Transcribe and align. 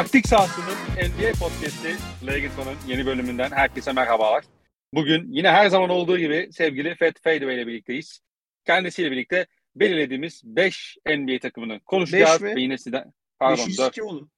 Taktik 0.00 0.28
sahasının 0.28 0.74
NBA 0.96 1.32
podcast'i 1.40 1.96
Legenton'un 2.26 2.76
yeni 2.88 3.06
bölümünden 3.06 3.50
herkese 3.50 3.92
merhabalar. 3.92 4.44
Bugün 4.94 5.32
yine 5.32 5.50
her 5.50 5.68
zaman 5.68 5.90
olduğu 5.90 6.18
gibi 6.18 6.48
sevgili 6.52 6.94
Fat 6.94 7.20
Fadeaway 7.22 7.54
ile 7.56 7.66
birlikteyiz. 7.66 8.20
Kendisiyle 8.66 9.10
birlikte 9.10 9.46
belirlediğimiz 9.76 10.42
5 10.44 10.98
NBA 11.06 11.38
takımını 11.38 11.80
konuşacağız. 11.80 12.42
Beş? 12.42 12.56
Ve 12.56 12.60
yine 12.60 12.78
sizden, 12.78 13.12
pardon 13.38 13.56
4. 13.64 13.68
502 13.68 14.02
oğlum. 14.02 14.30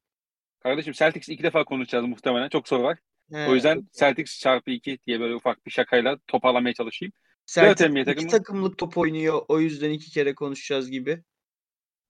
Kardeşim 0.61 0.93
Celtics 0.93 1.29
iki 1.29 1.43
defa 1.43 1.65
konuşacağız 1.65 2.05
muhtemelen. 2.05 2.49
Çok 2.49 2.69
soru 2.69 2.83
var. 2.83 2.99
He, 3.33 3.47
o 3.49 3.55
yüzden 3.55 3.89
Celtics 3.99 4.41
çarpı 4.41 4.71
2 4.71 4.99
diye 5.07 5.21
böyle 5.21 5.35
ufak 5.35 5.67
bir 5.67 5.71
şakayla 5.71 6.19
toparlamaya 6.27 6.75
çalışayım. 6.75 7.13
Celtics 7.47 7.91
iki 7.91 8.05
takımı- 8.05 8.31
takımlık 8.31 8.79
top 8.79 8.99
oynuyor. 8.99 9.43
O 9.49 9.61
yüzden 9.61 9.91
iki 9.91 10.11
kere 10.11 10.35
konuşacağız 10.35 10.91
gibi. 10.91 11.23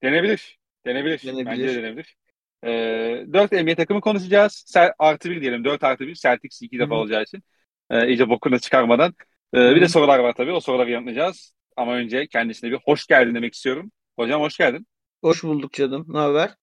Denebilir. 0.02 0.58
Denebilir. 0.86 1.22
Denebilir. 1.26 1.46
Bence 1.46 1.68
de 1.68 1.82
denebilir. 1.82 2.16
Ee, 2.64 3.26
4 3.32 3.52
NBA 3.52 3.74
takımı 3.74 4.00
konuşacağız. 4.00 4.64
Sel- 4.66 4.92
artı 4.98 5.30
1 5.30 5.40
diyelim. 5.40 5.64
4 5.64 5.84
artı 5.84 6.06
1. 6.06 6.14
Celtics 6.14 6.62
2 6.62 6.76
Hı 6.76 6.80
defa 6.80 6.94
olacağı 6.94 7.22
için. 7.22 7.42
Ee, 7.90 8.08
iyice 8.08 8.28
bokunu 8.28 8.60
çıkarmadan. 8.60 9.14
Hı 9.54 9.74
bir 9.74 9.80
de 9.80 9.88
sorular 9.88 10.18
var 10.18 10.32
tabii. 10.32 10.52
O 10.52 10.60
soruları 10.60 10.90
yanıtlayacağız. 10.90 11.54
Ama 11.76 11.94
önce 11.94 12.26
kendisine 12.26 12.70
bir 12.70 12.78
hoş 12.84 13.06
geldin 13.06 13.34
demek 13.34 13.54
istiyorum. 13.54 13.92
Hocam 14.16 14.40
hoş 14.40 14.58
geldin. 14.58 14.86
Hoş 15.20 15.44
bulduk 15.44 15.72
canım. 15.72 16.04
Ne 16.08 16.18
haber? 16.18 16.54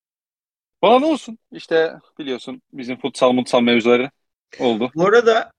Bana 0.82 1.00
ne 1.00 1.06
olsun? 1.06 1.38
İşte 1.52 1.94
biliyorsun 2.20 2.62
bizim 2.74 2.98
futsal 3.00 3.32
mutsal 3.32 3.62
mevzuları 3.62 4.12
oldu. 4.60 4.92
Bu 4.96 5.06
arada 5.08 5.52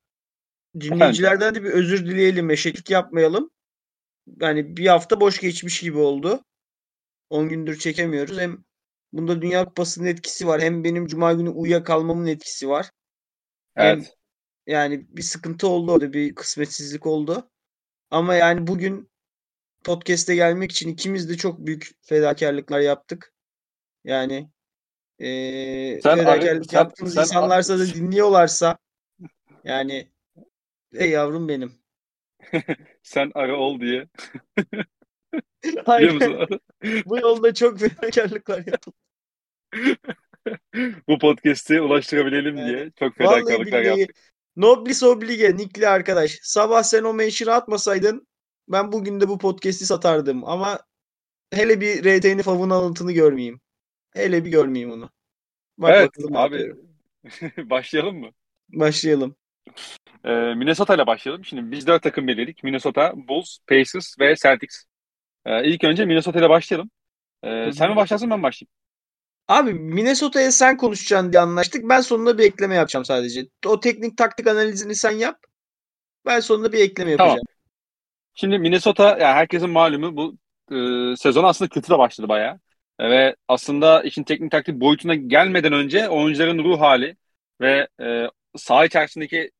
dinleyicilerden 0.81 1.55
de 1.55 1.63
bir 1.65 1.71
özür 1.71 2.07
dileyelim. 2.07 2.51
Eşeklik 2.51 2.91
yapmayalım. 2.91 3.51
Yani 4.41 4.77
bir 4.77 4.87
hafta 4.87 5.21
boş 5.21 5.41
geçmiş 5.41 5.81
gibi 5.81 5.99
oldu. 5.99 6.45
10 7.31 7.49
gündür 7.49 7.79
çekemiyoruz. 7.79 8.39
Hem 8.39 8.65
bunda 9.13 9.43
Dünya 9.43 9.65
Kupası'nın 9.65 10.07
etkisi 10.07 10.47
var. 10.47 10.61
Hem 10.61 10.85
benim 10.85 11.07
Cuma 11.07 11.33
günü 11.33 11.49
uyuyakalmamın 11.49 12.27
etkisi 12.27 12.69
var. 12.69 12.91
Hem 13.75 13.99
Evet. 13.99 14.17
yani 14.67 15.07
bir 15.17 15.23
sıkıntı 15.23 15.69
oldu 15.69 15.93
orada. 15.93 16.13
Bir 16.13 16.35
kısmetsizlik 16.35 17.07
oldu. 17.07 17.51
Ama 18.11 18.35
yani 18.35 18.67
bugün 18.67 19.11
podcast'e 19.85 20.35
gelmek 20.35 20.73
için 20.73 20.89
ikimiz 20.89 21.29
de 21.29 21.37
çok 21.37 21.59
büyük 21.67 21.91
fedakarlıklar 22.03 22.81
yaptık. 22.81 23.35
Yani 24.05 24.51
eee 25.19 26.01
Sen 26.03 26.19
fedakarlık 26.19 26.71
sen- 26.71 26.79
yaptığımız 26.79 27.15
sen- 27.15 27.23
insanlarsa 27.23 27.79
da 27.79 27.87
dinliyorlarsa 27.87 28.79
yani 29.65 30.11
ey 30.93 31.11
yavrum 31.11 31.49
benim. 31.49 31.73
Sen 33.03 33.31
ara 33.35 33.57
ol 33.57 33.81
diye. 33.81 34.07
Musun? 36.15 36.61
Bu 37.07 37.19
yolda 37.19 37.55
çok 37.55 37.79
fedakarlıklar 37.79 38.67
yaptık. 38.67 38.95
Bu 41.09 41.19
podcast'i 41.19 41.81
ulaştırabilelim 41.81 42.57
Yani 42.57 42.69
diye 42.69 42.91
çok 42.99 43.17
fedakarlıklar 43.17 43.83
yaptık. 43.83 44.17
Noblis 44.57 45.03
oblige 45.03 45.57
Nikli 45.57 45.89
arkadaş. 45.89 46.39
Sabah 46.43 46.83
sen 46.83 47.05
o 47.05 47.15
mention'ı 47.15 47.55
atmasaydın 47.55 48.27
ben 48.69 48.93
bugün 48.93 49.21
de 49.21 49.29
bu 49.29 49.39
podcast'i 49.39 49.87
satardım 49.87 50.45
ama 50.45 50.81
hele 51.53 51.81
bir 51.81 52.05
RT'ni 52.05 52.43
favun 52.43 52.71
alıntını 52.71 53.13
görmeyeyim. 53.13 53.61
Hele 54.13 54.45
bir 54.45 54.51
görmeyeyim 54.51 54.93
onu. 54.93 55.11
Bak 55.79 55.91
Evet 55.95 56.09
bakalım 56.09 56.37
abi 56.37 56.75
başlayalım 57.71 58.17
mı? 58.17 58.31
Başlayalım. 58.69 59.37
Ee, 60.25 60.55
Minnesota 60.55 60.95
ile 60.95 61.07
başlayalım. 61.07 61.45
Şimdi 61.45 61.71
biz 61.71 61.87
dört 61.87 62.03
takım 62.03 62.29
belirledik. 62.29 62.65
Minnesota, 62.65 63.13
Bulls, 63.17 63.59
Pacers 63.67 64.21
ve 64.21 64.37
Celtics. 64.37 64.85
Ee, 65.47 65.69
ilk 65.69 65.85
önce 65.85 66.05
Minnesota 66.05 66.39
ile 66.39 66.49
başlayalım. 66.49 66.91
Ee, 67.45 67.73
sen 67.73 67.91
mi 67.91 67.97
başlarsın 67.97 68.31
ben 68.31 68.43
başlayayım? 68.43 68.71
Abi 69.49 69.75
Minnesota'ya 69.75 70.53
sen 70.53 70.77
konuşacaksın 70.77 71.33
diye 71.33 71.43
anlaştık. 71.43 71.89
Ben 71.89 72.01
sonunda 72.01 72.39
bir 72.39 72.45
ekleme 72.45 72.75
yapacağım 72.75 73.05
sadece. 73.05 73.47
O 73.67 73.81
teknik 73.81 74.17
taktik 74.17 74.47
analizini 74.47 74.95
sen 74.95 75.11
yap. 75.11 75.39
Ben 76.27 76.41
sonunda 76.41 76.73
bir 76.73 76.79
ekleme 76.79 77.17
Tamam. 77.17 77.29
yapacağım. 77.29 77.47
Şimdi 78.35 78.59
Minnesota 78.59 79.19
ya 79.19 79.35
herkesin 79.35 79.71
malumu 79.71 80.17
bu 80.17 80.37
e, 80.75 81.17
sezon 81.17 81.45
aslında 81.45 81.69
kötü 81.69 81.91
de 81.91 81.99
başladı 81.99 82.29
bayağı. 82.29 82.61
E, 82.99 83.11
ve 83.11 83.37
aslında 83.49 84.03
işin 84.03 84.25
teknik 84.25 84.51
taktik 84.51 84.75
boyutuna 84.75 85.15
gelmeden 85.15 85.73
önce 85.73 86.09
oyuncuların 86.09 86.65
ruh 86.65 86.81
hali 86.81 87.17
ve 87.61 87.89
e, 88.03 88.27
saha 88.57 88.85
içerisindeki 88.85 89.51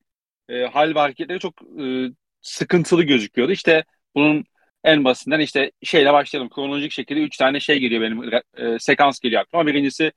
e, 0.49 0.65
hal 0.65 0.95
ve 0.95 0.99
hareketleri 0.99 1.39
çok 1.39 1.63
e, 1.63 2.07
sıkıntılı 2.41 3.03
gözüküyordu. 3.03 3.53
İşte 3.53 3.85
bunun 4.15 4.45
en 4.85 5.05
basitinden 5.05 5.41
işte 5.41 5.73
şeyle 5.83 6.13
başlayalım. 6.13 6.51
Kronolojik 6.51 6.93
şekilde 6.93 7.21
3 7.21 7.37
tane 7.37 7.61
şey 7.61 7.79
geliyor 7.79 8.03
benim 8.03 8.41
e, 8.75 8.79
sekans 8.79 9.21
geliyor 9.21 9.43
aklıma. 9.43 9.67
Birincisi 9.67 10.13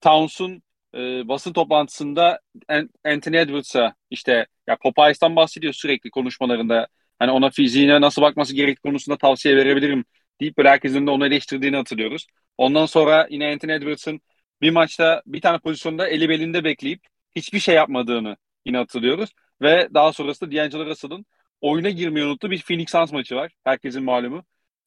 Towns'un 0.00 0.62
e, 0.94 1.28
basın 1.28 1.52
toplantısında 1.52 2.40
An- 2.68 2.90
Anthony 3.04 3.38
Edwards'a 3.38 3.94
işte 4.10 4.46
ya 4.66 4.76
Popeyes'tan 4.82 5.36
bahsediyor 5.36 5.72
sürekli 5.72 6.10
konuşmalarında. 6.10 6.88
Hani 7.18 7.30
ona 7.30 7.50
fiziğine 7.50 8.00
nasıl 8.00 8.22
bakması 8.22 8.54
gerektiği 8.54 8.80
konusunda 8.90 9.18
tavsiye 9.18 9.56
verebilirim 9.56 10.04
deyip 10.40 10.56
böyle 10.58 10.68
herkesin 10.68 11.06
de 11.06 11.10
onu 11.10 11.26
eleştirdiğini 11.26 11.76
hatırlıyoruz. 11.76 12.26
Ondan 12.58 12.86
sonra 12.86 13.26
yine 13.30 13.52
Anthony 13.52 13.72
Edwards'ın 13.74 14.20
bir 14.62 14.70
maçta 14.70 15.22
bir 15.26 15.40
tane 15.40 15.58
pozisyonda 15.58 16.08
eli 16.08 16.28
belinde 16.28 16.64
bekleyip 16.64 17.00
hiçbir 17.36 17.58
şey 17.60 17.74
yapmadığını 17.74 18.36
yine 18.66 18.76
hatırlıyoruz. 18.76 19.30
Ve 19.62 19.88
daha 19.94 20.12
sonrasında 20.12 20.52
D'Angelo 20.52 20.86
Russell'ın 20.86 21.26
oyuna 21.60 21.90
girmeyi 21.90 22.26
unuttuğu 22.26 22.50
bir 22.50 22.62
Phoenix 22.62 22.90
Suns 22.90 23.12
maçı 23.12 23.34
var. 23.36 23.52
Herkesin 23.64 24.02
malumu. 24.02 24.44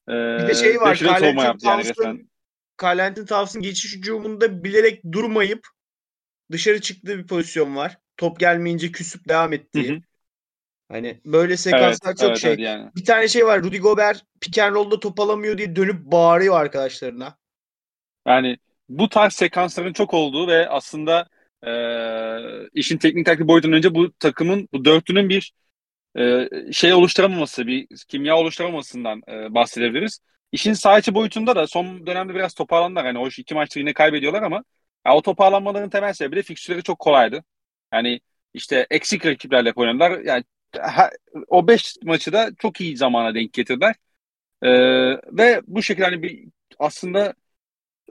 Ee, 0.09 0.12
Bir 0.12 0.47
de 0.47 0.53
şey 0.53 0.81
var. 0.81 1.00
yani 1.02 1.35
Towns'ın 1.35 1.78
resmen. 1.78 2.30
Carlton 2.81 3.25
Towns'ın 3.25 3.62
geçiş 3.62 3.96
hücumunda 3.96 4.63
bilerek 4.63 5.03
durmayıp 5.12 5.68
dışarı 6.52 6.81
çıktığı 6.81 7.18
bir 7.18 7.28
pozisyon 7.28 7.75
var. 7.75 7.97
Top 8.18 8.40
gelmeyince 8.40 8.91
küsüp 8.91 9.30
devam 9.30 9.53
ettiği. 9.53 9.90
hı. 9.96 10.02
Hani 10.90 11.22
böyle 11.25 11.47
Evet, 11.47 11.59
sekanslar 11.59 12.16
çok 12.16 12.30
evet, 12.30 12.38
şey. 12.40 12.50
evet 12.52 12.59
yani. 12.59 12.91
Bir 12.96 13.06
tane 13.06 13.28
şey 13.28 13.46
var. 13.46 13.63
Rudy 13.63 13.78
Gobert 13.78 14.24
pick 14.41 14.57
and 14.57 14.75
roll'da 14.75 15.00
top 15.00 15.19
alamıyor 15.19 15.57
diye 15.57 15.75
dönüp 15.75 16.06
bağırıyor 16.06 16.59
arkadaşlarına. 16.59 17.38
Yani 18.28 18.57
bu 18.90 19.09
tarz 19.09 19.34
sekansların 19.34 19.94
çok 19.94 20.13
olduğu 20.13 20.47
ve 20.47 20.69
aslında 20.69 21.28
e, 21.68 21.72
işin 22.74 22.97
teknik 22.97 23.25
taktik 23.25 23.47
boyutundan 23.47 23.78
önce 23.78 23.96
bu 23.96 24.12
takımın, 24.19 24.69
bu 24.74 24.86
dörtlünün 24.86 25.30
bir 25.30 25.53
e, 26.18 26.50
şey 26.72 26.94
oluşturamaması, 26.94 27.68
bir 27.68 27.88
kimya 28.08 28.38
oluşturamamasından 28.38 29.22
e, 29.31 29.53
bahsedebiliriz. 29.53 30.20
İşin 30.52 30.74
saha 30.74 31.00
içi 31.00 31.14
boyutunda 31.14 31.56
da 31.56 31.68
son 31.68 32.08
dönemde 32.08 32.36
biraz 32.36 32.53
toparlandılar. 32.53 33.06
Yani 33.06 33.20
hoş 33.20 33.40
iki 33.40 33.53
maçta 33.56 33.80
yine 33.80 33.94
kaybediyorlar 33.94 34.44
ama 34.44 34.64
ya 35.08 35.16
o 35.16 35.22
toparlanmaların 35.22 35.90
temel 35.90 36.14
sebebi 36.14 36.36
de 36.36 36.44
fikstürleri 36.44 36.84
çok 36.84 37.00
kolaydı. 37.00 37.44
Yani 37.94 38.22
işte 38.53 38.88
eksik 38.90 39.25
rakiplerle 39.25 39.74
oynadılar. 39.75 40.19
Yani 40.19 40.44
o 41.48 41.68
beş 41.68 41.96
maçı 42.03 42.34
da 42.34 42.50
çok 42.59 42.81
iyi 42.81 42.98
zamana 42.98 43.36
denk 43.36 43.53
getirdiler. 43.53 43.96
E, 44.62 44.69
ve 45.38 45.62
bu 45.68 45.84
şekilde 45.84 46.06
hani 46.06 46.24
bir 46.24 46.46
aslında 46.80 47.34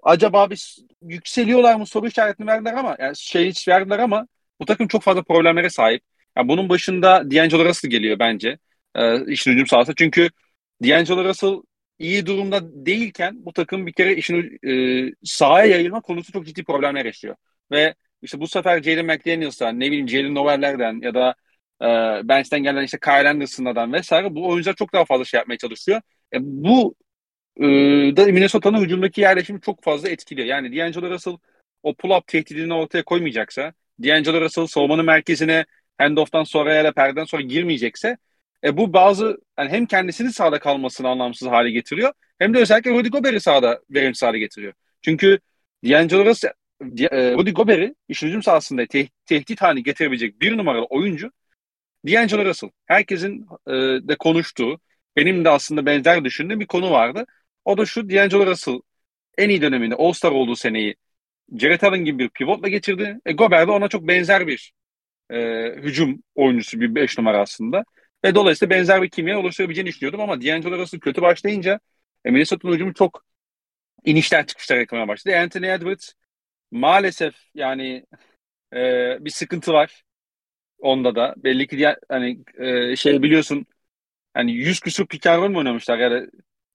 acaba 0.03 0.51
bir 0.51 0.77
yükseliyorlar 1.03 1.75
mı 1.77 1.87
soru 1.87 2.07
işaretini 2.09 2.47
verdiler 2.47 2.75
ama 2.75 2.97
yani 3.01 3.17
şey 3.17 3.49
hiç 3.49 3.69
verdiler 3.69 3.99
ama 3.99 4.27
bu 4.61 4.65
takım 4.67 4.89
çok 4.89 5.03
fazla 5.03 5.23
problemlere 5.23 5.71
sahip. 5.71 6.03
Yani 6.39 6.49
bunun 6.49 6.69
başında 6.69 7.31
D'Angelo 7.31 7.65
Russell 7.65 7.91
geliyor 7.91 8.19
bence. 8.19 8.59
E, 8.95 9.33
işin 9.33 9.53
hücum 9.53 9.67
sahası. 9.67 9.95
Çünkü 9.95 10.31
D'Angelo 10.83 11.25
Russell 11.25 11.63
iyi 11.99 12.27
durumda 12.27 12.87
değilken 12.87 13.45
bu 13.47 13.53
takım 13.53 13.87
bir 13.87 13.93
kere 13.93 14.17
işin 14.17 14.59
e, 14.69 15.13
sahaya 15.25 15.67
yayılma 15.67 16.01
konusu 16.01 16.33
çok 16.33 16.47
ciddi 16.47 16.65
problemler 16.65 17.05
yaşıyor. 17.05 17.37
Ve 17.73 17.95
işte 18.23 18.41
bu 18.41 18.49
sefer 18.49 18.83
Jalen 18.83 19.07
McDaniels'tan, 19.07 19.81
ne 19.81 19.87
bileyim 19.87 20.09
Jalen 20.09 20.35
Noel'lerden 20.35 21.01
ya 21.03 21.15
da 21.15 21.35
e, 21.83 21.87
bench'ten 22.29 22.63
gelen 22.63 22.85
işte 22.85 22.99
Kyle 23.05 23.29
Anderson'dan 23.29 23.93
vesaire 23.93 24.35
bu 24.35 24.49
oyuncular 24.49 24.75
çok 24.75 24.93
daha 24.93 25.05
fazla 25.05 25.25
şey 25.25 25.39
yapmaya 25.39 25.59
çalışıyor. 25.59 26.01
E, 26.35 26.39
bu 26.41 26.95
e, 27.57 27.65
da 28.17 28.25
Minnesota'nın 28.27 28.81
hücumdaki 28.85 29.21
yerleşimi 29.21 29.61
çok 29.61 29.83
fazla 29.85 30.09
etkiliyor. 30.09 30.47
Yani 30.49 30.77
D'Angelo 30.77 31.11
Russell 31.11 31.37
o 31.83 31.93
pull-up 31.95 32.27
tehdidini 32.27 32.75
ortaya 32.75 33.05
koymayacaksa, 33.05 33.73
D'Angelo 34.03 34.41
Russell 34.41 34.67
savunmanın 34.67 35.05
merkezine 35.05 35.67
handoff'tan 35.99 36.45
sonra 36.45 36.75
ya 36.75 36.85
da 36.85 36.93
perdeden 36.93 37.25
sonra 37.25 37.43
girmeyecekse 37.43 38.17
e, 38.65 38.77
bu 38.77 38.93
bazı 38.93 39.39
yani 39.59 39.71
hem 39.71 39.87
kendisinin 39.87 40.31
sahada 40.31 40.59
kalmasını 40.59 41.09
anlamsız 41.09 41.49
hale 41.49 41.71
getiriyor 41.71 42.13
hem 42.39 42.55
de 42.55 42.59
özellikle 42.59 42.91
Rudy 42.91 43.09
Gobert'i 43.09 43.41
sahada 43.41 43.81
verimsiz 43.91 44.23
hale 44.23 44.39
getiriyor. 44.39 44.73
Çünkü 45.03 45.39
D'Angelo 45.85 46.25
Russell, 46.25 46.53
Rudy 47.13 47.51
Gobert'i 47.51 47.95
işin 48.09 48.27
hücum 48.29 48.43
sahasında 48.43 48.87
te- 48.87 49.09
tehdit 49.27 49.63
haline 49.63 49.81
getirebilecek 49.81 50.41
bir 50.41 50.57
numaralı 50.59 50.85
oyuncu 50.85 51.33
D'Angelo 52.07 52.45
Russell. 52.45 52.71
Herkesin 52.87 53.47
e, 53.67 53.73
de 54.09 54.17
konuştuğu, 54.17 54.81
benim 55.17 55.45
de 55.45 55.51
aslında 55.51 55.87
benzer 55.87 56.25
düşündüğüm 56.25 56.61
bir 56.61 56.67
konu 56.67 56.91
vardı. 56.91 57.27
O 57.65 57.79
da 57.79 57.87
şu 57.87 58.11
D'Angelo 58.11 58.47
Russell 58.47 58.81
en 59.39 59.49
iyi 59.49 59.63
döneminde 59.63 59.95
All-Star 59.95 60.33
olduğu 60.33 60.57
seneyi 60.57 60.97
Jared 61.59 61.83
Allen 61.83 62.05
gibi 62.05 62.19
bir 62.19 62.29
pivotla 62.29 62.69
geçirdi. 62.69 63.21
E, 63.27 63.33
Gobert 63.33 63.69
de 63.69 63.73
ona 63.73 63.89
çok 63.89 64.09
benzer 64.09 64.47
bir 64.47 64.73
e, 65.31 65.65
hücum 65.77 66.23
oyuncusu, 66.35 66.81
bir 66.81 66.95
5 66.95 67.19
numara 67.19 67.41
aslında. 67.41 67.85
Ve 68.25 68.35
dolayısıyla 68.35 68.77
benzer 68.77 69.03
bir 69.03 69.11
kimya 69.11 69.39
oluşturabileceğini 69.39 69.89
düşünüyordum 69.89 70.21
ama 70.21 70.43
D'Angelo 70.43 70.79
Russell 70.79 71.01
kötü 71.01 71.23
başlayınca 71.23 71.81
e, 72.25 72.31
Minnesota'nın 72.31 72.75
hücumu 72.75 72.95
çok 72.95 73.25
inişler 74.05 74.47
çıkışlar 74.47 74.77
eklemeye 74.77 75.09
başladı. 75.09 75.37
Anthony 75.37 75.73
Edwards 75.73 76.13
maalesef 76.71 77.35
yani 77.55 78.07
e, 78.73 78.79
bir 79.25 79.31
sıkıntı 79.31 79.73
var 79.73 80.03
onda 80.79 81.15
da. 81.15 81.35
Belli 81.37 81.67
ki 81.67 81.79
diye, 81.79 81.97
hani 82.09 82.39
e, 82.59 82.97
şey 82.97 83.23
biliyorsun 83.23 83.67
hani 84.35 84.53
100 84.53 84.81
küsur 84.81 85.07
pick 85.07 85.27
and 85.27 85.53
mu 85.53 85.59
oynamışlar 85.59 85.99
yani 85.99 86.29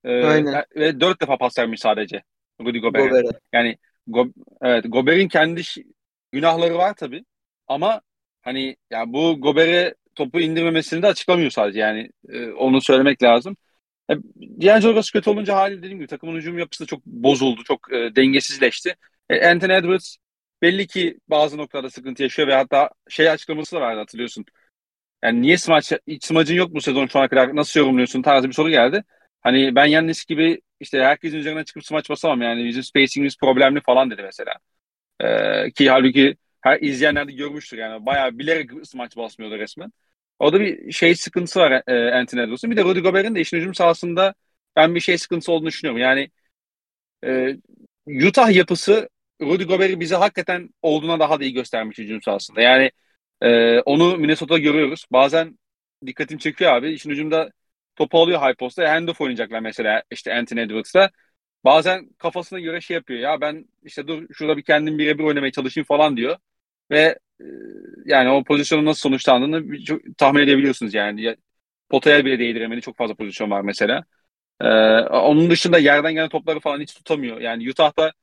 e, 0.04 0.24
Aynen. 0.24 0.66
ve 0.76 1.00
4 1.00 1.22
defa 1.22 1.38
pas 1.38 1.58
vermiş 1.58 1.80
sadece 1.80 2.24
Rudy 2.62 2.80
Gobert'e. 2.80 3.08
Gobert'e. 3.08 3.40
Yani 3.54 3.78
Go, 4.08 4.28
evet 4.62 4.86
Gobert'in 4.88 5.28
kendi 5.28 5.62
günahları 6.32 6.78
var 6.78 6.94
tabii 6.96 7.26
ama 7.68 8.02
hani 8.44 8.76
yani 8.92 9.14
bu 9.14 9.42
Gobert'e 9.42 9.96
topu 10.16 10.40
indirmemesini 10.40 11.02
de 11.02 11.08
açıklamıyor 11.08 11.52
sadece 11.52 11.80
yani 11.80 12.10
e, 12.30 12.52
onu 12.52 12.82
söylemek 12.82 13.24
lazım. 13.24 13.58
E, 14.10 14.16
D'Angelo 14.62 14.96
Russell 14.96 15.20
kötü 15.20 15.30
olunca 15.30 15.56
hali 15.56 15.78
dediğim 15.78 15.98
gibi 15.98 16.08
takımın 16.08 16.36
hücum 16.38 16.60
yapısı 16.60 16.84
da 16.84 16.88
çok 16.88 17.06
bozuldu, 17.06 17.64
çok 17.64 17.94
e, 17.94 18.16
dengesizleşti. 18.16 18.96
E, 19.30 19.50
Anthony 19.50 19.76
Edwards 19.78 20.18
belli 20.62 20.88
ki 20.88 21.20
bazı 21.28 21.58
noktalarda 21.58 21.90
sıkıntı 21.90 22.24
yaşıyor 22.24 22.48
ve 22.48 22.56
hatta 22.56 22.90
şey 23.10 23.30
açıklaması 23.30 23.76
da 23.76 23.82
vardı 23.82 24.00
hatırlıyorsun. 24.00 24.46
Yani 25.24 25.42
niye 25.42 25.58
smaç, 25.58 25.92
hiç 26.08 26.26
smacın 26.26 26.56
yok 26.56 26.74
bu 26.74 26.82
sezon 26.82 27.08
şu 27.08 27.20
ana 27.20 27.28
kadar 27.28 27.56
nasıl 27.56 27.80
yorumluyorsun 27.80 28.22
tarzı 28.22 28.48
bir 28.48 28.54
soru 28.54 28.70
geldi. 28.70 29.04
Hani 29.42 29.76
ben 29.76 29.86
Yannis 29.86 30.26
gibi 30.26 30.62
işte 30.80 31.04
herkesin 31.04 31.38
üzerine 31.38 31.66
çıkıp 31.66 31.86
smaç 31.86 32.10
basamam 32.10 32.42
yani 32.42 32.66
bizim 32.66 32.84
spacingimiz 32.84 33.38
problemli 33.38 33.82
falan 33.82 34.12
dedi 34.12 34.24
mesela. 34.24 34.54
Ee, 35.22 35.72
ki 35.72 35.90
halbuki 35.90 36.38
her 36.64 36.80
izleyenler 36.82 37.28
de 37.28 37.32
görmüştür 37.32 37.78
yani 37.78 38.06
bayağı 38.06 38.40
bilerek 38.40 38.72
smaç 38.84 39.18
basmıyordu 39.18 39.58
resmen. 39.60 39.92
O 40.40 40.54
da 40.54 40.60
bir 40.60 40.92
şey 40.92 41.16
sıkıntısı 41.16 41.60
var 41.60 41.84
e, 41.88 42.12
Anthony 42.16 42.42
Edwards'ın. 42.44 42.72
Bir 42.72 42.78
de 42.78 42.84
Rudy 42.84 43.00
Gobert'in 43.00 43.36
de 43.36 43.42
işin 43.42 43.58
hücum 43.58 43.76
sahasında 43.76 44.34
ben 44.76 44.96
bir 44.96 45.00
şey 45.00 45.18
sıkıntısı 45.18 45.52
olduğunu 45.52 45.68
düşünüyorum. 45.68 46.02
Yani 46.02 46.32
e, 47.26 47.58
Utah 48.28 48.52
yapısı 48.56 49.10
Rudy 49.42 49.64
Gobert'i 49.64 50.00
bize 50.00 50.16
hakikaten 50.16 50.70
olduğuna 50.82 51.20
daha 51.20 51.40
da 51.40 51.44
iyi 51.44 51.54
göstermiş 51.54 51.98
hücum 51.98 52.22
sahasında. 52.22 52.62
Yani 52.62 52.92
e, 53.42 53.80
onu 53.80 54.18
Minnesota'da 54.18 54.60
görüyoruz. 54.60 55.06
Bazen 55.12 55.60
dikkatimi 56.06 56.40
çekiyor 56.42 56.74
abi. 56.74 56.92
İşin 56.94 57.10
hücumda 57.10 57.52
topu 57.96 58.20
alıyor 58.20 58.42
high 58.42 58.56
post'a. 58.58 58.92
Handoff 58.92 59.22
oynayacaklar 59.22 59.60
mesela 59.60 60.04
işte 60.12 60.34
Anthony 60.36 60.62
Edwards'la. 60.62 61.12
Bazen 61.66 62.10
kafasına 62.18 62.60
göre 62.60 62.82
şey 62.82 62.96
yapıyor. 62.96 63.20
Ya 63.20 63.42
ben 63.42 63.66
işte 63.84 64.08
dur 64.08 64.28
şurada 64.34 64.58
bir 64.58 64.64
kendim 64.64 64.98
birebir 64.98 65.24
oynamaya 65.24 65.52
çalışayım 65.52 65.86
falan 65.86 66.18
diyor. 66.18 66.38
Ve 66.94 67.20
e, 67.42 67.46
yani 68.06 68.30
o 68.30 68.44
pozisyonun 68.44 68.86
nasıl 68.86 69.00
sonuçlandığını 69.02 69.84
çok, 69.84 70.02
tahmin 70.18 70.42
edebiliyorsunuz 70.42 70.94
yani. 70.94 71.36
Potaya 71.90 72.26
bile 72.26 72.40
değdiremedi. 72.40 72.82
Çok 72.82 72.98
fazla 72.98 73.16
pozisyon 73.16 73.52
var 73.52 73.62
mesela. 73.62 74.06
Ee, 74.62 74.68
onun 75.02 75.50
dışında 75.50 75.80
yerden 75.80 76.14
gelen 76.14 76.30
topları 76.30 76.60
falan 76.60 76.82
hiç 76.82 76.94
tutamıyor. 76.96 77.42
Yani 77.42 77.70
Utah'da 77.72 78.14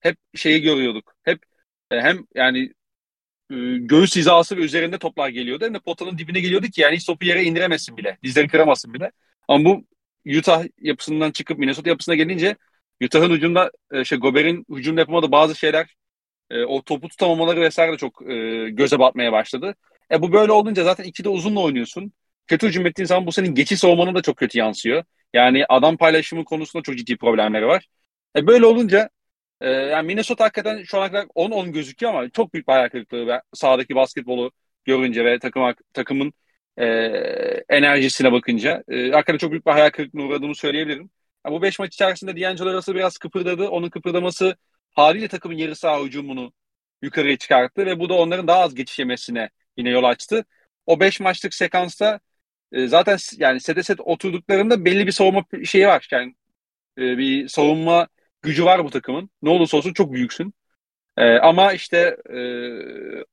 hep 0.00 0.18
şeyi 0.34 0.62
görüyorduk. 0.62 1.14
Hep 1.24 1.40
e, 1.90 2.00
hem 2.00 2.26
yani 2.34 2.72
e, 3.50 3.54
göğüs 3.78 4.16
hizası 4.16 4.56
ve 4.56 4.60
üzerinde 4.60 4.98
toplar 4.98 5.28
geliyordu. 5.28 5.64
Hem 5.64 5.74
de 5.74 5.78
potanın 5.80 6.18
dibine 6.18 6.40
geliyordu 6.40 6.66
ki 6.66 6.80
yani 6.80 6.96
hiç 6.96 7.06
topu 7.06 7.26
yere 7.26 7.44
indiremesin 7.44 7.96
bile. 7.96 8.18
Dizleri 8.22 8.48
kıramasın 8.48 8.94
bile. 8.94 9.12
Ama 9.48 9.64
bu 9.64 9.84
Utah 10.38 10.64
yapısından 10.80 11.30
çıkıp 11.30 11.58
Minnesota 11.58 11.90
yapısına 11.90 12.14
gelince 12.14 12.56
Utah'ın 13.02 13.30
hücumda 13.30 13.70
e, 13.92 14.04
şey 14.04 14.18
Gobert'in 14.18 14.66
hücumda 14.70 15.00
yapamadığı 15.00 15.32
bazı 15.32 15.56
şeyler 15.56 15.96
e, 16.50 16.64
o 16.64 16.82
topu 16.82 17.08
tutamamaları 17.08 17.60
vesaire 17.60 17.92
de 17.92 17.96
çok 17.96 18.30
e, 18.30 18.70
göze 18.70 18.98
batmaya 18.98 19.32
başladı. 19.32 19.74
E 20.12 20.22
bu 20.22 20.32
böyle 20.32 20.52
olunca 20.52 20.84
zaten 20.84 21.04
ikide 21.04 21.28
uzunla 21.28 21.60
oynuyorsun. 21.60 22.12
Kötü 22.46 22.66
hücum 22.68 22.86
ettiğin 22.86 23.06
zaman 23.06 23.26
bu 23.26 23.32
senin 23.32 23.54
geçiş 23.54 23.80
savunmanı 23.80 24.14
da 24.14 24.22
çok 24.22 24.36
kötü 24.36 24.58
yansıyor. 24.58 25.04
Yani 25.34 25.64
adam 25.68 25.96
paylaşımı 25.96 26.44
konusunda 26.44 26.82
çok 26.82 26.96
ciddi 26.98 27.16
problemleri 27.16 27.66
var. 27.66 27.86
E 28.36 28.46
böyle 28.46 28.66
olunca 28.66 29.08
e, 29.60 29.70
yani 29.70 30.06
Minnesota 30.06 30.44
hakikaten 30.44 30.82
şu 30.84 30.98
ana 31.00 31.10
kadar 31.10 31.26
10-10 31.34 31.72
gözüküyor 31.72 32.14
ama 32.14 32.30
çok 32.30 32.54
büyük 32.54 32.68
bir 32.68 32.72
hayal 32.72 32.88
kırıklığı 32.88 33.26
ve 33.26 33.42
sahadaki 33.54 33.94
basketbolu 33.94 34.52
görünce 34.84 35.24
ve 35.24 35.38
takım 35.38 35.74
takımın 35.92 36.32
e, 36.78 36.86
enerjisine 37.68 38.32
bakınca 38.32 38.84
e, 38.88 39.10
hakikaten 39.10 39.38
çok 39.38 39.50
büyük 39.50 39.66
bir 39.66 39.70
hayal 39.72 39.90
kırıklığına 39.90 40.24
uğradığımı 40.24 40.54
söyleyebilirim. 40.54 41.10
Yani 41.46 41.54
bu 41.54 41.62
5 41.62 41.78
maç 41.78 41.94
içerisinde 41.94 42.40
D'Angelo 42.40 42.72
Russell 42.72 42.94
biraz 42.94 43.18
kıpırdadı. 43.18 43.68
Onun 43.68 43.90
kıpırdaması 43.90 44.56
haliyle 44.96 45.28
takımın 45.28 45.56
yarı 45.56 45.76
saha 45.76 46.02
hücumunu 46.04 46.52
yukarıya 47.02 47.38
çıkarttı 47.38 47.86
ve 47.86 48.00
bu 48.00 48.08
da 48.08 48.14
onların 48.14 48.48
daha 48.48 48.60
az 48.60 48.74
geçiş 48.74 48.98
yemesine 48.98 49.50
yine 49.76 49.90
yol 49.90 50.04
açtı. 50.04 50.44
O 50.86 51.00
5 51.00 51.20
maçlık 51.20 51.54
sekansta 51.54 52.20
e, 52.72 52.88
zaten 52.88 53.18
yani 53.38 53.60
sete 53.60 53.82
set 53.82 54.00
oturduklarında 54.00 54.84
belli 54.84 55.06
bir 55.06 55.12
savunma 55.12 55.44
şeyi 55.64 55.86
var. 55.88 56.08
Yani 56.12 56.36
e, 56.98 57.18
bir 57.18 57.48
savunma 57.48 58.08
gücü 58.42 58.64
var 58.64 58.84
bu 58.84 58.90
takımın. 58.90 59.30
Ne 59.42 59.50
olursa 59.50 59.76
olsun 59.76 59.92
çok 59.92 60.12
büyüksün. 60.12 60.54
E, 61.18 61.38
ama 61.38 61.72
işte 61.72 62.16
e, 62.30 62.38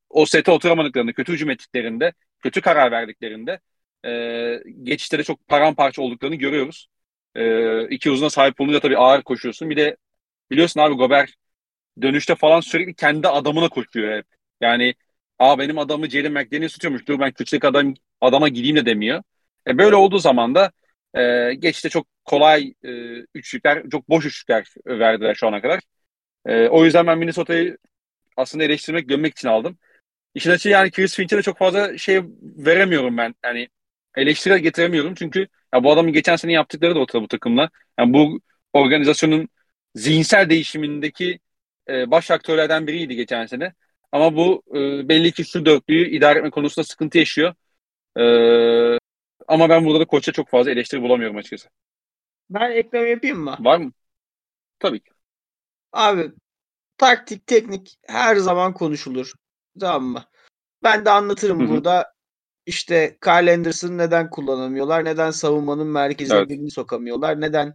o 0.10 0.26
sete 0.26 0.52
oturamadıklarında, 0.52 1.14
kötü 1.14 1.34
hücum 1.34 1.50
ettiklerinde, 1.50 2.14
kötü 2.40 2.62
karar 2.62 2.92
verdiklerinde 2.92 3.60
e, 4.06 4.60
geçişlere 4.84 5.24
çok 5.24 5.48
paramparça 5.48 6.02
olduklarını 6.02 6.36
görüyoruz. 6.36 6.88
E, 7.36 7.88
iki 7.90 8.12
uzuna 8.12 8.30
sahip 8.30 8.62
olunca 8.62 8.80
tabii 8.80 8.98
ağır 8.98 9.22
koşuyorsun. 9.24 9.70
Bir 9.70 9.78
de 9.78 9.98
biliyorsun 10.52 10.80
abi 10.82 10.96
Gobert 10.96 11.32
dönüşte 12.02 12.36
falan 12.36 12.60
sürekli 12.60 12.96
kendi 12.96 13.28
adamına 13.28 13.70
koşuyor 13.70 14.18
hep. 14.18 14.26
Yani 14.62 14.96
aa 15.40 15.60
benim 15.60 15.78
adamı 15.78 16.10
Jalen 16.10 16.32
McDaniel 16.32 16.70
tutuyormuş. 16.70 17.08
Dur 17.08 17.20
ben 17.20 17.32
küçük 17.32 17.66
adam 17.66 17.94
adama 18.22 18.50
gideyim 18.50 18.76
de 18.76 18.86
demiyor. 18.86 19.24
E, 19.68 19.78
böyle 19.78 19.96
olduğu 19.96 20.20
zaman 20.20 20.56
da 20.56 20.72
e, 21.16 21.54
geçte 21.54 21.90
çok 21.90 22.08
kolay 22.26 22.74
e, 22.84 22.90
üçlükler, 23.36 23.84
çok 23.92 24.10
boş 24.10 24.26
üçlükler 24.26 24.68
verdiler 24.88 25.36
şu 25.36 25.48
ana 25.48 25.62
kadar. 25.62 25.80
E, 26.46 26.68
o 26.68 26.86
yüzden 26.86 27.08
ben 27.08 27.18
Minnesota'yı 27.18 27.78
aslında 28.38 28.64
eleştirmek, 28.64 29.10
gömmek 29.10 29.32
için 29.34 29.48
aldım. 29.48 29.78
İşin 30.36 30.52
açığı 30.52 30.70
yani 30.70 30.92
Chris 30.92 31.16
Finch'e 31.16 31.38
de 31.38 31.42
çok 31.42 31.58
fazla 31.58 31.98
şey 31.98 32.22
veremiyorum 32.42 33.18
ben. 33.18 33.36
Yani 33.46 33.70
eleştiri 34.18 34.62
getiremiyorum 34.62 35.16
çünkü 35.16 35.48
ya 35.74 35.84
bu 35.84 35.92
adamın 35.92 36.14
geçen 36.14 36.36
sene 36.36 36.54
yaptıkları 36.54 36.96
da 36.96 37.00
ortada 37.00 37.24
bu 37.24 37.28
takımla. 37.28 37.70
Yani 38.00 38.14
bu 38.14 38.40
organizasyonun 38.74 39.50
zihinsel 39.96 40.50
değişimindeki 40.50 41.40
e, 41.90 42.12
baş 42.12 42.32
aktörlerden 42.32 42.88
biriydi 42.88 43.16
geçen 43.16 43.46
sene. 43.46 43.74
Ama 44.12 44.36
bu 44.36 44.64
e, 44.70 45.10
belli 45.10 45.32
ki 45.32 45.46
şu 45.46 45.66
dörtlüyü 45.66 46.10
idare 46.10 46.40
etme 46.40 46.50
konusunda 46.52 46.84
sıkıntı 46.84 47.18
yaşıyor. 47.18 47.54
E, 48.18 48.24
ama 49.48 49.70
ben 49.70 49.86
burada 49.86 50.00
da 50.00 50.06
koça 50.06 50.32
çok 50.32 50.50
fazla 50.50 50.72
eleştiri 50.72 51.02
bulamıyorum 51.02 51.38
açıkçası. 51.38 51.70
Ben 52.50 52.72
ekleme 52.72 53.10
yapayım 53.10 53.40
mı? 53.40 53.58
Var 53.60 53.78
mı? 53.78 53.92
Tabii 54.80 55.00
ki. 55.00 55.12
Abi 55.92 56.32
taktik, 56.98 57.48
teknik 57.48 57.98
her 58.08 58.36
zaman 58.36 58.74
konuşulur. 58.74 59.34
Tamam 59.80 60.04
mı? 60.04 60.24
Ben 60.84 61.06
de 61.06 61.10
anlatırım 61.10 61.60
Hı-hı. 61.60 61.70
burada. 61.70 62.14
İşte 62.66 63.18
Kyle 63.22 63.54
Anderson'ı 63.54 63.98
neden 63.98 64.30
kullanamıyorlar? 64.30 65.06
Neden 65.06 65.32
savunmanın 65.32 65.88
merkezine 65.88 66.38
evet. 66.38 66.50
birini 66.50 66.72
sokamıyorlar? 66.72 67.42
Neden 67.42 67.74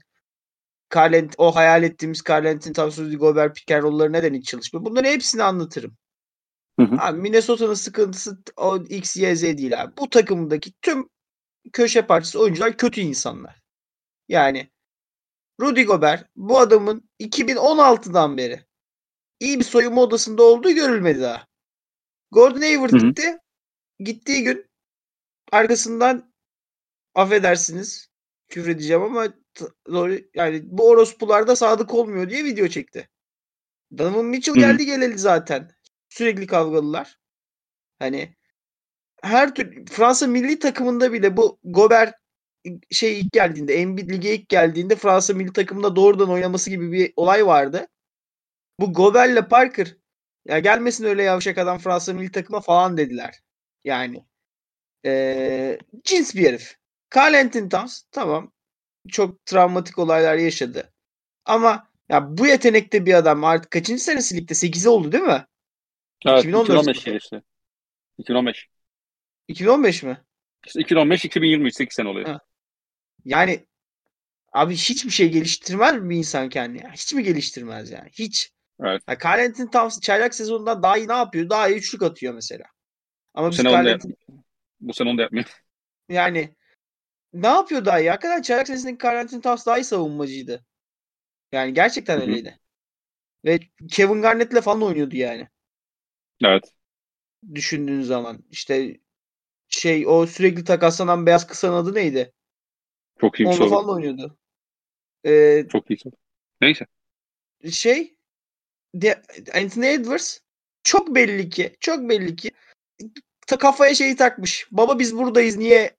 Kyle, 0.90 1.28
o 1.38 1.56
hayal 1.56 1.82
ettiğimiz 1.82 2.22
Anthony 2.30 2.72
Towns, 2.72 2.98
Gobert 3.18 3.56
pick 3.56 3.70
and 3.70 3.82
roll'ları 3.82 4.12
neden 4.12 4.34
hiç 4.34 4.46
çalışmıyor? 4.46 4.84
Bunları 4.84 5.06
hepsini 5.06 5.42
anlatırım. 5.42 5.96
Hı 6.80 6.86
hı. 6.86 6.96
Abi 6.98 7.20
Minnesota'nın 7.20 7.74
sıkıntısı 7.74 8.38
o 8.56 8.76
X, 8.76 9.16
Y, 9.16 9.36
Z 9.36 9.42
değil 9.42 9.82
abi. 9.82 9.96
Bu 9.96 10.10
takımdaki 10.10 10.72
tüm 10.82 11.08
köşe 11.72 12.02
parçası 12.02 12.40
oyuncular 12.40 12.76
kötü 12.76 13.00
insanlar. 13.00 13.62
Yani 14.28 14.70
Rudy 15.60 15.82
Gobert 15.82 16.30
bu 16.36 16.58
adamın 16.58 17.10
2016'dan 17.20 18.36
beri 18.36 18.64
iyi 19.40 19.58
bir 19.58 19.64
soyunma 19.64 20.00
odasında 20.00 20.42
olduğu 20.42 20.70
görülmedi 20.70 21.20
daha. 21.20 21.46
Gordon 22.30 22.60
Hayward 22.60 22.92
Hı-hı. 22.92 23.08
gitti. 23.08 23.38
Gittiği 24.00 24.44
gün 24.44 24.66
arkasından 25.52 26.32
affedersiniz 27.14 28.08
küfür 28.48 28.68
edeceğim 28.68 29.02
ama 29.02 29.28
yani 30.34 30.62
bu 30.64 30.88
orospular 30.88 31.46
da 31.46 31.56
sadık 31.56 31.94
olmuyor 31.94 32.30
diye 32.30 32.44
video 32.44 32.68
çekti. 32.68 33.08
Donovan 33.98 34.24
Mitchell 34.24 34.54
Hı-hı. 34.54 34.60
geldi 34.60 34.86
geleli 34.86 35.18
zaten. 35.18 35.70
Sürekli 36.08 36.46
kavgalılar. 36.46 37.18
Hani 37.98 38.36
her 39.22 39.54
tür 39.54 39.86
Fransa 39.86 40.26
milli 40.26 40.58
takımında 40.58 41.12
bile 41.12 41.36
bu 41.36 41.58
Gobert 41.64 42.14
şey 42.90 43.20
ilk 43.20 43.32
geldiğinde, 43.32 43.74
Embiid 43.74 44.10
lige 44.10 44.34
ilk 44.34 44.48
geldiğinde 44.48 44.96
Fransa 44.96 45.34
milli 45.34 45.52
takımında 45.52 45.96
doğrudan 45.96 46.30
oynaması 46.30 46.70
gibi 46.70 46.92
bir 46.92 47.12
olay 47.16 47.46
vardı. 47.46 47.86
Bu 48.80 48.92
Gobert'le 48.92 49.48
Parker 49.50 49.96
ya 50.46 50.58
gelmesin 50.58 51.04
öyle 51.04 51.22
yavşak 51.22 51.58
adam 51.58 51.78
Fransa 51.78 52.12
milli 52.12 52.32
takıma 52.32 52.60
falan 52.60 52.96
dediler. 52.96 53.40
Yani 53.84 54.24
ee, 55.04 55.78
cins 56.04 56.34
bir 56.34 56.46
herif. 56.48 56.76
Carl 57.16 57.34
Anthony 57.34 57.68
Towns 57.68 58.02
tamam 58.10 58.52
çok 59.08 59.46
travmatik 59.46 59.98
olaylar 59.98 60.36
yaşadı. 60.36 60.92
Ama 61.44 61.88
ya 62.08 62.38
bu 62.38 62.46
yetenekte 62.46 63.06
bir 63.06 63.14
adam 63.14 63.44
artık 63.44 63.70
kaçıncı 63.70 64.02
senesi 64.02 64.36
ligde? 64.36 64.54
8'i 64.54 64.88
oldu 64.88 65.12
değil 65.12 65.24
mi? 65.24 65.46
Evet 66.26 66.44
2015 66.44 67.06
işte. 67.06 67.42
2015. 68.18 68.68
2015 69.48 70.02
mi? 70.02 70.24
İşte 70.66 70.80
2015 70.80 71.24
2023 71.24 71.74
8 71.74 71.94
sene 71.94 72.08
oluyor. 72.08 72.26
Ha. 72.28 72.40
Yani 73.24 73.66
abi 74.52 74.74
hiçbir 74.74 75.10
şey 75.10 75.30
geliştirmez 75.30 75.94
mi 76.02 76.10
bir 76.10 76.16
insan 76.16 76.48
kendini? 76.48 76.82
Hiç 76.92 77.14
mi 77.14 77.22
geliştirmez 77.22 77.90
yani? 77.90 78.10
Hiç. 78.12 78.50
Evet. 78.80 79.02
Yani 79.08 79.18
Carl 79.24 79.44
Anthony 79.44 79.70
Towns 79.70 80.00
çaylak 80.00 80.34
sezonunda 80.34 80.82
daha 80.82 80.98
iyi 80.98 81.08
ne 81.08 81.12
yapıyor? 81.12 81.50
Daha 81.50 81.68
iyi 81.68 81.76
üçlük 81.78 82.02
atıyor 82.02 82.34
mesela. 82.34 82.64
Ama 83.34 83.48
Bu 83.48 83.52
sene 83.52 83.68
onu 83.68 83.84
da, 83.84 83.98
bu 84.80 84.94
sene 84.94 85.10
onu 85.10 85.18
da 85.18 85.22
yapmıyor. 85.22 85.46
yani 86.08 86.54
ne 87.32 87.46
yapıyor 87.46 87.84
daha 87.84 88.00
iyi? 88.00 88.10
Hakikaten 88.10 88.42
çaylak 88.42 88.66
senesindeki 88.66 89.06
Carl 89.06 89.28
Towns 89.28 89.66
daha 89.66 89.78
iyi 89.78 89.84
savunmacıydı. 89.84 90.64
Yani 91.52 91.74
gerçekten 91.74 92.20
öyleydi. 92.20 92.58
Ve 93.44 93.60
Kevin 93.90 94.22
Garnett'le 94.22 94.60
falan 94.62 94.82
oynuyordu 94.82 95.16
yani. 95.16 95.48
Evet. 96.44 96.74
Düşündüğün 97.54 98.00
zaman. 98.02 98.44
işte 98.50 99.00
şey 99.68 100.06
o 100.06 100.26
sürekli 100.26 100.64
takaslanan 100.64 101.26
beyaz 101.26 101.46
kısanın 101.46 101.74
adı 101.76 101.94
neydi? 101.94 102.32
Çok 103.20 103.40
iyi 103.40 103.44
bir 103.44 103.46
Onunla 103.46 103.58
soru. 103.58 103.70
falan 103.70 103.90
oynuyordu. 103.90 104.38
Ee, 105.26 105.64
Çok 105.68 105.90
iyi 105.90 105.98
soru. 105.98 106.14
Neyse. 106.60 106.86
şey 107.70 108.16
de, 108.94 109.22
Anthony 109.54 109.94
Edwards 109.94 110.38
çok 110.82 111.14
belli 111.14 111.50
ki 111.50 111.76
çok 111.80 112.08
belli 112.08 112.36
ki 112.36 112.50
ta 113.46 113.58
kafaya 113.58 113.94
şeyi 113.94 114.16
takmış. 114.16 114.68
Baba 114.70 114.98
biz 114.98 115.16
buradayız 115.16 115.56
niye 115.56 115.97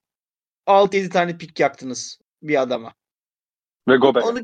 6-7 0.70 1.10
tane 1.10 1.38
pik 1.38 1.60
yaktınız 1.60 2.20
bir 2.42 2.62
adama? 2.62 2.94
Ve 3.88 3.98
Gobert. 3.98 4.26
Onu 4.26 4.40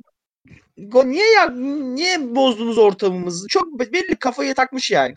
Go, 0.77 1.07
niye 1.07 1.31
ya 1.31 1.49
niye 1.49 2.35
bozdunuz 2.35 2.77
ortamımızı? 2.77 3.47
Çok 3.47 3.79
belli 3.79 4.15
kafayı 4.15 4.55
takmış 4.55 4.91
yani. 4.91 5.13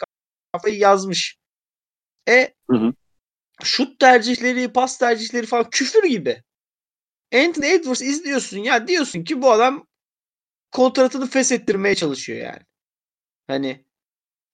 Kafayı 0.53 0.79
yazmış. 0.79 1.37
E 2.29 2.55
Hı 2.71 2.77
hı. 2.77 2.93
şut 3.62 3.99
tercihleri, 3.99 4.73
pas 4.73 4.99
tercihleri 4.99 5.47
falan 5.47 5.71
küfür 5.71 6.05
gibi. 6.05 6.43
Anthony 7.35 7.73
Edwards 7.73 8.03
izliyorsun 8.03 8.59
ya 8.59 8.88
diyorsun 8.88 9.25
ki 9.25 9.43
bu 9.43 9.53
adam 9.53 9.87
kontratını 10.73 11.27
feshettirmeye 11.27 11.95
çalışıyor 11.95 12.38
yani. 12.38 12.62
Hani 13.47 13.85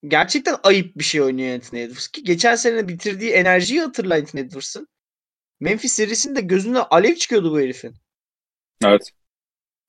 gerçekten 0.09 0.57
ayıp 0.63 0.99
bir 0.99 1.05
şey 1.05 1.23
oynuyor 1.23 1.55
Anthony 1.55 1.83
Edwards 1.83 2.09
ki 2.09 2.25
geçen 2.25 2.55
sene 2.55 2.89
bitirdiği 2.89 3.31
enerjiyi 3.31 3.81
hatırla 3.81 4.15
Anthony 4.15 4.41
Edwards'ın. 4.41 4.89
Memphis 5.65 5.93
serisinde 5.93 6.41
gözüne 6.41 6.79
alev 6.79 7.15
çıkıyordu 7.15 7.53
bu 7.53 7.61
herifin. 7.61 7.95
Evet. 8.85 9.11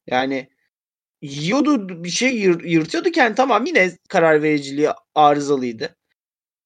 Yani 0.08 0.50
yiyordu 1.22 2.03
bir 2.03 2.10
şey 2.10 2.38
yır- 2.38 2.63
yırtıyordu 2.63 3.12
kendi 3.12 3.36
tamam 3.36 3.65
yine 3.65 3.98
karar 4.10 4.44
vericiliği 4.44 4.89
arızalıydı. 5.15 5.96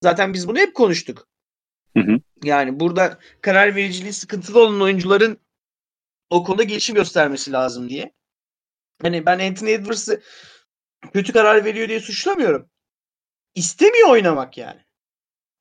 Zaten 0.03 0.33
biz 0.33 0.47
bunu 0.47 0.57
hep 0.59 0.75
konuştuk. 0.75 1.27
Hı 1.97 2.03
hı. 2.03 2.19
Yani 2.43 2.79
burada 2.79 3.19
karar 3.41 3.75
vericiliği 3.75 4.13
sıkıntılı 4.13 4.59
olan 4.59 4.81
oyuncuların 4.81 5.37
o 6.29 6.43
konuda 6.43 6.63
gelişim 6.63 6.95
göstermesi 6.95 7.51
lazım 7.51 7.89
diye. 7.89 8.13
Hani 9.01 9.25
ben 9.25 9.39
Anthony 9.39 9.73
Edwards'ı 9.73 10.21
kötü 11.13 11.33
karar 11.33 11.65
veriyor 11.65 11.89
diye 11.89 11.99
suçlamıyorum. 11.99 12.69
İstemiyor 13.55 14.09
oynamak 14.09 14.57
yani. 14.57 14.81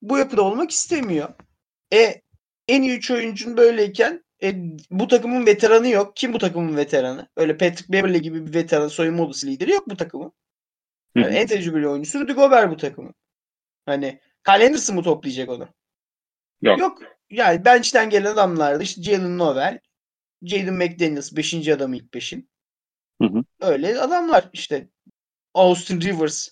Bu 0.02 0.18
yapıda 0.18 0.42
olmak 0.42 0.70
istemiyor. 0.70 1.28
E 1.92 2.22
en 2.68 2.82
iyi 2.82 2.96
üç 2.96 3.10
oyuncun 3.10 3.56
böyleyken 3.56 4.24
e, 4.42 4.54
bu 4.90 5.08
takımın 5.08 5.46
veteranı 5.46 5.88
yok. 5.88 6.16
Kim 6.16 6.32
bu 6.32 6.38
takımın 6.38 6.76
veteranı? 6.76 7.28
Öyle 7.36 7.56
Patrick 7.56 7.92
Beverley 7.92 8.20
gibi 8.20 8.46
bir 8.46 8.54
veteran 8.54 8.88
soyunma 8.88 9.22
odası 9.22 9.46
lideri 9.46 9.70
yok 9.70 9.88
bu 9.88 9.96
takımın. 9.96 10.32
Yani 11.14 11.36
en 11.36 11.46
tecrübeli 11.46 11.88
oyuncusu 11.88 12.20
Rudy 12.20 12.32
Gobert 12.32 12.70
bu 12.70 12.76
takımın. 12.76 13.14
Hani 13.86 14.20
Kyle 14.46 14.66
Anderson 14.66 14.96
mı 14.96 15.02
toplayacak 15.02 15.48
onu? 15.48 15.68
Yok. 16.62 16.78
Yok. 16.80 17.02
Yani 17.30 17.64
bench'ten 17.64 18.10
gelen 18.10 18.32
adamlardı. 18.32 18.82
İşte 18.82 19.02
Jalen 19.02 19.38
Noel, 19.38 19.80
Jaden 20.42 20.74
McDaniels 20.74 21.36
5. 21.36 21.68
adamı 21.68 21.96
ilk 21.96 22.14
5'in. 22.14 22.50
Hı 23.22 23.28
hı. 23.28 23.44
Öyle 23.60 24.00
adamlar 24.00 24.50
işte. 24.52 24.88
Austin 25.54 26.00
Rivers 26.00 26.48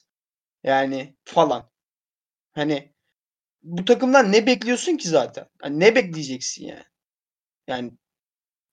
yani 0.64 1.16
falan. 1.24 1.70
Hani 2.52 2.94
bu 3.66 3.84
takımdan 3.84 4.32
ne 4.32 4.46
bekliyorsun 4.46 4.96
ki 4.96 5.08
zaten? 5.08 5.46
Hani 5.62 5.80
ne 5.80 5.94
bekleyeceksin 5.94 6.66
yani? 6.66 6.84
Yani 7.68 7.92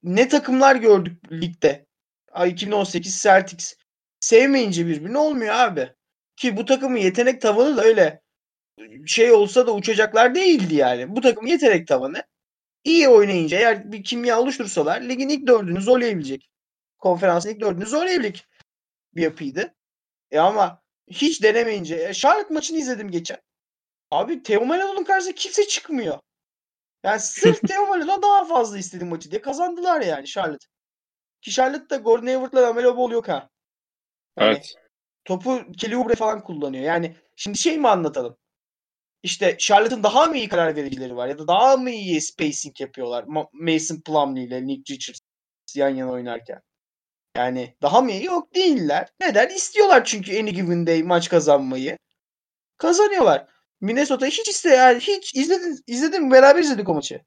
ne 0.04 0.28
takımlar 0.28 0.76
gördük 0.76 1.32
ligde. 1.32 1.86
Ay 2.32 2.50
2018 2.50 3.22
Celtics 3.22 3.76
sevmeyince 4.20 4.88
birbirini 4.88 5.18
olmuyor 5.18 5.56
abi. 5.56 5.94
Ki 6.36 6.58
bu 6.58 6.66
takımın 6.66 6.98
yetenek 6.98 7.42
tavanı 7.42 7.78
da 7.78 7.84
öyle 7.84 8.22
şey 9.06 9.32
olsa 9.32 9.68
da 9.68 9.76
uçacaklar 9.76 10.36
değildi 10.36 10.76
yani. 10.76 11.16
Bu 11.16 11.22
takımın 11.22 11.50
yetenek 11.50 11.88
tavanı 11.88 12.24
iyi 12.84 13.10
oynayınca 13.10 13.58
eğer 13.58 13.92
bir 13.92 14.04
kimya 14.04 14.40
oluştursalar 14.40 15.02
ligin 15.02 15.30
ilk 15.30 15.48
dördünü 15.48 15.82
zorlayabilecek. 15.82 16.50
Konferansın 17.00 17.50
ilk 17.50 17.62
dördünü 17.62 17.86
zorlayabilecek 17.86 18.48
bir 19.16 19.22
yapıydı. 19.22 19.76
E 20.32 20.40
ama 20.40 20.82
hiç 21.08 21.44
denemeyince. 21.44 21.96
E, 21.96 22.14
Charlotte 22.14 22.54
maçını 22.54 22.78
izledim 22.78 23.12
geçen. 23.12 23.38
Abi 24.14 24.44
Theo 24.44 24.66
Maledon'un 24.66 25.04
karşısında 25.04 25.36
kimse 25.36 25.68
çıkmıyor. 25.68 26.20
Yani 27.04 27.20
sırf 27.20 27.62
Theo 27.68 27.86
Maledon 27.86 28.22
daha 28.22 28.46
fazla 28.46 28.78
istedi 28.78 29.06
maçı 29.06 29.32
diye 29.32 29.42
kazandılar 29.42 30.02
yani 30.02 30.28
Charlotte. 30.28 30.66
Ki 31.42 31.52
Charlotte'da 31.52 31.96
Gordon 31.98 32.26
Hayward'la 32.28 32.62
Lamelo 32.62 32.98
Ball 32.98 33.12
yok 33.12 33.28
ha. 33.28 33.50
Yani 34.40 34.52
Evet. 34.52 34.74
topu 35.26 35.72
Kelly 35.78 35.98
Oubre 35.98 36.16
falan 36.16 36.44
kullanıyor. 36.44 36.84
Yani 36.84 37.16
şimdi 37.36 37.58
şey 37.58 37.78
mi 37.78 37.88
anlatalım? 37.90 38.38
İşte 39.24 39.58
Charlotte'ın 39.58 40.04
daha 40.04 40.26
mı 40.26 40.38
iyi 40.38 40.50
karar 40.50 40.76
vericileri 40.76 41.16
var 41.16 41.28
ya 41.28 41.40
da 41.40 41.48
daha 41.48 41.78
mı 41.78 41.90
iyi 41.92 42.22
spacing 42.22 42.82
yapıyorlar 42.82 43.24
Ma- 43.24 43.74
Mason 43.74 44.02
Plumlee 44.02 44.44
ile 44.44 44.68
Nick 44.68 44.94
Richards 44.94 45.20
yan 45.76 45.90
yana 45.90 46.12
oynarken. 46.12 46.62
Yani 47.38 47.76
daha 47.82 48.02
mı 48.02 48.12
iyi? 48.12 48.24
Yok 48.24 48.56
değiller. 48.56 49.10
Neden? 49.20 49.50
İstiyorlar 49.50 50.06
çünkü 50.06 50.40
any 50.40 50.50
given 50.50 50.88
day 50.88 51.04
maç 51.04 51.30
kazanmayı. 51.30 51.98
Kazanıyorlar. 52.78 53.53
Minnesota 53.84 54.26
hiç 54.26 54.50
iste 54.50 55.00
hiç 55.00 55.36
izledin 55.36 55.84
izledim 55.88 56.32
beraber 56.32 56.60
izledik 56.62 56.90
o 56.90 56.94
maçı. 56.94 57.22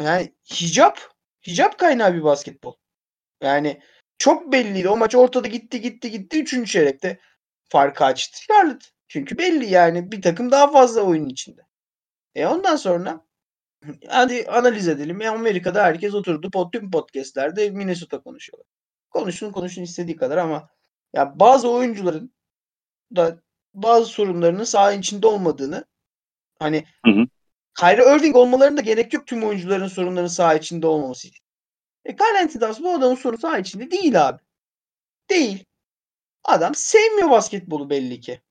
Yani 0.00 0.34
hicap 0.52 1.00
hicap 1.46 1.78
kaynağı 1.78 2.14
bir 2.14 2.22
basketbol. 2.22 2.74
Yani 3.42 3.82
çok 4.18 4.52
belliydi. 4.52 4.88
O 4.88 4.96
maç 4.96 5.14
ortada 5.14 5.48
gitti 5.48 5.80
gitti 5.80 6.10
gitti. 6.10 6.42
Üçüncü 6.42 6.70
çeyrekte 6.70 7.20
farkı 7.68 8.04
açtı 8.04 8.46
Charlotte. 8.48 8.86
Çünkü 9.08 9.38
belli 9.38 9.66
yani 9.70 10.12
bir 10.12 10.22
takım 10.22 10.50
daha 10.50 10.70
fazla 10.70 11.00
oyunun 11.02 11.28
içinde. 11.28 11.62
E 12.34 12.46
ondan 12.46 12.76
sonra 12.76 13.26
hadi 14.08 14.46
analiz 14.48 14.88
edelim. 14.88 15.22
E 15.22 15.28
Amerika'da 15.28 15.84
herkes 15.84 16.14
oturdu. 16.14 16.50
Pod, 16.50 16.72
tüm 16.72 16.90
podcastlerde 16.90 17.70
Minnesota 17.70 18.22
konuşuyorlar. 18.22 18.66
Konuşun 19.10 19.52
konuşun 19.52 19.82
istediği 19.82 20.16
kadar 20.16 20.36
ama 20.36 20.68
ya 21.14 21.40
bazı 21.40 21.70
oyuncuların 21.70 22.34
da 23.16 23.42
bazı 23.74 24.06
sorunlarının 24.06 24.64
saha 24.64 24.92
içinde 24.92 25.26
olmadığını 25.26 25.84
hani 26.58 26.84
Hı 27.06 27.12
hı. 27.12 27.26
Kyrie 27.78 28.16
Irving 28.16 28.36
olmalarına 28.36 28.76
da 28.76 28.80
gerek 28.80 29.12
yok 29.12 29.26
tüm 29.26 29.44
oyuncuların 29.44 29.88
sorunların 29.88 30.26
saha 30.26 30.54
içinde 30.54 30.86
olmaması 30.86 31.28
için. 31.28 31.44
E 32.04 32.16
Anthony 32.40 32.60
Towns 32.60 32.80
bu 32.80 32.94
adamın 32.94 33.14
sorunu 33.14 33.40
saha 33.40 33.58
içinde 33.58 33.90
değil 33.90 34.28
abi. 34.28 34.42
Değil. 35.30 35.64
Adam 36.44 36.74
sevmiyor 36.74 37.30
basketbolu 37.30 37.90
belli 37.90 38.20
ki. 38.20 38.42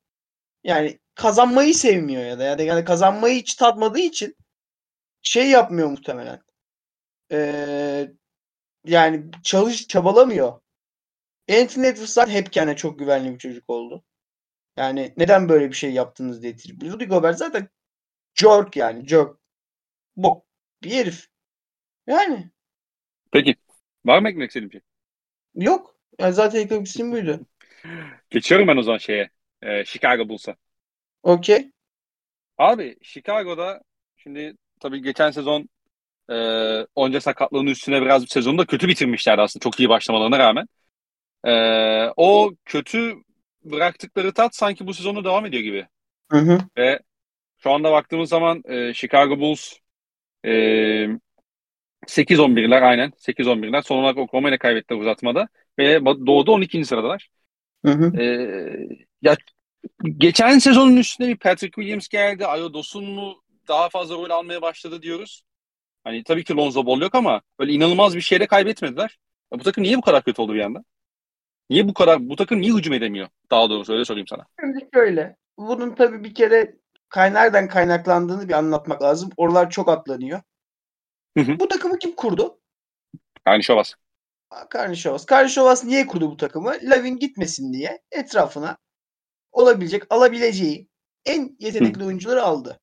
Yani 0.63 0.99
kazanmayı 1.15 1.75
sevmiyor 1.75 2.23
ya 2.23 2.39
da 2.39 2.43
ya 2.43 2.57
da 2.57 2.63
yani 2.63 2.85
kazanmayı 2.85 3.39
hiç 3.39 3.55
tatmadığı 3.55 3.99
için 3.99 4.35
şey 5.21 5.49
yapmıyor 5.49 5.89
muhtemelen. 5.89 6.41
Ee, 7.31 8.11
yani 8.85 9.25
çalış 9.43 9.87
çabalamıyor. 9.87 10.61
Anthony 11.49 11.87
Edwards 11.87 12.17
hep 12.17 12.53
kendine 12.53 12.75
çok 12.75 12.99
güvenli 12.99 13.33
bir 13.33 13.39
çocuk 13.39 13.69
oldu. 13.69 14.03
Yani 14.77 15.13
neden 15.17 15.49
böyle 15.49 15.69
bir 15.69 15.75
şey 15.75 15.91
yaptınız 15.93 16.43
diye 16.43 16.55
trip. 16.55 16.83
Rudy 16.83 17.05
Gobert 17.05 17.37
zaten 17.37 17.69
jerk 18.35 18.75
yani 18.75 19.07
jerk. 19.07 19.37
Bok 20.15 20.45
bir 20.83 20.91
herif. 20.91 21.27
Yani 22.07 22.51
Peki. 23.31 23.55
Var 24.05 24.19
mı 24.19 24.29
eklemek 24.29 24.49
istediğin 24.49 24.71
şey? 24.71 24.81
yok. 25.55 25.95
Yani 26.19 26.33
zaten 26.33 26.59
eklemek 26.59 26.87
istediğim 26.87 27.11
buydu. 27.11 27.39
Geçiyorum 28.29 28.67
ben 28.67 28.77
o 28.77 28.83
zaman 28.83 28.97
şeye. 28.97 29.29
E, 29.61 29.85
Chicago 29.85 30.29
Bulls'a. 30.29 30.55
Okey. 31.23 31.71
Abi 32.57 32.97
Chicago'da 33.01 33.81
şimdi 34.17 34.53
tabii 34.79 35.01
geçen 35.01 35.31
sezon 35.31 35.69
e, 36.29 36.35
onca 36.95 37.21
sakatlığın 37.21 37.65
üstüne 37.65 38.01
biraz 38.01 38.23
bir 38.23 38.27
sezonu 38.27 38.57
da 38.57 38.65
kötü 38.65 38.87
bitirmişlerdi 38.87 39.41
aslında 39.41 39.63
çok 39.63 39.79
iyi 39.79 39.89
başlamalarına 39.89 40.39
rağmen. 40.39 40.67
E, 41.45 41.53
o 42.17 42.51
kötü 42.65 43.15
bıraktıkları 43.63 44.33
tat 44.33 44.55
sanki 44.55 44.87
bu 44.87 44.93
sezonu 44.93 45.23
devam 45.23 45.45
ediyor 45.45 45.63
gibi. 45.63 45.87
Hı 46.31 46.37
hı. 46.37 46.59
Ve 46.77 46.99
şu 47.57 47.71
anda 47.71 47.91
baktığımız 47.91 48.29
zaman 48.29 48.63
e, 48.65 48.93
Chicago 48.93 49.39
Bulls 49.39 49.73
e, 50.45 50.51
8-11'ler 52.07 52.81
aynen 52.81 53.13
8-11'ler. 53.17 53.81
Son 53.81 53.97
olarak 53.97 54.17
Oklahoma 54.17 54.49
ile 54.49 54.57
kaybettiler 54.57 54.99
uzatmada. 54.99 55.47
Ve 55.79 56.05
Doğu'da 56.05 56.51
12. 56.51 56.85
sıradalar. 56.85 57.29
Hı 57.85 57.91
hı. 57.91 58.21
E, 58.21 58.25
ya 59.21 59.37
geçen 60.17 60.59
sezonun 60.59 60.97
üstüne 60.97 61.27
bir 61.27 61.37
Patrick 61.37 61.81
Williams 61.81 62.07
geldi. 62.07 62.45
Ayo 62.45 62.73
Dosun 62.73 63.05
mu 63.05 63.43
daha 63.67 63.89
fazla 63.89 64.15
rol 64.15 64.29
almaya 64.29 64.61
başladı 64.61 65.01
diyoruz. 65.01 65.43
Hani 66.03 66.23
tabii 66.23 66.43
ki 66.43 66.55
Lonzo 66.55 66.85
Ball 66.85 67.01
yok 67.01 67.15
ama 67.15 67.41
böyle 67.59 67.73
inanılmaz 67.73 68.15
bir 68.15 68.21
şeyle 68.21 68.47
kaybetmediler. 68.47 69.17
Ya 69.53 69.59
bu 69.59 69.63
takım 69.63 69.83
niye 69.83 69.97
bu 69.97 70.01
kadar 70.01 70.23
kötü 70.23 70.41
oldu 70.41 70.53
bir 70.53 70.59
anda? 70.59 70.83
Niye 71.71 71.87
bu 71.87 71.93
kadar 71.93 72.29
bu 72.29 72.35
takım 72.35 72.61
niye 72.61 72.73
hücum 72.73 72.93
edemiyor? 72.93 73.27
Daha 73.51 73.69
doğrusu 73.69 73.93
öyle 73.93 74.05
sorayım 74.05 74.27
sana. 74.27 74.45
Şimdi 74.59 74.89
şöyle. 74.93 75.35
Bunun 75.57 75.95
tabii 75.95 76.23
bir 76.23 76.33
kere 76.35 76.75
nereden 77.15 77.67
kaynaklandığını 77.67 78.49
bir 78.49 78.53
anlatmak 78.53 79.01
lazım. 79.01 79.29
Oralar 79.37 79.69
çok 79.69 79.89
atlanıyor. 79.89 80.41
Hı 81.37 81.43
hı. 81.43 81.59
Bu 81.59 81.67
takımı 81.67 81.99
kim 81.99 82.15
kurdu? 82.15 82.59
Karnişovas. 83.45 83.93
Karnişovas. 84.69 85.25
Karnişovas 85.25 85.83
niye 85.83 86.07
kurdu 86.07 86.31
bu 86.31 86.37
takımı? 86.37 86.73
Lavin 86.83 87.17
gitmesin 87.17 87.73
diye 87.73 88.01
etrafına 88.11 88.77
olabilecek, 89.51 90.03
alabileceği 90.09 90.89
en 91.25 91.55
yetenekli 91.59 92.01
Hı. 92.01 92.05
oyuncuları 92.05 92.43
aldı. 92.43 92.79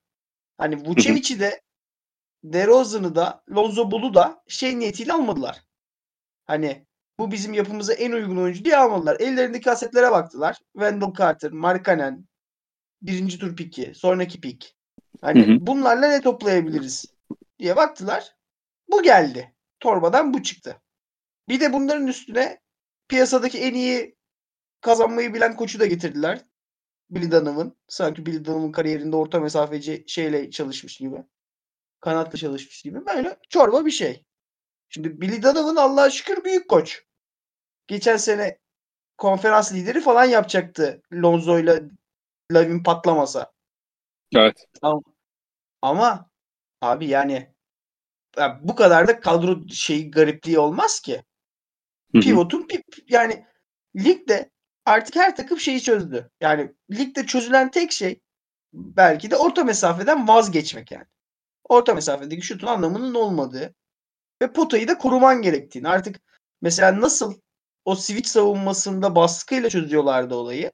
Hani 0.58 0.76
Vucevic'i 0.76 1.40
de 1.40 1.60
DeRozan'ı 2.44 3.14
da 3.14 3.42
Lonzo 3.50 3.90
Ball'u 3.90 4.14
da 4.14 4.42
şey 4.48 4.78
niyetiyle 4.78 5.12
almadılar. 5.12 5.62
Hani 6.46 6.87
bu 7.18 7.30
bizim 7.30 7.52
yapımıza 7.52 7.92
en 7.92 8.12
uygun 8.12 8.36
oyuncu 8.36 8.64
diye 8.64 8.76
almadılar. 8.76 9.20
Ellerindeki 9.20 9.70
asetlere 9.70 10.10
baktılar. 10.10 10.56
Wendell 10.72 11.14
Carter, 11.18 11.50
Markkanen, 11.50 12.24
birinci 13.02 13.38
tur 13.38 13.56
piki, 13.56 13.92
sonraki 13.94 14.40
pik. 14.40 14.76
Hani 15.20 15.46
hı 15.46 15.52
hı. 15.52 15.66
bunlarla 15.66 16.08
ne 16.08 16.20
toplayabiliriz 16.20 17.04
diye 17.58 17.76
baktılar. 17.76 18.36
Bu 18.90 19.02
geldi. 19.02 19.54
Torbadan 19.80 20.34
bu 20.34 20.42
çıktı. 20.42 20.82
Bir 21.48 21.60
de 21.60 21.72
bunların 21.72 22.06
üstüne 22.06 22.60
piyasadaki 23.08 23.58
en 23.58 23.74
iyi 23.74 24.16
kazanmayı 24.80 25.34
bilen 25.34 25.56
koçu 25.56 25.80
da 25.80 25.86
getirdiler. 25.86 26.44
Billy 27.10 27.30
Donovan. 27.30 27.76
Sanki 27.88 28.26
Billy 28.26 28.44
Donovan 28.44 28.72
kariyerinde 28.72 29.16
orta 29.16 29.40
mesafeci 29.40 30.04
şeyle 30.06 30.50
çalışmış 30.50 30.96
gibi. 30.96 31.24
Kanatla 32.00 32.38
çalışmış 32.38 32.82
gibi. 32.82 33.06
Böyle 33.06 33.38
çorba 33.48 33.86
bir 33.86 33.90
şey. 33.90 34.24
Şimdi 34.88 35.20
Billy 35.20 35.42
Donovan 35.42 35.76
Allah'a 35.76 36.10
şükür 36.10 36.44
büyük 36.44 36.68
koç. 36.68 37.07
Geçen 37.88 38.16
sene 38.16 38.58
konferans 39.18 39.74
lideri 39.74 40.00
falan 40.00 40.24
yapacaktı 40.24 41.02
Lonzo 41.12 41.58
ile 41.58 41.82
Lavin 42.52 42.82
patlamasa. 42.82 43.52
Evet. 44.36 44.66
Ama, 44.82 45.02
ama 45.82 46.30
abi 46.80 47.06
yani 47.06 47.54
bu 48.60 48.74
kadar 48.74 49.08
da 49.08 49.20
kadro 49.20 49.68
şey 49.68 50.10
garipliği 50.10 50.58
olmaz 50.58 51.00
ki. 51.00 51.22
Pivotun 52.12 52.68
yani 53.08 53.46
ligde 53.96 54.50
artık 54.84 55.16
her 55.16 55.36
takım 55.36 55.60
şeyi 55.60 55.82
çözdü. 55.82 56.30
Yani 56.40 56.74
ligde 56.90 57.26
çözülen 57.26 57.70
tek 57.70 57.92
şey 57.92 58.20
belki 58.72 59.30
de 59.30 59.36
orta 59.36 59.64
mesafeden 59.64 60.28
vazgeçmek 60.28 60.90
yani. 60.90 61.06
Orta 61.64 61.94
mesafedeki 61.94 62.42
şutun 62.42 62.66
anlamının 62.66 63.14
olmadığı 63.14 63.74
ve 64.42 64.52
potayı 64.52 64.88
da 64.88 64.98
koruman 64.98 65.42
gerektiğini. 65.42 65.88
Artık 65.88 66.20
mesela 66.60 67.00
nasıl 67.00 67.34
o 67.88 67.94
switch 67.94 68.28
savunmasında 68.28 69.14
baskıyla 69.14 69.70
çözüyorlardı 69.70 70.34
olayı. 70.34 70.72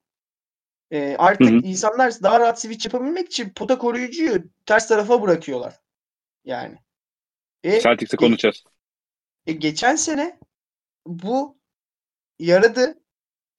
Ee, 0.91 1.17
artık 1.19 1.51
hı 1.51 1.55
hı. 1.55 1.61
insanlar 1.65 2.13
daha 2.23 2.41
rahat 2.41 2.61
switch 2.61 2.87
yapabilmek 2.87 3.27
için 3.27 3.51
pota 3.51 3.79
koruyucuyu 3.79 4.45
ters 4.67 4.89
tarafa 4.89 5.23
bırakıyorlar. 5.23 5.81
Yani. 6.45 6.79
E, 7.65 7.81
Celtics'e 7.81 8.17
konuşacağız. 8.17 8.65
E, 9.47 9.53
geçen 9.53 9.97
sene 9.97 10.39
bu 11.07 11.59
yaradı. 12.39 13.03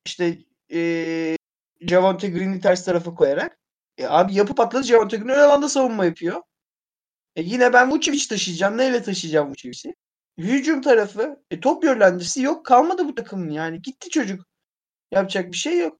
İşte 0.05 0.37
e, 0.73 1.37
Javante 1.81 2.29
Green'i 2.29 2.61
ters 2.61 2.85
tarafa 2.85 3.15
koyarak. 3.15 3.59
E, 3.97 4.05
abi 4.07 4.33
yapı 4.33 4.55
patladı. 4.55 4.83
Javante 4.83 5.17
Green 5.17 5.29
öyle 5.29 5.41
alanda 5.41 5.69
savunma 5.69 6.05
yapıyor. 6.05 6.41
E, 7.35 7.41
yine 7.41 7.73
ben 7.73 7.91
Vucevic 7.91 8.27
taşıyacağım. 8.29 8.77
Neyle 8.77 9.03
taşıyacağım 9.03 9.49
Vucevic'i? 9.49 9.95
Hücum 10.37 10.81
tarafı. 10.81 11.43
E, 11.51 11.59
top 11.59 11.83
yönlendirisi 11.83 12.41
yok. 12.41 12.65
Kalmadı 12.65 13.07
bu 13.07 13.15
takımın 13.15 13.49
yani. 13.49 13.81
Gitti 13.81 14.09
çocuk. 14.09 14.45
Yapacak 15.11 15.51
bir 15.51 15.57
şey 15.57 15.79
yok. 15.79 15.99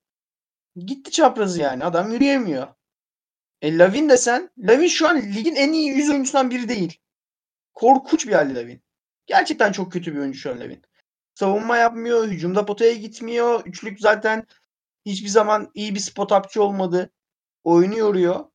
Gitti 0.76 1.12
çaprazı 1.12 1.62
yani. 1.62 1.84
Adam 1.84 2.12
yürüyemiyor. 2.12 2.68
E 3.62 3.78
Lavin 3.78 4.10
desen. 4.10 4.50
Lavin 4.58 4.88
şu 4.88 5.08
an 5.08 5.22
ligin 5.22 5.56
en 5.56 5.74
iyi 5.74 5.90
yüz 5.90 6.10
oyuncusundan 6.10 6.50
biri 6.50 6.70
değil. 6.70 7.00
Korkunç 7.74 8.28
bir 8.28 8.34
halde 8.34 8.56
Lavin. 8.56 8.84
Gerçekten 9.26 9.72
çok 9.72 9.92
kötü 9.92 10.14
bir 10.14 10.20
oyuncu 10.20 10.40
şu 10.40 10.52
an 10.52 10.60
Lavin. 10.60 10.82
Savunma 11.36 11.78
yapmıyor. 11.78 12.28
Hücumda 12.28 12.66
potaya 12.66 12.94
gitmiyor. 12.94 13.66
Üçlük 13.66 14.00
zaten 14.00 14.48
hiçbir 15.06 15.30
zaman 15.30 15.72
iyi 15.74 15.96
bir 15.96 16.00
spot 16.00 16.32
upçı 16.32 16.64
olmadı. 16.64 17.10
Oyunu 17.64 17.98
yoruyor. 17.98 18.46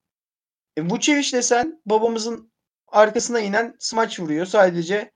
E, 0.77 0.83
Vucevic 0.83 1.33
desen 1.33 1.83
babamızın 1.87 2.53
arkasına 2.89 3.41
inen 3.41 3.77
smaç 3.79 4.21
vuruyor. 4.21 4.47
Sadece 4.47 5.13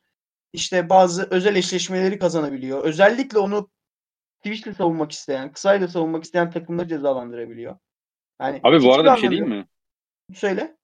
işte 0.54 0.88
bazı 0.88 1.28
özel 1.30 1.56
eşleşmeleri 1.56 2.18
kazanabiliyor. 2.18 2.84
Özellikle 2.84 3.38
onu 3.38 3.70
Twitch'le 4.42 4.76
savunmak 4.76 5.12
isteyen, 5.12 5.52
kısayla 5.52 5.88
savunmak 5.88 6.24
isteyen 6.24 6.50
takımları 6.50 6.88
cezalandırabiliyor. 6.88 7.78
Yani 8.40 8.60
Abi 8.62 8.82
bu 8.82 8.94
arada 8.94 9.14
bir 9.14 9.20
şey 9.20 9.30
değil 9.30 9.42
mi? 9.42 9.66
Söyle. 10.34 10.76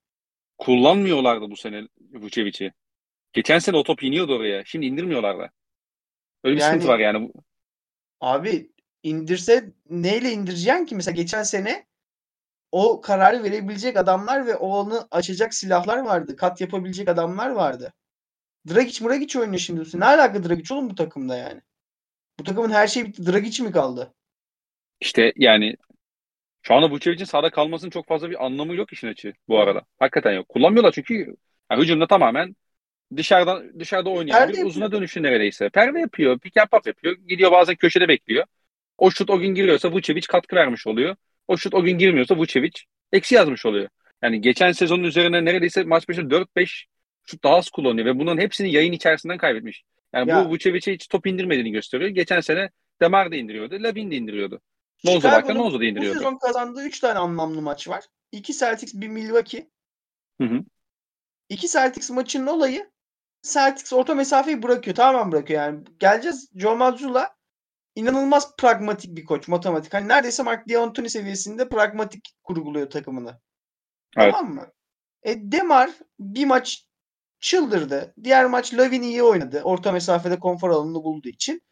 Kullanmıyorlardı 0.58 1.50
bu 1.50 1.56
sene 1.56 1.88
Vucevic'i. 2.12 2.72
Geçen 3.32 3.58
sene 3.58 3.76
o 3.76 3.82
top 3.82 4.02
iniyordu 4.02 4.36
oraya. 4.36 4.64
Şimdi 4.64 4.86
indirmiyorlar 4.86 5.38
da. 5.38 5.50
Öyle 6.44 6.56
bir 6.56 6.60
yani, 6.60 6.70
sıkıntı 6.70 6.88
var 6.88 6.98
yani. 6.98 7.32
Abi 8.20 8.72
indirse 9.02 9.72
neyle 9.90 10.32
indireceksin 10.32 10.86
ki? 10.86 10.94
Mesela 10.94 11.14
geçen 11.14 11.42
sene 11.42 11.86
o 12.72 13.00
kararı 13.00 13.42
verebilecek 13.44 13.96
adamlar 13.96 14.46
ve 14.46 14.56
onu 14.56 15.08
açacak 15.10 15.54
silahlar 15.54 15.98
vardı. 15.98 16.36
Kat 16.36 16.60
yapabilecek 16.60 17.08
adamlar 17.08 17.50
vardı. 17.50 17.94
Dragic 18.68 19.04
Mragic 19.04 19.38
oynuyor 19.38 19.58
şimdi. 19.58 20.00
Ne 20.00 20.04
alaka 20.04 20.44
Dragic 20.48 20.74
oğlum 20.74 20.90
bu 20.90 20.94
takımda 20.94 21.36
yani? 21.36 21.60
Bu 22.40 22.44
takımın 22.44 22.70
her 22.70 22.86
şeyi 22.86 23.06
bitti. 23.06 23.26
Dragic 23.26 23.62
mi 23.62 23.72
kaldı? 23.72 24.14
İşte 25.00 25.32
yani 25.36 25.76
şu 26.62 26.74
anda 26.74 26.90
Vucevic'in 26.90 27.24
sahada 27.24 27.50
kalmasının 27.50 27.90
çok 27.90 28.08
fazla 28.08 28.30
bir 28.30 28.44
anlamı 28.44 28.74
yok 28.76 28.92
işin 28.92 29.08
açığı 29.08 29.32
bu 29.48 29.60
arada. 29.60 29.82
Hakikaten 29.98 30.32
yok. 30.32 30.48
Kullanmıyorlar 30.48 30.92
çünkü 30.92 31.36
yani 31.70 31.82
hücumda 31.82 32.06
tamamen 32.06 32.56
dışarıdan 33.16 33.80
dışarıda 33.80 34.10
oynayan 34.10 34.38
Perde 34.38 34.52
bir 34.52 34.58
yapıyor. 34.58 34.68
uzuna 34.70 34.92
dönüşü 34.92 35.22
neredeyse. 35.22 35.68
Perde 35.68 36.00
yapıyor, 36.00 36.38
pick 36.38 36.56
and 36.56 36.68
pop 36.68 36.86
yapıyor. 36.86 37.16
Gidiyor 37.28 37.52
bazen 37.52 37.76
köşede 37.76 38.08
bekliyor. 38.08 38.44
O 38.98 39.10
şut 39.10 39.30
o 39.30 39.38
gün 39.38 39.54
giriyorsa 39.54 39.92
Vucevic 39.92 40.26
katkı 40.28 40.56
vermiş 40.56 40.86
oluyor. 40.86 41.16
O 41.48 41.56
şut 41.56 41.74
o 41.74 41.82
gün 41.82 41.98
girmiyorsa 41.98 42.36
Vucevic 42.36 42.72
eksi 43.12 43.34
yazmış 43.34 43.66
oluyor. 43.66 43.88
Yani 44.22 44.40
geçen 44.40 44.72
sezonun 44.72 45.02
üzerine 45.04 45.44
neredeyse 45.44 45.84
maç 45.84 46.08
başına 46.08 46.30
4-5 46.30 46.86
şut 47.30 47.44
daha 47.44 47.56
az 47.56 47.70
kullanıyor 47.70 48.06
ve 48.06 48.18
bunların 48.18 48.42
hepsini 48.42 48.72
yayın 48.72 48.92
içerisinden 48.92 49.38
kaybetmiş. 49.38 49.84
Yani 50.12 50.30
ya. 50.30 50.44
bu 50.44 50.50
Vucevic'e 50.50 50.94
hiç 50.94 51.08
top 51.08 51.26
indirmediğini 51.26 51.70
gösteriyor. 51.70 52.10
Geçen 52.10 52.40
sene 52.40 52.70
Demar 53.00 53.32
da 53.32 53.36
indiriyordu, 53.36 53.82
Lavin 53.82 54.10
de 54.10 54.16
indiriyordu. 54.16 54.60
Lonzo 55.06 55.28
varken 55.28 55.56
Lonzo 55.56 55.80
da 55.80 55.84
indiriyordu. 55.84 56.18
Bu 56.18 56.22
sezon 56.22 56.38
kazandığı 56.38 56.84
3 56.84 57.00
tane 57.00 57.18
anlamlı 57.18 57.62
maç 57.62 57.88
var. 57.88 58.04
2 58.32 58.58
Celtics, 58.58 58.94
1 58.94 59.08
Milwaukee. 59.08 59.70
Hı 60.40 60.44
hı. 60.44 60.60
2 61.48 61.68
Celtics 61.68 62.10
maçının 62.10 62.46
olayı 62.46 62.90
Celtics 63.42 63.92
orta 63.92 64.14
mesafeyi 64.14 64.62
bırakıyor. 64.62 64.96
Tamamen 64.96 65.32
bırakıyor 65.32 65.62
yani. 65.62 65.84
Geleceğiz. 65.98 66.50
Joe 66.54 66.76
Mazzulla 66.76 67.36
inanılmaz 67.94 68.56
pragmatik 68.56 69.16
bir 69.16 69.24
koç. 69.24 69.48
Matematik. 69.48 69.94
Hani 69.94 70.08
neredeyse 70.08 70.42
Mark 70.42 70.68
D'Antoni 70.68 71.10
seviyesinde 71.10 71.68
pragmatik 71.68 72.34
kurguluyor 72.42 72.90
takımını. 72.90 73.40
Evet. 74.16 74.34
Tamam 74.34 74.54
mı? 74.54 74.72
E 75.22 75.52
Demar 75.52 75.90
bir 76.20 76.44
maç 76.44 76.84
çıldırdı. 77.40 78.14
Diğer 78.24 78.46
maç 78.46 78.74
Lavin 78.74 79.02
iyi 79.02 79.22
oynadı. 79.22 79.62
Orta 79.64 79.92
mesafede 79.92 80.38
konfor 80.38 80.70
alanını 80.70 81.04
bulduğu 81.04 81.28
için. 81.28 81.62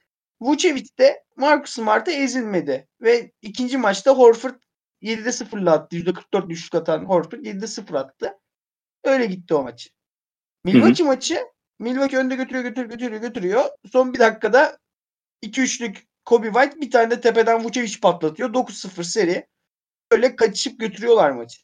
Vucevic 0.41 0.87
de 0.99 1.25
Marcus 1.37 1.75
Smart'a 1.75 2.13
ezilmedi. 2.13 2.89
Ve 3.01 3.33
ikinci 3.43 3.79
maçta 3.79 4.11
Horford 4.11 4.55
7'de 5.03 5.29
0'la 5.29 5.73
attı. 5.73 5.97
%44 5.97 6.49
düşük 6.49 6.75
atan 6.75 7.05
Horford 7.05 7.33
7'de 7.33 7.67
0 7.67 7.95
attı. 7.95 8.39
Öyle 9.05 9.27
gitti 9.27 9.55
o 9.55 9.63
maçı. 9.63 9.91
Milwaukee 10.65 11.05
maçı 11.05 11.45
Milwaukee 11.79 12.17
önde 12.17 12.37
götürüyor 12.37 12.65
götürüyor 12.65 12.91
götürüyor 12.91 13.21
götürüyor. 13.21 13.65
Son 13.93 14.15
bir 14.15 14.19
dakikada 14.19 14.79
2-3'lük 15.43 15.97
Kobe 16.25 16.53
White 16.53 16.81
bir 16.81 16.91
tane 16.91 17.11
de 17.11 17.21
tepeden 17.21 17.65
Vucevic 17.65 18.01
patlatıyor. 18.03 18.55
9-0 18.55 19.05
seri. 19.05 19.47
Öyle 20.11 20.37
kaçıp 20.37 20.81
götürüyorlar 20.81 21.31
maçı. 21.31 21.61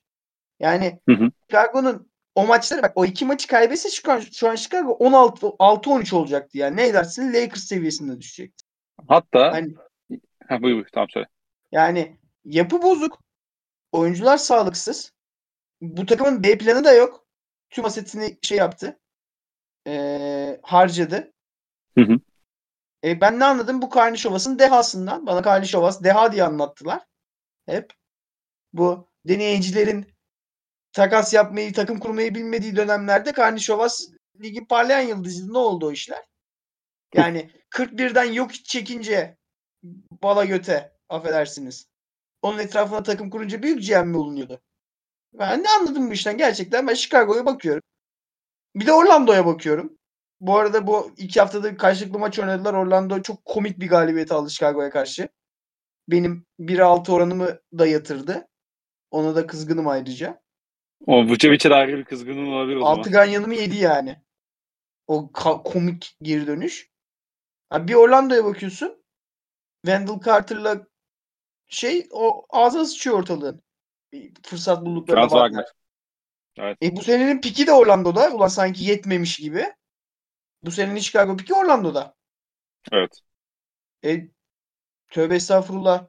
Yani 0.60 1.00
Chicago'nun 1.48 2.10
o 2.34 2.46
maçları 2.46 2.82
bak 2.82 2.92
o 2.94 3.04
iki 3.04 3.24
maçı 3.24 3.48
kaybetse 3.48 3.90
şu 3.90 4.12
an, 4.12 4.20
şu 4.20 4.50
an 4.50 4.54
Chicago 4.54 4.92
16 4.92 5.46
6-13 5.46 6.14
olacaktı 6.14 6.58
yani. 6.58 6.76
Ne 6.76 6.86
edersin 6.86 7.32
Lakers 7.32 7.64
seviyesinde 7.64 8.20
düşecekti. 8.20 8.64
Hatta 9.08 9.38
yani, 9.38 9.74
ha, 10.48 10.62
buyur, 10.62 10.76
buyur 10.76 10.88
tamam 10.92 11.08
söyle. 11.10 11.26
Yani 11.72 12.18
yapı 12.44 12.82
bozuk. 12.82 13.20
Oyuncular 13.92 14.36
sağlıksız. 14.36 15.12
Bu 15.80 16.06
takımın 16.06 16.42
B 16.42 16.58
planı 16.58 16.84
da 16.84 16.92
yok. 16.92 17.26
Tüm 17.70 17.84
asetini 17.84 18.38
şey 18.42 18.58
yaptı. 18.58 18.98
Ee, 19.86 20.60
harcadı. 20.62 21.32
Hı 21.98 22.04
hı. 22.04 22.20
E, 23.04 23.20
ben 23.20 23.38
ne 23.38 23.44
anladım? 23.44 23.82
Bu 23.82 23.90
Karnişovas'ın 23.90 24.58
dehasından. 24.58 25.26
Bana 25.26 25.42
Karnişovas 25.42 26.04
deha 26.04 26.32
diye 26.32 26.44
anlattılar. 26.44 27.06
Hep. 27.66 27.92
Bu 28.72 29.08
deneyicilerin 29.24 30.13
takas 30.94 31.34
yapmayı, 31.34 31.72
takım 31.72 31.98
kurmayı 31.98 32.34
bilmediği 32.34 32.76
dönemlerde 32.76 33.32
Karnişovas 33.32 34.08
ligi 34.42 34.66
parlayan 34.66 35.00
yıldızı. 35.00 35.52
Ne 35.52 35.58
oldu 35.58 35.86
o 35.86 35.92
işler? 35.92 36.24
Yani 37.14 37.50
41'den 37.70 38.32
yok 38.32 38.54
çekince 38.54 39.36
bala 40.22 40.44
göte 40.44 40.92
affedersiniz. 41.08 41.88
Onun 42.42 42.58
etrafına 42.58 43.02
takım 43.02 43.30
kurunca 43.30 43.62
büyük 43.62 43.88
GM 43.88 44.08
mi 44.08 44.16
olunuyordu? 44.16 44.60
Ben 45.32 45.62
ne 45.62 45.68
anladım 45.70 46.10
bu 46.10 46.12
işten 46.12 46.38
gerçekten. 46.38 46.86
Ben 46.88 46.94
Chicago'ya 46.94 47.46
bakıyorum. 47.46 47.82
Bir 48.76 48.86
de 48.86 48.92
Orlando'ya 48.92 49.46
bakıyorum. 49.46 49.98
Bu 50.40 50.58
arada 50.58 50.86
bu 50.86 51.12
iki 51.16 51.40
haftada 51.40 51.76
karşılıklı 51.76 52.18
maç 52.18 52.38
oynadılar. 52.38 52.74
Orlando 52.74 53.22
çok 53.22 53.44
komik 53.44 53.78
bir 53.80 53.88
galibiyet 53.88 54.32
aldı 54.32 54.50
Chicago'ya 54.50 54.90
karşı. 54.90 55.28
Benim 56.08 56.46
1-6 56.60 57.12
oranımı 57.12 57.60
da 57.78 57.86
yatırdı. 57.86 58.48
Ona 59.10 59.36
da 59.36 59.46
kızgınım 59.46 59.88
ayrıca. 59.88 60.43
O 61.06 61.24
Vucevic'e 61.24 61.70
de 61.70 61.74
ayrı 61.74 61.98
bir 61.98 62.04
kızgınlığın 62.04 62.52
olabilir 62.52 62.76
o 62.76 62.80
zaman. 62.80 62.98
Altıgan 62.98 63.24
yanımı 63.24 63.54
yedi 63.54 63.76
yani. 63.76 64.22
O 65.06 65.32
komik 65.64 66.16
geri 66.22 66.46
dönüş. 66.46 66.90
Ha, 67.70 67.88
bir 67.88 67.94
Orlando'ya 67.94 68.44
bakıyorsun. 68.44 69.04
Wendell 69.86 70.20
Carter'la 70.24 70.86
şey 71.68 72.08
o 72.10 72.46
ağzına 72.50 72.84
sıçıyor 72.84 73.18
ortalığın. 73.18 73.62
Bir 74.12 74.32
fırsat 74.42 74.86
bulduklarına 74.86 75.28
Franz. 75.28 75.66
Evet. 76.56 76.78
E 76.82 76.96
bu 76.96 77.02
senenin 77.02 77.40
piki 77.40 77.66
de 77.66 77.72
Orlando'da. 77.72 78.30
Ulan 78.30 78.48
sanki 78.48 78.84
yetmemiş 78.84 79.36
gibi. 79.36 79.66
Bu 80.62 80.70
senenin 80.70 81.00
Chicago 81.00 81.36
piki 81.36 81.54
Orlando'da. 81.54 82.14
Evet. 82.92 83.20
E 84.04 84.28
tövbe 85.10 85.34
estağfurullah. 85.34 86.06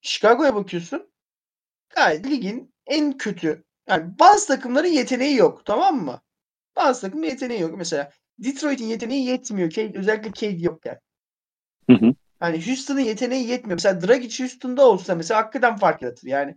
Chicago'ya 0.00 0.54
bakıyorsun. 0.54 1.12
Gayet 1.88 2.26
ligin 2.26 2.74
en 2.86 3.18
kötü. 3.18 3.64
Yani 3.88 4.18
bazı 4.18 4.46
takımların 4.46 4.88
yeteneği 4.88 5.36
yok. 5.36 5.66
Tamam 5.66 6.04
mı? 6.04 6.22
Bazı 6.76 7.00
takımın 7.00 7.26
yeteneği 7.26 7.60
yok. 7.60 7.74
Mesela 7.76 8.12
Detroit'in 8.38 8.86
yeteneği 8.86 9.26
yetmiyor. 9.26 9.70
Cade, 9.70 9.98
özellikle 9.98 10.32
Cade 10.32 10.62
yokken. 10.62 11.00
Hı 11.90 11.96
hı. 11.96 12.14
Hani 12.40 12.66
Houston'ın 12.66 13.00
yeteneği 13.00 13.48
yetmiyor. 13.48 13.76
Mesela 13.76 14.08
Dragic 14.08 14.42
Houston'da 14.42 14.86
olsa 14.86 15.14
mesela 15.14 15.40
hakikaten 15.40 15.76
fark 15.76 16.02
yaratır. 16.02 16.28
Yani 16.28 16.56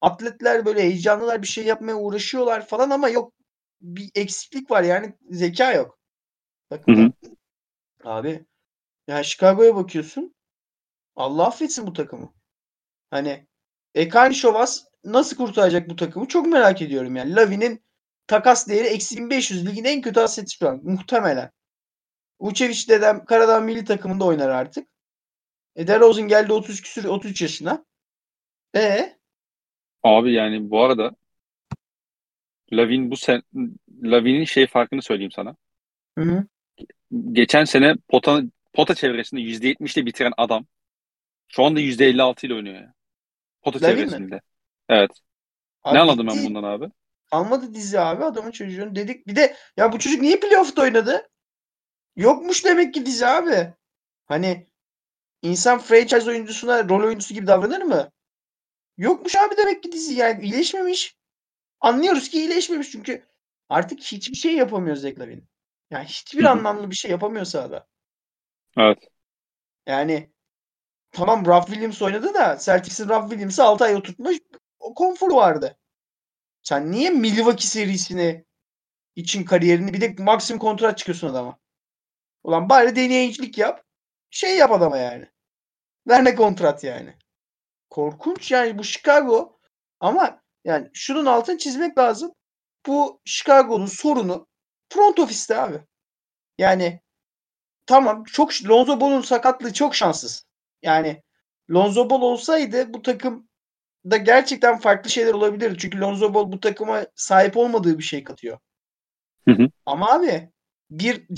atletler 0.00 0.64
böyle 0.64 0.82
heyecanlılar 0.82 1.42
bir 1.42 1.46
şey 1.46 1.64
yapmaya 1.64 1.94
uğraşıyorlar 1.94 2.66
falan 2.66 2.90
ama 2.90 3.08
yok 3.08 3.32
bir 3.80 4.10
eksiklik 4.14 4.70
var 4.70 4.82
yani 4.82 5.14
zeka 5.30 5.72
yok. 5.72 5.98
Takımda. 6.70 7.00
Hı 7.00 7.04
hı. 7.04 7.10
Abi 8.04 8.46
ya 9.08 9.22
Chicago'ya 9.22 9.76
bakıyorsun. 9.76 10.34
Allah 11.16 11.46
affetsin 11.46 11.86
bu 11.86 11.92
takımı. 11.92 12.34
Hani 13.10 13.46
Ekani 13.94 14.34
Şovas 14.34 14.84
nasıl 15.04 15.36
kurtaracak 15.36 15.88
bu 15.88 15.96
takımı 15.96 16.28
çok 16.28 16.46
merak 16.46 16.82
ediyorum 16.82 17.16
yani. 17.16 17.36
Lavi'nin 17.36 17.84
takas 18.26 18.68
değeri 18.68 18.86
eksi 18.86 19.16
1500 19.16 19.66
ligin 19.66 19.84
en 19.84 20.00
kötü 20.00 20.20
aseti 20.20 20.56
şu 20.56 20.68
an 20.68 20.80
muhtemelen. 20.82 21.50
Vucevic 22.40 22.88
dedem 22.88 23.24
Karadağ 23.24 23.60
milli 23.60 23.84
takımında 23.84 24.24
oynar 24.24 24.48
artık. 24.48 24.88
E 25.76 25.86
DeRozan 25.86 26.28
geldi 26.28 26.52
30 26.52 26.80
küsür 26.80 27.04
33 27.04 27.42
yaşına. 27.42 27.84
E 28.76 29.16
Abi 30.02 30.32
yani 30.32 30.70
bu 30.70 30.82
arada 30.82 31.10
Lavin 32.72 33.10
bu 33.10 33.16
sen 33.16 33.42
Lavin'in 34.02 34.44
şey 34.44 34.66
farkını 34.66 35.02
söyleyeyim 35.02 35.32
sana. 35.32 35.56
Hı 36.18 36.24
hı. 36.24 36.46
Geçen 37.32 37.64
sene 37.64 37.94
pota 38.08 38.42
pota 38.72 38.94
çevresinde 38.94 39.40
%70'le 39.40 40.06
bitiren 40.06 40.32
adam 40.36 40.66
şu 41.48 41.64
anda 41.64 41.80
%56 41.80 42.46
ile 42.46 42.54
oynuyor 42.54 42.76
ya. 42.76 42.94
Pota 43.62 43.88
Lavin 43.88 44.22
mi? 44.22 44.40
Evet. 44.92 45.10
Abi 45.84 45.94
ne 45.94 46.00
anladım 46.00 46.26
ben 46.26 46.44
bundan 46.44 46.62
abi? 46.62 46.86
Almadı 47.30 47.74
dizi 47.74 48.00
abi 48.00 48.24
adamın 48.24 48.50
çocuğunu 48.50 48.96
dedik. 48.96 49.26
Bir 49.26 49.36
de 49.36 49.56
ya 49.76 49.92
bu 49.92 49.98
çocuk 49.98 50.20
niye 50.20 50.40
playoff'ta 50.40 50.82
oynadı? 50.82 51.28
Yokmuş 52.16 52.64
demek 52.64 52.94
ki 52.94 53.06
dizi 53.06 53.26
abi. 53.26 53.74
Hani 54.26 54.66
insan 55.42 55.78
franchise 55.78 56.30
oyuncusuna 56.30 56.88
rol 56.88 57.04
oyuncusu 57.04 57.34
gibi 57.34 57.46
davranır 57.46 57.82
mı? 57.82 58.10
Yokmuş 58.96 59.36
abi 59.36 59.56
demek 59.56 59.82
ki 59.82 59.92
dizi 59.92 60.14
yani 60.14 60.44
iyileşmemiş. 60.44 61.16
Anlıyoruz 61.80 62.28
ki 62.28 62.38
iyileşmemiş 62.38 62.90
çünkü 62.90 63.26
artık 63.68 64.00
hiçbir 64.00 64.36
şey 64.36 64.56
yapamıyor 64.56 64.96
Zach 64.96 65.18
Lavin. 65.18 65.48
Yani 65.90 66.04
hiçbir 66.04 66.44
anlamlı 66.44 66.90
bir 66.90 66.96
şey 66.96 67.10
yapamıyor 67.10 67.44
sahada. 67.44 67.86
Evet. 68.78 68.98
Yani 69.86 70.32
tamam 71.10 71.46
Ralph 71.46 71.66
Williams 71.66 72.02
oynadı 72.02 72.34
da 72.34 72.58
Celtics'in 72.60 73.08
Ralph 73.08 73.28
Williams'ı 73.28 73.64
6 73.64 73.84
ay 73.84 73.94
oturtmuş 73.94 74.38
o 74.82 74.94
konforu 74.94 75.36
vardı. 75.36 75.78
Sen 76.62 76.92
niye 76.92 77.10
Milwaukee 77.10 77.66
serisini 77.66 78.44
için 79.16 79.44
kariyerini 79.44 79.92
bir 79.92 80.00
de 80.00 80.22
maksimum 80.22 80.60
kontrat 80.60 80.98
çıkıyorsun 80.98 81.28
adama? 81.28 81.58
Ulan 82.44 82.68
bari 82.68 82.96
deneyicilik 82.96 83.58
yap. 83.58 83.84
Şey 84.30 84.56
yap 84.56 84.72
adama 84.72 84.98
yani. 84.98 85.28
Ver 86.08 86.24
ne 86.24 86.34
kontrat 86.34 86.84
yani. 86.84 87.16
Korkunç 87.90 88.50
yani 88.50 88.78
bu 88.78 88.84
Chicago 88.84 89.58
ama 90.00 90.42
yani 90.64 90.90
şunun 90.92 91.26
altını 91.26 91.58
çizmek 91.58 91.98
lazım. 91.98 92.32
Bu 92.86 93.20
Chicago'nun 93.24 93.86
sorunu 93.86 94.48
front 94.88 95.18
ofiste 95.18 95.56
abi. 95.56 95.80
Yani 96.58 97.00
tamam 97.86 98.24
çok 98.24 98.50
Lonzo 98.68 99.00
Ball'un 99.00 99.22
sakatlığı 99.22 99.72
çok 99.72 99.94
şanssız. 99.94 100.46
Yani 100.82 101.22
Lonzo 101.70 102.10
Ball 102.10 102.22
olsaydı 102.22 102.94
bu 102.94 103.02
takım 103.02 103.48
da 104.10 104.16
gerçekten 104.16 104.78
farklı 104.78 105.10
şeyler 105.10 105.34
olabilirdi. 105.34 105.78
Çünkü 105.78 106.00
Lonzo 106.00 106.34
Ball 106.34 106.52
bu 106.52 106.60
takıma 106.60 107.06
sahip 107.14 107.56
olmadığı 107.56 107.98
bir 107.98 108.04
şey 108.04 108.24
katıyor. 108.24 108.58
Hı 109.48 109.54
hı. 109.54 109.68
Ama 109.86 110.12
abi 110.12 110.50
bir 110.90 111.28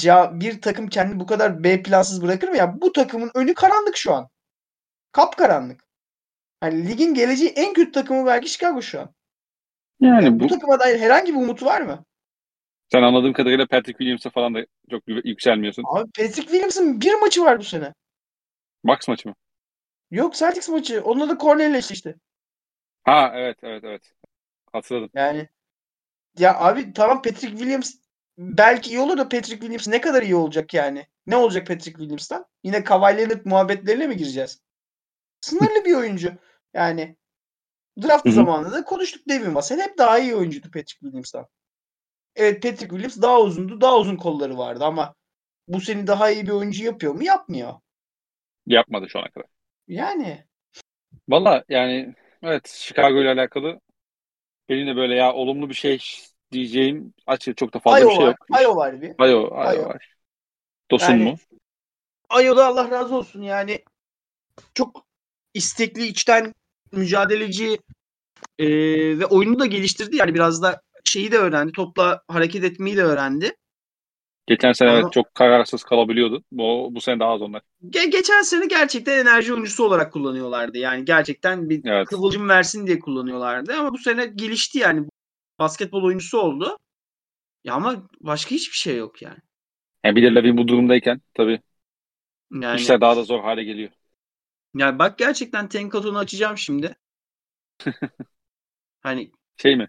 bir 0.40 0.60
takım 0.60 0.88
kendini 0.88 1.20
bu 1.20 1.26
kadar 1.26 1.64
B 1.64 1.82
plansız 1.82 2.22
bırakır 2.22 2.48
mı 2.48 2.56
ya? 2.56 2.80
Bu 2.80 2.92
takımın 2.92 3.30
önü 3.34 3.54
karanlık 3.54 3.96
şu 3.96 4.12
an. 4.14 4.28
Kapkaranlık. 5.12 5.84
Hani 6.60 6.88
ligin 6.88 7.14
geleceği 7.14 7.50
en 7.50 7.74
kötü 7.74 7.92
takımı 7.92 8.26
belki 8.26 8.48
Chicago 8.48 8.82
şu 8.82 9.00
an. 9.00 9.14
Yani 10.00 10.24
Yani 10.24 10.40
bu 10.40 10.44
bu 10.44 10.48
takıma 10.48 10.80
dair 10.80 11.00
herhangi 11.00 11.32
bir 11.34 11.38
umut 11.38 11.62
var 11.62 11.80
mı? 11.80 12.04
sen 12.92 13.02
anladığım 13.02 13.32
kadarıyla 13.32 13.66
Patrick 13.66 13.98
Williams'a 13.98 14.30
falan 14.30 14.54
da 14.54 14.66
çok 14.90 15.02
yükselmiyorsun. 15.06 15.84
Abi 15.86 16.10
Patrick 16.10 16.42
Williams'ın 16.42 17.00
bir 17.00 17.14
maçı 17.14 17.42
var 17.42 17.58
bu 17.58 17.64
sene. 17.64 17.94
Bucks 18.84 19.08
maçı 19.08 19.28
mı? 19.28 19.34
Yok 20.10 20.34
Celtics 20.34 20.68
maçı. 20.68 21.02
Onunla 21.04 21.28
da 21.28 21.38
Cornell'le 21.38 21.74
eşleşti. 21.74 22.14
Ha 23.04 23.32
evet 23.34 23.58
evet 23.62 23.84
evet. 23.84 24.12
Hatırladım. 24.72 25.10
Yani 25.14 25.48
ya 26.38 26.58
abi 26.58 26.92
tamam 26.92 27.22
Patrick 27.22 27.56
Williams 27.56 27.94
belki 28.38 28.90
iyi 28.90 29.00
olur 29.00 29.18
da 29.18 29.22
Patrick 29.22 29.60
Williams 29.60 29.88
ne 29.88 30.00
kadar 30.00 30.22
iyi 30.22 30.36
olacak 30.36 30.74
yani? 30.74 31.06
Ne 31.26 31.36
olacak 31.36 31.66
Patrick 31.66 31.98
Williams'tan? 31.98 32.46
Yine 32.62 32.84
Leonard 32.90 33.44
muhabbetlerine 33.44 34.06
mi 34.06 34.16
gireceğiz? 34.16 34.62
Sınırlı 35.40 35.84
bir 35.84 35.94
oyuncu. 35.94 36.32
Yani 36.74 37.16
draft 38.02 38.30
zamanında 38.30 38.72
da 38.72 38.84
konuştuk 38.84 39.28
Devin 39.28 39.54
Vassell 39.54 39.80
hep 39.80 39.98
daha 39.98 40.18
iyi 40.18 40.34
oyuncuydu 40.34 40.66
Patrick 40.66 40.98
Williams'tan. 41.00 41.46
Evet 42.36 42.62
Patrick 42.62 42.88
Williams 42.88 43.22
daha 43.22 43.40
uzundu. 43.40 43.80
Daha 43.80 43.98
uzun 43.98 44.16
kolları 44.16 44.58
vardı 44.58 44.84
ama 44.84 45.14
bu 45.68 45.80
seni 45.80 46.06
daha 46.06 46.30
iyi 46.30 46.46
bir 46.46 46.52
oyuncu 46.52 46.84
yapıyor 46.84 47.14
mu? 47.14 47.24
Yapmıyor. 47.24 47.74
Yapmadı 48.66 49.08
şu 49.08 49.18
ana 49.18 49.30
kadar. 49.30 49.48
Yani 49.88 50.44
Valla 51.28 51.64
yani 51.68 52.14
evet 52.44 52.68
Chicago 52.68 53.20
ile 53.20 53.30
alakalı 53.30 53.80
benim 54.68 54.86
de 54.86 54.96
böyle 54.96 55.14
ya 55.14 55.32
olumlu 55.32 55.68
bir 55.68 55.74
şey 55.74 56.02
diyeceğim 56.52 57.14
açık 57.26 57.56
çok 57.56 57.74
da 57.74 57.78
fazla 57.78 57.96
Ayo 57.96 58.08
bir 58.10 58.14
şey 58.14 58.24
yok. 58.24 58.36
Ayo 58.52 58.76
var 58.76 59.02
bir. 59.02 59.14
Ayo 59.18 59.54
Ayo. 59.54 59.84
var. 59.88 60.14
Dosun 60.90 61.12
Yani- 61.12 61.24
mu? 61.24 61.36
Ayo'da 62.28 62.66
Allah 62.66 62.90
razı 62.90 63.16
olsun 63.16 63.42
yani 63.42 63.84
çok 64.74 65.06
istekli, 65.54 66.06
içten 66.06 66.54
mücadeleci 66.92 67.78
e, 68.58 68.66
ve 69.18 69.26
oyunu 69.26 69.58
da 69.58 69.66
geliştirdi. 69.66 70.16
Yani 70.16 70.34
biraz 70.34 70.62
da 70.62 70.82
şeyi 71.04 71.32
de 71.32 71.38
öğrendi. 71.38 71.72
Topla 71.72 72.22
hareket 72.28 72.64
etmeyi 72.64 72.96
de 72.96 73.02
öğrendi. 73.02 73.56
Geçen 74.46 74.72
sene 74.72 74.90
Ama- 74.90 75.10
çok 75.10 75.34
kararsız 75.34 75.82
kalabiliyordu. 75.82 76.44
Bu, 76.52 76.88
bu 76.92 77.00
sene 77.00 77.20
daha 77.20 77.30
az 77.32 77.42
onlar. 77.42 77.62
Ge- 77.90 78.10
geçen 78.10 78.42
sene 78.42 78.66
gerçekten 78.66 79.18
enerji 79.18 79.52
oyuncusu 79.54 79.84
olarak 79.84 80.12
kullanıyorlardı. 80.12 80.78
Yani 80.78 81.04
gerçekten 81.04 81.70
bir 81.70 81.80
Evet. 81.84 82.06
kıvılcım 82.08 82.48
versin 82.48 82.86
diye 82.86 82.98
kullanıyorlardı. 82.98 83.74
Ama 83.74 83.92
bu 83.92 83.98
sene 83.98 84.26
gelişti 84.26 84.78
yani. 84.78 85.08
Basketbol 85.58 86.02
oyuncusu 86.04 86.38
oldu. 86.38 86.78
Ya 87.64 87.74
ama 87.74 88.08
başka 88.20 88.50
hiçbir 88.50 88.76
şey 88.76 88.96
yok 88.96 89.22
yani. 89.22 89.38
Yani 90.04 90.16
bir 90.16 90.22
de 90.22 90.34
Lavin 90.34 90.56
bu 90.56 90.68
durumdayken 90.68 91.20
tabii 91.34 91.60
Yani, 92.52 92.80
işler 92.80 93.00
daha 93.00 93.16
da 93.16 93.22
zor 93.22 93.40
hale 93.42 93.64
geliyor. 93.64 93.90
yani 94.74 94.98
bak 94.98 95.18
gerçekten 95.18 95.68
Tenkato'nu 95.68 96.18
açacağım 96.18 96.58
şimdi. 96.58 96.96
hani 99.00 99.32
Şey 99.56 99.76
mi? 99.76 99.88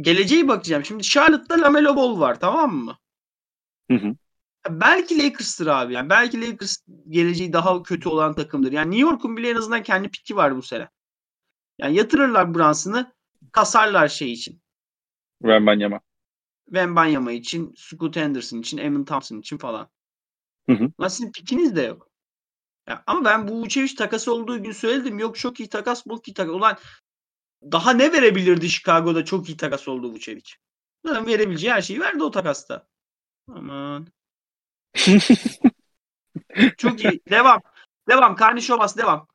geleceği 0.00 0.48
bakacağım. 0.48 0.84
Şimdi 0.84 1.02
Charlotte'da 1.02 1.60
Lamelo 1.62 1.96
Ball 1.96 2.20
var 2.20 2.40
tamam 2.40 2.74
mı? 2.76 2.98
Hı 3.90 3.96
hı. 3.96 4.16
Belki 4.70 5.18
Lakers'tır 5.18 5.66
abi. 5.66 5.92
Yani 5.94 6.10
belki 6.10 6.40
Lakers 6.40 6.76
geleceği 7.08 7.52
daha 7.52 7.82
kötü 7.82 8.08
olan 8.08 8.34
takımdır. 8.34 8.72
Yani 8.72 8.90
New 8.90 9.10
York'un 9.10 9.36
bile 9.36 9.50
en 9.50 9.56
azından 9.56 9.82
kendi 9.82 10.08
piki 10.08 10.36
var 10.36 10.56
bu 10.56 10.62
sene. 10.62 10.88
Yani 11.78 11.96
yatırırlar 11.96 12.54
Brunson'ı 12.54 13.12
kasarlar 13.52 14.08
şey 14.08 14.32
için. 14.32 14.62
Wembanyama. 15.42 16.00
Wembanyama 16.64 17.32
için, 17.32 17.74
Scoot 17.76 18.16
Henderson 18.16 18.58
için, 18.58 18.78
Emin 18.78 19.04
Thompson 19.04 19.38
için 19.38 19.58
falan. 19.58 19.88
Hı 20.68 20.72
hı. 20.72 20.90
Lan 21.00 21.08
sizin 21.08 21.32
pikiniz 21.32 21.76
de 21.76 21.82
yok. 21.82 22.10
Ya, 22.88 23.02
ama 23.06 23.24
ben 23.24 23.48
bu 23.48 23.62
Vucevic 23.62 23.94
takası 23.94 24.34
olduğu 24.34 24.62
gün 24.62 24.72
söyledim. 24.72 25.18
Yok 25.18 25.38
çok 25.38 25.60
iyi 25.60 25.68
takas, 25.68 26.04
çok 26.04 26.28
iyi 26.28 26.34
takas. 26.34 26.54
Ulan 26.54 26.76
daha 27.62 27.90
ne 27.90 28.12
verebilirdi 28.12 28.68
Chicago'da 28.68 29.24
çok 29.24 29.48
iyi 29.48 29.56
takas 29.56 29.88
oldu 29.88 30.12
Vucevic? 30.12 30.50
Zaten 31.04 31.26
verebileceği 31.26 31.72
her 31.72 31.82
şeyi 31.82 32.00
verdi 32.00 32.22
o 32.22 32.30
takasta. 32.30 32.86
Aman. 33.48 34.06
çok 36.76 37.04
iyi. 37.04 37.20
Devam. 37.30 37.60
Devam. 38.08 38.36
Karnişovas 38.36 38.96
devam. 38.96 39.28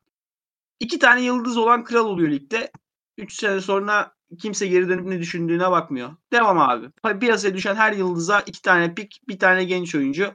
İki 0.80 0.98
tane 0.98 1.22
yıldız 1.22 1.56
olan 1.56 1.84
kral 1.84 2.06
oluyor 2.06 2.30
ligde. 2.30 2.70
Üç 3.18 3.32
sene 3.34 3.60
sonra 3.60 4.14
kimse 4.40 4.66
geri 4.66 4.88
dönüp 4.88 5.06
ne 5.06 5.18
düşündüğüne 5.18 5.70
bakmıyor. 5.70 6.16
Devam 6.32 6.58
abi. 6.58 7.18
Piyasaya 7.20 7.54
düşen 7.54 7.74
her 7.74 7.92
yıldıza 7.92 8.40
iki 8.40 8.62
tane 8.62 8.94
pik, 8.94 9.20
bir 9.28 9.38
tane 9.38 9.64
genç 9.64 9.94
oyuncu. 9.94 10.34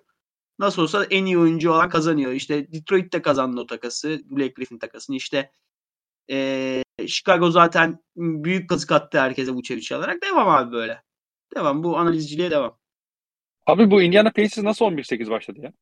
Nasıl 0.59 0.81
olsa 0.81 1.05
en 1.05 1.25
iyi 1.25 1.37
oyuncu 1.37 1.71
olan 1.71 1.89
kazanıyor. 1.89 2.31
İşte 2.31 2.71
Detroit 2.71 3.13
de 3.13 3.21
kazandı 3.21 3.61
o 3.61 3.65
takası. 3.67 4.21
Blake 4.25 4.53
Griffin 4.53 4.79
takasını. 4.79 5.15
İşte 5.15 5.51
ee, 6.29 6.83
Chicago 7.07 7.51
zaten 7.51 7.99
büyük 8.15 8.69
kazık 8.69 8.91
attı 8.91 9.19
herkese 9.19 9.55
bu 9.55 9.63
çeviçi 9.63 9.95
alarak. 9.95 10.21
Devam 10.23 10.49
abi 10.49 10.71
böyle. 10.71 11.03
Devam. 11.55 11.83
Bu 11.83 11.97
analizciliğe 11.97 12.51
devam. 12.51 12.77
Abi 13.67 13.91
bu 13.91 14.01
Indiana 14.01 14.31
Pacers 14.31 14.57
nasıl 14.57 14.85
11-8 14.85 15.29
başladı 15.29 15.59
ya? 15.61 15.73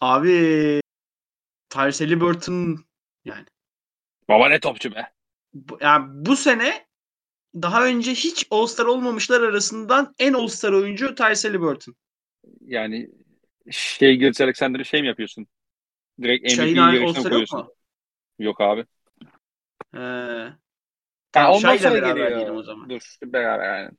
abi 0.00 0.80
Tyrese 1.68 2.04
Halliburton 2.04 2.84
yani. 3.24 3.46
Baba 4.28 4.48
ne 4.48 4.60
topçu 4.60 4.94
be. 4.94 5.12
Bu, 5.54 5.78
yani 5.80 6.06
bu 6.26 6.36
sene 6.36 6.86
daha 7.54 7.86
önce 7.86 8.10
hiç 8.10 8.46
All-Star 8.50 8.86
olmamışlar 8.86 9.40
arasından 9.40 10.14
en 10.18 10.32
All-Star 10.32 10.72
oyuncu 10.72 11.14
Tyrese 11.14 11.48
Halliburton. 11.48 11.94
Yani 12.60 13.10
şey 13.70 14.16
Gilles 14.16 14.40
Alexander'ı 14.40 14.84
şey 14.84 15.02
mi 15.02 15.08
yapıyorsun? 15.08 15.46
Direkt 16.22 16.58
MVP 16.58 16.76
yarışına 16.76 17.22
koyuyorsun. 17.22 17.58
Yok, 17.58 17.76
yok 18.38 18.60
abi. 18.60 18.80
Ee, 19.94 20.48
tamam, 21.32 21.52
ondan 21.52 21.76
sonra 21.76 22.12
geliyor. 22.12 22.54
O 22.54 22.62
zaman. 22.62 22.90
Dur 22.90 23.00
beraber 23.22 23.78
yani. 23.78 23.90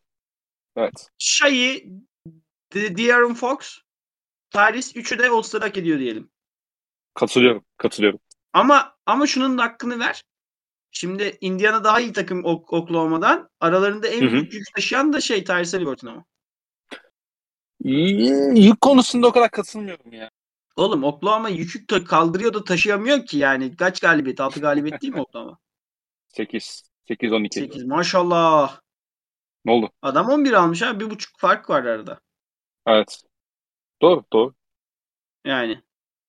Evet. 0.76 1.10
Shai, 1.18 1.90
De'Aaron 2.74 3.34
Fox, 3.34 3.78
Tyrese 4.52 5.00
üçü 5.00 5.20
de 5.20 5.30
All-Star 5.30 5.62
hak 5.62 5.78
ediyor 5.78 6.00
diyelim. 6.00 6.32
Katılıyorum. 7.14 7.66
Katılıyorum. 7.78 8.20
Ama 8.54 8.96
ama 9.06 9.28
şunun 9.28 9.58
da 9.58 9.64
hakkını 9.64 10.00
ver. 10.00 10.24
Şimdi 10.92 11.38
Indiana 11.42 11.84
daha 11.84 12.00
iyi 12.00 12.14
takım 12.14 12.46
ok 12.46 12.74
Oklahoma'dan. 12.74 13.50
Aralarında 13.60 14.08
en 14.08 14.22
Hı-hı. 14.22 14.32
büyük 14.32 14.54
yük 14.54 14.76
taşıyan 14.76 15.14
da 15.14 15.22
şey 15.22 15.44
Tyrese 15.44 15.78
Halliburton 15.78 16.08
ama. 16.08 16.26
Yük 18.56 18.82
konusunda 18.82 19.28
o 19.28 19.32
kadar 19.32 19.52
katılmıyorum 19.52 20.14
ya. 20.14 20.32
Oğlum 20.76 21.04
Oklahoma 21.04 21.50
yükü 21.50 22.04
kaldırıyor 22.04 22.54
da 22.54 22.64
taşıyamıyor 22.64 23.26
ki 23.26 23.38
yani. 23.38 23.76
Kaç 23.76 24.00
galibiyet? 24.00 24.40
6 24.40 24.60
galibiyet 24.60 25.02
değil 25.02 25.14
mi 25.14 25.22
Oklahoma? 25.22 25.58
8. 26.28 26.92
8 27.08 27.32
12. 27.32 27.60
8 27.60 27.84
maşallah. 27.84 28.82
Ne 29.66 29.72
oldu? 29.72 29.90
Adam 30.02 30.30
11 30.30 30.54
almış 30.54 30.82
ha. 30.82 31.00
Bir 31.00 31.10
buçuk 31.10 31.40
fark 31.40 31.70
var 31.70 31.84
arada. 31.84 32.20
Evet. 32.88 33.22
Doğru 34.02 34.24
doğru. 34.34 34.54
Yani. 35.46 35.82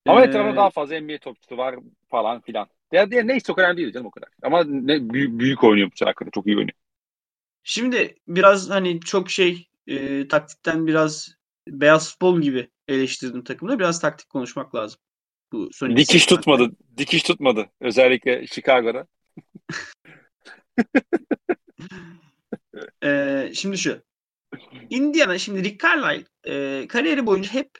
Ama 0.06 0.22
ee... 0.22 0.24
etrafında 0.24 0.56
daha 0.56 0.70
fazla 0.70 1.00
NBA 1.00 1.18
topçusu 1.18 1.56
var 1.56 1.76
falan 2.08 2.40
filan. 2.40 2.68
Diğer, 2.92 3.10
diğer 3.10 3.26
neyse 3.26 3.44
çok 3.44 3.58
önemli 3.58 3.76
değil 3.76 3.92
canım 3.92 4.06
o 4.06 4.10
kadar. 4.10 4.28
Ama 4.42 4.64
ne, 4.64 5.10
büyük, 5.10 5.40
büyük 5.40 5.64
oynuyor 5.64 5.90
bu 6.00 6.06
hakkında. 6.06 6.30
Çok 6.30 6.46
iyi 6.46 6.56
oynuyor. 6.56 6.76
Şimdi 7.62 8.14
biraz 8.28 8.70
hani 8.70 9.00
çok 9.00 9.30
şey 9.30 9.68
e, 9.86 10.28
taktikten 10.28 10.86
biraz 10.86 11.34
beyaz 11.68 12.10
futbol 12.10 12.40
gibi 12.40 12.70
eleştirdim 12.88 13.44
takımda. 13.44 13.78
Biraz 13.78 14.00
taktik 14.00 14.28
konuşmak 14.28 14.74
lazım. 14.74 15.00
Bu 15.52 15.68
son 15.72 15.96
Dikiş 15.96 16.26
tutmadı. 16.26 16.62
Hakkında. 16.62 16.98
Dikiş 16.98 17.22
tutmadı. 17.22 17.70
Özellikle 17.80 18.46
Chicago'da. 18.46 19.06
ee, 23.04 23.52
şimdi 23.54 23.78
şu. 23.78 24.02
Indiana 24.90 25.38
şimdi 25.38 25.64
Rick 25.64 25.82
Carlisle 25.82 26.24
e, 26.44 26.86
kariyeri 26.88 27.26
boyunca 27.26 27.52
hep 27.52 27.70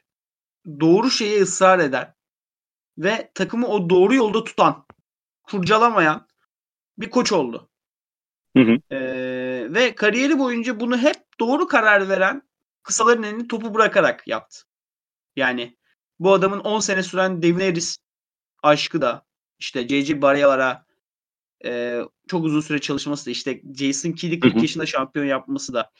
doğru 0.80 1.10
şeye 1.10 1.42
ısrar 1.42 1.78
eden 1.78 2.14
ve 2.98 3.30
takımı 3.34 3.66
o 3.66 3.90
doğru 3.90 4.14
yolda 4.14 4.44
tutan, 4.44 4.86
kurcalamayan 5.42 6.26
bir 6.98 7.10
koç 7.10 7.32
oldu. 7.32 7.70
Hı 8.56 8.62
hı. 8.62 8.94
Ee, 8.94 9.74
ve 9.74 9.94
kariyeri 9.94 10.38
boyunca 10.38 10.80
bunu 10.80 10.98
hep 10.98 11.16
doğru 11.40 11.66
karar 11.66 12.08
veren 12.08 12.42
kısaların 12.82 13.22
elini 13.22 13.48
topu 13.48 13.74
bırakarak 13.74 14.28
yaptı. 14.28 14.58
Yani 15.36 15.76
bu 16.18 16.32
adamın 16.32 16.58
10 16.60 16.80
sene 16.80 17.02
süren 17.02 17.42
Devin 17.42 17.60
Harris 17.60 17.98
aşkı 18.62 19.00
da 19.00 19.26
işte 19.58 19.88
J.J. 19.88 20.22
Barriala'ra 20.22 20.86
e, 21.64 22.00
çok 22.28 22.44
uzun 22.44 22.60
süre 22.60 22.78
çalışması 22.78 23.26
da 23.26 23.30
işte 23.30 23.62
Jason 23.78 24.12
Kidd'i 24.12 24.40
40 24.40 24.62
yaşında 24.62 24.86
şampiyon 24.86 25.26
yapması 25.26 25.74
da 25.74 25.90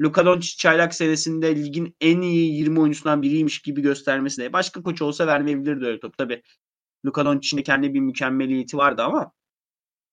Luka 0.00 0.26
Doncic 0.26 0.56
çaylak 0.56 0.94
senesinde 0.94 1.56
ligin 1.56 1.96
en 2.00 2.20
iyi 2.20 2.54
20 2.54 2.80
oyuncusundan 2.80 3.22
biriymiş 3.22 3.62
gibi 3.62 3.82
göstermesi 3.82 4.42
de 4.42 4.52
başka 4.52 4.82
koç 4.82 5.02
olsa 5.02 5.26
vermeyebilirdi 5.26 5.86
öyle 5.86 6.00
top. 6.00 6.18
Tabi 6.18 6.42
Luka 7.06 7.24
Doncic'in 7.24 7.58
de 7.58 7.62
kendi 7.62 7.94
bir 7.94 8.00
mükemmeliyeti 8.00 8.76
vardı 8.76 9.02
ama 9.02 9.32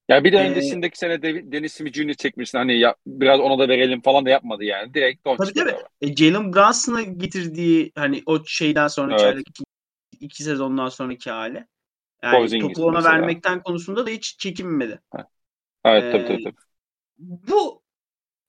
ya 0.09 0.23
bir 0.23 0.31
de 0.31 0.37
ee, 0.37 0.49
öncesindeki 0.49 0.97
sene 0.97 1.21
de, 1.21 1.51
Dennis 1.51 1.73
Smith 1.73 1.97
Jr. 1.97 2.13
çekmişsin 2.13 2.57
hani 2.57 2.79
ya, 2.79 2.95
biraz 3.07 3.39
ona 3.39 3.59
da 3.59 3.69
verelim 3.69 4.01
falan 4.01 4.25
da 4.25 4.29
yapmadı 4.29 4.63
yani. 4.63 4.93
Direkt 4.93 5.25
Doncic. 5.25 5.53
Tabii 5.53 5.53
tabii. 5.53 5.81
E, 6.01 6.15
Jalen 6.15 6.53
Brunson'a 6.53 7.01
getirdiği 7.01 7.91
hani 7.95 8.23
o 8.25 8.45
şeyden 8.45 8.87
sonra 8.87 9.11
evet. 9.11 9.19
çaylak 9.21 9.49
iki, 9.49 9.63
iki 10.19 10.43
sezondan 10.43 10.89
sonraki 10.89 11.31
hali. 11.31 11.67
Yani 12.23 12.37
Porzingis 12.37 12.77
topu 12.77 12.87
ona 12.87 12.97
mesela. 12.97 13.13
vermekten 13.13 13.63
konusunda 13.63 14.05
da 14.05 14.09
hiç 14.09 14.39
çekinmedi. 14.39 15.01
Evet 15.85 16.03
ee, 16.03 16.11
tabii, 16.11 16.27
tabii 16.27 16.43
tabii. 16.43 16.55
Bu 17.17 17.83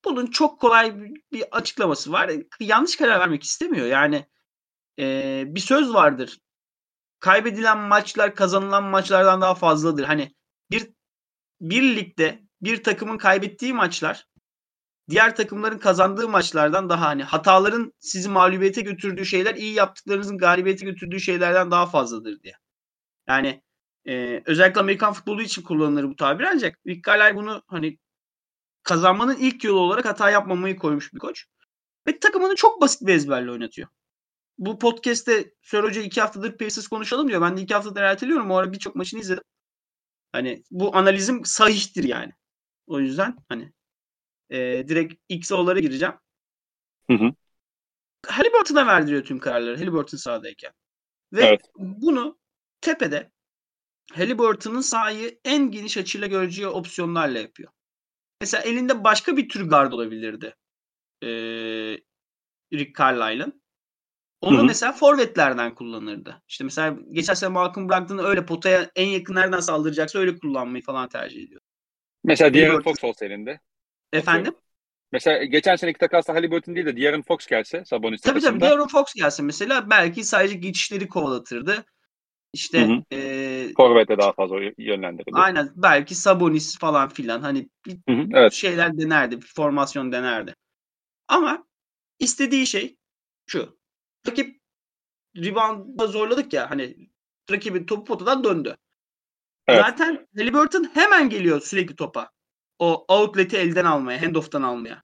bunun 0.05 0.27
çok 0.27 0.61
kolay 0.61 1.01
bir 1.33 1.45
açıklaması 1.53 2.13
var. 2.13 2.31
Yanlış 2.61 2.97
karar 2.97 3.21
vermek 3.21 3.43
istemiyor. 3.43 3.87
Yani 3.87 4.27
e, 4.99 5.45
bir 5.47 5.61
söz 5.61 5.95
vardır. 5.95 6.39
Kaybedilen 7.21 7.79
maçlar 7.79 8.35
kazanılan 8.35 8.85
maçlardan 8.85 9.41
daha 9.41 9.55
fazladır. 9.55 10.05
Hani 10.05 10.35
bir 10.71 10.91
bir 11.61 11.97
ligde 11.97 12.43
bir 12.61 12.83
takımın 12.83 13.19
kaybettiği 13.19 13.73
maçlar 13.73 14.27
diğer 15.11 15.37
takımların 15.37 15.79
kazandığı 15.79 16.29
maçlardan 16.29 16.89
daha 16.89 17.07
hani 17.07 17.23
hataların 17.23 17.93
sizi 17.99 18.29
mağlubiyete 18.29 18.81
götürdüğü 18.81 19.27
şeyler 19.27 19.55
iyi 19.55 19.75
yaptıklarınızın 19.75 20.39
galibiyete 20.39 20.85
götürdüğü 20.85 21.21
şeylerden 21.21 21.71
daha 21.71 21.87
fazladır 21.87 22.43
diye. 22.43 22.55
Yani 23.29 23.63
e, 24.07 24.43
özellikle 24.47 24.81
Amerikan 24.81 25.13
futbolu 25.13 25.43
için 25.43 25.63
kullanılır 25.63 26.05
bu 26.05 26.17
tabir 26.17 26.45
ancak 26.45 26.79
Rick 26.87 27.07
Carlisle 27.07 27.37
bunu 27.37 27.63
hani 27.67 27.99
kazanmanın 28.83 29.37
ilk 29.37 29.65
yolu 29.65 29.81
olarak 29.81 30.05
hata 30.05 30.31
yapmamayı 30.31 30.77
koymuş 30.77 31.15
bir 31.15 31.19
koç. 31.19 31.47
Ve 32.07 32.19
takımını 32.19 32.55
çok 32.55 32.81
basit 32.81 33.07
bir 33.07 33.15
ezberle 33.15 33.51
oynatıyor. 33.51 33.89
Bu 34.59 34.79
podcast'te 34.79 35.55
Sör 35.63 35.85
Hoca 35.85 36.03
iki 36.03 36.21
haftadır 36.21 36.59
Pacers 36.59 36.89
konuşalım 36.89 37.29
diyor. 37.29 37.41
Ben 37.41 37.57
de 37.57 37.61
iki 37.61 37.75
haftadır 37.75 38.03
erteliyorum. 38.03 38.51
O 38.51 38.57
ara 38.57 38.73
birçok 38.73 38.97
maçını 38.97 39.21
izledim. 39.21 39.45
Hani 40.33 40.65
bu 40.71 40.97
analizim 40.97 41.45
sahihtir 41.45 42.05
yani. 42.05 42.33
O 42.87 43.01
yüzden 43.01 43.37
hani 43.49 43.73
e, 44.51 44.89
direkt 44.89 45.15
XO'lara 45.29 45.81
gireceğim. 45.81 46.15
Hı 47.11 47.17
hı. 47.17 47.33
Halliburton'a 48.27 48.87
verdiriyor 48.87 49.25
tüm 49.25 49.39
kararları. 49.39 49.79
Halliburton 49.79 50.19
sahadayken. 50.19 50.73
Ve 51.33 51.45
evet. 51.45 51.61
bunu 51.77 52.39
tepede 52.83 53.31
Halliburton'un 54.13 54.81
sahayı 54.81 55.41
en 55.45 55.71
geniş 55.71 55.97
açıyla 55.97 56.27
göreceği 56.27 56.67
opsiyonlarla 56.67 57.39
yapıyor. 57.39 57.73
Mesela 58.41 58.63
elinde 58.63 59.05
başka 59.05 59.37
bir 59.37 59.49
tür 59.49 59.69
guard 59.69 59.93
olabilirdi. 59.93 60.55
Ee, 61.23 61.29
Rick 62.73 62.99
Carlisle'ın. 62.99 63.63
Onu 64.41 64.57
Hı-hı. 64.57 64.65
mesela 64.65 64.93
forvetlerden 64.93 65.75
kullanırdı. 65.75 66.43
İşte 66.49 66.65
mesela 66.65 66.97
geçen 67.13 67.35
sene 67.35 67.51
Malcolm 67.51 67.89
Brogdon'ı 67.89 68.23
öyle 68.23 68.47
potaya 68.47 68.91
en 68.97 69.09
yakın 69.09 69.35
nereden 69.35 69.61
saldıracaksa 69.61 70.19
öyle 70.19 70.39
kullanmayı 70.39 70.85
falan 70.85 71.09
tercih 71.09 71.43
ediyor. 71.43 71.61
Mesela 72.25 72.55
De'Aaron 72.55 72.83
Fox 72.83 73.05
olsa 73.05 73.27
elinde. 73.27 73.61
Efendim? 74.13 74.55
Mesela 75.13 75.45
geçen 75.45 75.77
seneki 75.77 75.99
takasla 75.99 76.35
Halliburton 76.35 76.75
değil 76.75 76.87
de 76.87 76.97
De'Aaron 76.97 77.23
Fox 77.23 77.47
gelse 77.47 77.85
Sabonis 77.85 78.21
Tabii 78.21 78.41
tabii 78.41 78.61
De'Aaron 78.61 78.87
Fox 78.87 79.15
gelse 79.15 79.43
mesela 79.43 79.91
belki 79.91 80.25
sadece 80.25 80.55
geçişleri 80.55 81.09
kovalatırdı. 81.09 81.85
İşte 82.53 82.87
hı 82.87 82.93
hı. 82.93 83.03
E, 83.13 83.73
Forvet'e 83.77 84.19
daha 84.19 84.33
fazla 84.33 84.57
yönlendirildi. 84.79 85.31
Aynen. 85.33 85.73
Belki 85.77 86.15
Sabonis 86.15 86.79
falan 86.79 87.09
filan. 87.09 87.41
Hani 87.41 87.69
bir 87.87 87.93
hı 87.93 88.23
hı, 88.23 88.29
evet. 88.35 88.53
şeyler 88.53 88.99
denerdi. 88.99 89.41
Bir 89.43 89.47
formasyon 89.47 90.13
denerdi. 90.13 90.55
Ama 91.29 91.67
istediği 92.19 92.67
şey 92.67 92.97
şu. 93.47 93.79
Rakip 94.29 94.61
rebound'a 95.37 96.07
zorladık 96.07 96.53
ya 96.53 96.71
hani 96.71 96.97
rakibin 97.51 97.87
topu 97.87 98.05
potadan 98.05 98.45
döndü. 98.45 98.77
Evet. 99.69 99.81
Zaten 99.81 100.27
Halliburton 100.37 100.91
hemen 100.95 101.31
geliyor 101.31 101.61
sürekli 101.61 101.97
topa. 101.97 102.31
O 102.79 103.05
outlet'i 103.09 103.57
elden 103.57 103.85
almaya, 103.85 104.23
handoff'tan 104.23 104.63
almaya. 104.63 105.03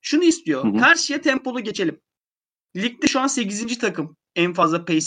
Şunu 0.00 0.24
istiyor. 0.24 0.64
Hı 0.64 0.68
hı. 0.68 0.78
Karşıya 0.78 1.20
tempolu 1.20 1.60
geçelim. 1.60 2.00
Ligde 2.76 3.06
şu 3.06 3.20
an 3.20 3.26
8. 3.26 3.78
takım 3.78 4.16
en 4.36 4.52
fazla 4.52 4.84
pace 4.84 5.06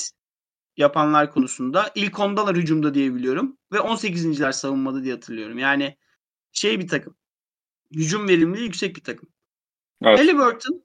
yapanlar 0.77 1.31
konusunda. 1.31 1.91
ilk 1.95 2.19
ondalar 2.19 2.55
hücumda 2.55 2.93
diye 2.93 3.15
biliyorum. 3.15 3.57
Ve 3.71 3.77
18.ler 3.77 4.53
savunmada 4.53 5.03
diye 5.03 5.13
hatırlıyorum. 5.13 5.57
Yani 5.57 5.97
şey 6.51 6.79
bir 6.79 6.87
takım. 6.87 7.15
Hücum 7.91 8.27
verimliliği 8.27 8.65
yüksek 8.65 8.95
bir 8.95 9.03
takım. 9.03 9.29
Evet. 10.03 10.19
Halliburton 10.19 10.83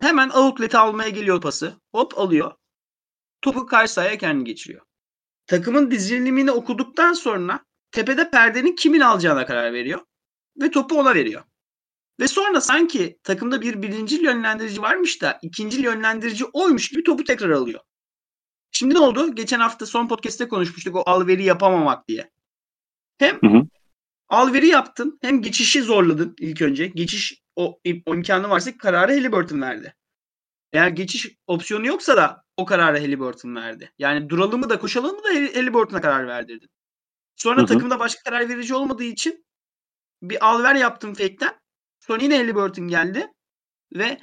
hemen 0.00 0.30
outlet'i 0.30 0.78
almaya 0.78 1.08
geliyor 1.08 1.40
pası. 1.40 1.74
Hop 1.92 2.18
alıyor. 2.18 2.52
Topu 3.40 3.66
karşı 3.66 3.92
sahaya 3.92 4.18
kendi 4.18 4.44
geçiriyor. 4.44 4.82
Takımın 5.46 5.90
dizilimini 5.90 6.50
okuduktan 6.50 7.12
sonra 7.12 7.64
tepede 7.90 8.30
perdenin 8.30 8.76
kimin 8.76 9.00
alacağına 9.00 9.46
karar 9.46 9.72
veriyor. 9.72 10.00
Ve 10.60 10.70
topu 10.70 11.00
ona 11.00 11.14
veriyor. 11.14 11.42
Ve 12.20 12.28
sonra 12.28 12.60
sanki 12.60 13.18
takımda 13.22 13.62
bir 13.62 13.82
birinci 13.82 14.22
yönlendirici 14.22 14.82
varmış 14.82 15.22
da 15.22 15.38
ikinci 15.42 15.80
yönlendirici 15.80 16.44
oymuş 16.44 16.88
gibi 16.88 17.02
topu 17.02 17.24
tekrar 17.24 17.50
alıyor. 17.50 17.80
Şimdi 18.78 18.94
ne 18.94 18.98
oldu? 18.98 19.34
Geçen 19.34 19.60
hafta 19.60 19.86
son 19.86 20.08
podcast'te 20.08 20.48
konuşmuştuk 20.48 20.96
o 20.96 21.02
alveri 21.06 21.44
yapamamak 21.44 22.08
diye. 22.08 22.30
Hem 23.18 23.34
hı 23.34 23.46
hı. 23.46 23.62
alveri 24.28 24.66
yaptın 24.66 25.18
hem 25.22 25.42
geçişi 25.42 25.82
zorladın 25.82 26.34
ilk 26.38 26.62
önce. 26.62 26.86
Geçiş 26.86 27.42
o, 27.56 27.80
o 28.06 28.14
imkanı 28.14 28.50
varsa 28.50 28.78
kararı 28.78 29.12
Halliburton 29.12 29.60
verdi. 29.60 29.94
Eğer 30.72 30.88
geçiş 30.88 31.36
opsiyonu 31.46 31.86
yoksa 31.86 32.16
da 32.16 32.44
o 32.56 32.64
kararı 32.66 32.98
Halliburton 32.98 33.56
verdi. 33.56 33.92
Yani 33.98 34.28
duralım 34.28 34.60
mı 34.60 34.70
da 34.70 34.78
koşalım 34.78 35.16
mı 35.16 35.24
da 35.24 35.28
Halliburton'a 35.28 36.00
karar 36.00 36.26
verdirdin. 36.26 36.68
Sonra 37.36 37.58
hı 37.58 37.62
hı. 37.62 37.66
takımda 37.66 37.98
başka 37.98 38.30
karar 38.30 38.48
verici 38.48 38.74
olmadığı 38.74 39.04
için 39.04 39.46
bir 40.22 40.46
alver 40.46 40.74
yaptım 40.74 41.14
fake'ten. 41.14 41.60
Sonra 42.00 42.22
yine 42.22 42.36
Halliburton 42.36 42.88
geldi 42.88 43.28
ve 43.94 44.20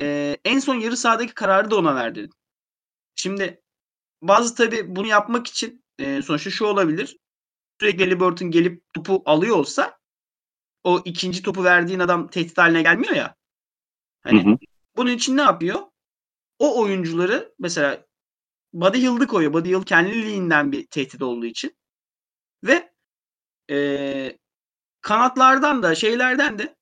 e, 0.00 0.36
en 0.44 0.58
son 0.58 0.74
yarı 0.74 0.96
sahadaki 0.96 1.34
kararı 1.34 1.70
da 1.70 1.76
ona 1.76 1.94
verdirdin. 1.94 2.34
Şimdi 3.14 3.59
bazı 4.22 4.54
tabi 4.54 4.96
bunu 4.96 5.06
yapmak 5.06 5.46
için 5.46 5.84
e, 5.98 6.22
sonuçta 6.22 6.50
şu 6.50 6.64
olabilir. 6.64 7.16
Sürekli 7.80 8.04
Halliburton 8.04 8.50
gelip 8.50 8.82
topu 8.94 9.22
alıyor 9.26 9.56
olsa 9.56 9.98
o 10.84 11.02
ikinci 11.04 11.42
topu 11.42 11.64
verdiğin 11.64 11.98
adam 11.98 12.28
tehdit 12.28 12.58
haline 12.58 12.82
gelmiyor 12.82 13.14
ya. 13.14 13.36
Hani 14.22 14.44
hı 14.44 14.50
hı. 14.50 14.58
bunun 14.96 15.10
için 15.10 15.36
ne 15.36 15.42
yapıyor? 15.42 15.80
O 16.58 16.80
oyuncuları 16.82 17.54
mesela 17.58 18.06
Buddy 18.72 18.98
Hield'ı 18.98 19.26
koyuyor. 19.26 19.52
Buddy 19.52 19.68
Hield 19.68 19.84
kendiliğinden 19.84 20.72
bir 20.72 20.86
tehdit 20.86 21.22
olduğu 21.22 21.46
için. 21.46 21.76
Ve 22.64 22.92
e, 23.70 24.38
kanatlardan 25.00 25.82
da 25.82 25.94
şeylerden 25.94 26.58
de 26.58 26.76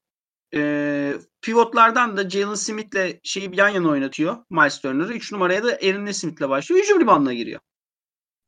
e, 0.55 1.15
pivotlardan 1.43 2.17
da 2.17 2.31
Jalen 2.31 2.55
Smith'le 2.55 3.21
şeyi 3.23 3.51
yan 3.57 3.69
yana 3.69 3.89
oynatıyor 3.89 4.37
Miles 4.51 4.81
Turner'ı. 4.81 5.13
3 5.13 5.33
numaraya 5.33 5.65
da 5.65 5.69
Aaron 5.69 6.11
Smith'le 6.11 6.49
başlıyor. 6.49 6.83
Hücum 6.83 7.01
ribandına 7.01 7.35
giriyor. 7.35 7.61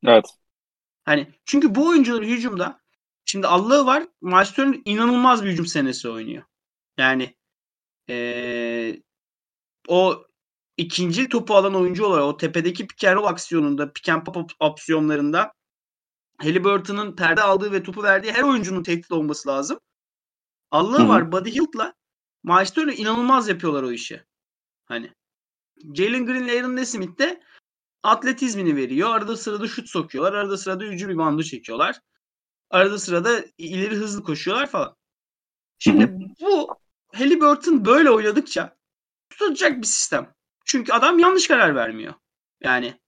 Evet. 0.07 0.25
Hani 1.05 1.35
çünkü 1.45 1.75
bu 1.75 1.89
oyuncular 1.89 2.25
hücumda 2.25 2.81
şimdi 3.25 3.47
Allah'ı 3.47 3.87
var 3.87 4.07
Miles 4.23 4.53
Turner 4.53 4.81
inanılmaz 4.85 5.45
bir 5.45 5.51
hücum 5.51 5.67
senesi 5.67 6.09
oynuyor. 6.09 6.43
Yani 6.99 7.37
ee, 8.11 9.03
o 9.89 10.25
ikinci 10.77 11.29
topu 11.29 11.55
alan 11.55 11.75
oyuncu 11.75 12.07
olarak 12.07 12.25
o 12.25 12.37
tepedeki 12.37 12.87
pick 12.87 13.05
and 13.05 13.17
roll 13.17 13.25
aksiyonunda, 13.25 13.93
pick 13.93 14.09
and 14.09 14.25
pop 14.25 14.51
opsiyonlarında 14.61 15.53
Halliburton'ın 16.39 17.17
perde 17.17 17.43
aldığı 17.43 17.73
ve 17.73 17.83
topu 17.83 18.03
verdiği 18.03 18.33
her 18.33 18.43
oyuncunun 18.43 18.83
tehdit 18.83 19.13
olması 19.13 19.49
lazım. 19.49 19.81
Allah 20.71 21.09
var 21.09 21.33
Buddy 21.33 21.51
Hield'la 21.51 21.95
Miles 22.45 22.71
Turner 22.71 22.93
inanılmaz 22.93 23.49
yapıyorlar 23.49 23.83
o 23.83 23.93
işi. 23.93 24.25
Hani 24.85 25.13
Jalen 25.95 26.27
Green 26.27 26.45
ile 26.45 26.61
Aaron 26.61 26.77
Nesmith 26.77 27.19
de 27.19 27.41
atletizmini 28.03 28.77
veriyor. 28.77 29.11
Arada 29.11 29.37
sırada 29.37 29.69
şut 29.69 29.89
sokuyorlar. 29.89 30.33
Arada 30.33 30.57
sırada 30.57 30.85
hücum 30.85 31.19
bandı 31.19 31.43
çekiyorlar. 31.43 32.01
Arada 32.71 32.99
sırada 32.99 33.45
ileri 33.59 33.97
hızlı 33.97 34.23
koşuyorlar 34.23 34.67
falan. 34.67 34.97
Şimdi 35.79 36.05
Hı-hı. 36.05 36.19
bu 36.41 36.79
Halliburton 37.15 37.85
böyle 37.85 38.11
oynadıkça 38.11 38.77
tutacak 39.31 39.79
bir 39.79 39.87
sistem. 39.87 40.35
Çünkü 40.65 40.93
adam 40.93 41.19
yanlış 41.19 41.49
karar 41.49 41.75
vermiyor. 41.75 42.15
Yani 42.61 43.01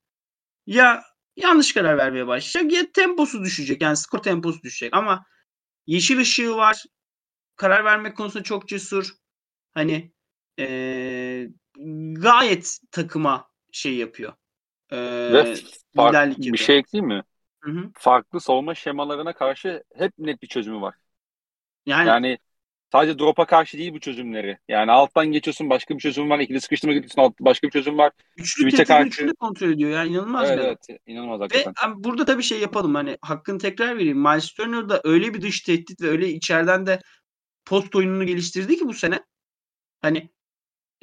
ya 0.67 1.05
yanlış 1.37 1.75
karar 1.75 1.99
vermeye 1.99 2.27
başlayacak 2.27 2.73
ya 2.73 2.93
temposu 2.93 3.43
düşecek. 3.43 3.83
Yani 3.83 3.97
skor 3.97 4.19
temposu 4.19 4.63
düşecek 4.63 4.95
ama 4.97 5.25
yeşil 5.87 6.19
ışığı 6.19 6.57
var. 6.57 6.85
Karar 7.63 7.85
vermek 7.85 8.17
konusunda 8.17 8.45
çok 8.45 8.69
cesur. 8.69 9.11
Hani 9.75 10.13
ee, 10.59 11.49
gayet 12.13 12.79
takıma 12.91 13.49
şey 13.73 13.95
yapıyor. 13.95 14.33
Ee, 14.91 14.99
Ve 15.33 15.55
fark, 15.97 16.39
bir 16.39 16.59
şey 16.59 16.79
ekleyeyim 16.79 17.09
mi? 17.09 17.23
Hı-hı. 17.61 17.91
Farklı 17.95 18.41
savunma 18.41 18.75
şemalarına 18.75 19.33
karşı 19.33 19.83
hep 19.95 20.13
net 20.19 20.43
bir 20.43 20.47
çözümü 20.47 20.81
var. 20.81 20.95
Yani, 21.87 22.09
yani 22.09 22.39
sadece 22.93 23.19
drop'a 23.19 23.47
karşı 23.47 23.79
değil 23.79 23.93
bu 23.93 24.01
çözümleri. 24.01 24.59
Yani 24.69 24.93
alttan 24.93 25.27
geçiyorsun 25.27 25.71
başka 25.71 25.95
bir 25.95 26.01
çözüm 26.01 26.31
var. 26.31 26.39
İkili 26.39 26.61
sıkıştırma 26.61 26.95
gidiyorsun 26.95 27.23
alt, 27.23 27.41
başka 27.41 27.67
bir 27.67 27.73
çözüm 27.73 27.99
var. 27.99 28.13
Üçlü 28.37 28.65
Tweet'e 28.65 28.85
karşı... 28.85 29.09
üçlü 29.09 29.35
kontrol 29.35 29.71
ediyor 29.71 29.91
ya 29.91 30.05
inanılmaz 30.05 30.51
evet, 30.51 30.79
evet 30.89 31.01
inanılmaz 31.07 31.41
hakikaten. 31.41 31.91
Ve 31.91 32.05
burada 32.05 32.25
tabii 32.25 32.43
şey 32.43 32.61
yapalım 32.61 32.95
hani 32.95 33.19
hakkını 33.21 33.59
tekrar 33.59 33.97
vereyim. 33.97 34.19
Miles 34.19 34.53
Turner'da 34.53 35.01
öyle 35.05 35.35
bir 35.35 35.41
dış 35.41 35.61
tehdit 35.61 36.03
ve 36.03 36.09
öyle 36.09 36.29
içeriden 36.29 36.87
de 36.87 37.01
post 37.65 37.97
oyununu 37.97 38.27
geliştirdi 38.27 38.77
ki 38.77 38.87
bu 38.87 38.95
sene. 38.95 39.25
Hani 40.01 40.31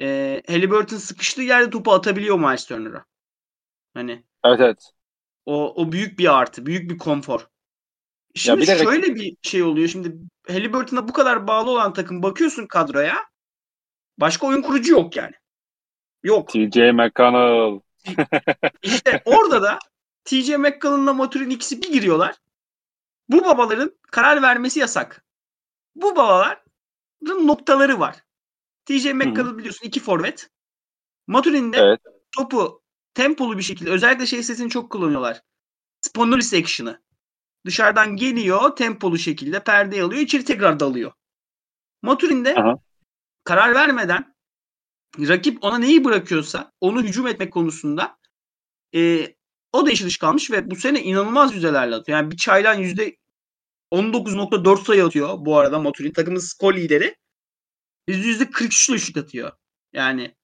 e, 0.02 0.42
Halliburton 0.46 0.96
sıkıştığı 0.96 1.42
yerde 1.42 1.70
topu 1.70 1.92
atabiliyor 1.92 2.38
Miles 2.38 2.66
Turner'a. 2.66 3.04
Hani 3.94 4.24
Evet 4.44 4.60
evet. 4.60 4.90
O, 5.46 5.74
o 5.82 5.92
büyük 5.92 6.18
bir 6.18 6.38
artı, 6.38 6.66
büyük 6.66 6.90
bir 6.90 6.98
konfor. 6.98 7.46
Şimdi 8.34 8.70
ya 8.70 8.78
bir 8.78 8.84
şöyle 8.84 9.06
de... 9.06 9.14
bir 9.14 9.36
şey 9.42 9.62
oluyor. 9.62 9.88
Şimdi 9.88 10.16
Halliburton'a 10.48 11.08
bu 11.08 11.12
kadar 11.12 11.46
bağlı 11.46 11.70
olan 11.70 11.92
takım 11.92 12.22
bakıyorsun 12.22 12.66
kadroya. 12.66 13.16
Başka 14.18 14.46
oyun 14.46 14.62
kurucu 14.62 14.92
yok 14.92 15.16
yani. 15.16 15.34
Yok. 16.22 16.48
TJ 16.48 16.76
McConnell. 16.76 17.80
İşte 18.82 19.22
orada 19.24 19.62
da 19.62 19.78
TJ 20.24 20.48
McConnell'la 20.48 21.12
Maturin 21.12 21.50
ikisi 21.50 21.82
bir 21.82 21.92
giriyorlar. 21.92 22.36
Bu 23.28 23.44
babaların 23.44 23.98
karar 24.10 24.42
vermesi 24.42 24.80
yasak. 24.80 25.24
Bu 25.94 26.16
babaların 26.16 27.46
noktaları 27.46 28.00
var. 28.00 28.24
TJ 28.84 29.06
McConnell 29.06 29.58
biliyorsun 29.58 29.86
iki 29.86 30.00
forvet. 30.00 30.50
Maturin 31.26 31.72
de 31.72 31.76
evet. 31.76 32.00
topu 32.36 32.82
tempolu 33.14 33.58
bir 33.58 33.62
şekilde 33.62 33.90
özellikle 33.90 34.26
şey 34.26 34.42
sesini 34.42 34.70
çok 34.70 34.92
kullanıyorlar. 34.92 35.42
Spondylis 36.00 36.54
action'ı. 36.54 37.02
Dışarıdan 37.66 38.16
geliyor 38.16 38.76
tempolu 38.76 39.18
şekilde 39.18 39.64
perde 39.64 40.02
alıyor 40.02 40.22
içeri 40.22 40.44
tekrar 40.44 40.80
dalıyor. 40.80 41.12
Maturin 42.02 42.44
de 42.44 42.54
Aha. 42.54 42.74
karar 43.44 43.74
vermeden 43.74 44.34
rakip 45.18 45.64
ona 45.64 45.78
neyi 45.78 46.04
bırakıyorsa 46.04 46.72
onu 46.80 47.02
hücum 47.02 47.26
etmek 47.26 47.52
konusunda 47.52 48.18
e, 48.94 49.26
o 49.72 49.86
da 49.86 49.90
işi 49.90 50.04
dışı 50.04 50.18
kalmış 50.18 50.50
ve 50.50 50.70
bu 50.70 50.76
sene 50.76 51.02
inanılmaz 51.02 51.54
yüzdelerle 51.54 51.94
atıyor. 51.94 52.18
Yani 52.18 52.30
bir 52.30 52.36
çaylan 52.36 52.74
yüzde 52.74 53.16
19.4 53.90 54.84
sayı 54.84 55.04
atıyor 55.04 55.36
bu 55.38 55.58
arada 55.58 55.78
Maturin. 55.78 56.12
Takımın 56.12 56.38
skor 56.38 56.74
lideri. 56.74 57.16
%43 58.08 58.90
ile 58.90 58.98
şut 58.98 59.16
atıyor. 59.16 59.52
Yani 59.92 60.34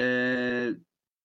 ee, 0.00 0.70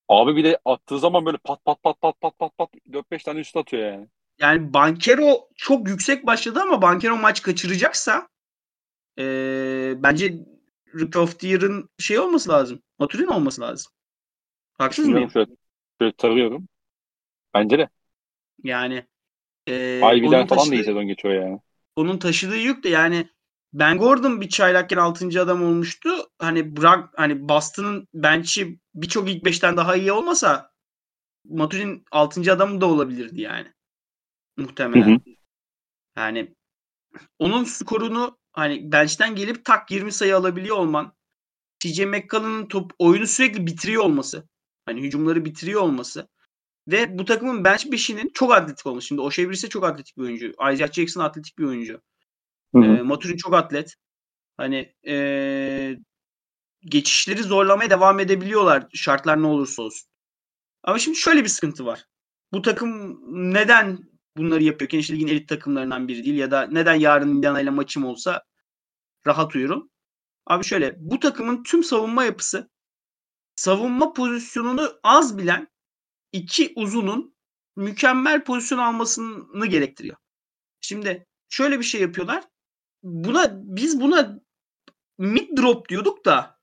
Abi 0.10 0.36
bir 0.36 0.44
de 0.44 0.60
attığı 0.66 1.00
zaman 1.00 1.26
böyle 1.26 1.38
pat 1.38 1.66
pat 1.66 1.84
pat 1.84 2.02
pat 2.02 2.22
pat 2.22 2.40
pat 2.40 2.58
pat 2.58 2.70
4-5 2.90 3.24
tane 3.24 3.40
üst 3.40 3.58
atıyor 3.58 3.92
yani. 3.92 4.08
Yani 4.40 4.74
Bankero 4.74 5.48
çok 5.56 5.88
yüksek 5.88 6.26
başladı 6.26 6.60
ama 6.62 6.82
Bankero 6.82 7.18
maç 7.18 7.42
kaçıracaksa 7.42 8.28
ee, 9.20 9.94
bence 9.98 10.34
Rookie 10.94 11.22
of 11.22 11.40
the 11.40 11.48
Year'ın 11.48 11.90
şey 12.00 12.20
olması 12.20 12.50
lazım. 12.50 12.82
Maturin 13.00 13.28
olması 13.28 13.62
lazım. 13.62 13.92
Haksız 14.78 15.08
mıyım? 15.08 15.32
Şöyle, 15.32 15.52
şöyle 16.02 16.14
tarıyorum. 16.14 16.68
Bence 17.54 17.78
de. 17.78 17.90
Yani 18.64 19.06
e, 19.70 20.18
Ivy'den 20.18 20.48
falan 20.48 20.72
da 20.72 20.76
iyi 20.76 20.84
sezon 20.84 21.08
geçiyor 21.08 21.34
yani. 21.34 21.60
Onun 21.96 22.18
taşıdığı 22.18 22.58
yük 22.58 22.84
de 22.84 22.90
yani 22.90 23.28
ben 23.74 23.98
Gordon 23.98 24.42
bir 24.42 24.50
çaylakken 24.50 24.98
6. 24.98 25.42
adam 25.42 25.64
olmuştu. 25.64 26.10
Hani 26.40 26.78
bırak 26.78 27.10
hani 27.16 27.50
Boston'ın 27.50 28.08
bench'i 28.14 28.80
birçok 28.96 29.30
ilk 29.30 29.44
5'ten 29.44 29.78
daha 29.78 29.96
iyi 29.96 30.12
olmasa 30.12 30.72
Maturin 31.46 32.04
6. 32.12 32.54
adamı 32.54 32.82
da 32.82 32.86
olabilirdi 32.86 33.42
yani. 33.42 33.74
Muhtemelen. 34.58 35.10
Hı 35.10 35.16
hı. 35.16 35.20
Yani 36.18 36.56
onun 37.40 37.64
skorunu 37.64 38.38
hani 38.52 38.92
bench'ten 38.92 39.36
gelip 39.36 39.66
tak 39.66 39.92
20 39.92 40.12
sayı 40.12 40.36
alabiliyor 40.38 40.78
olman 40.78 41.14
TJ 41.80 42.00
McCollum'un 42.00 42.66
top 42.66 42.92
oyunu 43.00 43.28
sürekli 43.28 43.68
bitiriyor 43.68 44.04
olması. 44.04 44.50
Hani 44.86 45.02
hücumları 45.02 45.46
bitiriyor 45.46 45.82
olması. 45.82 46.30
Ve 46.92 47.20
bu 47.20 47.26
takımın 47.26 47.64
bench 47.64 47.86
5'inin 47.86 48.32
çok 48.34 48.54
atletik 48.54 48.86
olması. 48.88 49.08
Şimdi 49.08 49.22
O'Shea 49.22 49.52
ise 49.52 49.70
çok 49.70 49.84
atletik 49.84 50.18
bir 50.18 50.24
oyuncu. 50.24 50.48
Isaiah 50.48 50.92
Jackson 50.92 51.22
atletik 51.22 51.58
bir 51.58 51.64
oyuncu. 51.64 52.02
Hı 52.76 52.80
hı. 52.80 52.98
E, 52.98 53.02
Maturin 53.02 53.38
çok 53.38 53.54
atlet. 53.54 53.96
Hani 54.58 54.94
e, 55.08 55.98
geçişleri 56.82 57.44
zorlamaya 57.44 57.90
devam 57.90 58.20
edebiliyorlar 58.20 58.88
şartlar 58.94 59.42
ne 59.42 59.48
olursa 59.48 59.82
olsun. 59.82 60.10
Ama 60.84 61.00
şimdi 61.00 61.18
şöyle 61.18 61.44
bir 61.44 61.50
sıkıntı 61.50 61.86
var. 61.86 62.06
bu 62.52 62.62
takım 62.62 63.20
neden 63.54 64.00
bunları 64.38 64.64
yapıyor? 64.64 64.90
Kendi 64.90 65.14
ligin 65.14 65.28
elit 65.28 65.50
takımlarından 65.50 66.08
biri 66.08 66.26
değil 66.26 66.38
ya 66.38 66.52
da 66.52 66.68
neden 66.72 66.96
yarın 66.96 67.30
Indiana 67.30 67.62
ile 67.62 67.70
maçım 67.70 68.06
olsa 68.06 68.44
rahat 69.28 69.56
uyurum. 69.56 69.90
Abi 70.46 70.66
şöyle 70.66 70.96
bu 71.00 71.20
takımın 71.20 71.64
tüm 71.64 71.84
savunma 71.84 72.24
yapısı 72.24 72.70
savunma 73.56 74.14
pozisyonunu 74.14 75.00
az 75.04 75.38
bilen 75.38 75.68
iki 76.32 76.74
uzunun 76.76 77.36
mükemmel 77.76 78.44
pozisyon 78.44 78.80
almasını 78.80 79.66
gerektiriyor. 79.66 80.18
Şimdi 80.82 81.26
şöyle 81.50 81.80
bir 81.80 81.84
şey 81.84 82.02
yapıyorlar. 82.02 82.44
Buna 83.04 83.52
biz 83.54 84.02
buna 84.02 84.40
mid 85.18 85.58
drop 85.58 85.90
diyorduk 85.90 86.26
da 86.26 86.60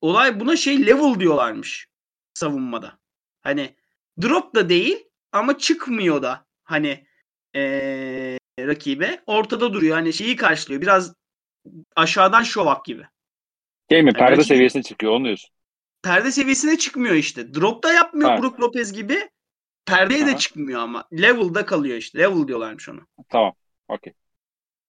olay 0.00 0.40
buna 0.40 0.56
şey 0.56 0.86
level 0.86 1.20
diyorlarmış 1.20 1.88
savunmada. 2.34 2.98
Hani 3.42 3.76
drop 4.22 4.54
da 4.54 4.68
değil 4.68 5.04
ama 5.32 5.58
çıkmıyor 5.58 6.22
da 6.22 6.46
hani 6.64 7.06
ee, 7.56 8.38
rakibe 8.58 9.22
ortada 9.26 9.72
duruyor. 9.72 9.94
Hani 9.96 10.12
şeyi 10.12 10.36
karşılıyor. 10.36 10.82
Biraz 10.82 11.14
aşağıdan 11.96 12.42
şovak 12.42 12.84
gibi. 12.84 13.06
Değil 13.90 14.02
mi? 14.02 14.08
Yani 14.08 14.18
Perde 14.18 14.40
rakip- 14.40 14.46
seviyesine 14.46 14.82
çıkıyor 14.82 15.12
onu 15.12 15.24
diyorsun. 15.24 15.50
Perde 16.02 16.32
seviyesine 16.32 16.78
çıkmıyor 16.78 17.14
işte. 17.14 17.54
Drop 17.54 17.82
da 17.82 17.92
yapmıyor 17.92 18.30
Evet. 18.30 18.42
Brook 18.42 18.60
Lopez 18.60 18.92
gibi. 18.92 19.30
Perdeye 19.86 20.26
de 20.26 20.30
Aha. 20.30 20.38
çıkmıyor 20.38 20.80
ama. 20.80 21.04
Level'da 21.12 21.66
kalıyor 21.66 21.96
işte. 21.96 22.18
Level 22.18 22.48
diyorlarmış 22.48 22.88
ona. 22.88 23.00
Tamam. 23.28 23.52
Okey. 23.88 24.12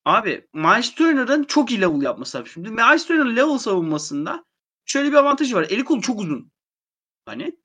Abi 0.06 0.48
Miles 0.54 0.96
Turner'ın 0.96 1.44
çok 1.44 1.72
iyi 1.72 1.82
level 1.82 2.02
yapması 2.02 2.38
lazım. 2.38 2.52
Şimdi 2.54 2.70
Miles 2.70 3.06
Turner'ın 3.08 3.36
level 3.36 3.58
savunmasında 3.58 4.46
şöyle 4.86 5.12
bir 5.12 5.16
avantajı 5.18 5.56
var. 5.56 5.68
Eli 5.70 5.84
kolu 5.86 6.02
çok 6.02 6.20
uzun. 6.20 6.52
Hani 7.26 7.58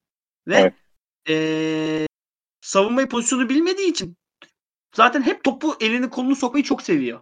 ve 0.49 0.55
Evet. 0.57 0.75
eee, 1.29 2.07
savunmayı 2.61 3.09
pozisyonu 3.09 3.49
bilmediği 3.49 3.91
için 3.91 4.17
zaten 4.95 5.23
hep 5.23 5.45
topu 5.45 5.77
elini 5.81 6.11
kolunu 6.11 6.37
sokmayı 6.37 6.65
çok 6.65 6.83
seviyor. 6.83 7.21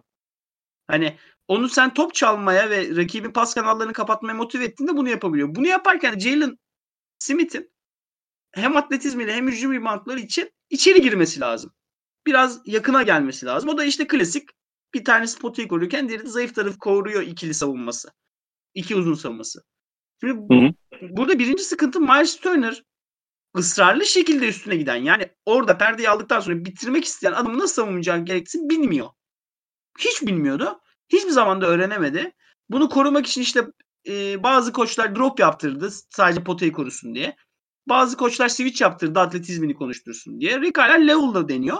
Hani 0.87 1.17
onu 1.47 1.69
sen 1.69 1.93
top 1.93 2.13
çalmaya 2.13 2.69
ve 2.69 2.95
rakibin 2.95 3.31
pas 3.31 3.53
kanallarını 3.53 3.93
kapatmaya 3.93 4.33
motive 4.33 4.63
ettiğinde 4.63 4.97
bunu 4.97 5.09
yapabiliyor. 5.09 5.55
Bunu 5.55 5.67
yaparken 5.67 6.19
Jalen 6.19 6.57
Smith'in 7.19 7.71
hem 8.51 8.77
atletizmiyle 8.77 9.33
hem 9.33 9.47
hücum 9.47 9.73
reboundları 9.73 10.19
için 10.19 10.51
içeri 10.69 11.01
girmesi 11.01 11.39
lazım. 11.39 11.73
Biraz 12.25 12.61
yakına 12.65 13.03
gelmesi 13.03 13.45
lazım. 13.45 13.69
O 13.69 13.77
da 13.77 13.85
işte 13.85 14.07
klasik 14.07 14.49
bir 14.93 15.05
tanesi 15.05 15.39
potayı 15.39 15.67
korurken 15.67 16.09
diğeri 16.09 16.23
de 16.23 16.29
zayıf 16.29 16.55
tarafı 16.55 16.79
koruyor 16.79 17.21
ikili 17.21 17.53
savunması. 17.53 18.11
İki 18.73 18.95
uzun 18.95 19.13
savunması. 19.13 19.63
Şimdi 20.19 20.33
Hı 20.33 20.67
hı. 20.67 20.73
burada 21.01 21.39
birinci 21.39 21.63
sıkıntı 21.63 21.99
Miles 21.99 22.35
Turner 22.35 22.83
ısrarlı 23.57 24.05
şekilde 24.05 24.47
üstüne 24.47 24.75
giden 24.75 24.95
yani 24.95 25.29
orada 25.45 25.77
perdeyi 25.77 26.09
aldıktan 26.09 26.39
sonra 26.39 26.65
bitirmek 26.65 27.05
isteyen 27.05 27.31
adamı 27.31 27.59
nasıl 27.59 27.73
savunacağını 27.73 28.25
gerektiğini 28.25 28.69
bilmiyor. 28.69 29.09
Hiç 29.99 30.21
bilmiyordu. 30.21 30.81
Hiçbir 31.09 31.29
zaman 31.29 31.61
da 31.61 31.67
öğrenemedi. 31.67 32.31
Bunu 32.69 32.89
korumak 32.89 33.27
için 33.27 33.41
işte 33.41 33.67
e, 34.07 34.43
bazı 34.43 34.73
koçlar 34.73 35.15
drop 35.15 35.39
yaptırdı 35.39 35.89
sadece 36.09 36.43
potayı 36.43 36.71
korusun 36.71 37.15
diye. 37.15 37.35
Bazı 37.89 38.17
koçlar 38.17 38.49
switch 38.49 38.81
yaptırdı 38.81 39.19
atletizmini 39.19 39.73
konuştursun 39.73 40.41
diye. 40.41 40.61
Rick 40.61 40.77
hala 40.77 40.93
level'da 40.93 41.49
deniyor. 41.49 41.77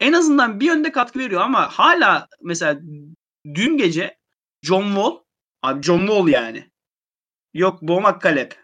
En 0.00 0.12
azından 0.12 0.60
bir 0.60 0.66
yönde 0.66 0.92
katkı 0.92 1.18
veriyor 1.18 1.40
ama 1.40 1.68
hala 1.68 2.28
mesela 2.42 2.80
dün 3.54 3.76
gece 3.76 4.18
John 4.62 4.86
Wall 4.86 5.18
abi 5.62 5.82
John 5.82 5.98
Wall 5.98 6.28
yani. 6.28 6.70
Yok 7.54 7.82
Bomak 7.82 8.22
Kalep. 8.22 8.62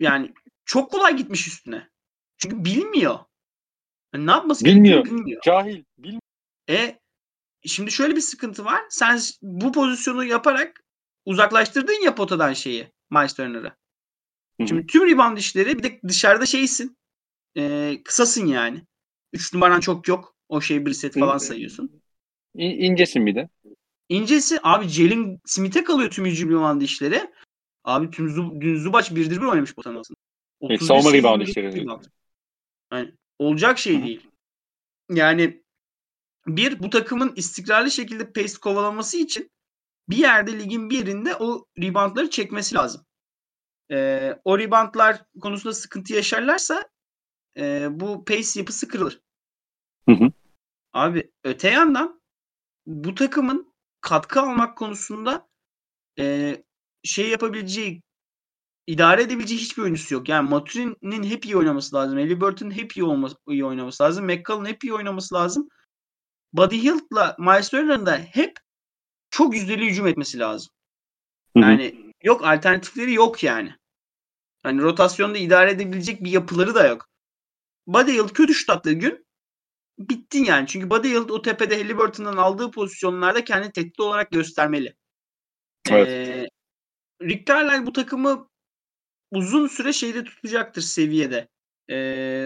Yani 0.00 0.32
çok 0.64 0.90
kolay 0.90 1.16
gitmiş 1.16 1.48
üstüne. 1.48 1.90
Çünkü 2.38 2.64
bilmiyor. 2.64 3.18
Yani 4.14 4.26
ne 4.26 4.30
yapması 4.30 4.64
Bilmiyor. 4.64 5.04
bilmiyor. 5.04 5.42
Cahil. 5.44 5.84
Bilmiyor. 5.98 6.20
E 6.70 7.01
şimdi 7.66 7.92
şöyle 7.92 8.16
bir 8.16 8.20
sıkıntı 8.20 8.64
var. 8.64 8.82
Sen 8.90 9.20
bu 9.42 9.72
pozisyonu 9.72 10.24
yaparak 10.24 10.84
uzaklaştırdın 11.24 12.04
ya 12.04 12.14
potadan 12.14 12.52
şeyi 12.52 12.92
Miles 13.10 13.34
Turner'ı. 13.34 13.72
Şimdi 14.68 14.86
tüm 14.86 15.10
rebound 15.10 15.38
işleri 15.38 15.78
bir 15.78 15.82
de 15.82 16.00
dışarıda 16.08 16.46
şeysin. 16.46 16.96
E, 17.56 17.96
kısasın 18.04 18.46
yani. 18.46 18.82
3 19.32 19.54
numaran 19.54 19.80
çok 19.80 20.08
yok. 20.08 20.36
O 20.48 20.60
şey 20.60 20.86
bir 20.86 20.92
set 20.92 21.14
falan 21.14 21.38
sayıyorsun. 21.38 22.02
İ- 22.54 22.86
İncesin 22.86 23.26
bir 23.26 23.34
de. 23.34 23.48
İncesi 24.08 24.58
abi 24.62 24.88
Jalen 24.88 25.40
Smith'e 25.44 25.84
kalıyor 25.84 26.10
tüm 26.10 26.24
hücum 26.24 26.50
rebound 26.50 26.80
işleri. 26.82 27.30
Abi 27.84 28.10
tüm 28.10 28.30
Zub, 28.30 28.60
dün 28.60 28.78
Zubac 28.78 29.14
1'dir 29.14 29.40
1 29.40 29.46
oynamış 29.46 29.74
potanın 29.74 29.96
altında. 29.96 30.18
Evet, 30.62 30.82
31 30.82 30.86
savunma 30.86 31.12
rebound 31.12 31.40
21 31.40 31.48
işleri. 31.48 31.86
Yani 32.92 33.12
olacak 33.38 33.78
şey 33.78 33.98
hı. 33.98 34.04
değil. 34.04 34.26
Yani 35.10 35.61
bir 36.46 36.78
bu 36.82 36.90
takımın 36.90 37.32
istikrarlı 37.36 37.90
şekilde 37.90 38.32
pace 38.32 38.54
kovalaması 38.62 39.16
için 39.16 39.50
bir 40.08 40.16
yerde 40.16 40.58
ligin 40.58 40.90
bir 40.90 40.98
yerinde 40.98 41.36
o 41.36 41.66
reboundları 41.78 42.30
çekmesi 42.30 42.74
lazım. 42.74 43.06
Ee, 43.90 44.40
o 44.44 44.58
reboundlar 44.58 45.24
konusunda 45.40 45.74
sıkıntı 45.74 46.14
yaşarlarsa 46.14 46.88
e, 47.56 47.88
bu 47.90 48.24
pace 48.24 48.60
yapısı 48.60 48.88
kırılır. 48.88 49.20
Hı 50.08 50.12
hı. 50.12 50.32
Abi 50.92 51.32
öte 51.44 51.70
yandan 51.70 52.22
bu 52.86 53.14
takımın 53.14 53.74
katkı 54.00 54.40
almak 54.40 54.78
konusunda 54.78 55.48
e, 56.18 56.56
şey 57.04 57.28
yapabileceği 57.28 58.02
idare 58.86 59.22
edebileceği 59.22 59.60
hiçbir 59.60 59.82
oyuncusu 59.82 60.14
yok. 60.14 60.28
Yani 60.28 60.48
Maturin'in 60.48 61.22
hep 61.22 61.44
iyi 61.44 61.56
oynaması 61.56 61.96
lazım. 61.96 62.18
Halliburton'un 62.18 62.70
hep 62.70 62.96
iyi, 62.96 63.04
olması, 63.04 63.36
iyi 63.48 63.64
oynaması 63.64 64.02
lazım. 64.02 64.24
McCall'ın 64.24 64.64
hep 64.64 64.84
iyi 64.84 64.94
oynaması 64.94 65.34
lazım. 65.34 65.68
Buddy 66.52 66.82
Hield'la 66.82 67.36
Miles 67.38 67.68
Turner'ın 67.68 68.06
da 68.06 68.18
hep 68.18 68.58
çok 69.30 69.54
yüzdeli 69.54 69.86
hücum 69.86 70.06
etmesi 70.06 70.38
lazım. 70.38 70.72
Hı 71.56 71.60
hı. 71.60 71.70
Yani 71.70 72.12
yok 72.22 72.44
alternatifleri 72.44 73.12
yok 73.12 73.42
yani. 73.42 73.74
Hani 74.62 74.82
rotasyonda 74.82 75.38
idare 75.38 75.70
edebilecek 75.70 76.24
bir 76.24 76.30
yapıları 76.30 76.74
da 76.74 76.86
yok. 76.86 77.08
Buddy 77.86 78.12
Hield 78.12 78.28
kötü 78.28 78.54
şut 78.54 78.70
attığı 78.70 78.92
gün 78.92 79.26
bittin 79.98 80.44
yani. 80.44 80.66
Çünkü 80.66 80.90
Buddy 80.90 81.08
Hield 81.08 81.28
o 81.28 81.42
tepede 81.42 81.76
Halliburton'dan 81.76 82.36
aldığı 82.36 82.70
pozisyonlarda 82.70 83.44
kendini 83.44 83.72
tehdit 83.72 84.00
olarak 84.00 84.30
göstermeli. 84.30 84.94
Evet. 85.90 86.08
Ee, 86.08 86.48
Rick 87.22 87.46
Carlisle 87.46 87.86
bu 87.86 87.92
takımı 87.92 88.48
uzun 89.30 89.66
süre 89.66 89.92
şeyde 89.92 90.24
tutacaktır 90.24 90.82
seviyede. 90.82 91.48
Ee, 91.88 91.96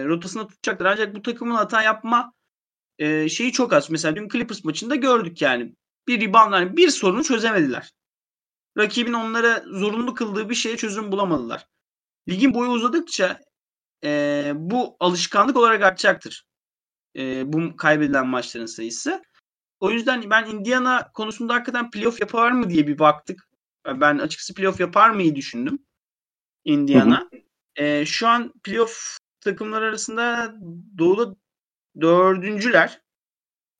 rotasında 0.05 0.47
tutacaktır. 0.47 0.85
Ancak 0.85 1.15
bu 1.15 1.21
takımın 1.21 1.55
hata 1.55 1.81
yapma 1.81 2.33
e, 2.99 3.29
şeyi 3.29 3.51
çok 3.51 3.73
az. 3.73 3.89
Mesela 3.89 4.15
dün 4.15 4.29
Clippers 4.29 4.63
maçında 4.63 4.95
gördük 4.95 5.41
yani. 5.41 5.75
Bir 6.07 6.21
rebound 6.21 6.53
yani 6.53 6.77
bir 6.77 6.89
sorunu 6.89 7.23
çözemediler. 7.23 7.91
Rakibin 8.77 9.13
onlara 9.13 9.63
zorunlu 9.67 10.13
kıldığı 10.13 10.49
bir 10.49 10.55
şeye 10.55 10.77
çözüm 10.77 11.11
bulamadılar. 11.11 11.67
Ligin 12.29 12.53
boyu 12.53 12.69
uzadıkça 12.69 13.39
e, 14.03 14.51
bu 14.55 14.97
alışkanlık 14.99 15.57
olarak 15.57 15.83
artacaktır. 15.83 16.47
E, 17.15 17.53
bu 17.53 17.75
kaybedilen 17.75 18.27
maçların 18.27 18.65
sayısı. 18.65 19.21
O 19.79 19.91
yüzden 19.91 20.29
ben 20.29 20.45
Indiana 20.45 21.11
konusunda 21.13 21.53
hakikaten 21.53 21.91
playoff 21.91 22.19
yapar 22.19 22.51
mı 22.51 22.69
diye 22.69 22.87
bir 22.87 22.99
baktık. 22.99 23.49
Ben 23.87 24.17
açıkçası 24.17 24.53
playoff 24.53 24.79
yapar 24.79 25.09
mıyı 25.09 25.35
düşündüm. 25.35 25.79
Indiana. 26.65 27.29
E, 27.75 28.05
şu 28.05 28.27
an 28.27 28.53
playoff 28.63 29.17
takımlar 29.41 29.81
arasında 29.81 30.55
doğuda 30.97 31.35
dördüncüler. 32.01 33.01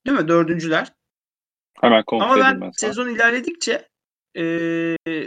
Değil 0.05 0.17
mi? 0.17 0.27
Dördüncüler. 0.27 0.93
Hemen 1.81 2.03
kontrol 2.03 2.25
Ama 2.25 2.37
ben 2.37 2.61
ben 2.61 2.71
sezon 2.71 3.09
ilerledikçe 3.09 3.89
e, 4.35 4.41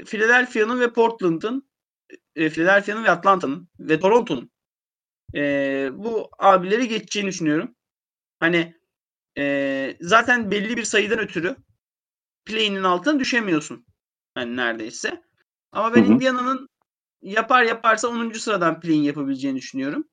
Philadelphia'nın 0.05 0.80
ve 0.80 0.93
Portland'ın 0.93 1.70
e, 2.36 2.51
Philadelphia'nın 2.51 3.05
ve 3.05 3.11
Atlanta'nın 3.11 3.68
ve 3.80 4.01
Toronto'nun 4.01 4.51
e, 5.34 5.91
bu 5.93 6.30
abileri 6.38 6.88
geçeceğini 6.88 7.28
düşünüyorum. 7.28 7.74
Hani 8.41 8.74
e, 9.38 9.97
zaten 10.01 10.51
belli 10.51 10.76
bir 10.76 10.84
sayıdan 10.84 11.18
ötürü 11.18 11.57
play'inin 12.45 12.82
altına 12.82 13.20
düşemiyorsun. 13.20 13.86
Hani 14.34 14.57
neredeyse. 14.57 15.22
Ama 15.72 15.95
ben. 15.95 16.05
Indiana'nın 16.05 16.68
yapar 17.22 17.62
yaparsa 17.62 18.09
10. 18.09 18.32
sıradan 18.32 18.80
play'in 18.80 19.03
yapabileceğini 19.03 19.57
düşünüyorum. 19.57 20.09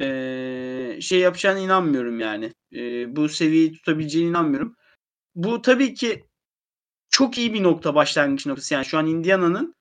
E, 0.00 0.98
şey 1.00 1.18
yapacağına 1.18 1.58
inanmıyorum 1.58 2.20
yani. 2.20 2.52
E, 2.72 3.16
bu 3.16 3.28
seviyeyi 3.28 3.72
tutabileceğine 3.72 4.28
inanmıyorum. 4.28 4.76
Bu 5.34 5.62
tabii 5.62 5.94
ki 5.94 6.24
çok 7.10 7.38
iyi 7.38 7.54
bir 7.54 7.62
nokta 7.62 7.94
başlangıç 7.94 8.46
noktası. 8.46 8.74
Yani 8.74 8.84
şu 8.84 8.98
an 8.98 9.06
Indiana'nın 9.06 9.74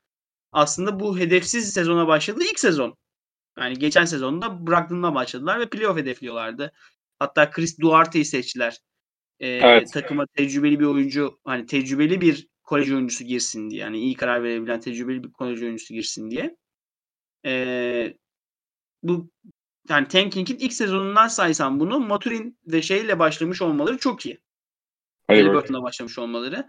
aslında 0.51 0.99
bu 0.99 1.19
hedefsiz 1.19 1.73
sezona 1.73 2.07
başladığı 2.07 2.43
ilk 2.43 2.59
sezon. 2.59 2.95
Yani 3.59 3.79
geçen 3.79 4.05
sezonda 4.05 4.67
Brogdon'la 4.67 5.15
başladılar 5.15 5.59
ve 5.59 5.69
playoff 5.69 5.97
hedefliyorlardı. 5.97 6.71
Hatta 7.19 7.49
Chris 7.51 7.79
Duarte'yi 7.79 8.25
seçtiler. 8.25 8.79
Ee, 9.39 9.47
Evet. 9.47 9.93
Takıma 9.93 10.25
tecrübeli 10.25 10.79
bir 10.79 10.85
oyuncu, 10.85 11.39
hani 11.43 11.65
tecrübeli 11.65 12.21
bir 12.21 12.47
kolej 12.63 12.91
oyuncusu 12.91 13.23
girsin 13.23 13.69
diye. 13.69 13.81
Yani 13.81 13.99
iyi 13.99 14.13
karar 14.15 14.43
verebilen 14.43 14.79
tecrübeli 14.79 15.23
bir 15.23 15.31
kolej 15.31 15.63
oyuncusu 15.63 15.93
girsin 15.93 16.31
diye. 16.31 16.57
Ee, 17.45 18.13
bu 19.03 19.31
yani 19.89 20.07
tanking'in 20.07 20.57
ilk 20.57 20.73
sezonundan 20.73 21.27
saysam 21.27 21.79
bunu 21.79 21.99
Maturin 21.99 22.57
ve 22.67 22.81
şeyle 22.81 23.19
başlamış 23.19 23.61
olmaları 23.61 23.97
çok 23.97 24.25
iyi. 24.25 24.39
Halliburton'la 25.27 25.83
başlamış 25.83 26.19
olmaları. 26.19 26.67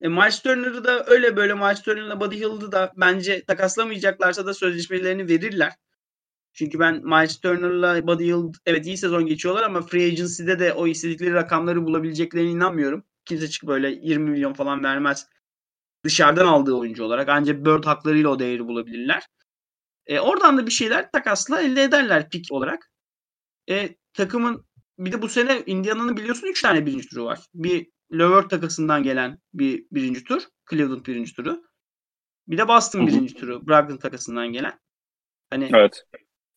E, 0.00 0.08
Miles 0.08 0.42
Turner'ı 0.42 0.84
da 0.84 1.04
öyle 1.06 1.36
böyle 1.36 1.54
Miles 1.54 1.82
Turner'la 1.82 2.20
Buddy 2.20 2.36
Hield'ı 2.36 2.72
da 2.72 2.92
bence 2.96 3.44
takaslamayacaklarsa 3.44 4.46
da 4.46 4.54
sözleşmelerini 4.54 5.28
verirler. 5.28 5.72
Çünkü 6.52 6.78
ben 6.78 6.94
Miles 7.04 7.40
Turner'la 7.40 8.06
Buddy 8.06 8.24
Hield 8.24 8.54
evet 8.66 8.86
iyi 8.86 8.96
sezon 8.96 9.26
geçiyorlar 9.26 9.62
ama 9.62 9.82
Free 9.82 10.06
Agency'de 10.06 10.58
de 10.58 10.72
o 10.72 10.86
istedikleri 10.86 11.34
rakamları 11.34 11.84
bulabileceklerine 11.84 12.50
inanmıyorum. 12.50 13.04
Kimse 13.24 13.48
çıkıp 13.48 13.68
böyle 13.68 13.90
20 13.90 14.30
milyon 14.30 14.52
falan 14.52 14.84
vermez. 14.84 15.26
Dışarıdan 16.04 16.46
aldığı 16.46 16.74
oyuncu 16.74 17.04
olarak. 17.04 17.28
Ancak 17.28 17.64
Bird 17.64 17.84
haklarıyla 17.84 18.30
o 18.30 18.38
değeri 18.38 18.66
bulabilirler. 18.66 19.22
E, 20.06 20.20
oradan 20.20 20.58
da 20.58 20.66
bir 20.66 20.70
şeyler 20.70 21.10
takasla 21.10 21.62
elde 21.62 21.82
ederler 21.82 22.30
pik 22.30 22.52
olarak. 22.52 22.90
E, 23.70 23.96
takımın 24.14 24.64
bir 24.98 25.12
de 25.12 25.22
bu 25.22 25.28
sene 25.28 25.62
Indiana'nın 25.66 26.16
biliyorsun 26.16 26.46
3 26.46 26.62
tane 26.62 26.86
birinci 26.86 27.08
turu 27.08 27.24
var. 27.24 27.40
Bir 27.54 27.90
Levert 28.12 28.50
takasından 28.50 29.02
gelen 29.02 29.38
bir 29.54 29.86
birinci 29.92 30.24
tur. 30.24 30.42
Cleveland 30.70 31.06
birinci 31.06 31.34
turu. 31.34 31.62
Bir 32.48 32.58
de 32.58 32.68
Boston 32.68 33.00
Hı-hı. 33.00 33.08
birinci 33.08 33.34
turu. 33.34 33.66
Brogdon 33.66 33.96
takasından 33.96 34.52
gelen. 34.52 34.78
Hani 35.50 35.70
evet. 35.74 36.04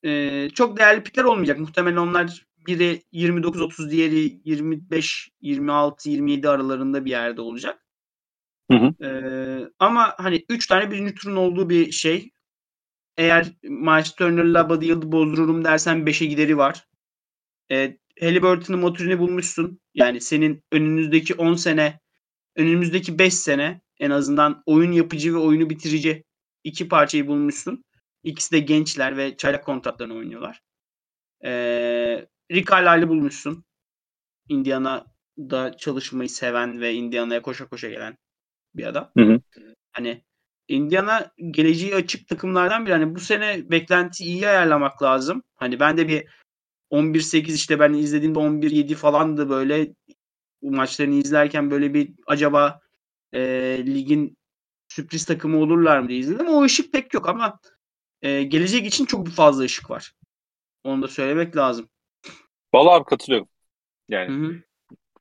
e, 0.04 0.50
çok 0.50 0.78
değerli 0.78 1.04
pikler 1.04 1.24
olmayacak. 1.24 1.60
Muhtemelen 1.60 1.98
onlar 1.98 2.46
biri 2.68 3.02
29-30 3.14 3.92
diğeri 3.92 4.42
25-26-27 4.46 6.50
aralarında 6.50 7.06
bir 7.06 7.10
yerde 7.10 7.42
olacak. 7.42 7.86
Hı 8.72 8.78
hı. 8.78 9.06
Ee, 9.06 9.70
ama 9.80 10.14
hani 10.18 10.46
3 10.50 10.68
tane 10.68 10.92
birinci 10.92 11.16
turun 11.16 11.36
olduğu 11.36 11.70
bir 11.70 11.92
şey. 11.92 12.32
Eğer 13.18 13.54
Miles 13.64 14.12
Turner'la 14.12 14.70
Buddy 14.70 14.86
Yıldız'ı 14.86 15.12
bozdururum 15.12 15.66
dersen 15.66 15.98
5'e 15.98 16.26
gideri 16.26 16.58
var. 16.58 16.88
E, 17.72 17.98
Halliburton'un 18.20 18.80
motorunu 18.80 19.20
bulmuşsun. 19.20 19.80
Yani 19.94 20.22
senin 20.22 20.64
önümüzdeki 20.72 21.34
10 21.34 21.56
sene, 21.56 22.00
önümüzdeki 22.56 23.20
5 23.20 23.34
sene 23.34 23.82
en 24.00 24.10
azından 24.10 24.64
oyun 24.66 24.92
yapıcı 24.92 25.34
ve 25.34 25.38
oyunu 25.38 25.70
bitirici 25.70 26.24
iki 26.64 26.88
parçayı 26.88 27.28
bulmuşsun. 27.28 27.84
İkisi 28.24 28.52
de 28.52 28.60
gençler 28.60 29.18
ve 29.18 29.38
çaylak 29.38 29.66
kontratlarını 29.66 30.16
oynuyorlar. 30.16 30.62
Ee, 31.46 32.28
Rick 32.52 32.72
Carlisle'ı 32.72 33.10
bulmuşsun. 33.10 33.66
Indiana'da 34.50 35.78
çalışmayı 35.78 36.30
seven 36.30 36.82
ve 36.82 36.94
Indiana'ya 36.94 37.42
koşa 37.42 37.68
koşa 37.68 37.90
gelen 37.90 38.18
bir 38.76 38.84
adam. 38.84 39.12
Hı 39.18 39.24
hı. 39.24 39.40
Hani 39.92 40.24
Indiana 40.68 41.32
geleceği 41.52 41.96
açık 41.96 42.28
takımlardan 42.28 42.86
biri. 42.86 42.94
Hani 42.94 43.16
bu 43.16 43.20
sene 43.20 43.70
beklenti 43.72 44.24
iyi 44.24 44.48
ayarlamak 44.48 45.04
lazım. 45.04 45.44
Hani 45.56 45.80
ben 45.80 45.98
de 45.98 46.08
bir 46.08 46.28
11-8 46.92 47.54
işte 47.54 47.80
ben 47.80 47.94
izlediğimde 47.94 48.40
11-7 48.40 48.96
falandı 48.96 49.50
böyle 49.50 49.94
bu 50.62 50.72
maçlarını 50.72 51.16
izlerken 51.16 51.72
böyle 51.72 51.94
bir 51.94 52.14
acaba 52.28 52.80
e, 53.34 53.42
ligin 53.86 54.38
sürpriz 54.88 55.26
takımı 55.26 55.58
olurlar 55.58 56.00
mı 56.00 56.10
diye 56.10 56.20
izledim. 56.20 56.48
O 56.48 56.64
ışık 56.64 56.94
pek 56.94 57.14
yok 57.14 57.30
ama 57.30 57.60
e, 58.22 58.44
gelecek 58.44 58.86
için 58.86 59.06
çok 59.06 59.28
fazla 59.28 59.64
ışık 59.64 59.90
var. 59.90 60.14
Onu 60.84 61.02
da 61.02 61.08
söylemek 61.08 61.58
lazım. 61.58 61.90
Vallahi 62.74 62.96
abi 62.96 63.06
katılıyorum. 63.06 63.48
Yani 64.10 64.62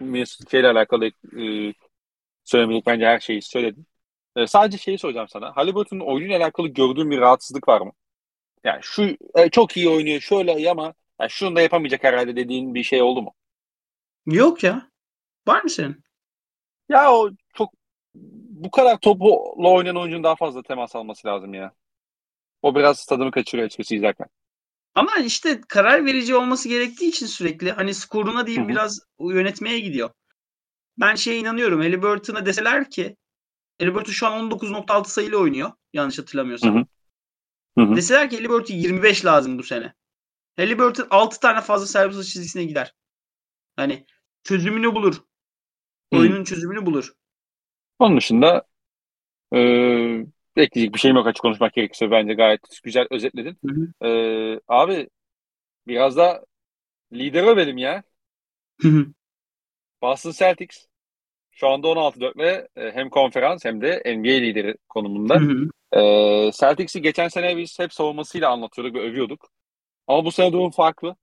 Mesut 0.01 0.51
şeyle 0.51 0.69
alakalı 0.69 1.07
e, 1.07 1.73
söylemedik 2.45 2.87
bence 2.87 3.07
her 3.07 3.21
şeyi 3.21 3.43
söyledim. 3.43 3.87
E, 4.37 4.47
sadece 4.47 4.79
şeyi 4.79 4.99
soracağım 4.99 5.29
sana. 5.29 5.57
Halliburton'un 5.57 6.07
oyunuyla 6.07 6.39
alakalı 6.39 6.69
gördüğün 6.69 7.11
bir 7.11 7.19
rahatsızlık 7.19 7.69
var 7.69 7.81
mı? 7.81 7.93
Yani 8.65 8.79
şu 8.83 9.17
e, 9.35 9.51
çok 9.51 9.77
iyi 9.77 9.89
oynuyor 9.89 10.21
şöyle 10.21 10.71
ama 10.71 10.95
yani 11.21 11.31
şunu 11.31 11.57
da 11.57 11.61
yapamayacak 11.61 12.05
herhalde 12.05 12.37
dediğin 12.37 12.75
bir 12.75 12.83
şey 12.83 13.03
oldu 13.03 13.23
mu? 13.23 13.35
Yok 14.27 14.65
ya. 14.65 14.89
Var 15.47 15.63
mı 15.63 15.71
senin? 15.71 16.05
Ya 16.89 17.13
o 17.13 17.31
çok 17.55 17.73
bu 18.15 18.71
kadar 18.71 18.99
topla 18.99 19.29
oynayan 19.69 19.97
oyuncunun 19.97 20.25
daha 20.25 20.37
fazla 20.37 20.63
temas 20.63 20.97
alması 20.97 21.29
lazım 21.29 21.55
ya. 21.55 21.73
O 22.63 22.75
biraz 22.75 23.07
tadımı 23.07 23.31
kaçırıyor 23.31 23.67
açıkçası 23.67 23.95
izlerken. 23.95 24.27
Ama 24.95 25.17
işte 25.17 25.61
karar 25.69 26.07
verici 26.07 26.35
olması 26.35 26.69
gerektiği 26.69 27.09
için 27.09 27.27
sürekli 27.27 27.73
hani 27.73 27.95
skoruna 27.95 28.47
değil 28.47 28.59
Hı-hı. 28.59 28.69
biraz 28.69 29.01
yönetmeye 29.21 29.81
gidiyor. 29.81 30.11
Ben 30.99 31.15
şeye 31.15 31.39
inanıyorum. 31.39 31.81
Halliburton'a 31.81 32.47
deseler 32.47 32.91
ki 32.91 33.17
Halliburton 33.81 34.13
şu 34.13 34.27
an 34.27 34.51
19.6 34.51 35.09
sayıyla 35.09 35.39
oynuyor. 35.39 35.73
Yanlış 35.93 36.19
hatırlamıyorsam. 36.19 36.75
Hı 36.75 36.79
hı. 36.79 36.85
Hı 37.91 37.97
Deseler 37.97 38.31
ki 38.31 38.37
Halliburton 38.37 38.75
25 38.75 39.25
lazım 39.25 39.59
bu 39.59 39.63
sene. 39.63 39.95
Halliburton 40.57 41.07
6 41.11 41.41
tane 41.41 41.61
fazla 41.61 41.87
servis 41.87 42.33
çizgisine 42.33 42.65
gider. 42.65 42.95
Hani 43.77 44.07
çözümünü 44.45 44.95
bulur. 44.95 45.23
Oyunun 46.11 46.41
hı. 46.41 46.45
çözümünü 46.45 46.87
bulur. 46.87 47.13
Onun 47.99 48.17
dışında 48.17 48.63
e, 49.55 49.59
ekleyecek 50.57 50.95
bir 50.95 50.99
şeyim 50.99 51.17
yok 51.17 51.27
açık 51.27 51.43
konuşmak 51.43 51.73
gerekirse. 51.75 52.11
Bence 52.11 52.35
gayet 52.35 52.61
güzel 52.83 53.07
özetledin. 53.11 53.59
Hı 53.67 53.75
hı. 53.75 54.09
E, 54.09 54.61
abi 54.69 55.09
biraz 55.87 56.17
da 56.17 56.45
lider 57.13 57.45
övelim 57.45 57.79
ya. 57.79 58.03
Hı 58.81 58.89
hı. 58.89 59.07
Boston 60.03 60.31
Celtics 60.31 60.87
şu 61.55 61.69
anda 61.69 61.89
16-4 61.89 62.39
ve 62.39 62.69
e, 62.77 62.91
hem 62.91 63.11
konferans 63.11 63.65
hem 63.65 63.81
de 63.81 64.03
NBA 64.07 64.29
lideri 64.29 64.77
konumunda. 64.89 65.35
Hı 65.35 65.45
hı. 65.45 66.01
E, 66.01 66.53
Celtics'i 66.53 67.03
geçen 67.03 67.29
sene 67.29 67.57
biz 67.57 67.79
hep 67.79 67.93
savunmasıyla 67.93 68.51
anlatıyorduk 68.51 68.95
ve 68.95 69.01
övüyorduk. 69.01 69.49
Ama 70.07 70.25
bu 70.25 70.33
sene 70.33 70.53
durum 70.53 70.71
farklı. 70.71 71.17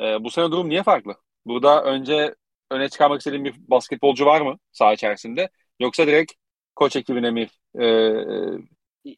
E, 0.00 0.24
bu 0.24 0.30
sene 0.30 0.50
durum 0.50 0.68
niye 0.68 0.82
farklı? 0.82 1.14
Burada 1.46 1.84
önce 1.84 2.34
öne 2.70 2.88
çıkarmak 2.88 3.20
istediğin 3.20 3.44
bir 3.44 3.54
basketbolcu 3.58 4.26
var 4.26 4.40
mı 4.40 4.58
saha 4.72 4.92
içerisinde? 4.92 5.50
Yoksa 5.80 6.06
direkt 6.06 6.32
koç 6.74 6.96
ekibine 6.96 7.30
mi 7.30 7.48
e, 7.80 8.12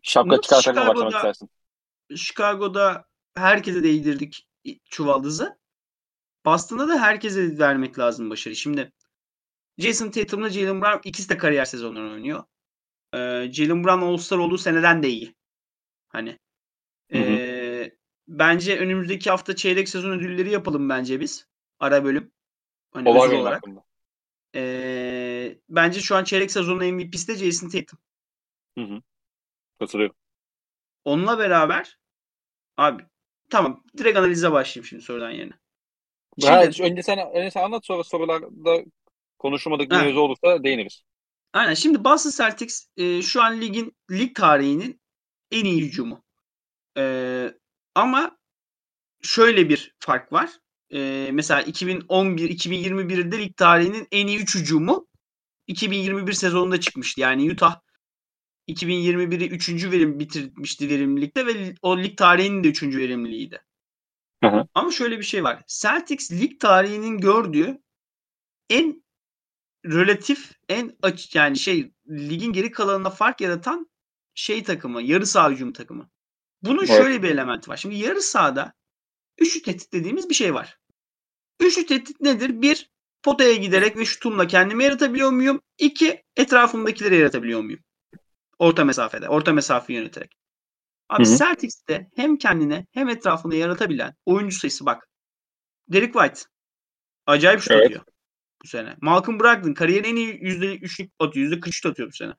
şapka 0.02 0.40
çıkartarak 0.40 0.88
başlamak 0.88 1.14
istersin? 1.14 1.50
Chicago'da 2.16 3.04
herkese 3.34 3.82
değdirdik 3.82 4.46
çuvaldızı. 4.90 5.58
Boston'da 6.44 6.88
da 6.88 7.00
herkese 7.00 7.58
vermek 7.58 7.98
lazım 7.98 8.30
başarı. 8.30 8.56
Şimdi 8.56 8.92
Jason 9.78 10.10
Tatum'la 10.10 10.50
Jalen 10.50 10.80
Brown 10.80 11.08
ikisi 11.08 11.28
de 11.28 11.36
kariyer 11.36 11.64
sezonları 11.64 12.10
oynuyor. 12.10 12.44
Ee, 13.14 13.52
Jalen 13.52 13.84
Brown 13.84 14.02
All-Star 14.02 14.38
olduğu 14.38 14.58
seneden 14.58 15.02
de 15.02 15.08
iyi. 15.08 15.34
Hani 16.08 16.38
e, 17.14 17.96
bence 18.28 18.78
önümüzdeki 18.78 19.30
hafta 19.30 19.56
çeyrek 19.56 19.88
sezon 19.88 20.10
ödülleri 20.10 20.50
yapalım 20.50 20.88
bence 20.88 21.20
biz. 21.20 21.48
Ara 21.78 22.04
bölüm. 22.04 22.32
Hani 22.92 23.10
ödül 23.10 23.36
olarak. 23.36 23.64
E, 24.54 25.58
bence 25.68 26.00
şu 26.00 26.16
an 26.16 26.24
çeyrek 26.24 26.50
sezonun 26.50 26.94
MVP'si 26.94 27.28
de 27.28 27.34
Jason 27.34 27.68
Tatum. 27.68 27.98
Hı 28.78 28.84
hı. 28.84 29.02
Katılıyorum. 29.78 30.16
Onunla 31.04 31.38
beraber 31.38 31.98
abi 32.76 33.02
tamam 33.50 33.84
direkt 33.98 34.18
analize 34.18 34.52
başlayayım 34.52 34.86
şimdi 34.86 35.02
sorudan 35.02 35.30
yerine. 35.30 35.54
Şimdi, 36.40 36.52
ha, 36.52 36.64
önce 36.64 37.02
sen, 37.02 37.18
önce 37.34 37.50
sen 37.50 37.62
anlat 37.62 37.86
sonra 37.86 38.04
sorularda 38.04 38.46
konuşulmadık 39.44 39.90
bir 39.90 39.96
mevzu 39.96 40.20
olursa 40.20 40.64
değiniriz. 40.64 41.02
Aynen. 41.52 41.74
Şimdi 41.74 42.04
Boston 42.04 42.30
Celtics 42.30 42.86
e, 42.96 43.22
şu 43.22 43.42
an 43.42 43.60
ligin 43.60 43.96
lig 44.10 44.34
tarihinin 44.34 45.00
en 45.50 45.64
iyi 45.64 45.82
hücumu. 45.82 46.24
E, 46.98 47.54
ama 47.94 48.38
şöyle 49.22 49.68
bir 49.68 49.94
fark 49.98 50.32
var. 50.32 50.50
E, 50.90 51.30
mesela 51.32 51.62
2011-2021'de 51.62 53.38
lig 53.38 53.56
tarihinin 53.56 54.08
en 54.12 54.26
iyi 54.26 54.38
3 54.38 54.54
hücumu 54.54 55.06
2021 55.66 56.32
sezonunda 56.32 56.80
çıkmıştı. 56.80 57.20
Yani 57.20 57.52
Utah 57.52 57.80
2021'i 58.68 59.48
3. 59.48 59.92
verim 59.92 60.18
bitirmişti 60.18 60.88
verimlilikte 60.88 61.46
ve 61.46 61.74
o 61.82 61.98
lig 61.98 62.16
tarihinin 62.16 62.64
de 62.64 62.68
3. 62.68 62.82
verimliliğiydi. 62.82 63.60
Hı 64.44 64.50
hı. 64.50 64.66
Ama 64.74 64.90
şöyle 64.90 65.18
bir 65.18 65.24
şey 65.24 65.44
var. 65.44 65.62
Celtics 65.66 66.32
lig 66.32 66.60
tarihinin 66.60 67.18
gördüğü 67.18 67.78
en 68.70 69.03
relatif 69.84 70.52
en 70.68 70.96
açık 71.02 71.34
yani 71.34 71.58
şey 71.58 71.92
ligin 72.08 72.52
geri 72.52 72.70
kalanına 72.70 73.10
fark 73.10 73.40
yaratan 73.40 73.90
şey 74.34 74.62
takımı, 74.64 75.02
yarı 75.02 75.26
saha 75.26 75.50
hücum 75.50 75.72
takımı. 75.72 76.10
Bunun 76.62 76.78
evet. 76.78 76.88
şöyle 76.88 77.22
bir 77.22 77.30
elementi 77.30 77.70
var. 77.70 77.76
Şimdi 77.76 77.94
yarı 77.94 78.22
sahada 78.22 78.72
üçlü 79.38 79.62
tehdit 79.62 79.92
dediğimiz 79.92 80.28
bir 80.28 80.34
şey 80.34 80.54
var. 80.54 80.78
Üçlü 81.60 81.86
tehdit 81.86 82.20
nedir? 82.20 82.62
Bir, 82.62 82.90
potaya 83.22 83.54
giderek 83.54 83.96
ve 83.96 84.04
şutumla 84.04 84.46
kendimi 84.46 84.84
yaratabiliyor 84.84 85.30
muyum? 85.30 85.60
İki, 85.78 86.24
etrafımdakileri 86.36 87.16
yaratabiliyor 87.16 87.60
muyum? 87.60 87.80
Orta 88.58 88.84
mesafede, 88.84 89.28
orta 89.28 89.52
mesafe 89.52 89.92
yöneterek. 89.92 90.36
Abi 91.08 91.26
Celtics'te 91.26 92.10
hem 92.16 92.36
kendine 92.36 92.86
hem 92.92 93.08
etrafında 93.08 93.54
yaratabilen 93.54 94.14
oyuncu 94.26 94.58
sayısı 94.58 94.86
bak. 94.86 95.08
Derek 95.88 96.12
White. 96.12 96.40
Acayip 97.26 97.60
şut 97.60 97.70
evet. 97.70 97.84
atıyor 97.84 98.13
bu 98.64 98.68
sene. 98.68 98.96
Malcolm 99.00 99.40
Brogdon 99.40 99.74
kariyerin 99.74 100.08
en 100.08 100.16
iyi 100.16 100.38
yüzde 100.42 100.76
üçlük 100.76 101.12
atıyor. 101.18 101.44
Yüzde 101.44 101.60
43 101.60 101.86
atıyor 101.86 102.08
bu 102.08 102.12
sene. 102.12 102.32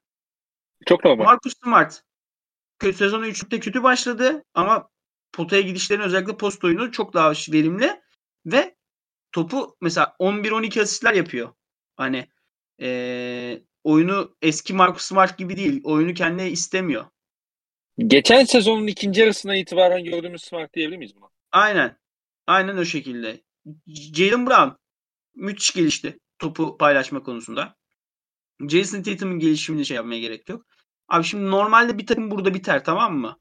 Çok 0.86 1.06
normal. 1.06 1.26
Marcus 1.26 1.54
Smart 1.64 2.02
sezonu 2.96 3.28
üçlükte 3.28 3.60
kötü 3.60 3.84
başladı 3.84 4.44
ama 4.54 4.90
potaya 5.34 5.62
gidişlerin 5.62 6.02
özellikle 6.02 6.38
post 6.38 6.64
oyunu 6.64 6.92
çok 6.92 7.14
daha 7.14 7.32
verimli 7.32 8.02
ve 8.46 8.76
topu 9.32 9.78
mesela 9.82 10.16
11-12 10.20 10.82
asistler 10.82 11.14
yapıyor. 11.14 11.54
Hani 11.96 12.28
ee, 12.82 13.62
oyunu 13.84 14.36
eski 14.42 14.74
Marcus 14.74 15.06
Smart 15.06 15.38
gibi 15.38 15.58
değil. 15.58 15.82
Oyunu 15.84 16.14
kendine 16.14 16.52
istemiyor. 16.52 17.06
Geçen 17.98 18.46
sezonun 18.46 18.88
ikinci 18.88 19.22
yarısına 19.22 19.56
itibaren 19.56 20.04
gördüğümüz 20.04 20.44
Smart 20.44 20.74
diyebilir 20.74 20.98
miyiz 20.98 21.16
buna? 21.16 21.30
Aynen. 21.52 21.98
Aynen 22.48 22.78
o 22.78 22.86
şekilde. 22.86 23.42
Jalen 23.88 24.48
Brown 24.48 24.85
müthiş 25.36 25.72
gelişti 25.74 26.20
topu 26.40 26.78
paylaşma 26.78 27.24
konusunda. 27.24 27.76
Jason 28.70 29.02
Tatum'un 29.02 29.40
gelişimini 29.40 29.86
şey 29.86 29.96
yapmaya 29.96 30.20
gerek 30.20 30.50
yok. 30.50 30.66
Abi 31.08 31.24
şimdi 31.24 31.52
normalde 31.52 31.98
bir 31.98 32.06
takım 32.06 32.32
burada 32.32 32.54
biter 32.54 32.84
tamam 32.86 33.18
mı? 33.18 33.40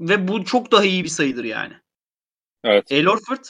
Ve 0.00 0.28
bu 0.28 0.44
çok 0.44 0.72
daha 0.72 0.84
iyi 0.84 1.04
bir 1.04 1.08
sayıdır 1.08 1.44
yani. 1.44 1.74
Evet. 2.64 2.92
El 2.92 3.06
Horford 3.06 3.44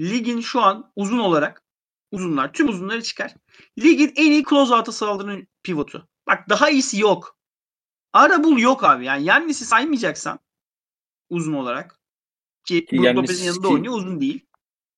ligin 0.00 0.40
şu 0.40 0.60
an 0.60 0.92
uzun 0.96 1.18
olarak 1.18 1.62
uzunlar 2.10 2.52
tüm 2.52 2.68
uzunları 2.68 3.02
çıkar. 3.02 3.34
Ligin 3.78 4.12
en 4.16 4.30
iyi 4.30 4.44
closeout'a 4.44 4.92
saldıran 4.92 5.46
pivotu. 5.62 6.08
Bak 6.26 6.48
daha 6.48 6.70
iyisi 6.70 7.00
yok. 7.00 7.36
Ara 8.12 8.44
bul 8.44 8.58
yok 8.58 8.84
abi. 8.84 9.04
Yani 9.04 9.24
Yannis'i 9.24 9.64
saymayacaksan 9.64 10.38
uzun 11.30 11.52
olarak 11.52 12.00
ki 12.64 12.86
Brook 12.92 13.16
Lopez'in 13.16 13.44
yanında 13.44 13.68
oynuyor 13.68 13.94
uzun 13.94 14.20
değil. 14.20 14.46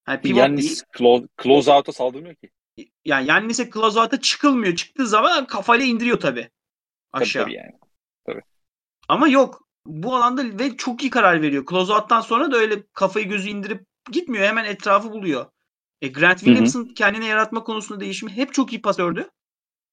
Yani 0.09 0.21
pivot 0.21 0.39
Yannis 0.39 0.65
değil. 0.65 0.83
Close, 0.99 1.27
close 1.43 1.73
out'a 1.73 1.93
saldırmıyor 1.93 2.35
ki. 2.35 2.51
Yani 3.05 3.29
Yannis'e 3.29 3.71
close 3.71 4.01
out'a 4.01 4.21
çıkılmıyor. 4.21 4.77
Çıktığı 4.77 5.07
zaman 5.07 5.47
kafayla 5.47 5.87
indiriyor 5.87 6.21
tabii. 6.21 6.51
Aşağı. 7.13 7.45
Tabii, 7.45 7.55
tabii 7.55 7.65
yani. 7.65 7.79
Tabii. 8.27 8.43
Ama 9.09 9.29
yok. 9.29 9.69
Bu 9.87 10.17
alanda 10.17 10.59
ve 10.59 10.77
çok 10.77 11.03
iyi 11.03 11.11
karar 11.11 11.43
veriyor. 11.43 11.67
Close 11.71 11.93
out'tan 11.93 12.21
sonra 12.21 12.53
da 12.53 12.57
öyle 12.57 12.83
kafayı 12.93 13.29
gözü 13.29 13.49
indirip 13.49 13.87
gitmiyor. 14.13 14.45
Hemen 14.45 14.65
etrafı 14.65 15.13
buluyor. 15.13 15.47
E 16.01 16.09
Grant 16.09 16.39
Williams'ın 16.39 16.85
kendine 16.85 17.27
yaratma 17.27 17.65
konusunda 17.65 18.01
değişimi 18.01 18.33
hep 18.33 18.55
çok 18.55 18.73
iyi 18.73 18.83
pasördü. 18.83 19.31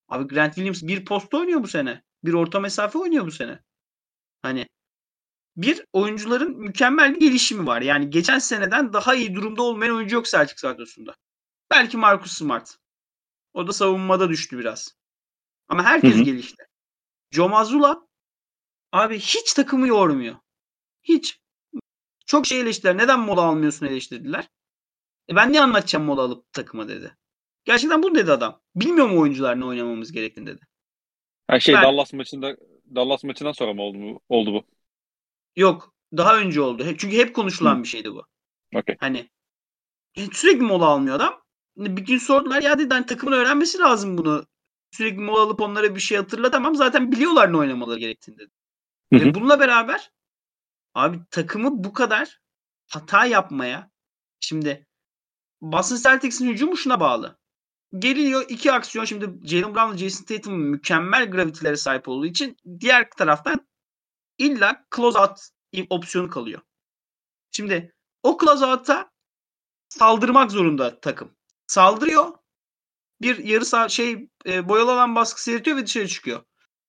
Abi 0.09 0.27
Grant 0.27 0.55
Williams 0.55 0.83
bir 0.83 1.05
posta 1.05 1.37
oynuyor 1.37 1.63
bu 1.63 1.67
sene. 1.67 2.03
Bir 2.23 2.33
orta 2.33 2.59
mesafe 2.59 2.99
oynuyor 2.99 3.25
bu 3.25 3.31
sene. 3.31 3.59
Hani 4.41 4.67
bir 5.57 5.85
oyuncuların 5.93 6.57
mükemmel 6.57 7.15
bir 7.15 7.19
gelişimi 7.19 7.67
var. 7.67 7.81
Yani 7.81 8.09
geçen 8.09 8.39
seneden 8.39 8.93
daha 8.93 9.15
iyi 9.15 9.35
durumda 9.35 9.61
olmayan 9.61 9.95
oyuncu 9.95 10.15
yok 10.15 10.25
Celtics 10.25 10.61
kadrosunda. 10.61 11.15
Belki 11.71 11.97
Marcus 11.97 12.31
Smart. 12.31 12.75
O 13.53 13.67
da 13.67 13.73
savunmada 13.73 14.29
düştü 14.29 14.59
biraz. 14.59 14.97
Ama 15.67 15.83
herkes 15.83 16.15
hı 16.15 16.19
hı. 16.19 16.23
gelişti. 16.23 16.63
Joe 17.31 17.49
Mazzulla 17.49 18.07
abi 18.91 19.19
hiç 19.19 19.53
takımı 19.53 19.87
yormuyor. 19.87 20.35
Hiç. 21.03 21.39
Çok 22.25 22.47
şey 22.47 22.59
eleştirdiler. 22.59 22.97
Neden 22.97 23.19
mola 23.19 23.41
almıyorsun 23.41 23.85
eleştirdiler. 23.85 24.49
E 25.29 25.35
ben 25.35 25.53
ne 25.53 25.61
anlatacağım 25.61 26.05
mola 26.05 26.21
alıp 26.21 26.53
takıma 26.53 26.87
dedi. 26.87 27.17
Gerçekten 27.65 28.03
bu 28.03 28.15
dedi 28.15 28.31
adam. 28.31 28.61
Bilmiyor 28.75 29.09
mu 29.09 29.21
oyuncular 29.21 29.59
ne 29.59 29.65
oynamamız 29.65 30.11
gerektiğini 30.11 30.47
dedi. 30.47 30.61
Her 31.47 31.59
şey 31.59 31.75
ben, 31.75 31.83
Dallas 31.83 32.13
maçında 32.13 32.57
Dallas 32.95 33.23
maçından 33.23 33.51
sonra 33.51 33.73
mı 33.73 33.81
oldu, 33.81 34.19
oldu 34.29 34.53
bu? 34.53 34.63
Yok. 35.59 35.93
Daha 36.17 36.37
önce 36.37 36.61
oldu. 36.61 36.85
Çünkü 36.97 37.17
hep 37.17 37.35
konuşulan 37.35 37.77
Hı. 37.77 37.83
bir 37.83 37.87
şeydi 37.87 38.11
bu. 38.11 38.25
Okay. 38.75 38.95
Hani 38.99 39.29
sürekli 40.31 40.61
mola 40.61 40.85
almıyor 40.85 41.15
adam. 41.15 41.41
Bir 41.77 42.05
gün 42.05 42.17
sordular 42.17 42.61
ya 42.61 42.79
dedi 42.79 42.93
hani 42.93 43.05
takımın 43.05 43.31
öğrenmesi 43.31 43.79
lazım 43.79 44.17
bunu. 44.17 44.45
Sürekli 44.91 45.19
mola 45.19 45.41
alıp 45.41 45.61
onlara 45.61 45.95
bir 45.95 45.99
şey 45.99 46.17
hatırlatamam. 46.17 46.75
Zaten 46.75 47.11
biliyorlar 47.11 47.53
ne 47.53 47.57
oynamaları 47.57 47.99
gerektiğini 47.99 48.37
dedi. 48.37 48.51
Hı 49.13 49.19
hı. 49.19 49.25
Ve 49.25 49.33
bununla 49.33 49.59
beraber 49.59 50.11
abi 50.93 51.19
takımı 51.31 51.83
bu 51.83 51.93
kadar 51.93 52.39
hata 52.91 53.25
yapmaya 53.25 53.91
şimdi 54.39 54.87
Boston 55.61 55.97
Celtics'in 55.97 56.49
hücumu 56.49 56.77
şuna 56.77 56.99
bağlı. 56.99 57.39
Geliyor 57.99 58.45
iki 58.49 58.71
aksiyon. 58.71 59.05
Şimdi 59.05 59.47
Jalen 59.47 59.75
Brown 59.75 59.93
ve 59.93 59.97
Jason 59.97 60.25
Tatum 60.25 60.59
mükemmel 60.59 61.31
gravitilere 61.31 61.75
sahip 61.75 62.07
olduğu 62.07 62.25
için 62.25 62.57
diğer 62.79 63.09
taraftan 63.09 63.68
illa 64.39 64.85
close 64.95 65.19
out 65.19 65.39
opsiyonu 65.89 66.29
kalıyor. 66.29 66.61
Şimdi 67.51 67.93
o 68.23 68.37
close 68.41 68.65
out'a 68.65 69.11
saldırmak 69.89 70.51
zorunda 70.51 70.99
takım. 70.99 71.35
Saldırıyor. 71.67 72.33
Bir 73.21 73.37
yarı 73.37 73.65
sağ 73.65 73.89
şey 73.89 74.29
e, 74.45 74.69
boyalı 74.69 74.91
alan 74.91 75.15
baskısı 75.15 75.51
yaratıyor 75.51 75.77
ve 75.77 75.85
dışarı 75.85 76.07
çıkıyor. 76.07 76.43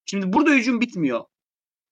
Şimdi 0.06 0.32
burada 0.32 0.50
hücum 0.50 0.80
bitmiyor. 0.80 1.24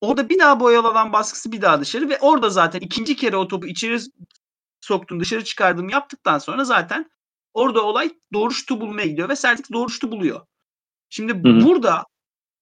Orada 0.00 0.28
bir 0.28 0.38
daha 0.38 0.61
boyalı 0.61 0.88
alan 0.88 1.12
baskısı 1.12 1.52
bir 1.52 1.62
daha 1.62 1.80
dışarı 1.80 2.09
ve 2.09 2.18
orada 2.18 2.50
zaten 2.50 2.80
ikinci 2.80 3.16
kere 3.16 3.36
o 3.36 3.48
topu 3.48 3.66
içeri 3.66 4.00
soktun 4.80 5.20
dışarı 5.20 5.44
çıkardım 5.44 5.88
yaptıktan 5.88 6.38
sonra 6.38 6.64
zaten 6.64 7.11
orada 7.54 7.82
olay 7.82 8.18
doğru 8.32 8.50
şutu 8.50 8.80
bulmaya 8.80 9.06
gidiyor 9.06 9.28
ve 9.28 9.36
Celtics 9.36 9.70
doğru 9.72 9.90
şutu 9.90 10.12
buluyor. 10.12 10.46
Şimdi 11.09 11.32
Hı-hı. 11.32 11.66
burada 11.66 12.04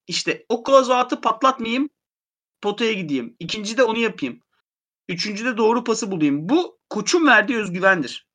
işte 0.06 0.46
o 0.48 0.64
closeout'ı 0.66 1.20
patlatmayayım 1.20 1.88
potaya 2.66 2.92
gideyim. 2.92 3.36
İkinci 3.38 3.76
de 3.76 3.82
onu 3.82 3.98
yapayım. 3.98 4.40
Üçüncü 5.08 5.44
de 5.44 5.56
doğru 5.56 5.84
pası 5.84 6.10
bulayım. 6.10 6.48
Bu 6.48 6.78
koçun 6.90 7.26
verdiği 7.26 7.58
özgüvendir. 7.58 8.26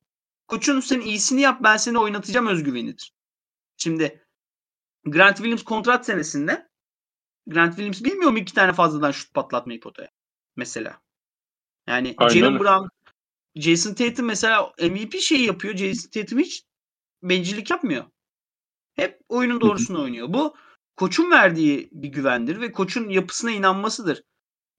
Koçun 0.48 0.80
sen 0.80 1.00
iyisini 1.00 1.40
yap 1.40 1.60
ben 1.62 1.76
seni 1.76 1.98
oynatacağım 1.98 2.46
özgüvenidir. 2.46 3.12
Şimdi 3.76 4.26
Grant 5.04 5.36
Williams 5.36 5.62
kontrat 5.62 6.06
senesinde 6.06 6.68
Grant 7.46 7.76
Williams 7.76 8.04
bilmiyor 8.04 8.30
mu 8.30 8.38
iki 8.38 8.54
tane 8.54 8.72
fazladan 8.72 9.10
şut 9.10 9.34
patlatmayı 9.34 9.80
potaya? 9.80 10.10
Mesela. 10.56 11.00
Yani 11.86 12.16
Jalen 12.30 12.60
Brown, 12.60 12.88
Jason 13.54 13.94
Tatum 13.94 14.26
mesela 14.26 14.72
MVP 14.82 15.20
şeyi 15.20 15.46
yapıyor. 15.46 15.76
Jason 15.76 16.10
Tatum 16.10 16.38
hiç 16.38 16.64
bencillik 17.22 17.70
yapmıyor. 17.70 18.04
Hep 18.94 19.20
oyunun 19.28 19.60
doğrusunu 19.60 20.02
oynuyor. 20.02 20.32
Bu 20.32 20.56
koçun 20.96 21.30
verdiği 21.30 21.88
bir 21.92 22.08
güvendir 22.08 22.60
ve 22.60 22.72
koçun 22.72 23.08
yapısına 23.08 23.50
inanmasıdır 23.50 24.22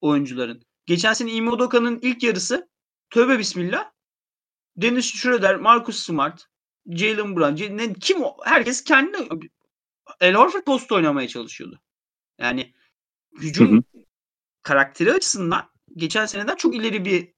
oyuncuların. 0.01 0.63
Geçen 0.85 1.13
sene 1.13 1.31
Ime 1.31 1.51
Udoka'nın 1.51 1.99
ilk 2.01 2.23
yarısı 2.23 2.69
tövbe 3.09 3.39
bismillah 3.39 3.91
Dennis 4.77 5.13
Schroeder, 5.13 5.55
Marcus 5.55 5.99
Smart, 5.99 6.45
Jalen 6.87 7.35
Brown, 7.35 7.77
ne, 7.77 7.93
kim 7.93 8.23
o? 8.23 8.37
Herkes 8.43 8.83
kendi 8.83 9.29
El 10.19 10.33
Horford 10.33 10.63
post 10.63 10.91
oynamaya 10.91 11.27
çalışıyordu. 11.27 11.81
Yani 12.37 12.73
hücum 13.39 13.71
hı 13.71 13.77
hı. 13.77 14.03
karakteri 14.61 15.13
açısından 15.13 15.69
geçen 15.95 16.25
seneden 16.25 16.55
çok 16.55 16.75
ileri 16.75 17.05
bir 17.05 17.33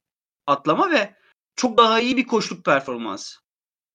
atlama 0.48 0.92
ve 0.92 1.16
çok 1.56 1.78
daha 1.78 2.00
iyi 2.00 2.18
bir 2.18 2.28
koşluk 2.28 2.66
performansı. 2.66 3.40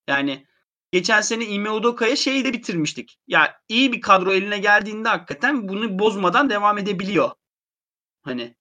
Yani 0.09 0.47
geçen 0.93 1.21
sene 1.21 1.47
Ime 1.47 1.71
Udoka'ya 1.71 2.17
şeyi 2.17 2.45
de 2.45 2.53
bitirmiştik. 2.53 3.19
Ya 3.27 3.61
iyi 3.69 3.93
bir 3.93 4.01
kadro 4.01 4.33
eline 4.33 4.59
geldiğinde 4.59 5.09
hakikaten 5.09 5.69
bunu 5.69 5.99
bozmadan 5.99 6.51
devam 6.51 6.79
edebiliyor. 6.79 7.31
Hani 8.23 8.57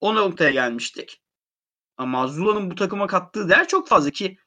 o 0.00 0.14
noktaya 0.14 0.50
gelmiştik. 0.50 1.22
Ama 1.96 2.26
Zula'nın 2.26 2.70
bu 2.70 2.74
takıma 2.74 3.06
kattığı 3.06 3.48
değer 3.48 3.68
çok 3.68 3.88
fazla 3.88 4.10
ki 4.10 4.38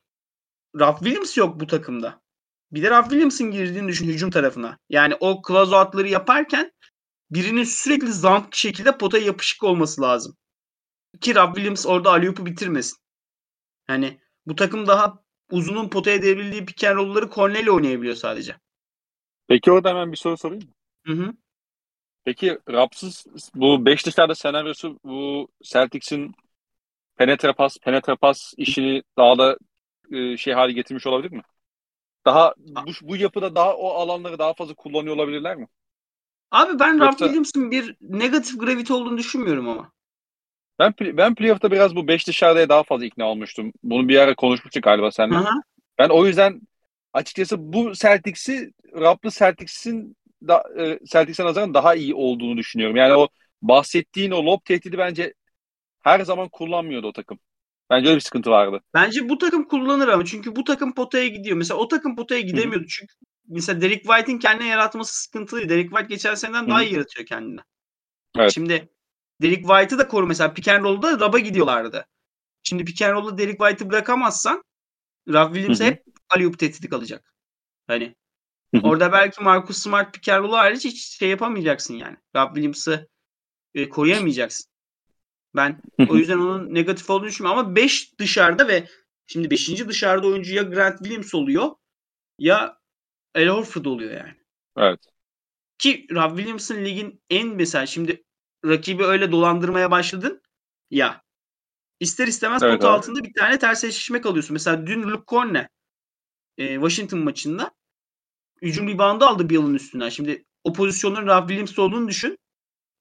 Ralph 0.80 1.00
Williams 1.00 1.38
yok 1.38 1.60
bu 1.60 1.68
takımda. 1.68 2.22
Bir 2.72 2.84
de 2.84 2.90
Ralph 2.90 3.10
Williams'ın 3.10 3.52
girdiğini 3.52 3.88
düşün 3.88 4.08
hücum 4.08 4.32
tarafına. 4.32 4.78
Yani 4.90 5.16
o 5.20 5.42
closeout'ları 5.48 6.08
yaparken 6.08 6.72
birinin 7.32 7.64
sürekli 7.64 8.14
zank 8.14 8.56
şekilde 8.56 8.98
potaya 8.98 9.26
yapışık 9.26 9.64
olması 9.64 10.02
lazım. 10.02 10.38
Ki 11.22 11.36
Ralph 11.36 11.56
Williams 11.56 11.86
orada 11.86 12.10
Aliyup'u 12.10 12.46
bitirmesin. 12.46 12.98
Yani 13.90 14.20
bu 14.46 14.56
takım 14.56 14.88
daha 14.88 15.25
uzunun 15.52 15.90
potaya 15.90 16.22
devrildiği 16.22 16.66
pick 16.66 16.84
and 16.84 16.98
roll'ları 16.98 17.30
Cornell 17.30 17.70
oynayabiliyor 17.70 18.16
sadece. 18.16 18.56
Peki 19.48 19.72
orada 19.72 19.90
hemen 19.90 20.12
bir 20.12 20.18
soru 20.18 20.38
sorayım 20.38 20.64
mı? 20.64 20.74
Hı 21.06 21.14
hı. 21.14 21.34
Peki 22.26 22.60
Rapsız 22.70 23.26
bu 23.56 23.86
5 23.86 24.06
dışarıda 24.06 24.36
senaryosu 24.36 25.00
bu 25.04 25.48
Celtics'in 25.64 26.36
penetre 27.16 27.54
pas, 27.54 27.78
penetre 27.78 28.16
pas 28.16 28.54
işini 28.58 29.04
daha 29.18 29.38
da 29.38 29.58
e, 30.12 30.38
şey 30.38 30.54
hale 30.54 30.72
getirmiş 30.72 31.08
olabilir 31.08 31.32
mi? 31.32 31.42
Daha 32.26 32.54
bu, 32.58 32.92
bu 33.02 33.18
yapıda 33.18 33.56
daha 33.56 33.76
o 33.76 33.90
alanları 33.90 34.40
daha 34.40 34.54
fazla 34.54 34.74
kullanıyor 34.74 35.16
olabilirler 35.16 35.56
mi? 35.56 35.68
Abi 36.52 36.80
ben 36.80 36.94
Yoksa... 36.94 37.06
Ralph 37.06 37.18
Williams'ın 37.18 37.72
bir 37.72 37.96
negatif 38.02 38.60
gravity 38.60 38.94
olduğunu 38.94 39.18
düşünmüyorum 39.18 39.70
ama. 39.70 39.92
Ben 40.80 40.94
ben 41.00 41.36
playoff'ta 41.36 41.72
biraz 41.72 41.96
bu 41.96 42.08
5 42.08 42.28
dışarıya 42.28 42.70
daha 42.70 42.84
fazla 42.84 43.06
ikna 43.06 43.26
olmuştum. 43.26 43.74
Bunu 43.84 44.08
bir 44.08 44.20
ara 44.20 44.36
konuşmuştuk 44.36 44.84
galiba 44.84 45.12
seninle. 45.12 45.38
Aha. 45.38 45.62
Ben 45.98 46.10
o 46.10 46.26
yüzden 46.26 46.62
açıkçası 47.14 47.74
bu 47.74 47.94
Celtics'i 47.94 48.74
Raplı 48.94 49.30
Celtics'in 49.30 50.18
da, 50.48 50.64
e, 50.78 51.00
Celtics'e 51.06 51.46
nazaran 51.46 51.74
daha 51.74 51.96
iyi 51.96 52.16
olduğunu 52.16 52.58
düşünüyorum. 52.58 52.96
Yani 52.96 53.14
o 53.14 53.28
bahsettiğin 53.62 54.32
o 54.32 54.46
lob 54.46 54.60
tehdidi 54.66 54.98
bence 54.98 55.34
her 56.02 56.20
zaman 56.20 56.50
kullanmıyordu 56.50 57.08
o 57.08 57.14
takım. 57.14 57.40
Bence 57.90 58.08
öyle 58.08 58.16
bir 58.16 58.22
sıkıntı 58.22 58.50
vardı. 58.50 58.82
Bence 58.94 59.30
bu 59.30 59.38
takım 59.38 59.68
kullanır 59.68 60.08
ama 60.08 60.26
çünkü 60.26 60.56
bu 60.56 60.64
takım 60.64 60.94
potaya 60.94 61.28
gidiyor. 61.28 61.58
Mesela 61.58 61.78
o 61.78 61.88
takım 61.88 62.16
potaya 62.16 62.42
gidemiyordu. 62.42 62.80
Hı-hı. 62.80 62.88
Çünkü 62.88 63.14
mesela 63.48 63.82
Derek 63.82 64.04
White'in 64.04 64.40
kendine 64.40 64.68
yaratması 64.68 65.22
sıkıntılıydı. 65.24 65.70
Derek 65.70 65.90
White 65.90 66.08
geçen 66.08 66.36
seneden 66.36 66.62
Hı-hı. 66.62 66.70
daha 66.70 66.84
iyi 66.84 66.94
yaratıyor 66.94 67.26
kendine. 67.26 67.62
Evet. 68.38 68.54
Şimdi 68.54 68.90
Derek 69.42 69.60
White'ı 69.60 70.00
da 70.00 70.08
koru 70.08 70.28
mesela 70.28 70.54
pick 70.54 70.68
and 70.68 70.84
roll'da 70.84 71.20
raba 71.20 71.40
gidiyorlardı. 71.40 72.06
Şimdi 72.64 72.86
pick 72.86 73.02
and 73.02 73.14
roll'da 73.14 73.38
Derek 73.38 73.60
White'ı 73.60 73.90
bırakamazsan 73.90 74.64
Ralph 75.28 75.54
Williams 75.54 75.82
hep 75.82 76.04
alley 76.30 76.52
tehdidi 76.52 76.90
kalacak. 76.90 77.34
Hani 77.88 78.16
orada 78.84 79.12
belki 79.12 79.44
Marcus 79.44 79.78
Smart 79.78 80.14
pick 80.14 80.30
and 80.30 80.44
roll'u 80.44 80.58
hariç 80.58 80.86
hiç 80.86 81.18
şey 81.18 81.30
yapamayacaksın 81.30 81.94
yani. 81.94 82.18
Ralph 82.36 82.54
Williams'ı 82.54 83.10
e, 83.76 83.90
koruyamayacaksın. 83.90 84.72
Ben 85.56 85.82
o 86.10 86.16
yüzden 86.16 86.38
onun 86.38 86.74
negatif 86.74 87.10
olduğunu 87.10 87.28
düşünmüyorum 87.28 87.60
ama 87.60 87.76
5 87.76 88.20
dışarıda 88.20 88.68
ve 88.68 88.88
şimdi 89.28 89.50
5. 89.50 89.88
dışarıda 89.88 90.28
oyuncu 90.28 90.54
ya 90.54 90.64
Grant 90.64 90.98
Williams 90.98 91.36
oluyor 91.36 91.76
ya 92.40 92.78
El 93.36 93.48
Horford 93.48 93.86
oluyor 93.86 94.12
yani. 94.12 94.34
Evet. 94.78 95.00
Ki 95.78 96.08
Rob 96.12 96.38
Williams'ın 96.38 96.86
ligin 96.86 97.22
en 97.30 97.48
mesela 97.48 97.86
şimdi 97.86 98.25
rakibi 98.66 99.04
öyle 99.04 99.32
dolandırmaya 99.32 99.92
başladın 99.92 100.42
ya 100.90 101.24
ister 102.00 102.28
istemez 102.28 102.64
evet, 102.64 102.74
pot 102.74 102.84
abi. 102.84 102.98
altında 102.98 103.24
bir 103.24 103.34
tane 103.34 103.60
ters 103.60 103.84
eşleşme 103.84 104.22
kalıyorsun. 104.22 104.54
Mesela 104.54 104.88
dün 104.88 105.04
Luke 105.04 105.24
Corne 105.28 105.70
e, 106.58 106.74
Washington 106.74 107.20
maçında 107.20 107.72
hücum 108.62 108.88
reboundu 108.88 109.26
aldı 109.26 109.50
bir 109.50 109.54
yılın 109.54 109.74
üstünden. 109.74 110.10
Şimdi 110.10 110.46
o 110.64 110.74
pozisyonların 110.74 111.28
Rob 111.28 111.50
Williams 111.50 111.80
olduğunu 111.80 112.08
düşün. 112.08 112.38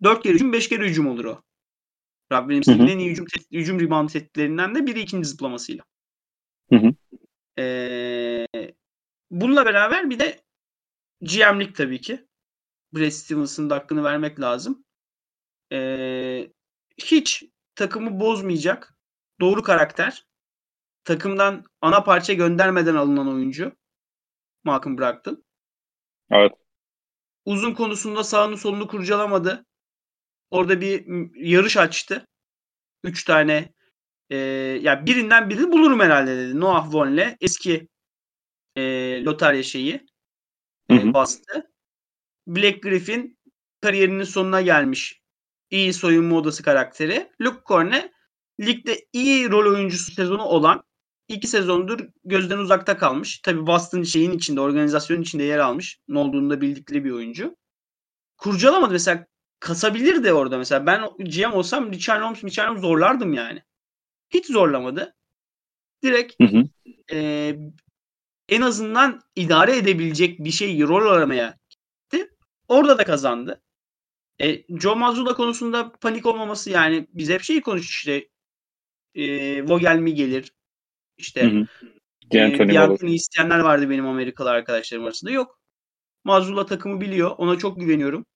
4 0.03 0.23
kere 0.23 0.35
hücum 0.35 0.53
5 0.53 0.69
kere 0.69 0.89
hücum 0.89 1.07
olur 1.07 1.25
o. 1.25 1.43
Rob 2.33 2.51
Williams'ın 2.51 2.87
en 2.87 2.99
iyi 2.99 3.11
hücum, 3.11 3.27
hücum 3.53 3.81
rebound 3.81 4.09
tehditlerinden 4.09 4.75
de 4.75 4.87
biri 4.87 5.01
ikinci 5.01 5.29
zıplamasıyla. 5.29 5.85
Hı 6.73 6.77
hı. 6.77 6.95
Ee, 7.59 8.47
bununla 9.31 9.67
beraber 9.67 10.11
bir 10.11 10.19
de 10.19 10.41
GM'lik 11.21 11.75
tabii 11.75 12.01
ki. 12.01 12.27
Brad 12.95 13.11
Stevens'ın 13.11 13.71
da 13.71 13.75
hakkını 13.75 14.05
vermek 14.05 14.41
lazım. 14.41 14.84
Ee, 15.75 16.51
hiç 16.99 17.45
takımı 17.75 18.21
bozmayacak. 18.21 18.95
Doğru 19.41 19.63
karakter. 19.63 20.27
Takımdan 21.05 21.65
ana 21.81 22.03
parça 22.05 22.33
göndermeden 22.33 22.95
alınan 22.95 23.29
oyuncu. 23.29 23.73
Malcolm 24.65 24.99
Brogdon. 24.99 25.45
Evet. 26.31 26.53
Uzun 27.45 27.75
konusunda 27.75 28.25
sağını 28.25 28.59
solunu 28.59 28.87
kurcalamadı. 28.87 29.67
Orada 30.51 30.81
bir 30.81 31.05
yarış 31.37 31.77
açtı. 31.77 32.27
Üç 33.05 33.25
tane 33.25 33.73
e, 34.31 34.37
ya 34.83 35.07
birinden 35.07 35.51
birini 35.51 35.73
bulurum 35.73 36.01
herhalde 36.01 36.37
dedi. 36.37 36.61
Noah 36.61 36.95
Von'le 36.95 37.37
eski 37.41 37.89
e, 38.77 38.83
lotarya 39.25 39.63
şeyi 39.63 40.07
e, 40.91 41.15
bastı. 41.15 41.71
Black 42.47 42.83
Griffin 42.83 43.39
kariyerinin 43.81 44.25
sonuna 44.25 44.61
gelmiş. 44.61 45.24
İyi 45.71 45.93
soyunma 45.93 46.37
odası 46.37 46.63
karakteri. 46.63 47.31
Luke 47.41 47.61
Corne 47.67 48.13
ligde 48.61 49.07
iyi 49.13 49.51
rol 49.51 49.75
oyuncusu 49.75 50.13
sezonu 50.13 50.43
olan 50.43 50.85
iki 51.29 51.47
sezondur 51.47 52.01
gözden 52.25 52.59
uzakta 52.59 52.99
kalmış. 52.99 53.39
Tabi 53.39 53.67
Boston 53.67 54.03
şeyin 54.03 54.33
içinde, 54.33 54.61
organizasyonun 54.61 55.23
içinde 55.23 55.43
yer 55.43 55.59
almış. 55.59 55.99
Ne 56.09 56.19
olduğunu 56.19 56.51
da 56.51 56.61
bildikleri 56.61 57.05
bir 57.05 57.11
oyuncu. 57.11 57.57
Kurcalamadı 58.37 58.93
mesela 58.93 59.27
kasabilir 59.61 60.25
de 60.25 60.33
orada 60.33 60.59
mesela. 60.59 60.87
Ben 60.87 61.09
GM 61.19 61.53
olsam 61.53 61.93
Richard 61.93 62.23
Holmes, 62.23 62.45
Richard 62.45 62.69
Holmes 62.69 62.81
zorlardım 62.81 63.33
yani. 63.33 63.63
Hiç 64.31 64.47
zorlamadı. 64.47 65.15
Direkt 66.03 66.35
hı 66.41 66.45
hı. 66.45 66.65
E, 67.13 67.57
en 68.49 68.61
azından 68.61 69.21
idare 69.37 69.77
edebilecek 69.77 70.39
bir 70.39 70.51
şey 70.51 70.83
rol 70.83 71.07
aramaya 71.07 71.59
gitti. 71.71 72.31
Orada 72.69 72.99
da 72.99 73.05
kazandı. 73.05 73.63
E, 74.43 74.65
Joe 74.79 74.95
Mazzulla 74.95 75.35
konusunda 75.35 75.93
panik 75.93 76.27
olmaması 76.27 76.71
yani 76.71 77.07
biz 77.13 77.31
hep 77.31 77.43
şeyi 77.43 77.61
konuştuk 77.61 77.91
işte 77.91 78.29
e, 79.15 79.63
Vogel 79.69 79.99
mi 79.99 80.15
gelir 80.15 80.53
işte 81.19 81.43
hı 81.43 81.61
hı. 81.61 81.67
E, 83.03 83.11
isteyenler 83.11 83.59
vardı 83.59 83.91
benim 83.91 84.07
Amerikalı 84.07 84.51
arkadaşlarım 84.51 85.05
arasında. 85.05 85.31
Yok. 85.31 85.61
Mazzulla 86.25 86.67
takımı 86.67 87.01
biliyor. 87.01 87.31
Ona 87.39 87.59
çok 87.59 87.81
güveniyorum. 87.81 88.27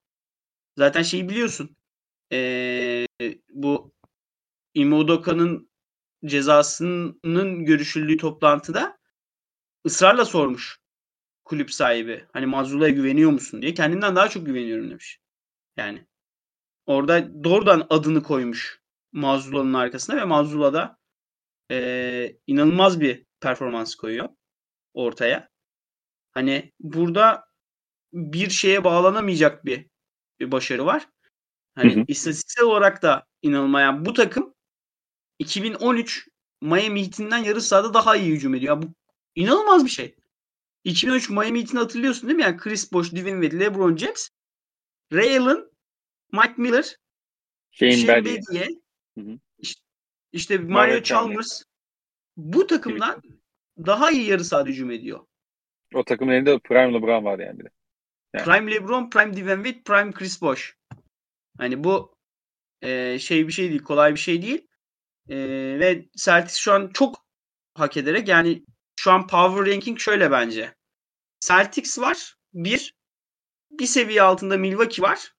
Zaten 0.76 1.02
şeyi 1.02 1.28
biliyorsun. 1.28 1.76
E, 2.32 3.06
bu 3.48 3.92
Imodoka'nın 4.74 5.70
cezasının 6.24 7.64
görüşüldüğü 7.64 8.16
toplantıda 8.16 8.98
ısrarla 9.86 10.24
sormuş 10.24 10.78
kulüp 11.44 11.72
sahibi. 11.72 12.24
Hani 12.32 12.46
Mazula'ya 12.46 12.94
güveniyor 12.94 13.30
musun 13.30 13.62
diye. 13.62 13.74
Kendinden 13.74 14.16
daha 14.16 14.28
çok 14.28 14.46
güveniyorum 14.46 14.90
demiş. 14.90 15.18
Yani 15.78 16.06
orada 16.86 17.44
doğrudan 17.44 17.86
adını 17.90 18.22
koymuş 18.22 18.80
Mazula'nın 19.12 19.74
arkasına 19.74 20.16
ve 20.16 20.24
Mazula 20.24 20.72
da 20.72 20.98
e, 21.70 22.36
inanılmaz 22.46 23.00
bir 23.00 23.26
performans 23.40 23.94
koyuyor 23.94 24.28
ortaya. 24.94 25.48
Hani 26.30 26.72
burada 26.80 27.44
bir 28.12 28.50
şeye 28.50 28.84
bağlanamayacak 28.84 29.64
bir, 29.64 29.86
bir 30.40 30.52
başarı 30.52 30.86
var. 30.86 31.08
Hani 31.74 31.96
hı 31.96 32.00
hı. 32.00 32.04
istatistiksel 32.08 32.64
olarak 32.64 33.02
da 33.02 33.26
inanılmayan 33.42 34.04
bu 34.04 34.12
takım 34.12 34.54
2013 35.38 36.28
Miami 36.60 37.02
Heat'inden 37.02 37.38
yarı 37.38 37.60
sahada 37.60 37.94
daha 37.94 38.16
iyi 38.16 38.32
hücum 38.32 38.54
ediyor. 38.54 38.76
Ya 38.76 38.82
bu 38.82 38.94
inanılmaz 39.34 39.84
bir 39.84 39.90
şey. 39.90 40.14
2013 40.84 41.30
Miami 41.30 41.60
Heat'ini 41.60 41.78
hatırlıyorsun 41.78 42.28
değil 42.28 42.36
mi? 42.36 42.42
Yani 42.42 42.56
Chris 42.56 42.92
Bosh, 42.92 43.12
Divin 43.12 43.42
Wade, 43.42 43.64
LeBron 43.64 43.96
James, 43.96 44.30
Ray 45.12 45.38
Allen, 45.38 45.64
Mike 46.32 46.54
Miller, 46.56 46.96
Shane, 47.70 48.24
Bedie, 48.24 48.40
işte, 49.58 49.82
işte 50.32 50.58
Mario, 50.58 50.72
Mario 50.72 51.02
Chalmers 51.02 51.62
bu 52.36 52.66
takımdan 52.66 53.22
daha 53.78 54.10
iyi 54.10 54.30
yarı 54.30 54.44
sahada 54.44 54.68
hücum 54.68 54.90
ediyor. 54.90 55.26
O 55.94 56.04
takımın 56.04 56.32
elinde 56.32 56.58
Prime 56.58 56.94
LeBron 56.94 57.24
var 57.24 57.38
yani 57.38 57.58
bir 57.58 57.64
de. 57.64 57.70
Yani. 58.34 58.44
Prime 58.44 58.72
LeBron, 58.72 59.10
Prime 59.10 59.36
Divin 59.36 59.64
Wade, 59.64 59.82
Prime 59.82 60.12
Chris 60.12 60.42
Bosh. 60.42 60.76
Hani 61.58 61.84
bu 61.84 62.16
e, 62.82 63.18
şey 63.18 63.46
bir 63.46 63.52
şey 63.52 63.68
değil, 63.70 63.82
kolay 63.82 64.14
bir 64.14 64.18
şey 64.18 64.42
değil. 64.42 64.66
E, 65.28 65.36
ve 65.78 66.08
Celtics 66.16 66.56
şu 66.56 66.72
an 66.72 66.90
çok 66.94 67.26
hak 67.74 67.96
ederek 67.96 68.28
yani 68.28 68.64
şu 68.96 69.12
an 69.12 69.26
power 69.26 69.74
ranking 69.74 69.98
şöyle 69.98 70.30
bence. 70.30 70.74
Celtics 71.40 71.98
var. 71.98 72.36
Bir. 72.52 72.97
Bir 73.70 73.86
seviye 73.86 74.22
altında 74.22 74.56
Milwaukee 74.56 75.02
var. 75.02 75.34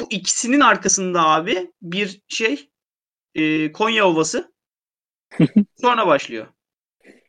Bu 0.00 0.06
ikisinin 0.10 0.60
arkasında 0.60 1.22
abi 1.22 1.72
bir 1.82 2.20
şey 2.28 2.70
e, 3.34 3.72
Konya 3.72 4.08
Ovası. 4.08 4.54
Sonra 5.80 6.06
başlıyor. 6.06 6.46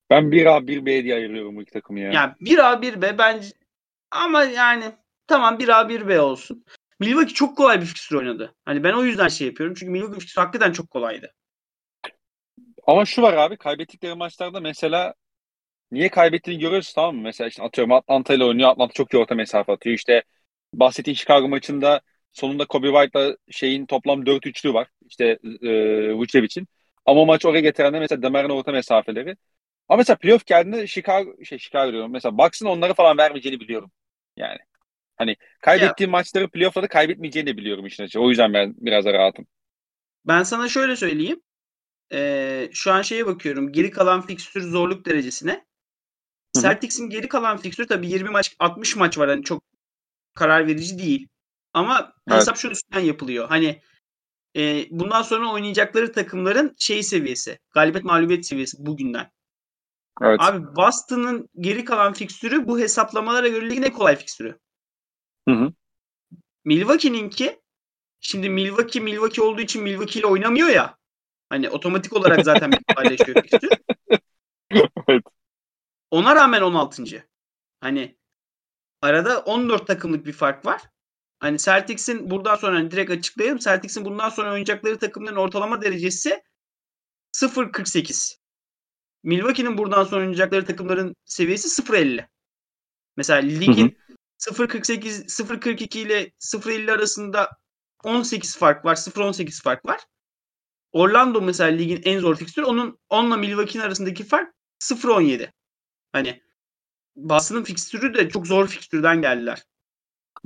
Ben 0.09 0.23
1A 0.23 0.67
1B 0.67 1.03
diye 1.03 1.15
ayırıyorum 1.15 1.55
bu 1.55 1.61
iki 1.61 1.71
takımı 1.71 1.99
ya. 1.99 2.11
Yani 2.11 2.33
1A 2.41 2.81
1B 2.81 3.17
bence 3.17 3.47
ama 4.11 4.43
yani 4.43 4.83
tamam 5.27 5.57
1A 5.59 5.89
1B 5.89 6.19
olsun. 6.19 6.65
Milwaukee 6.99 7.33
çok 7.33 7.57
kolay 7.57 7.81
bir 7.81 7.85
fikstür 7.85 8.15
oynadı. 8.15 8.55
Hani 8.65 8.83
ben 8.83 8.93
o 8.93 9.03
yüzden 9.03 9.27
şey 9.27 9.47
yapıyorum. 9.47 9.75
Çünkü 9.79 9.91
Milwaukee 9.91 10.19
fikstür 10.19 10.41
hakikaten 10.41 10.71
çok 10.71 10.89
kolaydı. 10.91 11.33
Ama 12.87 13.05
şu 13.05 13.21
var 13.21 13.33
abi 13.33 13.57
kaybettikleri 13.57 14.15
maçlarda 14.15 14.59
mesela 14.59 15.13
niye 15.91 16.09
kaybettiğini 16.09 16.61
görüyoruz 16.61 16.93
tamam 16.93 17.15
mı? 17.15 17.21
Mesela 17.21 17.47
işte 17.47 17.63
atıyorum 17.63 17.91
Atlanta 17.93 18.33
ile 18.33 18.43
oynuyor. 18.45 18.69
Atlanta 18.69 18.93
çok 18.93 19.13
iyi 19.13 19.17
orta 19.17 19.35
mesafe 19.35 19.71
atıyor. 19.71 19.95
İşte 19.95 20.23
bahsettiğin 20.73 21.15
Chicago 21.15 21.47
maçında 21.49 22.01
sonunda 22.33 22.65
Kobe 22.65 22.87
White'la 22.87 23.37
şeyin 23.51 23.85
toplam 23.85 24.25
4 24.25 24.45
üçlü 24.45 24.73
var. 24.73 24.87
İşte 25.07 25.39
e, 25.61 25.69
Vucevic'in. 26.13 26.67
Ama 27.05 27.25
maç 27.25 27.45
oraya 27.45 27.61
getirenler 27.61 27.99
mesela 27.99 28.21
Demar'ın 28.21 28.49
orta 28.49 28.71
mesafeleri. 28.71 29.35
Ama 29.89 29.97
mesela 29.97 30.17
playoff 30.17 30.45
geldiğinde 30.45 30.87
Chicago, 30.87 31.45
şey 31.45 31.57
Chicago 31.57 31.91
diyorum. 31.91 32.11
Mesela 32.11 32.37
Bucks'ın 32.37 32.65
onları 32.65 32.93
falan 32.93 33.17
vermeyeceğini 33.17 33.59
biliyorum. 33.59 33.91
Yani. 34.37 34.57
Hani 35.15 35.35
kaybettiğim 35.61 36.09
ya. 36.09 36.11
maçları 36.11 36.49
playoff'ta 36.49 36.83
da 36.83 36.87
kaybetmeyeceğini 36.87 37.49
de 37.49 37.57
biliyorum 37.57 37.85
işin 37.85 38.03
açığı. 38.03 38.19
O 38.19 38.29
yüzden 38.29 38.53
ben 38.53 38.73
biraz 38.77 39.05
da 39.05 39.13
rahatım. 39.13 39.47
Ben 40.25 40.43
sana 40.43 40.69
şöyle 40.69 40.95
söyleyeyim. 40.95 41.41
Ee, 42.13 42.69
şu 42.73 42.91
an 42.91 43.01
şeye 43.01 43.25
bakıyorum. 43.25 43.71
Geri 43.71 43.91
kalan 43.91 44.21
fikstür 44.21 44.61
zorluk 44.61 45.05
derecesine. 45.05 45.65
Celtics'in 46.61 47.09
geri 47.09 47.27
kalan 47.27 47.57
fikstürü 47.57 47.87
tabii 47.87 48.07
20 48.07 48.29
maç 48.29 48.55
60 48.59 48.95
maç 48.95 49.17
var. 49.17 49.29
Hani 49.29 49.43
çok 49.43 49.63
karar 50.33 50.67
verici 50.67 50.99
değil. 50.99 51.27
Ama 51.73 52.13
evet. 52.27 52.39
hesap 52.39 52.57
şu 52.57 52.67
üstünden 52.67 53.01
yapılıyor. 53.01 53.47
Hani 53.47 53.81
e, 54.55 54.85
bundan 54.91 55.21
sonra 55.21 55.51
oynayacakları 55.51 56.11
takımların 56.11 56.75
şey 56.79 57.03
seviyesi. 57.03 57.59
Galibiyet 57.71 58.05
mağlubiyet 58.05 58.45
seviyesi 58.45 58.77
bugünden. 58.79 59.31
Evet. 60.21 60.39
Abi 60.41 60.75
Boston'ın 60.75 61.49
geri 61.59 61.85
kalan 61.85 62.13
fikstürü 62.13 62.67
bu 62.67 62.79
hesaplamalara 62.79 63.47
göre 63.47 63.69
ligin 63.69 63.83
en 63.83 63.93
kolay 63.93 64.15
fikstürü. 64.15 64.59
Hı 65.49 65.55
hı. 65.55 65.73
Milwaukee'ninki 66.65 67.59
şimdi 68.19 68.49
Milwaukee 68.49 68.99
Milwaukee 68.99 69.41
olduğu 69.41 69.61
için 69.61 69.83
Milwaukee 69.83 70.19
ile 70.19 70.27
oynamıyor 70.27 70.69
ya. 70.69 70.97
Hani 71.49 71.69
otomatik 71.69 72.13
olarak 72.13 72.45
zaten 72.45 72.71
bir 72.71 72.79
kolaylaşıyor 72.95 73.41
fikstür. 73.41 73.69
evet. 75.07 75.23
Ona 76.15 76.35
rağmen 76.35 76.61
16. 76.61 77.03
Hani 77.81 78.17
arada 79.01 79.39
14 79.39 79.87
takımlık 79.87 80.25
bir 80.25 80.33
fark 80.33 80.65
var. 80.65 80.81
Hani 81.39 81.57
Celtics'in 81.59 82.29
buradan 82.29 82.55
sonra 82.55 82.77
hani 82.77 82.91
direkt 82.91 83.11
açıklayalım. 83.11 83.57
Celtics'in 83.57 84.05
bundan 84.05 84.29
sonra 84.29 84.49
oynayacakları 84.49 84.99
takımların 84.99 85.35
ortalama 85.35 85.81
derecesi 85.81 86.43
0.48. 87.33 88.35
Milwaukee'nin 89.23 89.77
buradan 89.77 90.03
sonra 90.03 90.21
oynayacakları 90.21 90.65
takımların 90.65 91.15
seviyesi 91.25 91.81
0.50. 91.81 92.27
Mesela 93.17 93.41
ligin 93.41 93.97
0.48 94.39 95.25
0.42 95.25 95.97
ile 95.97 96.31
0.50 96.39 96.91
arasında 96.91 97.49
18 98.03 98.57
fark 98.57 98.85
var. 98.85 98.95
0.18 98.95 99.63
fark 99.63 99.85
var. 99.85 100.01
Orlando 100.91 101.41
mesela 101.41 101.69
ligin 101.69 102.01
en 102.03 102.19
zor 102.19 102.35
fikstürü. 102.35 102.65
Onun 102.65 102.99
onunla 103.09 103.37
Milwaukee'nin 103.37 103.85
arasındaki 103.85 104.23
fark 104.23 104.53
0.17. 104.79 105.51
Hani 106.15 106.41
Boston'ın 107.15 107.63
fikstürü 107.63 108.13
de 108.13 108.29
çok 108.29 108.47
zor 108.47 108.67
fikstürden 108.67 109.21
geldiler. 109.21 109.63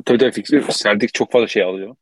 Tabii 0.05 0.17
tabii 0.17 0.31
fikstür. 0.31 0.67
Celtic 0.67 1.07
çok 1.07 1.31
fazla 1.31 1.47
şey 1.47 1.63
alıyor. 1.63 1.95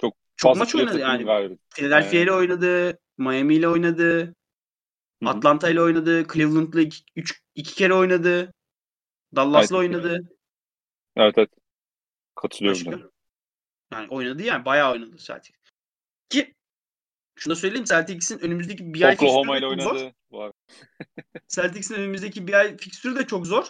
Çok, 0.00 0.14
çok 0.36 0.56
maç 0.56 0.74
oynadı 0.74 0.98
yani. 0.98 1.56
Philadelphia 1.74 2.18
ile 2.18 2.32
oynadı. 2.32 2.98
Miami 3.18 3.54
ile 3.54 3.68
oynadı. 3.68 4.34
Atlanta 5.24 5.70
ile 5.70 5.82
oynadı. 5.82 6.26
Cleveland'la 6.32 6.80
iki, 6.80 7.04
üç, 7.16 7.42
iki 7.54 7.74
kere 7.74 7.94
oynadı. 7.94 8.54
Dallas'la 9.36 9.84
evet, 9.84 9.94
oynadı. 9.94 10.20
Evet 11.16 11.34
evet. 11.38 11.50
Katılıyorum 12.34 12.80
ben. 12.86 13.10
Yani 13.92 14.08
oynadı 14.08 14.42
yani. 14.42 14.64
Bayağı 14.64 14.92
oynadı 14.92 15.16
Celtics. 15.16 15.58
Ki 16.28 16.54
şunu 17.34 17.50
da 17.50 17.56
söyleyeyim 17.56 17.84
Celtics'in 17.84 18.38
önümüzdeki 18.38 18.94
bir 18.94 19.02
ay 19.02 19.14
Oklahoma 19.14 19.58
ile 19.58 19.66
oynadı. 19.66 20.14
Celtics'in 21.48 21.94
önümüzdeki 21.94 22.46
bir 22.46 22.52
ay 22.52 22.76
fikstürü 22.76 23.16
de 23.16 23.26
çok 23.26 23.46
zor. 23.46 23.66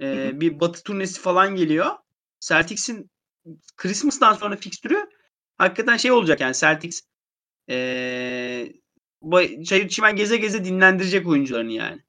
Ee, 0.00 0.40
bir 0.40 0.60
batı 0.60 0.82
turnesi 0.82 1.20
falan 1.20 1.56
geliyor. 1.56 1.90
Celtics'in 2.40 3.10
Christmas'tan 3.76 4.34
sonra 4.34 4.56
fikstürü 4.56 5.06
hakikaten 5.58 5.96
şey 5.96 6.10
olacak 6.12 6.40
yani 6.40 6.54
Celtics 6.54 7.02
ee, 7.70 8.72
çayır 9.64 9.88
çimen 9.88 10.16
geze 10.16 10.36
geze 10.36 10.64
dinlendirecek 10.64 11.28
oyuncularını 11.28 11.72
yani. 11.72 12.00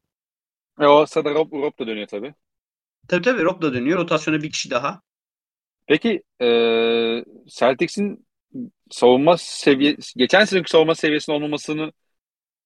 E 0.80 0.86
o 0.86 1.06
sırada 1.06 1.34
Rob, 1.34 1.52
Rob 1.52 1.80
da 1.80 1.88
dönüyor 1.88 2.08
tabii. 2.08 2.34
Tabii 3.08 3.22
tabii 3.22 3.44
Rob 3.44 3.62
da 3.62 3.74
dönüyor. 3.74 4.00
Rotasyona 4.00 4.44
bir 4.44 4.52
kişi 4.52 4.70
daha. 4.70 5.02
Peki 5.88 6.24
e, 6.42 6.48
Celtics'in 7.48 8.26
savunma 8.92 9.38
seviyesi, 9.38 10.14
geçen 10.20 10.46
seneki 10.46 10.70
savunma 10.70 10.96
seviyesinin 10.96 11.36
olmamasını 11.36 11.92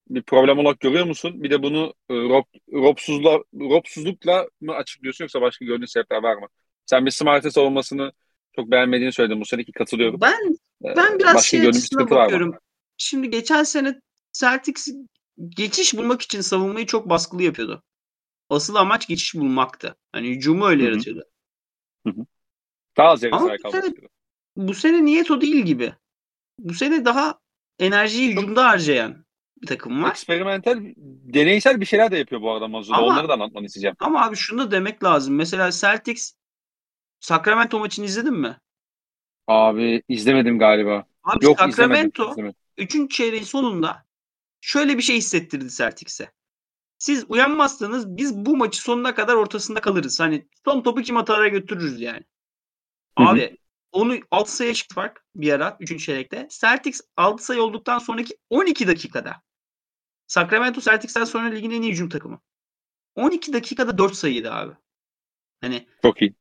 bir 0.10 0.22
problem 0.22 0.60
olarak 0.60 0.80
görüyor 0.80 1.06
musun? 1.06 1.44
Bir 1.44 1.52
de 1.52 1.64
bunu 1.64 1.94
e, 2.10 2.14
Rob, 2.14 2.44
Robsuzla, 2.74 3.40
Robsuzlukla 3.54 4.48
mı 4.62 4.74
açıklıyorsun 4.74 5.24
yoksa 5.24 5.42
başka 5.42 5.66
gördüğün 5.66 5.86
sebepler 5.86 6.24
var 6.24 6.36
mı? 6.36 6.48
Sen 6.86 7.06
bir 7.06 7.12
Smart'ın 7.12 7.50
savunmasını 7.50 8.12
çok 8.56 8.72
beğenmediğini 8.72 9.14
söyledin 9.14 9.42
bu 9.42 9.46
seneki 9.46 9.72
katılıyorum. 9.72 10.22
Ben 10.22 10.58
e, 10.86 10.96
ben 10.98 11.20
biraz 11.20 11.36
başka 11.36 11.58
şey 11.58 11.68
açısına 11.68 12.10
bakıyorum. 12.10 12.56
Şimdi 12.98 13.30
geçen 13.30 13.64
sene 13.64 14.02
Celtics 14.34 14.88
geçiş 15.50 15.98
bulmak 15.98 16.22
için 16.22 16.42
savunmayı 16.42 16.86
çok 16.86 17.10
baskılı 17.10 17.44
yapıyordu. 17.44 17.84
Asıl 18.50 18.76
amaç 18.76 19.08
geçiş 19.08 19.36
bulmaktı. 19.36 19.96
Hani 20.12 20.30
hücumu 20.30 20.66
öyle 20.66 20.84
Hı-hı. 20.84 20.92
yaratıyordu. 20.92 21.24
Hı-hı. 22.08 22.26
Daha 22.98 23.08
az 23.08 23.24
yarı 23.24 23.40
sahaya 23.40 23.58
kalmak 23.58 23.94
Bu 24.58 24.74
sene 24.74 25.06
niyet 25.06 25.32
o 25.32 25.42
değil 25.42 25.66
gibi. 25.66 25.94
Bu 26.60 26.74
sene 26.74 27.06
daha 27.06 27.40
enerjiyi 27.80 28.32
hücumda 28.32 28.66
harcayan 28.66 29.27
bir 29.62 29.68
takım 29.68 30.04
var. 30.04 30.10
Eksperimental, 30.10 30.80
deneysel 31.34 31.82
bir 31.82 31.86
şeyler 31.86 32.12
de 32.12 32.18
yapıyor 32.18 32.42
bu 32.42 32.52
arada 32.52 32.68
Mazuda. 32.68 33.02
Onları 33.02 33.30
da 33.30 33.34
anlatmanı 33.34 33.66
isteyeceğim. 33.66 33.96
Ama 34.00 34.26
abi 34.26 34.36
şunu 34.36 34.60
da 34.60 34.72
demek 34.72 35.04
lazım. 35.04 35.36
Mesela 35.36 35.72
Celtics 35.72 36.34
Sacramento 37.20 37.80
maçını 37.80 38.06
izledin 38.06 38.34
mi? 38.34 38.58
Abi 39.48 40.04
izlemedim 40.10 40.60
galiba. 40.60 41.06
Abi 41.24 41.46
Yok, 41.46 41.60
Sacramento 41.60 42.36
3. 42.78 43.12
çeyreğin 43.12 43.44
sonunda 43.44 44.06
şöyle 44.62 44.98
bir 44.98 45.04
şey 45.04 45.18
hissettirdi 45.18 45.70
Celtics'e. 45.70 46.32
Siz 46.98 47.26
uyanmazsanız 47.30 48.18
biz 48.18 48.36
bu 48.36 48.58
maçı 48.58 48.82
sonuna 48.82 49.16
kadar 49.16 49.34
ortasında 49.34 49.82
kalırız. 49.82 50.20
Hani 50.20 50.48
son 50.66 50.82
topu 50.82 51.02
kim 51.02 51.18
atara 51.18 51.48
götürürüz 51.48 52.02
yani. 52.02 52.24
Hı-hı. 53.18 53.28
Abi 53.28 53.58
onu 53.92 54.18
6 54.32 54.56
sayı 54.56 54.74
çıktı 54.74 54.96
fark 54.96 55.26
bir 55.36 55.54
ara 55.54 55.78
3. 55.80 56.06
çeyrekte. 56.06 56.48
Celtics 56.52 57.02
6 57.18 57.46
sayı 57.46 57.62
olduktan 57.62 58.00
sonraki 58.00 58.38
12 58.50 58.88
dakikada 58.88 59.36
Sacramento 60.28 60.82
Celtics'ten 60.82 61.24
sonra 61.24 61.50
ligin 61.50 61.72
en 61.72 61.82
iyi 61.82 61.92
hücum 61.92 62.10
takımı. 62.10 62.42
12 63.16 63.54
dakikada 63.54 63.98
4 63.98 64.16
sayıydı 64.16 64.54
abi. 64.54 64.74
Hani 65.62 65.88
çok 66.02 66.22
iyi. 66.22 66.36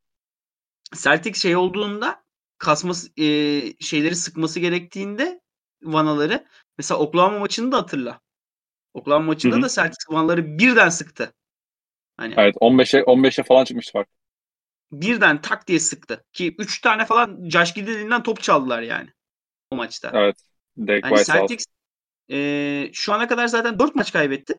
Celtics 0.95 1.43
şey 1.43 1.57
olduğunda 1.57 2.25
kasması 2.59 3.21
e, 3.21 3.25
şeyleri 3.81 4.17
sıkması 4.17 4.61
gerektiğinde 4.61 5.41
vanaları 5.83 6.47
mesela 6.79 7.01
Oklahoma 7.01 7.39
maçını 7.39 7.73
da 7.73 7.77
hatırla. 7.77 8.21
Oklahoma 8.95 9.27
maçında 9.27 9.55
Hı-hı. 9.55 9.63
da 9.63 9.69
Celtics 9.69 10.11
vanaları 10.11 10.59
birden 10.59 10.89
sıktı. 10.89 11.35
Hani 12.17 12.35
Evet 12.37 12.55
15'e 12.57 13.01
15'e 13.01 13.45
falan 13.45 13.65
çıkmıştı 13.65 13.93
fark. 13.93 14.09
Birden 14.93 15.41
tak 15.41 15.69
diye 15.69 15.81
sıktı. 15.81 16.25
Ki 16.33 16.55
3 16.59 16.81
tane 16.81 17.05
falan 17.05 17.49
Josh 17.49 17.75
Giddey'den 17.75 18.23
top 18.23 18.43
çaldılar 18.43 18.83
yani 18.83 19.11
o 19.71 19.77
maçta. 19.77 20.11
Evet. 20.15 20.37
Derek 20.77 21.05
hani 21.05 21.25
Celtics 21.25 21.67
e, 22.31 22.91
şu 22.93 23.13
ana 23.13 23.29
kadar 23.29 23.47
zaten 23.47 23.79
4 23.79 23.95
maç 23.95 24.13
kaybetti. 24.13 24.59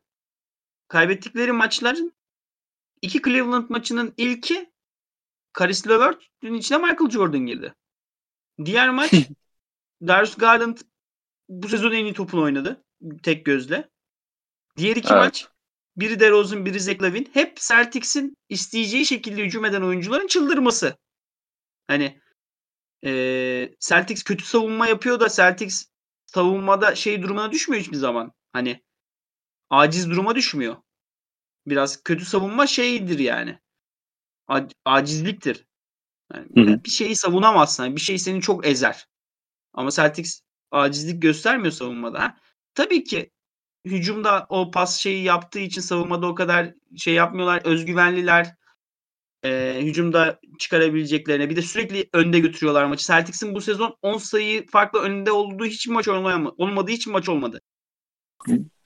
Kaybettikleri 0.88 1.52
maçların 1.52 2.12
iki 3.02 3.22
Cleveland 3.22 3.70
maçının 3.70 4.14
ilki 4.16 4.72
Karis 5.52 5.88
Levert'ün 5.88 6.54
içine 6.54 6.78
Michael 6.78 7.10
Jordan 7.10 7.46
girdi. 7.46 7.74
Diğer 8.64 8.90
maç 8.90 9.12
Darius 10.06 10.34
Garland 10.34 10.78
bu 11.48 11.68
sezon 11.68 11.92
en 11.92 12.04
iyi 12.04 12.14
topunu 12.14 12.42
oynadı. 12.42 12.84
Tek 13.22 13.44
gözle. 13.44 13.88
Diğer 14.76 14.96
iki 14.96 15.12
evet. 15.12 15.22
maç 15.22 15.48
biri 15.96 16.20
DeRozan, 16.20 16.66
biri 16.66 16.80
Zach 16.80 17.02
Lavin. 17.02 17.30
Hep 17.32 17.56
Celtics'in 17.56 18.36
isteyeceği 18.48 19.06
şekilde 19.06 19.42
hücum 19.42 19.64
eden 19.64 19.82
oyuncuların 19.82 20.26
çıldırması. 20.26 20.96
Hani 21.86 22.20
e, 23.04 23.10
Celtics 23.80 24.22
kötü 24.22 24.44
savunma 24.44 24.86
yapıyor 24.86 25.20
da 25.20 25.28
Celtics 25.28 25.86
savunmada 26.34 26.94
şey 26.94 27.22
durumuna 27.22 27.52
düşmüyor 27.52 27.82
hiçbir 27.82 27.96
zaman. 27.96 28.32
Hani 28.52 28.84
aciz 29.70 30.10
duruma 30.10 30.34
düşmüyor. 30.34 30.76
Biraz 31.66 32.02
kötü 32.02 32.24
savunma 32.24 32.66
şeydir 32.66 33.18
yani. 33.18 33.58
A- 34.48 34.68
acizliktir. 34.84 35.66
Yani 36.34 36.84
bir 36.84 36.90
şeyi 36.90 37.16
savunamazsın. 37.16 37.84
Yani 37.84 37.96
bir 37.96 38.00
şey 38.00 38.18
seni 38.18 38.40
çok 38.40 38.66
ezer. 38.66 39.06
Ama 39.72 39.90
Celtics 39.90 40.40
acizlik 40.70 41.22
göstermiyor 41.22 41.72
savunmada. 41.72 42.20
Ha? 42.20 42.36
Tabii 42.74 43.04
ki 43.04 43.30
hücumda 43.84 44.46
o 44.48 44.70
pas 44.70 44.98
şeyi 44.98 45.24
yaptığı 45.24 45.58
için 45.58 45.80
savunmada 45.80 46.26
o 46.26 46.34
kadar 46.34 46.74
şey 46.96 47.14
yapmıyorlar. 47.14 47.62
Özgüvenliler. 47.64 48.54
E, 49.44 49.80
hücumda 49.82 50.40
çıkarabileceklerine. 50.58 51.50
Bir 51.50 51.56
de 51.56 51.62
sürekli 51.62 52.08
önde 52.12 52.38
götürüyorlar 52.38 52.84
maçı. 52.84 53.06
Celtics'in 53.06 53.54
bu 53.54 53.60
sezon 53.60 53.96
10 54.02 54.18
sayı 54.18 54.66
farklı 54.66 55.00
önde 55.00 55.32
olduğu 55.32 55.64
hiç 55.64 55.88
maç 55.88 56.08
olmadı. 56.08 56.54
Olmadığı 56.56 56.90
için 56.90 57.12
maç 57.12 57.28
olmadı. 57.28 57.60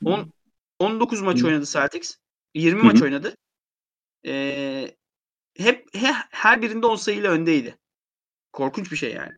10, 0.04 0.32
19 0.78 1.20
maç 1.20 1.44
oynadı 1.44 1.66
Celtics. 1.66 2.16
20 2.54 2.82
maç 2.82 3.02
oynadı. 3.02 3.36
E, 4.26 4.96
hep 5.56 5.94
he, 5.94 6.12
her 6.30 6.62
birinde 6.62 6.86
10 6.86 6.96
sayıyla 6.96 7.32
öndeydi. 7.32 7.78
Korkunç 8.52 8.92
bir 8.92 8.96
şey 8.96 9.12
yani. 9.12 9.32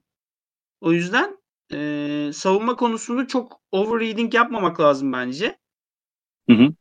O 0.80 0.92
yüzden 0.92 1.38
e, 1.72 2.30
savunma 2.34 2.76
konusunu 2.76 3.26
çok 3.26 3.60
overreading 3.72 4.34
yapmamak 4.34 4.80
lazım 4.80 5.12
bence. 5.12 5.58
Hı 6.48 6.56
hı. 6.56 6.74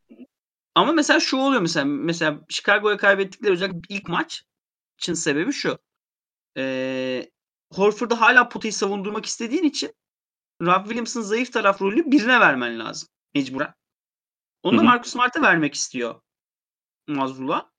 Ama 0.74 0.92
mesela 0.92 1.20
şu 1.20 1.36
oluyor 1.36 1.62
mesela 1.62 1.84
mesela 1.84 2.40
Chicago'ya 2.48 2.96
kaybettikleri 2.96 3.52
özellikle 3.52 3.80
ilk 3.88 4.08
maç 4.08 4.44
için 4.98 5.14
sebebi 5.14 5.52
şu. 5.52 5.78
E, 6.56 7.30
Horford'u 7.72 8.20
hala 8.20 8.48
potayı 8.48 8.72
savundurmak 8.72 9.26
istediğin 9.26 9.64
için 9.64 9.92
Rob 10.62 10.84
Williams'ın 10.84 11.22
zayıf 11.22 11.52
taraf 11.52 11.82
rolü 11.82 12.10
birine 12.10 12.40
vermen 12.40 12.78
lazım 12.78 13.08
mecburen. 13.34 13.74
Onu 14.62 14.78
da 14.78 14.82
Marcus 14.82 15.12
Smart'a 15.12 15.42
vermek 15.42 15.74
istiyor 15.74 16.20
Mazlul'a. 17.08 17.70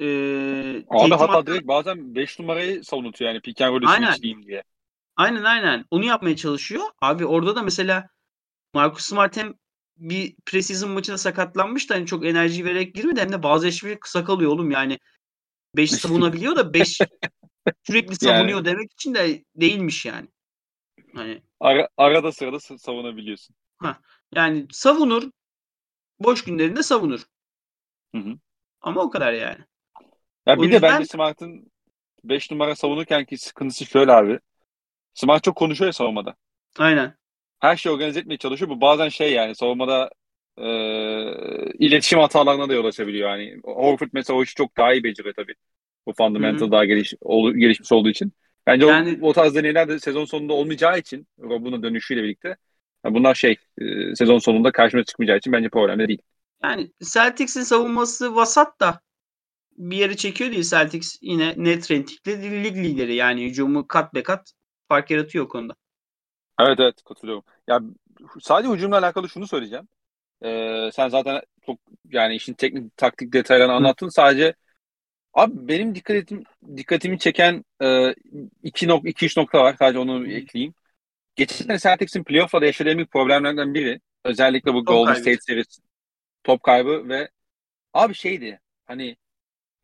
Ee, 0.00 0.84
Abi 0.90 1.10
hatta 1.14 1.46
direkt 1.46 1.68
bazen 1.68 2.14
5 2.14 2.38
numarayı 2.38 2.84
savunutuyor 2.84 3.30
yani 3.30 3.40
pick 3.40 3.60
and 3.60 3.74
roll'ü 3.74 3.86
diye. 4.46 4.62
Aynen 5.16 5.44
aynen. 5.44 5.84
Onu 5.90 6.04
yapmaya 6.04 6.36
çalışıyor. 6.36 6.84
Abi 7.00 7.26
orada 7.26 7.56
da 7.56 7.62
mesela 7.62 8.08
Marcus 8.74 9.04
Smart 9.04 9.36
hem 9.36 9.54
bir 9.96 10.36
preseason 10.46 10.90
maçında 10.90 11.18
sakatlanmış 11.18 11.90
da 11.90 11.94
hani 11.94 12.06
çok 12.06 12.26
enerji 12.26 12.64
vererek 12.64 12.94
girmedi 12.94 13.20
hem 13.20 13.32
de 13.32 13.42
bazı 13.42 13.66
eşleri 13.66 14.00
kısa 14.00 14.24
kalıyor 14.24 14.50
oğlum 14.50 14.70
yani. 14.70 14.98
5 15.76 15.90
savunabiliyor 15.90 16.56
da 16.56 16.74
5 16.74 16.98
sürekli 17.86 18.16
savunuyor 18.16 18.58
yani. 18.58 18.64
demek 18.64 18.92
için 18.92 19.14
de 19.14 19.44
değilmiş 19.56 20.06
yani. 20.06 20.28
Hani 21.14 21.42
Ara, 21.60 21.88
arada 21.96 22.32
sırada 22.32 22.60
savunabiliyorsun. 22.60 23.56
Ha, 23.78 24.00
yani 24.34 24.66
savunur. 24.70 25.30
Boş 26.20 26.44
günlerinde 26.44 26.82
savunur. 26.82 27.20
Hı 28.14 28.18
hı. 28.18 28.38
Ama 28.80 29.02
o 29.02 29.10
kadar 29.10 29.32
yani. 29.32 29.64
Ya 30.46 30.56
o 30.56 30.58
bir 30.58 30.62
yüzden... 30.62 30.78
de 30.78 30.82
bence 30.82 31.04
Smart'ın 31.06 31.70
5 32.24 32.50
numara 32.50 32.76
savunurken 32.76 33.24
ki 33.24 33.38
sıkıntısı 33.38 33.86
şöyle 33.86 34.12
abi. 34.12 34.40
Smart 35.14 35.44
çok 35.44 35.56
konuşuyor 35.56 35.86
ya 35.86 35.92
savunmada. 35.92 36.36
Aynen. 36.78 37.16
Her 37.60 37.76
şeyi 37.76 37.92
organize 37.92 38.20
etmeye 38.20 38.36
çalışıyor. 38.36 38.70
Bu 38.70 38.80
bazen 38.80 39.08
şey 39.08 39.32
yani 39.32 39.54
savunmada 39.54 40.10
e, 40.58 40.66
iletişim 41.78 42.18
hatalarına 42.18 42.68
da 42.68 42.74
yol 42.74 42.84
açabiliyor. 42.84 43.30
Yani 43.30 43.60
Horford 43.64 44.08
mesela 44.12 44.38
o 44.38 44.42
işi 44.42 44.54
çok 44.54 44.76
daha 44.76 44.92
iyi 44.92 45.04
beceriyor 45.04 45.34
tabii. 45.34 45.54
Bu 46.06 46.12
fundamental 46.12 46.60
Hı-hı. 46.60 46.72
daha 46.72 46.84
geliş, 46.84 47.14
ol, 47.20 47.54
gelişmiş 47.54 47.92
olduğu 47.92 48.10
için. 48.10 48.32
Bence 48.66 48.86
yani, 48.86 49.18
o, 49.22 49.28
o 49.28 49.32
tarz 49.32 49.54
deneyler 49.54 49.88
de 49.88 49.98
sezon 49.98 50.24
sonunda 50.24 50.52
olmayacağı 50.52 50.98
için 50.98 51.26
Rob'un 51.40 51.82
dönüşüyle 51.82 52.22
birlikte 52.22 52.56
yani 53.04 53.14
bunlar 53.14 53.34
şey 53.34 53.56
e, 53.78 54.14
sezon 54.14 54.38
sonunda 54.38 54.72
karşımıza 54.72 55.04
çıkmayacağı 55.04 55.38
için 55.38 55.52
bence 55.52 55.68
problemli 55.68 56.08
değil. 56.08 56.22
Yani 56.62 56.90
Celtics'in 57.12 57.62
savunması 57.62 58.34
vasat 58.34 58.80
da 58.80 59.00
bir 59.76 59.96
yere 59.96 60.16
çekiyor 60.16 60.52
değil 60.52 60.62
Celtics 60.62 61.18
yine 61.20 61.54
net 61.56 61.90
ratingli 61.90 62.64
lig 62.64 62.76
lideri 62.76 63.14
yani 63.14 63.44
hücumu 63.44 63.88
kat 63.88 64.14
be 64.14 64.22
kat 64.22 64.52
fark 64.88 65.10
yaratıyor 65.10 65.48
konuda. 65.48 65.74
Evet 66.60 66.80
evet 66.80 67.02
katılıyorum. 67.04 67.44
Ya 67.68 67.80
sadece 68.40 68.72
hücumla 68.72 68.98
alakalı 68.98 69.28
şunu 69.28 69.46
söyleyeceğim. 69.46 69.88
Ee, 70.44 70.90
sen 70.92 71.08
zaten 71.08 71.42
çok 71.66 71.78
yani 72.10 72.34
işin 72.34 72.54
teknik 72.54 72.96
taktik 72.96 73.32
detaylarını 73.32 73.72
anlattın. 73.72 74.06
Hı. 74.06 74.10
Sadece 74.10 74.54
abi 75.34 75.68
benim 75.68 75.94
dikkatim 75.94 76.44
dikkatimi 76.76 77.18
çeken 77.18 77.64
e, 77.82 78.14
iki 78.62 78.88
nok 78.88 79.08
iki 79.08 79.26
üç 79.26 79.36
nokta 79.36 79.58
var. 79.62 79.76
Sadece 79.78 79.98
onu 79.98 80.20
Hı. 80.20 80.26
ekleyeyim. 80.26 80.74
Geçen 81.36 81.64
sene 81.64 81.78
Celtics'in 81.78 82.24
playoff'larda 82.24 82.66
yaşadığı 82.66 82.90
en 82.90 82.96
büyük 82.96 83.12
problemlerden 83.12 83.74
biri 83.74 84.00
özellikle 84.24 84.74
bu 84.74 84.84
top 84.84 84.86
Golden 84.86 85.04
kaybı. 85.04 85.20
State 85.20 85.40
serisi 85.40 85.82
top 86.44 86.62
kaybı 86.62 87.08
ve 87.08 87.28
abi 87.94 88.14
şeydi 88.14 88.60
hani 88.86 89.16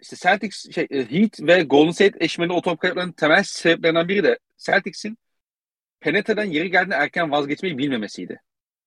işte 0.01 0.17
Celtics 0.17 0.71
şey, 0.75 0.87
e, 0.91 1.11
Heat 1.11 1.41
ve 1.41 1.63
Golden 1.63 1.91
State 1.91 2.25
eşmeli 2.25 2.53
o 2.53 2.61
top 2.63 2.81
kayıplarının 2.81 3.13
temel 3.13 3.43
sebeplerinden 3.43 4.09
biri 4.09 4.25
de 4.25 4.39
Celtics'in 4.59 5.19
penetre'den 6.03 6.45
yeri 6.45 6.71
geldiğinde 6.71 6.95
erken 6.95 7.31
vazgeçmeyi 7.31 7.79
bilmemesiydi. 7.79 8.41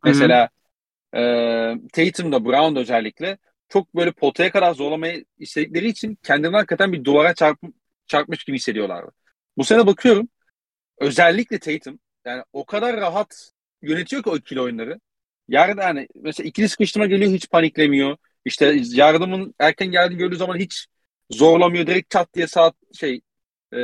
Mesela 0.03 0.49
e, 1.15 1.21
Tatum'da, 1.93 2.45
Brown'da 2.45 2.79
özellikle 2.79 3.37
çok 3.69 3.95
böyle 3.95 4.11
potaya 4.11 4.51
kadar 4.51 4.73
zorlamayı 4.73 5.25
istedikleri 5.37 5.87
için 5.87 6.17
kendilerini 6.23 6.55
hakikaten 6.55 6.93
bir 6.93 7.03
duvara 7.03 7.33
çarp, 7.33 7.59
çarpmış 8.07 8.43
gibi 8.43 8.57
hissediyorlardı. 8.57 9.11
Bu 9.57 9.63
sene 9.63 9.87
bakıyorum 9.87 10.29
özellikle 10.97 11.59
Tatum 11.59 11.99
yani 12.25 12.43
o 12.53 12.65
kadar 12.65 12.97
rahat 12.97 13.51
yönetiyor 13.81 14.23
ki 14.23 14.29
o 14.29 14.37
ikili 14.37 14.61
oyunları. 14.61 14.99
Yerde 15.47 15.81
yani 15.81 16.07
mesela 16.15 16.47
ikili 16.47 16.69
sıkıştırma 16.69 17.05
geliyor 17.05 17.31
hiç 17.31 17.49
paniklemiyor. 17.49 18.17
İşte 18.45 18.75
yardımın 18.93 19.55
erken 19.59 19.91
geldiğini 19.91 20.17
gördüğü 20.17 20.35
zaman 20.35 20.57
hiç 20.57 20.87
zorlamıyor. 21.31 21.87
Direkt 21.87 22.09
çat 22.11 22.33
diye 22.33 22.47
sağ 22.47 22.73
şey 22.93 23.21
e, 23.73 23.79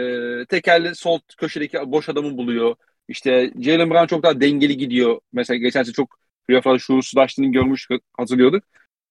tekerle 0.50 0.96
sol 0.96 1.20
köşedeki 1.38 1.78
boş 1.86 2.10
adamı 2.10 2.38
buluyor. 2.38 2.76
İşte 3.12 3.52
Jalen 3.60 3.90
Brown 3.90 4.06
çok 4.08 4.24
daha 4.24 4.42
dengeli 4.42 4.78
gidiyor. 4.78 5.20
Mesela 5.34 5.58
geçen 5.58 5.84
sene 5.84 5.94
çok 5.94 6.20
playoff'larda 6.48 6.80
şuursuzlaştığını 6.80 7.52
görmüş 7.52 7.88
hatırlıyorduk. 8.18 8.64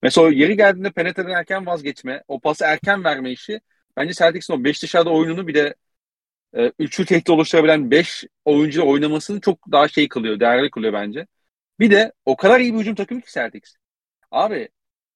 Mesela 0.02 0.26
o 0.26 0.30
yeri 0.30 0.56
geldiğinde 0.56 0.90
penetreden 0.90 1.30
erken 1.30 1.66
vazgeçme, 1.66 2.22
o 2.28 2.40
pası 2.40 2.64
erken 2.64 3.04
verme 3.04 3.32
işi 3.32 3.60
bence 3.96 4.14
Celtics'in 4.14 4.54
o 4.54 4.64
5 4.64 4.82
dışarıda 4.82 5.10
oyununu 5.10 5.46
bir 5.48 5.54
de 5.54 5.74
e, 6.56 6.72
üçlü 6.78 7.04
tehdit 7.06 7.30
oluşturabilen 7.30 7.90
5 7.90 8.24
oyuncu 8.44 8.88
oynamasını 8.88 9.40
çok 9.40 9.72
daha 9.72 9.88
şey 9.88 10.08
kılıyor, 10.08 10.40
değerli 10.40 10.70
kılıyor 10.70 10.92
bence. 10.92 11.26
Bir 11.80 11.90
de 11.90 12.12
o 12.24 12.36
kadar 12.36 12.60
iyi 12.60 12.74
bir 12.74 12.78
hücum 12.80 12.94
takımı 12.94 13.20
ki 13.20 13.32
Celtics. 13.32 13.74
Abi 14.30 14.68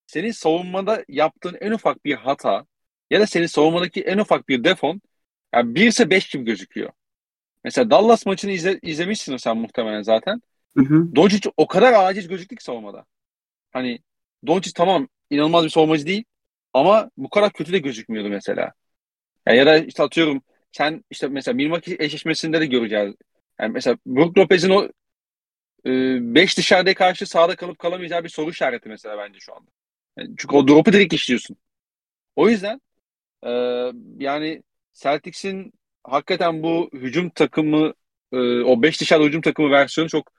senin 0.07 0.31
savunmada 0.33 1.05
yaptığın 1.09 1.57
en 1.61 1.73
ufak 1.73 2.05
bir 2.05 2.15
hata 2.15 2.67
ya 3.11 3.21
da 3.21 3.27
senin 3.27 3.47
savunmadaki 3.47 4.03
en 4.03 4.19
ufak 4.19 4.49
bir 4.49 4.65
defon 4.65 5.03
yani 5.55 5.75
1 5.75 5.87
ise 5.87 6.11
5 6.11 6.29
gibi 6.31 6.45
gözüküyor. 6.45 6.91
Mesela 7.65 7.91
Dallas 7.91 8.27
maçını 8.27 8.51
izle, 8.51 8.79
izlemişsin 8.83 9.37
sen 9.37 9.57
muhtemelen 9.57 10.03
zaten. 10.03 10.43
Hı 10.77 10.85
hı. 10.85 11.17
Doncic 11.17 11.51
o 11.57 11.67
kadar 11.67 11.93
aciz 11.93 12.29
gözüktü 12.29 12.57
ki 12.57 12.65
savunmada. 12.65 13.05
Hani 13.73 13.99
Doncic 14.47 14.73
tamam 14.77 15.09
inanılmaz 15.31 15.65
bir 15.65 15.71
savunmacı 15.71 16.07
değil 16.07 16.25
ama 16.73 17.11
bu 17.17 17.31
kadar 17.31 17.53
kötü 17.53 17.73
de 17.73 17.79
gözükmüyordu 17.79 18.29
mesela. 18.29 18.73
Yani 19.47 19.59
ya 19.59 19.67
da 19.67 19.79
işte 19.79 20.03
atıyorum 20.03 20.43
sen 20.73 21.05
işte 21.11 21.29
mesela 21.29 21.55
Milwaukee 21.55 21.97
eşleşmesinde 21.99 22.61
de 22.61 22.67
göreceğiz. 22.67 23.15
Yani 23.61 23.73
mesela 23.73 23.99
Brook 24.07 24.39
Lopez'in 24.39 24.71
o 24.71 24.89
5 25.85 26.55
e, 26.55 26.57
dışarıda 26.57 26.95
karşı 26.95 27.27
sağda 27.27 27.57
kalıp 27.57 27.79
kalamayacağı 27.79 28.25
bir 28.25 28.29
soru 28.29 28.51
işareti 28.51 28.89
mesela 28.89 29.19
bence 29.19 29.41
şu 29.41 29.55
anda. 29.55 29.71
Yani 30.19 30.35
çünkü 30.39 30.57
o 30.57 30.69
drop'u 30.69 30.93
direkt 30.93 31.15
işliyorsun. 31.15 31.57
O 32.37 32.49
yüzden 32.49 32.81
e, 33.43 33.51
yani 34.19 34.63
Celtics'in 34.93 35.73
hakikaten 36.05 36.63
bu 36.63 36.91
hücum 36.93 37.31
takımı 37.31 37.95
e, 38.33 38.61
o 38.63 38.83
5 38.83 39.01
dışarıda 39.01 39.25
hücum 39.27 39.41
takımı 39.41 39.71
versiyonu 39.71 40.11
çok 40.11 40.33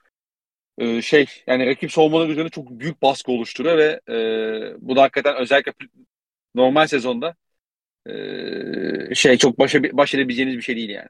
e, 0.77 1.01
şey 1.01 1.25
yani 1.47 1.67
rakip 1.67 1.91
savunmaları 1.91 2.31
üzerine 2.31 2.49
çok 2.49 2.71
büyük 2.71 3.01
baskı 3.01 3.31
oluşturuyor 3.31 3.77
ve 3.77 4.01
e, 4.09 4.17
bu 4.79 4.95
da 4.95 5.01
hakikaten 5.01 5.35
özellikle 5.35 5.73
normal 6.55 6.87
sezonda 6.87 7.35
e, 9.11 9.15
şey 9.15 9.37
çok 9.37 9.59
başa, 9.59 9.83
baş 9.83 10.15
edebileceğiniz 10.15 10.57
bir 10.57 10.61
şey 10.61 10.75
değil 10.75 10.89
yani. 10.89 11.09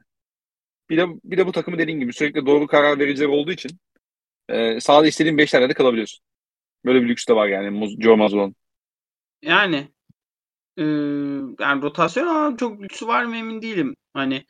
Bir 0.90 0.98
de 0.98 1.06
bir 1.24 1.38
de 1.38 1.46
bu 1.46 1.52
takımı 1.52 1.78
dediğin 1.78 2.00
gibi 2.00 2.12
sürekli 2.12 2.46
doğru 2.46 2.66
karar 2.66 2.98
vericiler 2.98 3.28
olduğu 3.28 3.52
için 3.52 3.70
e, 4.48 4.80
sahada 4.80 5.06
istediğin 5.06 5.38
5 5.38 5.54
de 5.54 5.74
kalabiliyorsun. 5.74 6.24
Böyle 6.84 7.02
bir 7.02 7.08
lüks 7.08 7.28
de 7.28 7.36
var 7.36 7.48
yani 7.48 7.96
Joe 8.02 8.16
Mazzulo'nun. 8.16 8.56
Yani 9.42 9.88
e, 10.76 10.82
yani 11.60 11.82
rotasyon 11.82 12.26
ama 12.26 12.56
çok 12.56 12.82
lüksü 12.82 13.06
var 13.06 13.24
mı 13.24 13.36
emin 13.36 13.62
değilim. 13.62 13.96
Hani 14.16 14.46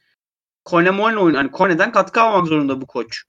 Kone 0.65 0.91
Moyne 0.91 1.19
oyun 1.19 1.35
hani 1.35 1.51
Kone'den 1.51 1.93
katkı 1.93 2.21
almak 2.21 2.47
zorunda 2.47 2.81
bu 2.81 2.87
koç. 2.87 3.23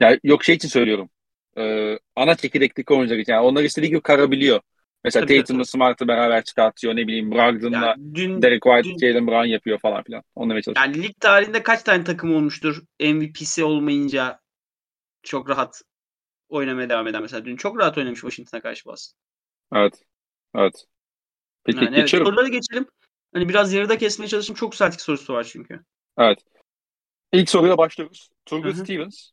Ya 0.00 0.18
yok 0.22 0.44
şey 0.44 0.54
için 0.54 0.68
söylüyorum. 0.68 1.10
Ee, 1.56 1.98
ana 2.16 2.34
çekirdekteki 2.34 2.94
oyuncular 2.94 3.18
için. 3.18 3.32
Yani 3.32 3.46
onlar 3.46 3.62
istediği 3.62 3.88
gibi 3.88 4.00
karabiliyor. 4.00 4.60
Mesela 5.04 5.26
tabii, 5.26 5.38
Tatum'la 5.38 5.64
Smart'ı 5.64 6.08
beraber 6.08 6.44
çıkartıyor. 6.44 6.96
Ne 6.96 7.06
bileyim 7.06 7.30
Brogdon'la 7.30 7.86
yani 7.86 8.42
Derek 8.42 8.62
White, 8.62 8.88
dün, 8.88 8.98
Jalen 8.98 9.26
Brown 9.26 9.46
yapıyor 9.46 9.78
falan 9.78 10.02
filan. 10.02 10.22
Onunla 10.34 10.62
çalışıyor. 10.62 10.86
Yani 10.86 11.02
lig 11.02 11.20
tarihinde 11.20 11.62
kaç 11.62 11.82
tane 11.82 12.04
takım 12.04 12.36
olmuştur 12.36 12.82
MVP'si 13.00 13.64
olmayınca 13.64 14.40
çok 15.22 15.48
rahat 15.48 15.82
oynamaya 16.48 16.88
devam 16.88 17.06
eden 17.06 17.22
mesela. 17.22 17.44
Dün 17.44 17.56
çok 17.56 17.78
rahat 17.78 17.98
oynamış 17.98 18.20
Washington'a 18.20 18.60
karşı 18.60 18.84
Boston. 18.84 19.18
Evet. 19.74 20.02
Evet. 20.54 20.84
Peki 21.64 21.84
yani 21.84 21.96
geçiyorum. 21.96 22.34
Evet, 22.38 22.52
geçelim. 22.52 22.86
Hani 23.34 23.48
biraz 23.48 23.72
yarıda 23.72 23.98
kesmeye 23.98 24.28
çalıştım. 24.28 24.56
Çok 24.56 24.74
sertik 24.74 25.00
sorusu 25.00 25.34
var 25.34 25.44
çünkü. 25.44 25.80
Evet. 26.18 26.38
İlk 27.32 27.50
soruyla 27.50 27.78
başlıyoruz. 27.78 28.30
Turgut 28.46 28.76
Stevens. 28.76 29.30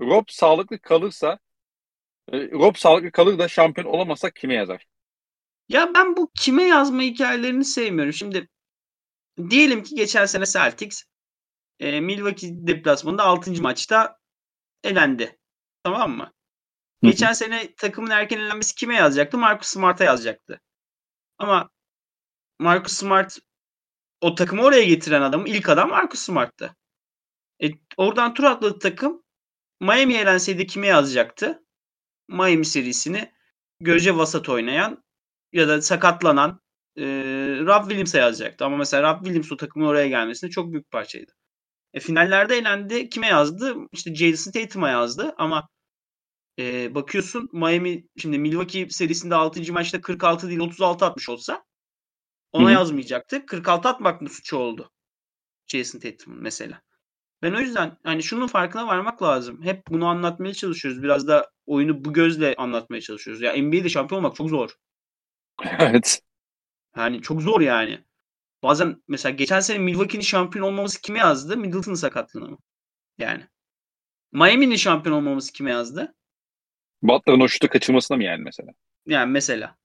Rob 0.00 0.24
sağlıklı 0.28 0.78
kalırsa 0.78 1.38
e, 2.32 2.50
Rob 2.50 2.76
sağlıklı 2.76 3.12
kalır 3.12 3.38
da 3.38 3.48
şampiyon 3.48 3.86
olamazsak 3.86 4.36
kime 4.36 4.54
yazar? 4.54 4.86
Ya 5.68 5.94
ben 5.94 6.16
bu 6.16 6.30
kime 6.40 6.62
yazma 6.62 7.02
hikayelerini 7.02 7.64
sevmiyorum. 7.64 8.12
Şimdi 8.12 8.48
diyelim 9.50 9.82
ki 9.82 9.94
geçen 9.94 10.26
sene 10.26 10.46
Celtics 10.46 11.04
e, 11.80 12.00
Milwaukee 12.00 12.48
deplasmanında 12.52 13.24
6. 13.24 13.62
maçta 13.62 14.18
elendi. 14.84 15.38
Tamam 15.84 16.10
mı? 16.10 16.32
Geçen 17.02 17.32
sene 17.32 17.74
takımın 17.74 18.10
erken 18.10 18.38
elenmesi 18.38 18.74
kime 18.74 18.94
yazacaktı? 18.94 19.38
Marcus 19.38 19.68
Smart'a 19.68 20.04
yazacaktı. 20.04 20.60
Ama 21.38 21.70
Marcus 22.60 22.92
Smart 22.92 23.38
o 24.20 24.34
takımı 24.34 24.62
oraya 24.62 24.84
getiren 24.84 25.22
adam 25.22 25.46
ilk 25.46 25.68
adam 25.68 25.88
Marcus 25.88 26.20
Smart'tı. 26.20 26.76
E, 27.62 27.66
oradan 27.96 28.34
tur 28.34 28.44
atladı 28.44 28.78
takım. 28.78 29.22
Miami 29.80 30.14
elenseydi 30.14 30.66
kime 30.66 30.86
yazacaktı? 30.86 31.62
Miami 32.28 32.64
serisini 32.64 33.32
görece 33.80 34.16
vasat 34.16 34.48
oynayan 34.48 35.04
ya 35.52 35.68
da 35.68 35.82
sakatlanan 35.82 36.60
e, 36.96 37.04
Rob 37.60 37.82
Williams'a 37.82 38.18
yazacaktı. 38.18 38.64
Ama 38.64 38.76
mesela 38.76 39.12
Rob 39.12 39.24
Williams 39.24 39.52
o 39.52 39.56
takımın 39.56 39.86
oraya 39.86 40.08
gelmesinde 40.08 40.50
çok 40.50 40.72
büyük 40.72 40.90
parçaydı. 40.90 41.32
E, 41.94 42.00
finallerde 42.00 42.56
elendi. 42.56 43.08
Kime 43.08 43.26
yazdı? 43.26 43.76
İşte 43.92 44.14
Jason 44.14 44.52
Tatum'a 44.52 44.90
yazdı 44.90 45.34
ama 45.38 45.68
e, 46.58 46.94
bakıyorsun 46.94 47.48
Miami 47.52 48.04
şimdi 48.16 48.38
Milwaukee 48.38 48.90
serisinde 48.90 49.34
6. 49.34 49.72
maçta 49.72 50.00
46 50.00 50.48
değil 50.48 50.60
36 50.60 51.04
atmış 51.04 51.28
olsa 51.28 51.64
ona 52.52 52.64
Hı-hı. 52.64 52.72
yazmayacaktı. 52.72 53.46
46 53.46 53.88
atmak 53.88 54.22
mı 54.22 54.28
suçu 54.28 54.56
oldu? 54.56 54.90
Jason 55.66 55.98
Tatum'un 55.98 56.42
mesela. 56.42 56.82
Ben 57.42 57.52
o 57.52 57.60
yüzden 57.60 57.98
hani 58.02 58.22
şunun 58.22 58.46
farkına 58.46 58.86
varmak 58.86 59.22
lazım. 59.22 59.62
Hep 59.62 59.86
bunu 59.88 60.06
anlatmaya 60.06 60.54
çalışıyoruz. 60.54 61.02
Biraz 61.02 61.28
da 61.28 61.50
oyunu 61.66 62.04
bu 62.04 62.12
gözle 62.12 62.54
anlatmaya 62.58 63.00
çalışıyoruz. 63.00 63.42
Ya 63.42 63.62
NBA'de 63.62 63.88
şampiyon 63.88 64.18
olmak 64.18 64.36
çok 64.36 64.48
zor. 64.48 64.70
Evet. 65.78 66.22
Yani 66.96 67.22
çok 67.22 67.42
zor 67.42 67.60
yani. 67.60 68.04
Bazen 68.62 69.02
mesela 69.08 69.34
geçen 69.34 69.60
sene 69.60 69.78
Milwaukee'nin 69.78 70.24
şampiyon 70.24 70.66
olmaması 70.66 71.00
kime 71.00 71.18
yazdı? 71.18 71.56
Middleton'ın 71.56 71.94
sakatlığına 71.94 72.46
mı? 72.46 72.58
Yani. 73.18 73.46
Miami'nin 74.32 74.76
şampiyon 74.76 75.16
olmaması 75.16 75.52
kime 75.52 75.70
yazdı? 75.70 76.14
Butler'ın 77.02 77.40
o 77.40 77.48
şutu 77.48 77.68
kaçırmasına 77.68 78.16
mı 78.16 78.24
yani 78.24 78.42
mesela? 78.42 78.72
Yani 79.06 79.32
mesela. 79.32 79.76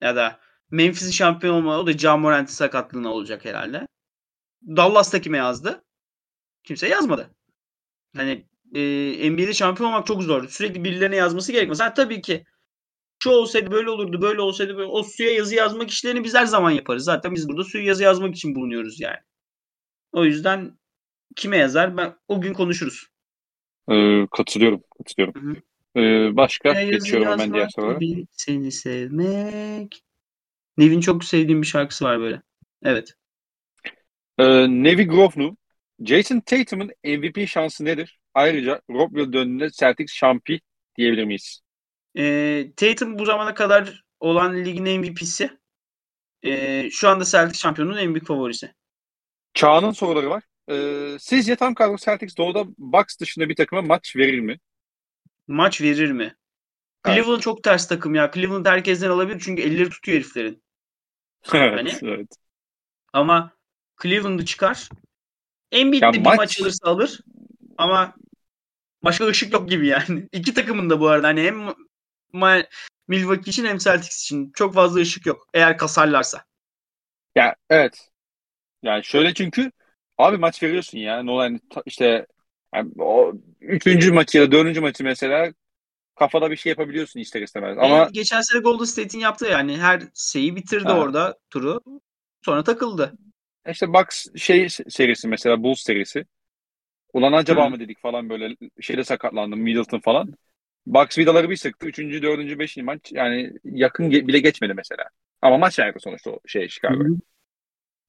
Ya 0.00 0.16
da 0.16 0.40
Memphis'in 0.72 1.10
şampiyon 1.10 1.54
olmalı 1.54 1.82
o 1.82 1.86
da 1.86 1.92
John 1.92 2.20
Morant'in 2.20 2.52
sakatlığına 2.52 3.12
olacak 3.12 3.44
herhalde. 3.44 3.86
Dallas'ta 4.66 5.20
kime 5.20 5.38
yazdı? 5.38 5.84
Kimse 6.64 6.88
yazmadı. 6.88 7.30
Hani 8.16 8.46
e, 8.74 9.30
NBA'de 9.30 9.54
şampiyon 9.54 9.88
olmak 9.88 10.06
çok 10.06 10.22
zor. 10.22 10.48
Sürekli 10.48 10.84
birilerine 10.84 11.16
yazması 11.16 11.52
gerekmez. 11.52 11.80
Ha, 11.80 11.94
tabii 11.94 12.20
ki 12.20 12.44
şu 13.22 13.30
olsaydı 13.30 13.70
böyle 13.70 13.90
olurdu, 13.90 14.22
böyle 14.22 14.40
olsaydı 14.40 14.76
böyle. 14.76 14.88
O 14.88 15.02
suya 15.02 15.30
yazı 15.30 15.54
yazmak 15.54 15.90
işlerini 15.90 16.24
biz 16.24 16.34
her 16.34 16.46
zaman 16.46 16.70
yaparız. 16.70 17.04
Zaten 17.04 17.34
biz 17.34 17.48
burada 17.48 17.64
suya 17.64 17.84
yazı 17.84 18.02
yazmak 18.02 18.34
için 18.36 18.54
bulunuyoruz 18.54 19.00
yani. 19.00 19.20
O 20.12 20.24
yüzden 20.24 20.78
kime 21.36 21.56
yazar? 21.56 21.96
Ben 21.96 22.16
o 22.28 22.40
gün 22.40 22.52
konuşuruz. 22.52 23.06
Ee, 23.90 24.26
katılıyorum, 24.36 24.82
katılıyorum. 24.98 25.56
Ee, 25.96 26.36
başka 26.36 26.72
Ne 26.72 26.80
yazı 26.80 26.92
geçiyorum 26.92 27.28
hemen 27.28 27.54
diğer 27.54 27.98
gibi 27.98 28.26
Seni 28.30 28.72
sevmek. 28.72 30.02
Nevin 30.82 31.00
çok 31.00 31.24
sevdiğim 31.24 31.62
bir 31.62 31.66
şarkısı 31.66 32.04
var 32.04 32.20
böyle. 32.20 32.42
Evet. 32.82 33.14
Ee, 34.38 34.44
Nevi 34.68 35.06
Grovnu, 35.06 35.56
Jason 36.04 36.40
Tatum'un 36.40 36.90
MVP 37.04 37.46
şansı 37.46 37.84
nedir? 37.84 38.20
Ayrıca 38.34 38.80
Rob 38.90 39.08
Will 39.08 39.32
döndüğünde 39.32 39.70
Celtics 39.70 40.12
şampi 40.12 40.60
diyebilir 40.96 41.24
miyiz? 41.24 41.60
Ee, 42.18 42.66
Tatum 42.76 43.18
bu 43.18 43.24
zamana 43.24 43.54
kadar 43.54 44.04
olan 44.20 44.64
ligin 44.64 45.00
MVP'si. 45.00 45.50
Ee, 46.44 46.90
şu 46.90 47.08
anda 47.08 47.24
Celtics 47.24 47.60
şampiyonunun 47.60 47.98
en 47.98 48.14
büyük 48.14 48.26
favorisi. 48.26 48.74
Çağan'ın 49.54 49.92
soruları 49.92 50.30
var. 50.30 50.42
Ee, 50.70 51.16
sizce 51.20 51.56
tam 51.56 51.74
kadro 51.74 51.96
Celtics 51.96 52.36
doğuda 52.36 52.64
Bucks 52.78 53.18
dışında 53.18 53.48
bir 53.48 53.56
takıma 53.56 53.82
maç 53.82 54.16
verir 54.16 54.40
mi? 54.40 54.58
Maç 55.48 55.80
verir 55.80 56.12
mi? 56.12 56.36
Evet. 57.04 57.16
Cleveland 57.16 57.40
çok 57.40 57.62
ters 57.62 57.88
takım 57.88 58.14
ya. 58.14 58.30
Cleveland 58.34 58.66
herkesten 58.66 59.10
alabilir 59.10 59.40
çünkü 59.44 59.62
elleri 59.62 59.90
tutuyor 59.90 60.18
heriflerin. 60.18 60.61
Evet, 61.54 61.78
Hani? 61.78 61.92
evet. 62.02 62.28
Ama 63.12 63.52
Cleveland'ı 64.02 64.44
çıkar. 64.44 64.88
Embiid 65.72 66.02
de 66.02 66.12
bir 66.12 66.20
maç- 66.20 66.36
maç 66.36 66.60
alırsa 66.60 66.88
alır. 66.88 67.20
Ama 67.78 68.14
başka 69.04 69.26
ışık 69.26 69.52
yok 69.52 69.68
gibi 69.68 69.86
yani. 69.86 70.28
İki 70.32 70.54
takımın 70.54 70.90
da 70.90 71.00
bu 71.00 71.08
arada 71.08 71.26
hani 71.26 71.42
hem 71.42 71.68
Ma- 72.34 72.66
Milwaukee 73.08 73.50
için 73.50 73.64
hem 73.64 73.78
Celtics 73.78 74.22
için 74.22 74.52
çok 74.54 74.74
fazla 74.74 75.00
ışık 75.00 75.26
yok. 75.26 75.46
Eğer 75.54 75.78
kasarlarsa. 75.78 76.44
Ya 77.36 77.54
evet. 77.70 78.08
Yani 78.82 79.04
şöyle 79.04 79.34
çünkü 79.34 79.72
abi 80.18 80.36
maç 80.36 80.62
veriyorsun 80.62 80.98
ya. 80.98 81.22
Nolan 81.22 81.60
işte 81.86 82.26
yani 82.74 82.90
o 82.98 83.32
üçüncü 83.60 84.12
maçı 84.12 84.38
ya 84.38 84.44
da 84.46 84.52
dördüncü 84.52 84.80
maçı 84.80 85.04
mesela 85.04 85.52
kafada 86.14 86.50
bir 86.50 86.56
şey 86.56 86.70
yapabiliyorsun 86.70 87.20
ister 87.20 87.42
istemez. 87.42 87.78
Ama 87.78 88.08
E, 88.08 88.10
geçen 88.12 88.40
sene 88.40 88.60
Golden 88.60 88.84
State'in 88.84 89.20
yaptığı 89.22 89.46
yani 89.46 89.78
her 89.78 90.02
şeyi 90.14 90.56
bitirdi 90.56 90.92
Ha. 90.92 90.92
orada 90.92 91.38
turu. 91.50 91.80
Sonra 92.44 92.64
takıldı. 92.64 93.18
işte 93.70 93.92
Bucks 93.92 94.26
şey 94.36 94.68
serisi 94.68 95.28
mesela 95.28 95.62
Bulls 95.62 95.80
serisi. 95.80 96.24
Ulan 97.12 97.32
acaba 97.32 97.66
Hı. 97.66 97.70
mı 97.70 97.80
dedik 97.80 98.00
falan 98.00 98.30
böyle 98.30 98.56
şeyde 98.80 99.04
sakatlandım 99.04 99.60
Middleton 99.60 100.00
falan. 100.00 100.34
Bucks 100.86 101.18
vidaları 101.18 101.50
bir 101.50 101.56
sıktı. 101.56 101.86
Üçüncü, 101.86 102.22
dördüncü, 102.22 102.58
beşinci 102.58 102.84
maç 102.84 103.00
yani 103.12 103.52
yakın 103.64 104.10
ge- 104.10 104.26
bile 104.28 104.38
geçmedi 104.40 104.74
mesela. 104.74 105.04
Ama 105.42 105.58
maç 105.58 105.78
verdi 105.78 106.00
sonuçta 106.00 106.30
o 106.30 106.40
şey 106.46 106.68
Chicago. 106.68 107.04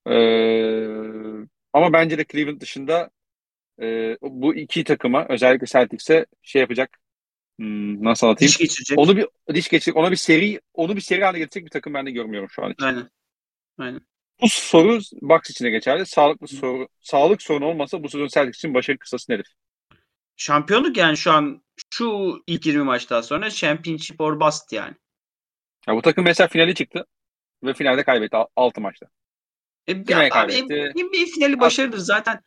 Ee, 0.07 1.47
ama 1.73 1.93
bence 1.93 2.17
de 2.17 2.25
Cleveland 2.25 2.61
dışında 2.61 3.09
e, 3.81 4.17
bu 4.21 4.55
iki 4.55 4.83
takıma 4.83 5.27
özellikle 5.29 5.67
Celtics'e 5.67 6.25
şey 6.43 6.61
yapacak 6.61 6.99
hmm, 7.59 8.03
nasıl 8.03 8.27
anlatayım? 8.27 8.49
Diş 8.49 8.57
geçirecek. 8.57 8.99
Onu 8.99 9.17
bir 9.17 9.27
diş 9.53 9.67
geçecek, 9.69 9.97
ona 9.97 10.11
bir 10.11 10.15
seri, 10.15 10.61
onu 10.73 10.95
bir 10.95 11.01
seri 11.01 11.23
haline 11.23 11.39
getirecek 11.39 11.65
bir 11.65 11.71
takım 11.71 11.93
ben 11.93 12.05
de 12.05 12.11
görmüyorum 12.11 12.49
şu 12.49 12.63
an 12.65 12.71
için. 12.71 12.85
Aynen. 12.85 13.09
Aynen. 13.77 14.01
Bu 14.41 14.49
soru 14.49 14.99
Bucks 15.21 15.49
için 15.49 15.65
de 15.65 15.69
geçerli. 15.69 16.05
Sağlıklı 16.05 16.47
soru, 16.47 16.87
sağlık 16.99 17.41
sorunu 17.41 17.65
olmasa 17.65 18.03
bu 18.03 18.09
sezon 18.09 18.27
Celtics 18.27 18.57
için 18.57 18.73
başarı 18.73 18.97
kısası 18.97 19.31
nedir? 19.31 19.55
Şampiyonluk 20.35 20.97
yani 20.97 21.17
şu 21.17 21.31
an 21.31 21.63
şu 21.89 22.37
ilk 22.47 22.65
20 22.65 22.83
maçtan 22.83 23.21
sonra 23.21 23.49
championship 23.49 24.21
or 24.21 24.39
bust 24.39 24.73
yani. 24.73 24.95
Ya 25.87 25.95
bu 25.95 26.01
takım 26.01 26.23
mesela 26.23 26.47
finali 26.47 26.75
çıktı 26.75 27.05
ve 27.63 27.73
finalde 27.73 28.03
kaybetti 28.03 28.37
6 28.55 28.81
maçta. 28.81 29.05
E, 29.87 29.91
ya, 29.91 30.19
abi 30.19 30.29
kaybetti? 30.29 30.91
NBA 30.95 31.25
finali 31.35 31.59
başarıdır 31.59 31.97
zaten. 31.97 32.41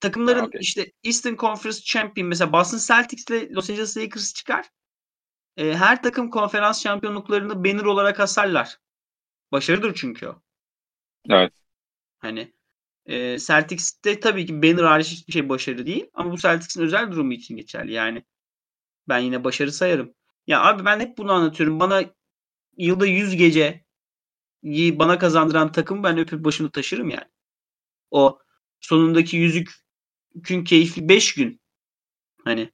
Takımların 0.00 0.40
Ha, 0.40 0.46
okey. 0.46 0.60
işte 0.60 0.92
Eastern 1.04 1.36
Conference 1.36 1.80
Champion 1.84 2.28
mesela 2.28 2.52
Boston 2.52 2.78
Celtics 2.78 3.24
ile 3.30 3.52
Los 3.52 3.70
Angeles 3.70 3.96
Lakers 3.96 4.34
çıkar. 4.34 4.66
E, 5.56 5.74
her 5.74 6.02
takım 6.02 6.30
konferans 6.30 6.82
şampiyonluklarını 6.82 7.64
banner 7.64 7.84
olarak 7.84 8.20
asarlar. 8.20 8.78
Başarıdır 9.52 9.94
çünkü 9.94 10.26
o. 10.28 10.42
Evet. 11.30 11.52
Hani 12.18 12.52
e, 13.06 13.38
Celtics'te 13.38 14.20
tabii 14.20 14.46
ki 14.46 14.62
banner 14.62 14.84
hariç 14.84 15.08
hiçbir 15.12 15.32
şey 15.32 15.48
başarı 15.48 15.86
değil. 15.86 16.10
Ama 16.14 16.32
bu 16.32 16.38
Celtics'in 16.38 16.82
özel 16.82 17.12
durumu 17.12 17.32
için 17.32 17.56
geçerli. 17.56 17.92
Yani 17.92 18.24
ben 19.08 19.18
yine 19.18 19.44
başarı 19.44 19.72
sayarım. 19.72 20.14
Ya 20.46 20.62
abi 20.64 20.84
ben 20.84 21.00
hep 21.00 21.18
bunu 21.18 21.32
anlatıyorum. 21.32 21.80
Bana 21.80 22.02
yılda 22.76 23.06
100 23.06 23.36
gece 23.36 23.84
bana 24.98 25.18
kazandıran 25.18 25.72
takım 25.72 26.02
ben 26.02 26.18
öpüp 26.18 26.44
başını 26.44 26.70
taşırım 26.70 27.10
yani. 27.10 27.28
O 28.10 28.38
sonundaki 28.80 29.36
yüzük 29.36 29.72
gün 30.42 30.64
keyifli 30.64 31.08
5 31.08 31.34
gün. 31.34 31.60
Hani 32.44 32.70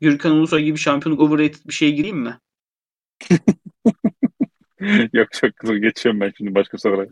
Gürkan 0.00 0.32
Ulusoy 0.32 0.62
gibi 0.62 0.78
şampiyonluk 0.78 1.22
overrated 1.22 1.66
bir 1.66 1.72
şeye 1.72 1.90
gireyim 1.90 2.18
mi? 2.18 2.38
Yok 5.12 5.32
çok 5.32 5.50
dur 5.66 5.76
geçiyorum 5.76 6.20
ben 6.20 6.32
şimdi 6.36 6.54
başka 6.54 6.78
sorulara. 6.78 7.08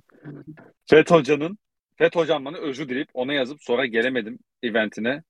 Fet 0.86 1.10
Hoca'nın 1.10 1.58
Fet 1.96 2.16
Hocam 2.16 2.44
bana 2.44 2.58
özür 2.58 2.88
dileyip 2.88 3.08
ona 3.14 3.32
yazıp 3.32 3.62
sonra 3.62 3.86
gelemedim 3.86 4.38
eventine. 4.62 5.22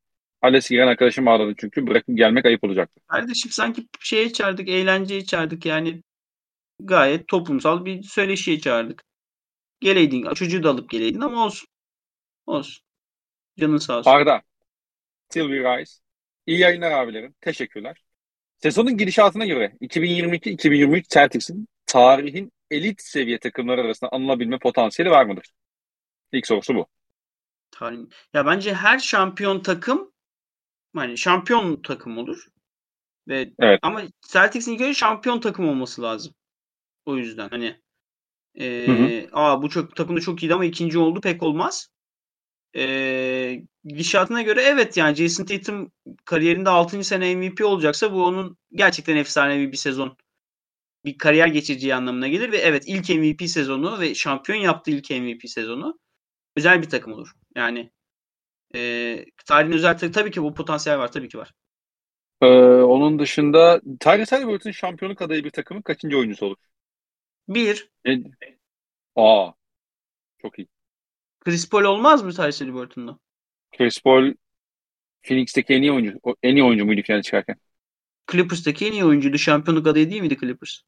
Ales 0.42 0.70
giren 0.70 0.86
arkadaşım 0.86 1.28
ağladı 1.28 1.54
çünkü 1.58 1.86
bırakıp 1.86 2.16
gelmek 2.16 2.46
ayıp 2.46 2.64
olacaktı. 2.64 3.00
Kardeşim 3.06 3.50
sanki 3.50 3.86
şeye 4.00 4.32
çağırdık, 4.32 4.68
eğlenceye 4.68 5.24
çağırdık 5.24 5.66
yani 5.66 6.02
gayet 6.80 7.28
toplumsal 7.28 7.84
bir 7.84 8.02
söyleşiye 8.02 8.60
çağırdık. 8.60 9.02
Geleydin, 9.80 10.34
çocuğu 10.34 10.62
da 10.62 10.70
alıp 10.70 10.90
geleydin 10.90 11.20
ama 11.20 11.44
olsun. 11.44 11.68
Olsun. 12.46 12.84
Canın 13.60 13.78
sağ 13.78 13.98
olsun. 13.98 14.10
Arda, 14.10 14.42
Tilby 15.30 15.60
Rice, 15.60 15.92
iyi 16.46 16.60
yayınlar 16.60 16.92
abilerim. 16.92 17.34
Teşekkürler. 17.42 18.04
Sezonun 18.58 18.98
gidişatına 18.98 19.46
göre 19.46 19.74
2022-2023 19.80 21.08
Celtics'in 21.10 21.68
tarihin 21.86 22.52
elit 22.70 23.02
seviye 23.02 23.40
takımları 23.40 23.80
arasında 23.82 24.10
anılabilme 24.12 24.58
potansiyeli 24.60 25.12
var 25.12 25.26
mıdır? 25.26 25.46
İlk 26.32 26.46
sorusu 26.46 26.74
bu. 26.76 26.88
Tarih- 27.70 28.08
Ya 28.34 28.46
bence 28.46 28.74
her 28.74 28.98
şampiyon 28.98 29.60
takım 29.62 30.12
hani 30.96 31.18
şampiyon 31.18 31.82
takım 31.82 32.18
olur. 32.18 32.48
Ve 33.28 33.52
Evet. 33.58 33.80
ama 33.82 34.02
Celtics'in 34.32 34.74
önce 34.74 34.94
şampiyon 34.94 35.40
takım 35.40 35.68
olması 35.68 36.02
lazım. 36.02 36.34
O 37.06 37.16
yüzden 37.16 37.50
hani 37.50 37.80
eee, 38.54 38.88
Hı 38.88 38.92
hı. 38.92 39.12
aa 39.32 39.62
bu 39.62 39.70
çok 39.70 39.96
takımda 39.96 40.20
çok 40.22 40.44
iyiydi 40.44 40.54
ama 40.54 40.66
ikinci 40.66 40.98
oldu 40.98 41.22
pek 41.22 41.44
olmaz. 41.44 41.90
Eee 42.74 43.64
gidişatına 43.84 44.42
göre 44.42 44.62
evet 44.62 44.96
yani 44.96 45.16
Jason 45.16 45.44
Tatum 45.44 45.92
kariyerinde 46.24 46.70
6. 46.70 47.04
sene 47.04 47.36
MVP 47.36 47.64
olacaksa 47.64 48.12
bu 48.12 48.24
onun 48.24 48.56
gerçekten 48.72 49.16
efsanevi 49.16 49.72
bir 49.72 49.76
sezon. 49.76 50.16
Bir 51.04 51.18
kariyer 51.18 51.48
geçireceği 51.48 51.94
anlamına 51.94 52.28
gelir 52.28 52.52
ve 52.52 52.58
evet 52.58 52.84
ilk 52.86 53.08
MVP 53.10 53.48
sezonu 53.48 54.00
ve 54.00 54.14
şampiyon 54.14 54.58
yaptığı 54.58 54.90
ilk 54.90 55.10
MVP 55.10 55.48
sezonu 55.48 55.98
özel 56.56 56.82
bir 56.82 56.90
takım 56.90 57.12
olur. 57.12 57.32
Yani 57.56 57.90
eee 58.74 59.26
tarihin 59.46 59.72
özel 59.72 59.98
takı 59.98 60.12
tabii 60.12 60.30
ki 60.30 60.42
bu 60.42 60.54
potansiyel 60.54 60.98
var 60.98 61.12
tabii 61.12 61.28
ki 61.28 61.38
var. 61.38 61.52
Ee, 62.42 62.46
onun 62.82 63.18
dışında 63.18 63.80
Tyrese 64.00 64.36
Halliburton 64.36 64.70
şampiyonluk 64.70 65.22
adayı 65.22 65.44
bir 65.44 65.50
takımın 65.50 65.82
kaçıncı 65.82 66.18
oyuncusu 66.18 66.46
olur? 66.46 66.56
Bir, 67.48 67.90
Ne? 68.04 68.22
Aa, 69.16 69.52
çok 70.38 70.58
iyi. 70.58 70.68
Chris 71.44 71.68
Paul 71.68 71.84
olmaz 71.84 72.22
mı 72.22 72.32
Tyrese 72.32 72.64
Halliburton'da? 72.64 73.18
Chris 73.76 74.02
Paul 74.02 74.32
Phoenix'teki 75.22 75.74
en 75.74 75.82
iyi 75.82 75.92
oyuncu, 75.92 76.18
en 76.42 76.56
iyi 76.56 76.64
oyuncu 76.64 76.84
muydu 76.84 77.02
finale 77.02 77.22
çıkarken? 77.22 77.56
Clippers'taki 78.32 78.86
en 78.86 78.92
iyi 78.92 79.04
oyuncuydu. 79.04 79.38
Şampiyonluk 79.38 79.86
adayı 79.86 80.10
değil 80.10 80.22
miydi 80.22 80.36
Clippers? 80.40 80.80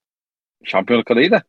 Şampiyonluk 0.64 1.10
adayı 1.10 1.30
da. 1.30 1.42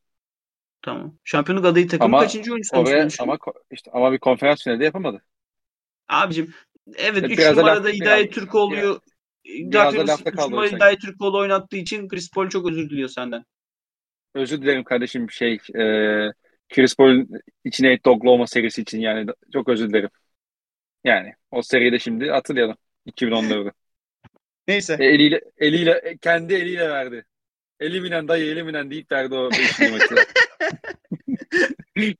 Tamam. 0.81 1.17
Şampiyonluk 1.23 1.65
adayı 1.65 1.87
takımın 1.87 2.13
Ama 2.13 2.23
kaçıncı 2.23 2.51
oyuncusu 2.51 2.77
Oraya 2.77 3.07
ama 3.19 3.37
işte 3.71 3.91
ama 3.93 4.11
bir 4.11 4.17
konferans 4.17 4.63
finalde 4.63 4.83
yapamadı. 4.85 5.21
Abicim 6.09 6.53
evet 6.95 7.23
3 7.23 7.37
Biraz 7.37 7.57
da 7.57 7.61
numarada 7.61 7.89
Hidayet 7.89 8.31
biraz- 8.31 8.35
Türkoğlu'yu 8.35 9.01
biraz 9.45 9.95
da 9.95 10.07
lafta 10.07 10.29
3 10.29 10.35
kaldı 10.35 10.51
numara 10.51 10.65
sanki. 10.67 10.75
Hidayet 10.75 11.01
Türkoğlu 11.01 11.37
oynattığı 11.37 11.77
için 11.77 12.07
Chris 12.07 12.31
Paul 12.31 12.49
çok 12.49 12.69
özür 12.69 12.89
diliyor 12.89 13.09
senden. 13.09 13.45
Özür 14.33 14.61
dilerim 14.61 14.83
kardeşim 14.83 15.31
şey 15.31 15.59
e, 15.75 15.83
Chris 16.69 16.95
Paul'un 16.95 17.29
içine 17.63 17.91
et 17.93 18.07
Oklahoma 18.07 18.47
serisi 18.47 18.81
için 18.81 18.99
yani 18.99 19.29
çok 19.53 19.69
özür 19.69 19.89
dilerim. 19.89 20.09
Yani 21.03 21.33
o 21.51 21.61
seriyi 21.61 21.91
de 21.91 21.99
şimdi 21.99 22.29
hatırlayalım. 22.29 22.77
2014'ü. 23.05 23.71
Neyse. 24.67 24.97
E, 24.99 25.05
eliyle 25.05 25.41
eliyle 25.57 25.91
e, 26.03 26.17
kendi 26.17 26.53
eliyle 26.53 26.89
verdi. 26.89 27.25
Eliminen 27.79 28.27
dayı 28.27 28.51
eliminen 28.51 28.91
deyip 28.91 29.11
verdi 29.11 29.35
o 29.35 29.51
5. 29.51 29.79
maçı. 29.79 30.15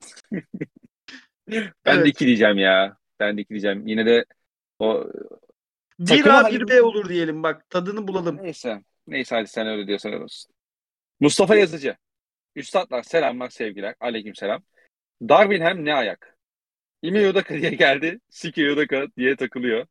ben 1.48 1.72
Evet. 1.86 2.06
de 2.06 2.10
iki 2.10 2.26
diyeceğim 2.26 2.57
ya. 2.57 2.98
Ben 3.19 3.38
de 3.38 3.41
iki 3.41 3.49
diyeceğim. 3.49 3.88
Yine 3.88 4.06
de 4.06 4.26
o 4.80 5.06
Bir 5.99 6.26
A 6.26 6.52
bir 6.52 6.68
B 6.68 6.82
olur 6.82 7.10
diyelim 7.10 7.44
bak 7.44 7.69
tadını 7.69 8.07
bulalım. 8.07 8.38
Neyse. 8.44 8.82
Neyse 9.07 9.36
hadi 9.36 9.48
sen 9.48 9.68
öyle 9.68 9.88
diyorsan 9.88 10.14
öyle 10.14 10.24
olsun. 10.24 10.52
Mustafa 11.19 11.56
Yazıcı. 11.56 11.98
Üstadlar 12.57 13.03
selamlar 13.03 13.49
sevgiler. 13.49 13.95
Aleyküm 13.99 14.35
selam. 14.35 14.63
Darwin 15.21 15.61
hem 15.61 15.85
ne 15.85 15.93
ayak? 15.93 16.38
Ime 17.01 17.21
Yodaka 17.21 17.55
diye 17.57 17.69
geldi. 17.69 18.19
Siki 18.29 18.61
Yodaka 18.61 19.07
diye 19.17 19.35
takılıyor. 19.35 19.88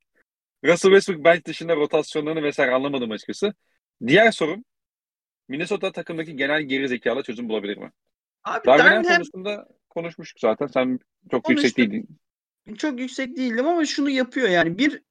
Russell 0.65 0.91
Westbrook 0.91 1.25
bench 1.25 1.45
dışında 1.45 1.77
rotasyonlarını 1.77 2.43
vesaire 2.43 2.75
anlamadım 2.75 3.11
açıkçası. 3.11 3.55
Diğer 4.07 4.31
sorum 4.31 4.65
Minnesota 5.49 5.93
takımdaki 5.93 6.37
genel 6.37 6.63
geri 6.63 6.89
zekalı 6.89 7.23
çözüm 7.23 7.49
bulabilir 7.49 7.77
mi? 7.77 7.93
Abi 8.45 8.67
Darwin 8.67 8.87
Ham 8.87 9.03
konusunda 9.03 9.69
konuşmuştuk 9.91 10.41
zaten. 10.41 10.67
Sen 10.67 10.99
çok 11.31 11.51
yüksek 11.51 11.77
değildin. 11.77 12.09
çok 12.79 13.01
yüksek 13.01 13.37
değildim 13.37 13.67
ama 13.67 13.85
şunu 13.85 14.11
yapıyor 14.11 14.49
yani 14.49 14.79
bir 14.79 15.03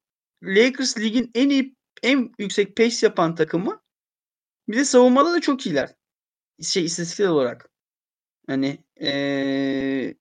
Lakers 0.42 0.98
ligin 0.98 1.30
en 1.34 1.48
iyi 1.48 1.74
en 2.02 2.32
yüksek 2.38 2.76
pace 2.76 3.06
yapan 3.06 3.34
takımı 3.34 3.80
bir 4.68 4.76
de 4.76 4.84
savunmada 4.84 5.32
da 5.32 5.40
çok 5.40 5.66
iyiler. 5.66 5.95
Şey 6.62 6.84
istatistiksel 6.84 7.28
olarak. 7.28 7.70
Hani 8.46 8.78
eee, 9.00 10.14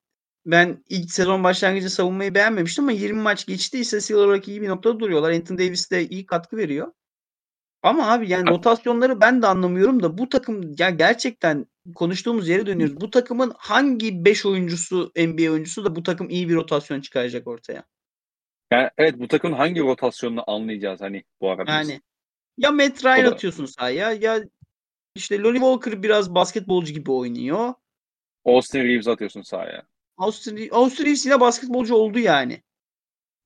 ben 0.46 0.84
ilk 0.90 1.12
sezon 1.12 1.44
başlangıcı 1.44 1.90
savunmayı 1.90 2.36
beğenmemiştim 2.36 2.84
ama 2.84 2.92
20 2.92 3.22
maç 3.22 3.46
geçti. 3.46 3.80
İstatistiksel 3.80 4.26
olarak 4.26 4.48
iyi 4.48 4.62
bir 4.62 4.70
noktada 4.70 5.00
duruyorlar. 5.00 5.32
Anthony 5.32 5.58
Davis 5.58 5.92
de 5.92 6.08
iyi 6.08 6.26
katkı 6.26 6.58
veriyor. 6.58 6.92
Ama 7.84 8.12
abi 8.12 8.30
yani 8.30 8.50
rotasyonları 8.50 9.22
ben 9.22 9.42
de 9.42 9.48
anlamıyorum 9.48 10.04
da 10.04 10.18
bu 10.18 10.30
takım 10.30 10.76
ya 10.80 10.90
gerçekten 10.90 11.66
konuştuğumuz 11.96 12.50
yere 12.50 12.66
dönüyoruz. 12.66 13.02
Bu 13.02 13.10
takımın 13.10 13.54
hangi 13.58 14.26
5 14.26 14.46
oyuncusu 14.46 15.12
NBA 15.18 15.52
oyuncusu 15.52 15.86
da 15.86 15.96
bu 15.96 16.04
takım 16.04 16.30
iyi 16.30 16.50
bir 16.50 16.56
rotasyon 16.56 17.02
çıkaracak 17.02 17.48
ortaya. 17.48 17.84
Yani 18.72 18.90
evet 18.98 19.20
bu 19.20 19.28
takımın 19.28 19.58
hangi 19.58 19.82
rotasyonunu 19.82 20.44
anlayacağız 20.48 21.02
hani 21.02 21.24
bu 21.42 21.50
arada 21.50 21.82
biz. 21.82 21.90
Yani 21.90 22.02
ya 22.58 22.72
Matt 22.72 23.06
Ryan 23.06 23.32
atıyorsun 23.32 23.66
sahaya 23.66 24.12
ya 24.12 24.44
işte 25.16 25.40
Lonnie 25.42 25.60
Walker 25.60 26.04
biraz 26.04 26.36
basketbolcu 26.36 26.94
gibi 26.94 27.12
oynuyor. 27.12 27.74
Austin 28.46 28.84
Reeves 28.84 29.08
atıyorsun 29.08 29.42
sahaya. 29.42 29.84
Austin, 30.18 30.70
Austin 30.72 31.06
Reeves 31.06 31.26
yine 31.26 31.40
basketbolcu 31.40 31.96
oldu 31.96 32.20
yani. 32.20 32.64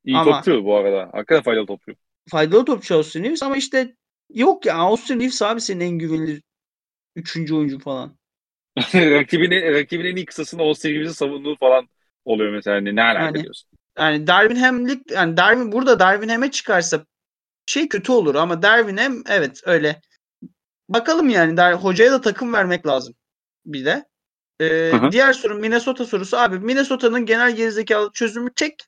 İyi 0.06 0.18
Ama- 0.18 0.36
topçu 0.36 0.66
bu 0.66 0.76
arada. 0.76 1.10
Hakikaten 1.14 1.44
faydalı 1.44 1.66
topçu. 1.66 1.91
Faydalı 2.30 2.66
topçu 2.66 2.96
Austin 2.96 3.24
Reeves 3.24 3.44
ama 3.44 3.58
işte 3.58 3.96
yok 4.34 4.66
ya 4.66 4.76
Austin 4.76 5.20
Reeves 5.20 5.41
abi 5.41 5.62
senin 5.62 5.80
en 5.80 5.98
güvenilir 6.00 6.41
üçüncü 7.16 7.56
oyuncu 7.56 7.80
falan. 7.80 8.18
rakibini, 8.96 9.74
rakibin 9.74 10.06
en 10.06 10.16
iyi 10.16 10.26
kısasını 10.26 10.62
Austin 10.62 10.90
Reeves'in 10.90 11.14
savunduğu 11.14 11.56
falan 11.56 11.88
oluyor 12.26 12.54
mesela. 12.54 12.76
Hani 12.78 12.96
ne 12.96 13.04
alaka 13.04 13.26
Yani- 13.26 13.44
diyorsun. 13.44 13.70
Yani 13.98 14.28
Darwin 14.28 14.56
Ham'lik 14.56 15.12
yani 15.12 15.38
Darwin 15.38 15.72
burada 15.72 16.00
Darwin 16.00 16.30
Ham'e 16.30 16.52
çıkarsa 16.52 17.06
şey 17.66 17.88
kötü 17.90 18.12
olur 18.12 18.36
ama 18.36 18.62
Darwin 18.62 18.98
Ham 18.98 19.24
evet 19.30 19.62
öyle. 19.66 20.02
Bakalım 20.90 21.30
yani 21.30 21.57
Dar 21.57 21.76
hocaya 21.76 22.11
da 22.11 22.22
takım 22.22 22.53
vermek 22.53 22.88
lazım 22.88 23.16
bir 23.66 23.86
de. 23.86 24.06
Ee, 24.60 24.91
Hı 24.91 24.98
hı. 24.98 25.11
diğer 25.11 25.34
soru 25.34 25.56
Minnesota 25.56 26.06
sorusu 26.06 26.38
abi 26.38 26.60
Minnesota'nın 26.60 27.26
genel 27.26 27.56
gerizekalı 27.56 28.11
çözümü 28.14 28.52
çek. 28.56 28.86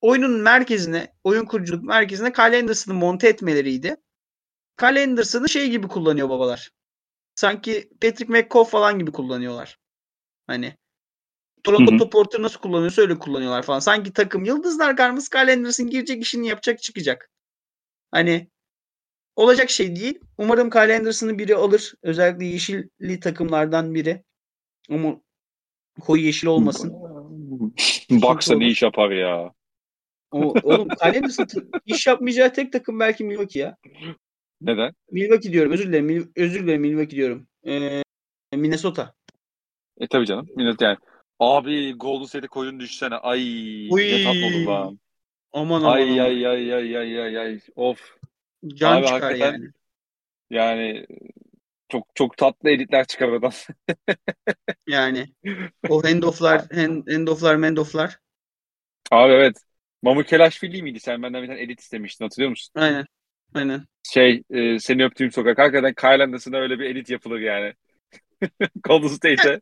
Oyunun 0.00 0.40
merkezine, 0.40 1.12
oyun 1.24 1.44
kuruculuk 1.44 1.84
merkezine 1.84 2.32
Kyle 2.32 2.58
Anderson'ı 2.58 2.94
monte 2.94 3.28
etmeleriydi. 3.28 3.96
Kyle 4.78 5.02
Anderson'ı 5.02 5.48
şey 5.48 5.70
gibi 5.70 5.88
kullanıyor 5.88 6.28
babalar. 6.28 6.70
Sanki 7.34 7.90
Patrick 8.00 8.32
McCaw 8.32 8.64
falan 8.64 8.98
gibi 8.98 9.12
kullanıyorlar. 9.12 9.78
Hani 10.46 10.76
Toronto 11.64 12.04
Hı 12.04 12.18
orta 12.18 12.42
nasıl 12.42 12.60
kullanıyorsa 12.60 13.02
öyle 13.02 13.18
kullanıyorlar 13.18 13.62
falan. 13.62 13.78
Sanki 13.78 14.12
takım 14.12 14.44
yıldızlar 14.44 14.96
karması 14.96 15.30
Kyle 15.30 15.52
Anderson 15.52 15.86
girecek 15.86 16.22
işini 16.22 16.48
yapacak 16.48 16.82
çıkacak. 16.82 17.30
Hani 18.10 18.50
olacak 19.38 19.70
şey 19.70 19.96
değil. 19.96 20.18
Umarım 20.38 20.70
Kyle 20.70 20.96
Anderson'ı 20.96 21.38
biri 21.38 21.56
alır. 21.56 21.94
Özellikle 22.02 22.44
yeşilli 22.44 23.20
takımlardan 23.20 23.94
biri. 23.94 24.22
Ama 24.90 25.20
koyu 26.00 26.22
yeşil 26.22 26.46
olmasın. 26.46 26.92
Baksa 28.10 28.54
ne 28.54 28.66
iş 28.68 28.82
yapar 28.82 29.10
ya. 29.10 29.52
O, 30.30 30.38
oğlum 30.62 30.88
Kyle 30.88 31.18
Anderson 31.18 31.46
iş 31.86 32.06
yapmayacağı 32.06 32.52
tek 32.52 32.72
takım 32.72 33.00
belki 33.00 33.24
Milwaukee 33.24 33.58
ya. 33.58 33.76
Neden? 34.60 34.92
Milwaukee 35.10 35.52
diyorum. 35.52 35.72
Özür 35.72 35.88
dilerim. 35.88 36.06
Mil- 36.06 36.30
özür 36.36 36.62
dilerim 36.62 36.80
Milwaukee 36.80 37.16
diyorum. 37.16 37.48
Ee, 37.66 38.02
Minnesota. 38.52 39.14
E 40.00 40.06
tabii 40.06 40.26
canım. 40.26 40.48
Millet 40.56 40.80
yani. 40.80 40.96
Abi 41.38 41.92
Golden 41.92 42.24
State'e 42.24 42.48
koyun 42.48 42.80
düşsene. 42.80 43.14
Ay 43.14 43.40
Uy. 43.90 44.12
ne 44.12 44.24
tatlı 44.24 44.46
olur 44.46 44.66
lan. 44.66 44.98
Aman 45.52 45.80
aman. 45.80 45.92
Ay 45.92 46.02
aman. 46.02 46.24
ay 46.24 46.46
ay 46.46 46.74
ay 46.74 46.96
ay 46.96 47.20
ay 47.20 47.38
ay. 47.38 47.60
Of. 47.76 48.17
Can 48.66 48.96
Abi 48.96 49.06
çıkar 49.06 49.34
yani. 49.34 49.70
Yani 50.50 51.06
çok 51.88 52.08
çok 52.14 52.36
tatlı 52.36 52.70
editler 52.70 53.06
çıkar 53.06 53.28
oradan. 53.28 53.52
Yani 54.86 55.26
o 55.88 56.04
handoff'lar, 56.04 56.66
hand, 56.72 57.06
handoff'lar, 57.12 57.56
mendoff'lar. 57.56 58.18
Abi 59.10 59.32
evet. 59.32 59.56
Mamu 60.02 60.22
Kelaşvili 60.22 60.82
miydi? 60.82 61.00
Sen 61.00 61.22
benden 61.22 61.42
bir 61.42 61.48
tane 61.48 61.62
edit 61.62 61.80
istemiştin 61.80 62.24
hatırlıyor 62.24 62.50
musun? 62.50 62.72
Aynen. 62.74 63.06
Aynen. 63.54 63.84
Şey 64.02 64.42
e, 64.50 64.78
seni 64.78 65.04
öptüğüm 65.04 65.32
sokak. 65.32 65.58
Hakikaten 65.58 65.94
Kyle 65.94 66.58
öyle 66.58 66.78
bir 66.78 66.90
edit 66.90 67.10
yapılır 67.10 67.40
yani. 67.40 67.74
Golden 68.84 69.08
State'e 69.08 69.60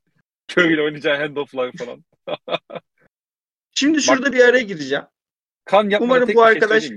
ile 0.73 0.83
oynayacağı 0.83 1.17
handoff'lar 1.17 1.73
falan. 1.73 2.05
Şimdi 3.75 4.03
şurada 4.03 4.33
bir 4.33 4.41
araya 4.41 4.63
gireceğim. 4.63 5.05
Kan 5.65 5.93
Umarım 6.01 6.29
bu 6.29 6.33
şey 6.33 6.43
arkadaş-? 6.43 6.91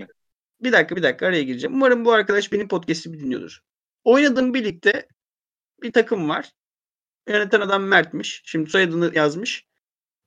Bir 0.62 0.72
dakika 0.72 0.96
bir 0.96 1.04
dakika 1.04 1.28
araya 1.28 1.44
gireceğim. 1.44 1.76
Umarım 1.76 2.06
bu 2.06 2.12
arkadaş 2.12 2.52
benim 2.52 2.68
podcast'imi 2.68 3.20
dinliyordur. 3.20 3.60
Oynadığım 4.04 4.54
birlikte 4.54 5.08
bir 5.82 5.92
takım 5.92 6.30
var. 6.30 6.52
Yöneten 7.28 7.62
adam 7.62 7.84
Mert'miş. 7.84 8.42
Şimdi 8.46 8.70
soyadını 8.70 9.12
yazmış. 9.16 9.66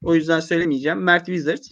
O 0.03 0.15
yüzden 0.15 0.41
söylemeyeceğim. 0.41 1.03
Mert 1.03 1.27
Wizard. 1.27 1.63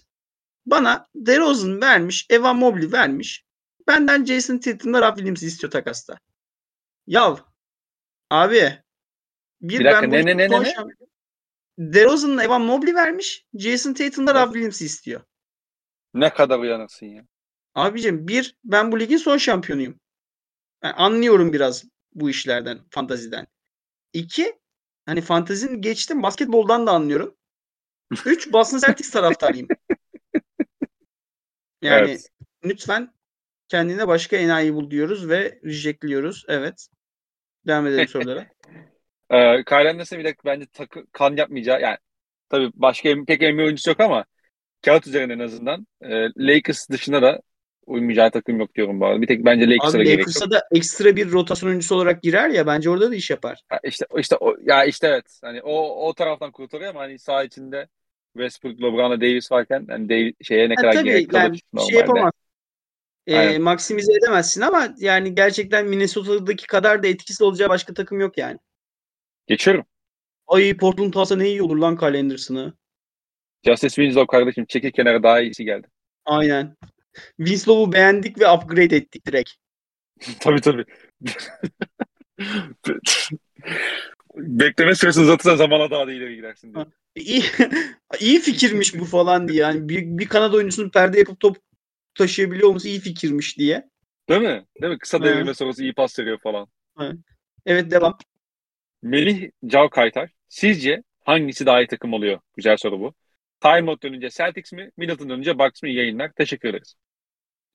Bana 0.65 1.07
DeRozan 1.15 1.81
vermiş. 1.81 2.27
Evan 2.29 2.57
Mobley 2.57 2.91
vermiş. 2.91 3.45
Benden 3.87 4.25
Jason 4.25 4.57
Tatum'la 4.57 5.01
Rob 5.01 5.15
Williams'ı 5.15 5.45
istiyor 5.45 5.71
takasta. 5.71 6.19
Yav. 7.07 7.37
Abi. 8.29 8.79
Bir, 9.61 9.79
Bir 9.79 9.85
dakika, 9.85 10.01
ben 10.01 10.11
ne, 10.11 10.25
ne, 10.25 10.37
ne, 10.37 10.49
ne, 10.49 10.63
ne? 10.63 10.73
DeRozan'la 11.77 12.43
Evan 12.43 12.61
Mobley 12.61 12.95
vermiş. 12.95 13.45
Jason 13.53 13.93
Tatum'la 13.93 14.33
Rob 14.33 14.53
Williams'ı 14.53 14.83
istiyor. 14.83 15.21
Ne 16.13 16.33
kadar 16.33 16.59
uyanıksın 16.59 17.05
ya. 17.05 17.25
Abicim 17.75 18.27
bir 18.27 18.55
ben 18.63 18.91
bu 18.91 18.99
ligin 18.99 19.17
son 19.17 19.37
şampiyonuyum. 19.37 19.99
Yani 20.83 20.93
anlıyorum 20.93 21.53
biraz 21.53 21.83
bu 22.13 22.29
işlerden, 22.29 22.79
fantaziden. 22.89 23.47
İki, 24.13 24.59
hani 25.05 25.21
fantazinin 25.21 25.81
geçtim 25.81 26.23
basketboldan 26.23 26.87
da 26.87 26.91
anlıyorum. 26.91 27.37
Üç, 28.25 28.53
Boston 28.53 28.79
Celtics 28.79 29.11
taraftarıyım. 29.11 29.67
Yani 31.81 32.09
Evet. 32.09 32.29
lütfen 32.65 33.13
kendine 33.67 34.07
başka 34.07 34.37
enayi 34.37 34.73
bul 34.73 34.91
diyoruz 34.91 35.29
ve 35.29 35.59
rejectliyoruz. 35.65 36.45
Evet. 36.47 36.87
Devam 37.67 37.87
edelim 37.87 38.07
sorulara. 38.07 38.47
Ee, 39.29 39.63
Kyle 39.63 39.89
Anderson 39.89 40.19
bir 40.19 40.23
de 40.23 40.35
bence 40.45 40.65
takı, 40.65 41.05
kan 41.11 41.35
yapmayacağı 41.35 41.81
yani 41.81 41.97
tabii 42.49 42.71
başka 42.73 43.25
pek 43.27 43.41
NBA 43.41 43.63
oyuncusu 43.63 43.89
yok 43.89 43.99
ama 43.99 44.25
kağıt 44.81 45.07
üzerinde 45.07 45.33
en 45.33 45.39
azından 45.39 45.87
e, 46.01 46.09
Lakers 46.37 46.89
dışında 46.89 47.21
da 47.21 47.41
uymayacağı 47.85 48.31
takım 48.31 48.59
yok 48.59 48.75
diyorum 48.75 48.99
bu 48.99 49.05
arada. 49.05 49.21
Bir 49.21 49.27
tek 49.27 49.45
bence 49.45 49.69
Lakers'a 49.69 49.97
Abi 49.97 50.05
gerek 50.05 50.41
yok. 50.41 50.51
Da 50.51 50.63
ekstra 50.71 51.15
bir 51.15 51.31
rotasyon 51.31 51.69
oyuncusu 51.69 51.95
olarak 51.95 52.23
girer 52.23 52.49
ya 52.49 52.67
bence 52.67 52.89
orada 52.89 53.11
da 53.11 53.15
iş 53.15 53.29
yapar. 53.29 53.61
Ha, 53.69 53.79
İşte 53.83 54.05
işte 54.17 54.35
o, 54.39 54.55
ya 54.63 54.85
işte 54.85 55.07
evet. 55.07 55.39
Hani 55.43 55.61
o 55.61 56.07
o 56.07 56.13
taraftan 56.13 56.51
kurtarıyor 56.51 56.89
ama 56.89 56.99
hani 56.99 57.19
saha 57.19 57.43
içinde 57.43 57.87
Westbrook, 58.33 58.81
LeBron'la 58.81 59.21
Davis 59.21 59.51
varken 59.51 59.85
hani 59.89 60.09
Davis, 60.09 60.33
şeye 60.41 60.69
ne 60.69 60.75
Ha, 60.75 60.81
kadar 60.81 60.93
tabii 60.93 61.03
gerek 61.09 61.29
kalır 61.29 61.41
yani 61.43 61.59
normalde. 61.73 61.91
şey 61.91 61.99
yapamaz. 61.99 62.31
Aynen. 63.31 63.61
maksimize 63.61 64.13
edemezsin 64.13 64.61
ama 64.61 64.95
yani 64.97 65.35
gerçekten 65.35 65.85
Minnesota'daki 65.87 66.67
kadar 66.67 67.03
da 67.03 67.07
etkisi 67.07 67.43
olacağı 67.43 67.69
başka 67.69 67.93
takım 67.93 68.19
yok 68.19 68.37
yani. 68.37 68.57
Geçiyorum. 69.47 69.85
Ay 70.47 70.77
Portland 70.77 71.13
alsa 71.13 71.35
ne 71.35 71.47
iyi 71.47 71.61
olur 71.61 71.77
lan 71.77 71.97
Kyle 71.97 72.19
Anderson'ı. 72.19 72.73
Justice 73.65 73.95
Winslow 73.95 74.37
kardeşim 74.37 74.65
çekil 74.65 74.91
kenara 74.91 75.23
daha 75.23 75.41
iyisi 75.41 75.65
geldi. 75.65 75.87
Aynen. 76.25 76.75
Winslow'u 77.37 77.93
beğendik 77.93 78.39
ve 78.39 78.51
upgrade 78.51 78.95
ettik 78.95 79.27
direkt. 79.27 79.51
tabii 80.39 80.61
tabii. 80.61 80.85
Bekleme 84.35 84.95
süresini 84.95 85.23
uzatırsan 85.23 85.55
zamana 85.55 85.91
daha 85.91 86.07
da 86.07 86.13
ileri 86.13 86.35
gidersin 86.35 86.73
diye. 86.73 86.85
İyi, 87.15 87.43
iyi 88.19 88.39
fikirmiş 88.39 88.99
bu 88.99 89.05
falan 89.05 89.47
diye. 89.47 89.61
Yani 89.61 89.89
bir, 89.89 90.03
bir 90.05 90.27
Kanada 90.27 90.57
oyuncusunun 90.57 90.89
perde 90.89 91.19
yapıp 91.19 91.39
top 91.39 91.57
taşıyabiliyor 92.15 92.69
olması 92.69 92.87
iyi 92.87 92.99
fikirmiş 92.99 93.57
diye. 93.57 93.89
Değil 94.29 94.41
mi? 94.41 94.65
Değil 94.81 94.93
mi? 94.93 94.99
Kısa 94.99 95.17
Evet. 95.17 95.27
devirme 95.27 95.53
sonrası 95.53 95.83
iyi 95.83 95.93
pas 95.93 96.19
veriyor 96.19 96.39
falan. 96.43 96.67
Evet 97.65 97.91
devam. 97.91 98.17
Melih 99.01 99.49
Cav 99.65 99.89
Kaytar. 99.89 100.29
Sizce 100.49 101.03
hangisi 101.25 101.65
daha 101.65 101.81
iyi 101.81 101.87
takım 101.87 102.13
oluyor? 102.13 102.39
Güzel 102.55 102.77
soru 102.77 102.99
bu. 102.99 103.13
Time 103.61 103.89
Out 103.91 104.03
dönünce 104.03 104.29
Celtics 104.29 104.73
mi? 104.73 104.91
Middleton 104.97 105.29
dönünce 105.29 105.59
Bucks 105.59 105.83
mı? 105.83 105.89
Yayınlar. 105.89 106.31
Teşekkür 106.31 106.69
ederiz. 106.69 106.95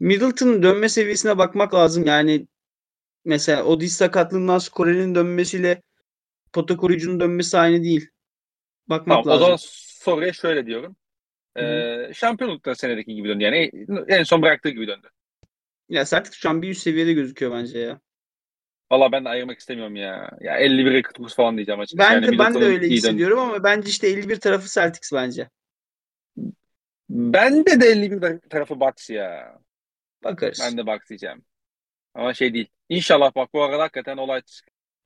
Middleton'ın 0.00 0.62
dönme 0.62 0.88
seviyesine 0.88 1.38
bakmak 1.38 1.74
lazım. 1.74 2.06
Yani 2.06 2.46
mesela 3.24 3.64
o 3.64 3.80
diz 3.80 3.96
sakatlığından 3.96 4.58
Skore'nin 4.58 5.14
dönmesiyle 5.14 5.82
pota 6.52 6.76
koruyucunun 6.76 7.20
dönmesi 7.20 7.58
aynı 7.58 7.82
değil. 7.82 8.08
Bakmak 8.88 9.24
Tamam, 9.24 9.36
o 9.36 9.38
zaman 9.38 9.52
lazım. 9.52 9.68
soruya 9.72 10.32
şöyle 10.32 10.66
diyorum. 10.66 10.96
Hı 11.56 11.62
hı. 11.62 11.66
Ee, 12.10 12.14
şampiyonlukta 12.14 12.74
senedeki 12.74 13.14
gibi 13.14 13.28
döndü. 13.28 13.44
Yani 13.44 13.70
en 14.08 14.22
son 14.22 14.42
bıraktığı 14.42 14.68
gibi 14.68 14.86
döndü. 14.86 15.08
Ya 15.88 16.04
Celtics 16.04 16.36
şu 16.36 16.50
an 16.50 16.62
bir 16.62 16.68
üst 16.68 16.82
seviyede 16.82 17.12
gözüküyor 17.12 17.52
bence 17.52 17.78
ya. 17.78 18.00
Valla 18.90 19.12
ben 19.12 19.24
de 19.24 19.28
ayırmak 19.28 19.58
istemiyorum 19.58 19.96
ya. 19.96 20.30
Ya 20.40 20.58
51'e 20.60 21.02
49 21.02 21.34
falan 21.34 21.56
diyeceğim 21.56 21.80
açıkçası. 21.80 22.10
Ben 22.10 22.14
Yani 22.14 22.34
de 22.34 22.38
ben 22.38 22.54
de 22.54 22.58
öyle 22.64 22.82
döndü. 22.82 22.94
hissediyorum 22.94 23.38
ama 23.38 23.64
bence 23.64 23.90
işte 23.90 24.08
51 24.08 24.40
tarafı 24.40 24.68
Celtics 24.68 25.12
bence. 25.12 25.48
Bende 27.08 27.80
de 27.80 27.86
51 27.86 28.38
tarafı 28.50 28.80
Bucks 28.80 29.10
ya. 29.10 29.58
Bakarız. 30.24 30.60
Ben 30.64 30.78
de 30.78 30.86
Bucks 30.86 31.08
diyeceğim. 31.08 31.44
Ama 32.14 32.34
şey 32.34 32.54
değil. 32.54 32.68
İnşallah 32.88 33.34
bak 33.34 33.54
bu 33.54 33.62
arada 33.62 33.82
hakikaten 33.82 34.16
olay 34.16 34.40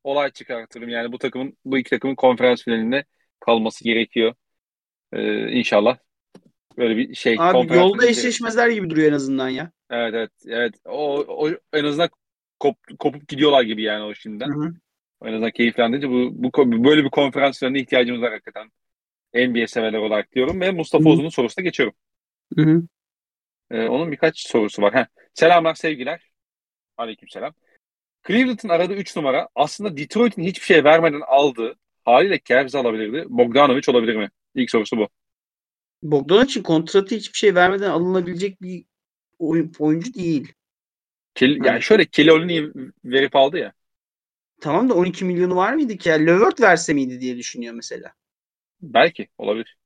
olay 0.04 0.30
çıkartırım. 0.30 0.88
Yani 0.88 1.12
bu 1.12 1.18
takımın 1.18 1.56
bu 1.64 1.78
iki 1.78 1.90
takımın 1.90 2.14
konferans 2.14 2.62
finalinde 2.62 3.04
kalması 3.40 3.84
gerekiyor. 3.84 4.34
Ee, 5.12 5.48
inşallah. 5.48 5.98
Böyle 6.76 6.96
bir 6.96 7.14
şey 7.14 7.36
Abi 7.38 7.74
yolda 7.74 8.06
eşleşmezler 8.06 8.68
gibi 8.68 8.90
duruyor 8.90 9.08
en 9.08 9.16
azından 9.16 9.48
ya. 9.48 9.70
Evet 9.90 10.14
evet 10.14 10.30
evet. 10.46 10.74
O, 10.84 11.18
o 11.18 11.50
en 11.72 11.84
azından 11.84 12.10
kop, 12.58 12.76
kopup 12.98 13.28
gidiyorlar 13.28 13.62
gibi 13.62 13.82
yani 13.82 14.04
o 14.04 14.14
şimdiden. 14.14 14.48
Hı 14.48 14.60
hı. 14.60 14.74
En 15.24 15.32
azından 15.32 15.50
keyiflendirince 15.50 16.08
bu, 16.08 16.30
bu 16.32 16.84
böyle 16.84 17.04
bir 17.04 17.10
konferans 17.10 17.58
finaline 17.58 17.80
ihtiyacımız 17.80 18.22
var 18.22 18.32
hakikaten. 18.32 18.70
NBA 19.34 19.66
severler 19.66 19.98
olarak 19.98 20.32
diyorum 20.32 20.60
ve 20.60 20.70
Mustafa 20.70 21.04
Hı 21.04 21.08
hı. 21.08 21.12
Uzun'un 21.12 21.28
sorusuna 21.28 21.62
geçiyorum. 21.64 21.94
Hı 22.56 22.62
hı. 22.62 22.82
Ee, 23.70 23.88
onun 23.88 24.12
birkaç 24.12 24.48
sorusu 24.48 24.82
var. 24.82 24.94
Heh. 24.94 25.06
Selamlar 25.34 25.74
sevgiler. 25.74 26.30
Aleykümselam. 26.96 27.54
Cleveland'ın 28.26 28.68
aradığı 28.68 28.94
3 28.94 29.16
numara 29.16 29.48
aslında 29.54 29.96
Detroit'in 29.96 30.42
hiçbir 30.42 30.64
şey 30.66 30.84
vermeden 30.84 31.22
aldığı 31.26 31.74
haliyle 32.04 32.40
Cavs 32.44 32.74
alabilirdi. 32.74 33.24
Bogdanovic 33.28 33.82
olabilir 33.88 34.16
mi? 34.16 34.30
İlk 34.54 34.70
sorusu 34.70 34.96
bu. 34.96 35.08
Bogdanovic'in 36.02 36.62
kontratı 36.62 37.14
hiçbir 37.14 37.38
şey 37.38 37.54
vermeden 37.54 37.90
alınabilecek 37.90 38.62
bir 38.62 38.84
oyun, 39.38 39.72
oyuncu 39.78 40.14
değil. 40.14 40.52
Kel, 41.34 41.58
Hani- 41.58 41.66
yani 41.66 41.82
şöyle 41.82 42.04
Kelly 42.04 42.32
Olyney'i 42.32 42.70
verip 43.04 43.36
aldı 43.36 43.58
ya. 43.58 43.72
Tamam 44.60 44.88
da 44.88 44.94
12 44.94 45.24
milyonu 45.24 45.56
var 45.56 45.72
mıydı 45.72 45.96
ki? 45.96 46.08
Yani 46.08 46.26
Levert 46.26 46.60
verse 46.60 46.94
miydi 46.94 47.20
diye 47.20 47.36
düşünüyor 47.36 47.74
mesela. 47.74 48.12
Belki 48.82 49.28
olabilir. 49.38 49.76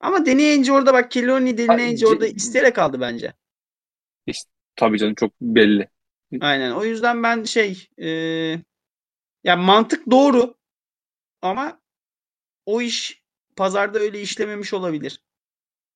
Ama 0.00 0.26
deneyince 0.26 0.72
orada 0.72 0.92
bak 0.92 1.10
Kelly 1.10 1.58
deneyince 1.58 2.06
orada 2.06 2.26
isteyerek 2.26 2.78
aldı 2.78 3.00
bence. 3.00 3.32
Tabii 4.76 4.98
canım 4.98 5.14
çok 5.14 5.32
belli. 5.40 5.88
Aynen. 6.40 6.70
O 6.70 6.84
yüzden 6.84 7.22
ben 7.22 7.44
şey 7.44 7.88
e, 7.98 8.08
yani 9.44 9.64
mantık 9.64 10.10
doğru 10.10 10.54
ama 11.42 11.80
o 12.66 12.82
iş 12.82 13.22
pazarda 13.56 13.98
öyle 13.98 14.20
işlememiş 14.22 14.74
olabilir. 14.74 15.20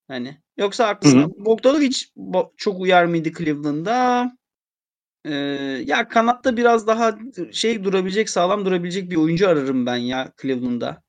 Hani 0.08 0.38
yoksa 0.56 0.88
haklısın. 0.88 1.34
Bogdanovic 1.38 1.96
bo- 2.16 2.52
çok 2.56 2.80
uyar 2.80 3.04
mıydı 3.04 3.32
Cleveland'da? 3.38 4.30
Ee, 5.24 5.34
ya 5.86 6.08
kanatta 6.08 6.56
biraz 6.56 6.86
daha 6.86 7.18
şey 7.52 7.84
durabilecek, 7.84 8.30
sağlam 8.30 8.64
durabilecek 8.64 9.10
bir 9.10 9.16
oyuncu 9.16 9.48
ararım 9.48 9.86
ben 9.86 9.96
ya 9.96 10.32
Cleveland'da. 10.42 11.02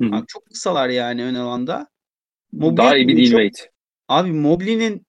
Hı 0.00 0.04
hı. 0.04 0.14
Abi 0.16 0.26
çok 0.28 0.46
kısalar 0.46 0.88
yani 0.88 1.24
ön 1.24 1.34
alanda. 1.34 1.88
Mobley 2.52 2.76
Daha 2.76 2.96
iyi 2.96 3.08
bir 3.08 3.24
çok- 3.24 3.32
deal 3.38 3.44
rate. 3.44 3.70
Abi 4.08 4.32
Mobley'nin 4.32 5.06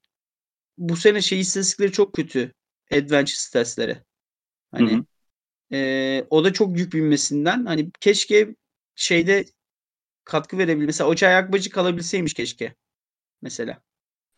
bu 0.78 0.96
sene 0.96 1.22
şey 1.22 1.40
istatistikleri 1.40 1.92
çok 1.92 2.14
kötü. 2.14 2.54
Adventure 2.92 3.36
statsleri. 3.36 3.98
Hani 4.72 5.04
eee, 5.72 6.28
o 6.30 6.44
da 6.44 6.54
çok 6.54 6.80
yük 6.80 6.94
binmesinden 6.94 7.66
hani 7.66 7.92
keşke 8.00 8.56
şeyde 8.96 9.46
katkı 10.24 10.58
verebilir. 10.58 10.86
Mesela 10.86 11.10
Oçay 11.10 11.30
Ayakbacı 11.30 11.70
kalabilseymiş 11.70 12.34
keşke. 12.34 12.76
Mesela. 13.42 13.82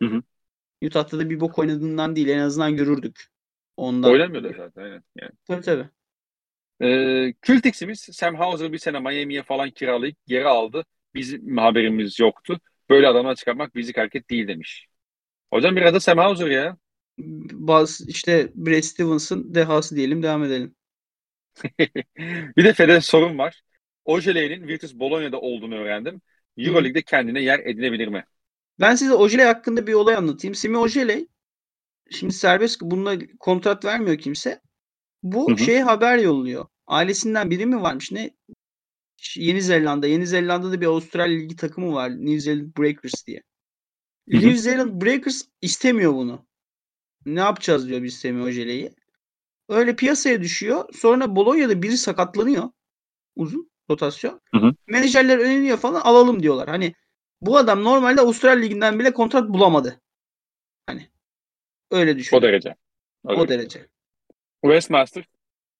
Hı 0.02 0.06
hı. 0.08 0.24
Utah'ta 0.84 1.20
da 1.20 1.30
bir 1.30 1.40
bok 1.40 1.60
oynadığından 1.60 2.16
değil 2.16 2.28
en 2.28 2.40
azından 2.40 2.76
görürdük. 2.76 3.28
Ondan. 3.78 4.12
Oynamıyorlar 4.12 4.56
zaten. 4.58 4.82
Aynen. 4.82 5.04
Yani. 5.16 5.32
Tabii 5.48 5.62
tabii. 5.62 5.90
Ee, 6.82 7.34
Kültix'imiz 7.42 8.00
Sam 8.00 8.36
Hauser 8.36 8.74
bir 8.74 8.78
sene 8.78 9.00
Miami'ye 9.00 9.44
falan 9.44 9.70
kiralayıp 9.72 10.18
geri 10.28 10.48
aldı. 10.48 10.86
Bizim 11.16 11.58
haberimiz 11.58 12.20
yoktu. 12.20 12.60
Böyle 12.90 13.08
adamlar 13.08 13.36
çıkarmak 13.36 13.76
bizik 13.76 13.98
hareket 13.98 14.30
değil 14.30 14.48
demiş. 14.48 14.88
Hocam 15.54 15.76
bir 15.76 15.82
adı 15.82 16.00
Sam 16.00 16.18
Hauser 16.18 16.48
ya. 16.48 16.78
Bazı 17.54 18.10
işte 18.12 18.52
Brad 18.56 18.82
Stevens'ın 18.82 19.56
dehası 19.56 19.96
diyelim 19.96 20.24
devam 20.24 20.44
edelim. 20.44 20.76
bir 22.58 22.64
de 22.66 22.74
Fede 22.74 23.02
sorun 23.02 23.38
var. 23.38 23.62
Ojeley'nin 24.06 24.68
Virtus 24.68 24.96
Bologna'da 24.96 25.42
olduğunu 25.42 25.76
öğrendim. 25.76 26.22
Euroleague'de 26.58 27.02
kendine 27.02 27.42
yer 27.42 27.60
edinebilir 27.60 28.08
mi? 28.08 28.26
Ben 28.80 28.96
size 28.96 29.14
Ojeley 29.14 29.46
hakkında 29.46 29.88
bir 29.88 29.94
olay 29.94 30.16
anlatayım. 30.16 30.56
Simi 30.56 30.78
Ojeley 30.78 31.28
şimdi 32.12 32.34
serbest 32.34 32.82
bununla 32.82 33.18
kontrat 33.40 33.86
vermiyor 33.86 34.18
kimse. 34.18 34.62
Bu 35.24 35.50
Hı 35.50 35.54
hı. 35.54 35.58
şeye 35.58 35.84
haber 35.84 36.18
yolluyor. 36.18 36.66
Ailesinden 36.88 37.50
biri 37.50 37.66
mi 37.66 37.82
varmış 37.82 38.12
ne? 38.12 38.32
Yeni 39.36 39.62
Zelanda. 39.62 40.08
Yeni 40.08 40.28
Zelanda'da 40.28 40.82
bir 40.82 40.86
Avustralya 40.86 41.38
Ligi 41.38 41.56
takımı 41.56 41.94
var. 41.94 42.10
New 42.10 42.40
Zealand 42.40 42.78
Breakers 42.78 43.28
diye. 43.28 43.44
Hı 44.30 44.38
hı. 44.38 44.42
New 44.42 44.58
Zealand 44.58 45.02
Breakers 45.02 45.42
istemiyor 45.62 46.14
bunu. 46.14 46.46
Ne 47.26 47.40
yapacağız 47.40 47.88
diyor 47.88 48.04
biz 48.04 48.14
Semi 48.20 48.44
Ojeley'i. 48.44 48.94
Öyle 49.70 49.96
piyasaya 49.96 50.42
düşüyor. 50.42 50.94
Sonra 50.94 51.36
Bologna'da 51.36 51.82
biri 51.82 51.98
sakatlanıyor. 51.98 52.70
Uzun 53.36 53.72
rotasyon. 53.90 54.42
Hı 54.54 54.58
hı. 54.60 54.76
Menajerler 54.88 55.38
öneriyor 55.38 55.78
falan 55.78 56.02
alalım 56.02 56.44
diyorlar. 56.44 56.70
Hani 56.70 56.94
bu 57.42 57.58
adam 57.58 57.84
normalde 57.84 58.22
Avustralya 58.22 58.60
Ligi'nden 58.60 59.00
bile 59.00 59.14
kontrat 59.14 59.50
bulamadı. 59.50 60.02
Hani 60.86 61.10
öyle 61.92 62.18
düşün. 62.18 62.38
O 62.38 62.42
derece. 62.42 62.76
O 63.24 63.48
derece. 63.48 63.88
Westmaster. 64.64 65.24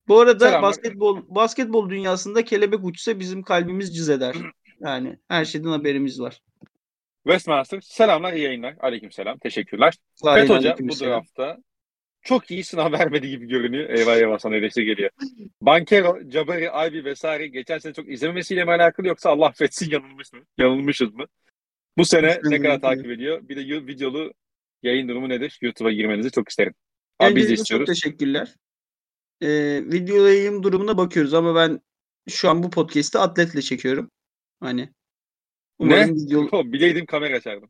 Bu 0.08 0.20
arada 0.20 0.46
Selamlar. 0.46 0.70
basketbol 0.70 1.22
basketbol 1.28 1.90
dünyasında 1.90 2.46
kelebek 2.46 2.80
uçsa 2.84 3.20
bizim 3.20 3.44
kalbimiz 3.44 3.96
cız 3.96 4.10
eder. 4.10 4.36
Yani 4.80 5.18
her 5.28 5.46
şeyden 5.46 5.70
haberimiz 5.70 6.22
var. 6.22 6.42
Westmaster. 7.24 7.82
Selamlar, 7.82 8.34
iyi 8.34 8.44
yayınlar. 8.44 8.76
Aleykümselam. 8.80 9.38
Teşekkürler. 9.38 9.94
Var 10.24 10.40
FET 10.40 10.50
Hoca 10.50 10.76
bu 10.80 11.00
draftta 11.00 11.58
çok 12.22 12.52
iyi 12.52 12.64
sınav 12.64 12.92
vermedi 13.00 13.30
gibi 13.30 13.48
görünüyor. 13.48 13.90
Eyvah 13.90 14.16
eyvah 14.16 14.40
sana 14.40 14.56
eleştiri 14.56 14.86
geliyor. 14.86 15.10
Bankero, 15.62 16.18
Jabari, 16.32 16.70
Ivy 16.90 17.04
vesaire 17.04 17.48
geçen 17.48 17.78
sene 17.78 17.94
çok 17.94 18.10
izlememesiyle 18.10 18.64
mi 18.64 18.72
alakalı 18.72 19.08
yoksa 19.08 19.30
Allah 19.30 19.46
affetsin 19.46 19.92
yanılmış 19.92 20.34
mı? 20.34 20.40
Yanılmışız 20.58 21.14
mı? 21.14 21.26
Bu 21.98 22.06
sene 22.06 22.40
ne 22.44 22.62
kadar 22.62 22.82
takip 22.82 23.12
ediyor? 23.12 23.50
Bir 23.50 23.56
de 23.56 23.88
videolu 23.88 24.34
yayın 24.84 25.08
durumu 25.08 25.30
nedir? 25.30 25.58
YouTube'a 25.62 25.92
girmenizi 25.92 26.32
çok 26.32 26.50
isterim. 26.50 26.74
Abi 27.20 27.36
biz 27.36 27.52
istiyoruz. 27.52 27.86
çok 27.86 27.96
teşekkürler. 27.96 28.56
Ee, 29.44 29.84
video 29.92 30.26
yayın 30.26 30.64
durumuna 30.64 30.98
bakıyoruz 30.98 31.34
ama 31.34 31.56
ben 31.56 31.82
şu 32.30 32.50
an 32.50 32.64
bu 32.64 32.70
podcast'i 32.70 33.20
atletle 33.20 33.62
çekiyorum. 33.62 34.12
Hani 34.60 34.82
Ne? 34.82 34.90
umarım 35.80 36.16
videolu, 36.16 36.50
Oh, 36.54 36.64
bileydim 36.66 37.06
kamera 37.06 37.38
açardım. 37.38 37.70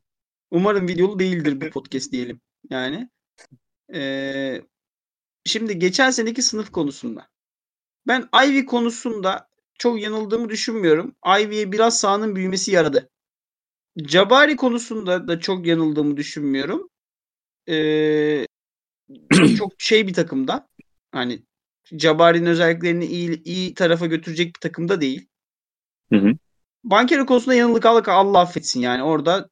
umarım 0.50 0.88
videolu 0.88 1.18
değildir 1.18 1.60
bu 1.60 1.70
podcast 1.70 2.12
diyelim. 2.12 2.40
Yani 2.70 3.10
ee, 3.94 4.62
şimdi 5.44 5.78
geçen 5.78 6.10
seneki 6.10 6.42
sınıf 6.42 6.72
konusunda 6.72 7.28
ben 8.06 8.28
Ivy 8.46 8.64
konusunda 8.66 9.48
çok 9.78 10.02
yanıldığımı 10.02 10.48
düşünmüyorum. 10.48 11.16
Ivy'ye 11.40 11.72
biraz 11.72 12.00
sahanın 12.00 12.36
büyümesi 12.36 12.72
yaradı. 12.72 13.10
Jabari 13.96 14.56
konusunda 14.56 15.28
da 15.28 15.40
çok 15.40 15.66
yanıldığımı 15.66 16.16
düşünmüyorum. 16.16 16.90
Ee, 17.68 18.46
çok 19.58 19.72
şey 19.78 20.06
bir 20.06 20.14
takımda. 20.14 20.68
Hani 21.12 21.42
Jabari'nin 21.92 22.46
özelliklerini 22.46 23.06
iyi, 23.06 23.42
iyi 23.42 23.74
tarafa 23.74 24.06
götürecek 24.06 24.46
bir 24.46 24.60
takımda 24.60 25.00
değil. 25.00 25.28
Hı 26.12 26.16
hı. 26.16 26.32
Bankero 26.84 27.26
konusunda 27.26 27.54
yanıldık 27.54 27.86
Allah, 27.86 28.02
Allah 28.06 28.40
affetsin 28.40 28.80
yani. 28.80 29.02
Orada 29.02 29.50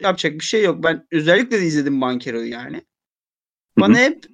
yapacak 0.00 0.32
bir 0.32 0.44
şey 0.44 0.62
yok. 0.62 0.82
Ben 0.82 1.06
özellikle 1.12 1.60
de 1.60 1.66
izledim 1.66 2.00
Bankero'yu 2.00 2.50
yani. 2.50 2.84
Bana 3.80 3.98
hep 3.98 4.26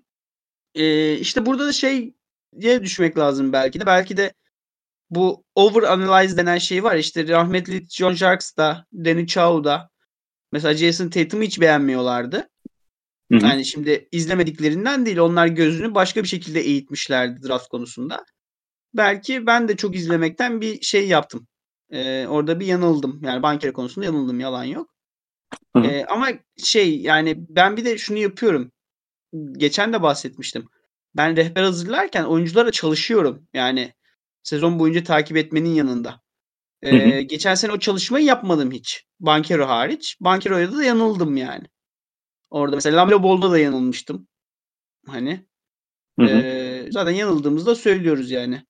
e, 0.75 1.15
işte 1.19 1.47
burada 1.47 1.67
da 1.67 1.73
şey 1.73 2.15
diye 2.61 2.83
düşmek 2.83 3.19
lazım 3.19 3.53
belki 3.53 3.81
de. 3.81 3.87
Belki 3.87 4.17
de 4.17 4.35
bu 5.11 5.45
over 5.55 5.83
analyze 5.83 6.37
denen 6.37 6.59
şey 6.59 6.85
var. 6.85 6.97
İşte 6.97 7.29
rahmetli 7.29 7.87
John 7.91 8.15
Sharks 8.15 8.57
da, 8.57 8.87
Danny 8.95 9.27
Chow 9.27 9.71
da 9.71 9.91
mesela 10.53 10.75
Jason 10.75 11.09
Tatum'u 11.09 11.43
hiç 11.43 11.61
beğenmiyorlardı. 11.61 12.49
Hı 13.33 13.39
hı. 13.39 13.47
Yani 13.47 13.65
şimdi 13.65 14.09
izlemediklerinden 14.13 15.07
değil. 15.07 15.19
Onlar 15.19 15.47
gözünü 15.47 15.95
başka 15.95 16.23
bir 16.23 16.29
şekilde 16.29 16.61
eğitmişlerdi 16.61 17.49
draft 17.49 17.69
konusunda. 17.69 18.25
Belki 18.95 19.47
ben 19.47 19.69
de 19.69 19.77
çok 19.77 19.97
izlemekten 19.97 20.61
bir 20.61 20.81
şey 20.81 21.09
yaptım. 21.09 21.47
Ee, 21.91 22.27
orada 22.27 22.61
bir 22.61 22.67
yanıldım. 22.67 23.21
Yani 23.25 23.43
banker 23.43 23.73
konusunda 23.73 24.07
yanıldım. 24.07 24.41
Yalan 24.41 24.65
yok. 24.65 24.91
Hı 25.77 25.83
hı. 25.83 25.87
Ee, 25.87 26.05
ama 26.05 26.29
şey 26.65 27.01
yani 27.01 27.37
ben 27.49 27.77
bir 27.77 27.85
de 27.85 27.99
şunu 27.99 28.19
yapıyorum. 28.19 28.73
geçen 29.53 29.93
de 29.93 30.03
bahsetmiştim. 30.03 30.69
Ben 31.17 31.37
rehber 31.37 31.63
hazırlarken 31.63 32.25
oyuncularla 32.25 32.73
çalışıyorum. 32.73 33.49
Yani 33.55 33.93
sezon 34.43 34.79
boyunca 34.79 35.05
takip 35.05 35.37
etmenin 35.37 35.75
yanında. 35.75 36.21
Ee, 36.83 37.23
geçen 37.23 37.55
sene 37.55 37.73
o 37.73 37.79
çalışmayı 37.79 38.25
yapmadım 38.25 38.73
hiç. 38.73 39.05
Bankero 39.21 39.67
hariç. 39.67 40.17
Bankero'ya 40.21 40.73
da 40.73 40.85
yanıldım 40.85 41.37
yani. 41.37 41.65
Orada 42.55 42.77
mesela 42.77 42.97
Lamelo 42.97 43.23
Ball'da 43.23 43.51
da 43.51 43.59
yanılmıştım. 43.59 44.29
Hani. 45.07 45.45
Hı 46.19 46.25
hı. 46.25 46.29
Ee, 46.29 46.89
zaten 46.91 47.11
yanıldığımızda 47.11 47.75
söylüyoruz 47.75 48.31
yani. 48.31 48.63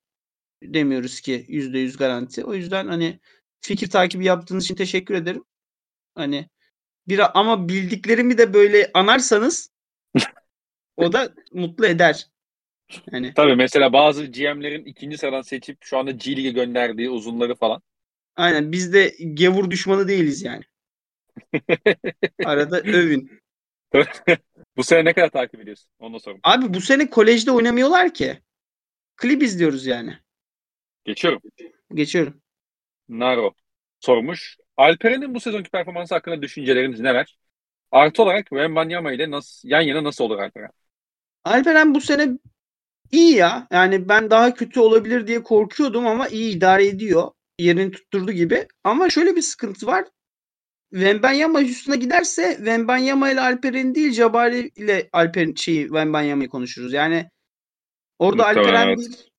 Demiyoruz 0.63 1.21
ki 1.21 1.45
%100 1.49 1.97
garanti. 1.97 2.45
O 2.45 2.55
yüzden 2.55 2.87
hani 2.87 3.21
fikir 3.61 3.91
takibi 3.91 4.25
yaptığınız 4.25 4.65
için 4.65 4.75
teşekkür 4.75 5.15
ederim. 5.15 5.45
Hani 6.15 6.49
bir 7.09 7.41
ama 7.41 7.69
bildiklerimi 7.69 8.39
de 8.39 8.55
böyle 8.55 8.91
anarsanız 8.95 9.71
o 10.97 11.13
da 11.13 11.35
mutlu 11.53 11.87
eder. 11.87 12.27
Yani 13.13 13.35
Tabii 13.35 13.57
mesela 13.57 13.93
bazı 13.93 14.27
GM'lerin 14.27 14.85
ikinci 14.85 15.19
sıradan 15.19 15.43
seçip 15.43 15.79
şu 15.81 15.99
anda 15.99 16.11
G 16.11 16.31
League'e 16.31 16.51
gönderdiği 16.51 17.11
uzunları 17.11 17.55
falan. 17.55 17.83
aynen 18.37 18.73
biz 18.73 18.93
de 18.93 19.17
gevur 19.35 19.71
düşmanı 19.71 20.09
değiliz 20.09 20.43
yani. 20.43 20.63
Arada 22.45 22.81
övün. 22.81 23.44
Bu 24.77 24.85
sene 24.85 25.05
ne 25.05 25.13
kadar 25.13 25.31
takip 25.31 25.61
ediyorsun? 25.61 25.91
Onu 25.99 26.15
da 26.15 26.19
sorayım. 26.19 26.41
Abi 26.45 26.75
bu 26.75 26.81
sene 26.81 27.11
kolejde 27.11 27.51
oynamıyorlar 27.51 28.15
ki. 28.15 28.39
Klip 29.17 29.43
izliyoruz 29.43 29.87
yani. 29.87 30.19
Geçiyorum. 31.05 31.43
Geçiyorum. 31.95 32.43
Naro 33.09 33.55
sormuş. 34.01 34.57
Alperen'in 34.77 35.35
bu 35.35 35.41
sezonki 35.41 35.71
performansı 35.71 36.15
hakkında 36.15 36.43
düşünceleriniz 36.43 37.01
neler? 37.01 37.39
Artı 37.91 38.23
olarak 38.23 38.47
Wembanyama 38.47 39.13
ile 39.13 39.31
nasıl, 39.31 39.69
yan 39.69 39.81
yana 39.81 40.05
nasıl 40.05 40.25
olur 40.25 40.39
Alperen? 40.39 40.71
Alperen 41.45 41.95
bu 41.95 42.01
sene 42.01 42.39
iyi 43.13 43.35
ya. 43.35 43.67
Yani 43.73 44.09
ben 44.09 44.31
daha 44.31 44.55
kötü 44.55 44.81
olabilir 44.81 45.27
diye 45.27 45.43
korkuyordum 45.43 46.07
ama 46.07 46.29
iyi 46.29 46.57
idare 46.57 46.87
ediyor. 46.87 47.31
Yerini 47.59 47.91
tutturdu 47.91 48.33
gibi. 48.33 48.67
Ama 48.85 49.11
şöyle 49.11 49.37
bir 49.37 49.43
sıkıntı 49.43 49.87
var. 49.87 50.05
Wembanyama 50.91 51.63
üstüne 51.63 51.97
giderse 51.97 52.55
Wembanyama 52.57 53.31
ile 53.31 53.41
Alperen 53.41 53.95
değil 53.95 54.13
Jabari 54.13 54.71
ile 54.77 55.09
Alperen 55.13 55.55
şeyi 55.55 55.83
Wembanyama'yı 55.83 56.49
konuşuruz. 56.49 56.93
Yani 56.93 57.31
orada 58.19 58.43
Muhtemelen 58.43 58.75
Alperen 58.75 58.89
evet. 58.89 58.99
bir 58.99 59.35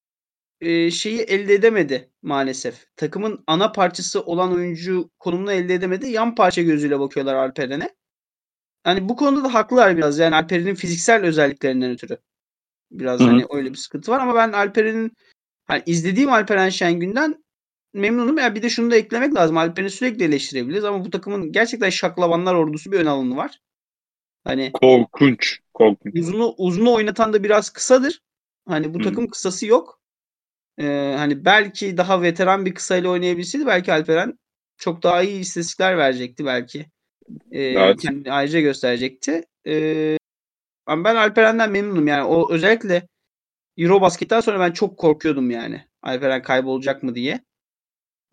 e, 0.61 0.91
şeyi 0.91 1.22
elde 1.22 1.53
edemedi 1.53 2.11
maalesef. 2.22 2.85
Takımın 2.95 3.43
ana 3.47 3.72
parçası 3.72 4.22
olan 4.22 4.53
oyuncu 4.53 5.09
konumunu 5.19 5.51
elde 5.51 5.73
edemedi. 5.73 6.09
Yan 6.09 6.35
parça 6.35 6.61
gözüyle 6.61 6.99
bakıyorlar 6.99 7.35
Alperen'e. 7.35 7.89
Hani 8.84 9.09
bu 9.09 9.15
konuda 9.15 9.43
da 9.43 9.53
haklılar 9.53 9.97
biraz. 9.97 10.19
Yani 10.19 10.35
Alperen'in 10.35 10.76
fiziksel 10.76 11.26
özelliklerinden 11.26 11.91
ötürü. 11.91 12.17
Biraz 12.91 13.19
Hı 13.19 13.23
hı. 13.23 13.27
hani 13.27 13.45
öyle 13.49 13.69
bir 13.69 13.77
sıkıntı 13.77 14.11
var 14.11 14.19
ama 14.19 14.35
ben 14.35 14.51
Alperen'in 14.51 15.11
hani 15.65 15.84
izlediğim 15.85 16.34
Alperen 16.34 16.69
Şengün'den 16.69 17.44
memnunum. 17.95 18.38
Ya 18.38 18.55
bir 18.55 18.61
de 18.61 18.69
şunu 18.69 18.91
da 18.91 18.95
eklemek 18.95 19.35
lazım. 19.35 19.57
Alperen'i 19.57 19.89
sürekli 19.89 20.26
eleştirebiliriz 20.26 20.84
ama 20.85 21.05
bu 21.05 21.09
takımın 21.09 21.51
gerçekten 21.51 21.89
şaklabanlar 21.89 22.53
ordusu 22.53 22.91
bir 22.91 22.99
ön 22.99 23.05
alanı 23.05 23.35
var. 23.38 23.59
Hani 24.43 24.72
Korkunç. 24.73 25.59
Korkunç. 25.73 26.15
uzunu 26.15 26.53
uzunu 26.57 26.93
oynatan 26.93 27.34
da 27.34 27.43
biraz 27.43 27.69
kısadır. 27.69 28.22
Hani 28.67 28.93
bu 28.93 28.99
Hı. 28.99 29.03
takım 29.03 29.27
kısası 29.27 29.65
yok. 29.65 29.99
Ee, 30.77 31.15
hani 31.17 31.45
belki 31.45 31.97
daha 31.97 32.22
veteran 32.22 32.65
bir 32.65 32.76
kısayla 32.76 33.09
oynayabilseydi 33.09 33.65
belki 33.65 33.93
Alperen 33.93 34.39
çok 34.77 35.03
daha 35.03 35.22
iyi 35.23 35.39
istatistikler 35.39 35.97
verecekti 35.97 36.45
belki. 36.45 36.85
Ee, 37.51 37.73
Evet. 37.80 37.99
kendini 38.01 38.31
ayrıca 38.31 38.59
gösterecekti. 38.59 39.43
Ee, 39.67 40.17
ama 40.85 41.03
ben 41.03 41.15
Alperen'den 41.15 41.72
memnunum 41.72 42.07
yani. 42.07 42.23
O 42.23 42.53
özellikle 42.53 43.07
Eurobasket'ten 43.77 44.41
sonra 44.41 44.59
ben 44.59 44.72
çok 44.72 44.97
korkuyordum 44.99 45.51
yani. 45.51 45.85
Alperen 46.03 46.41
kaybolacak 46.41 47.03
mı 47.03 47.15
diye. 47.15 47.41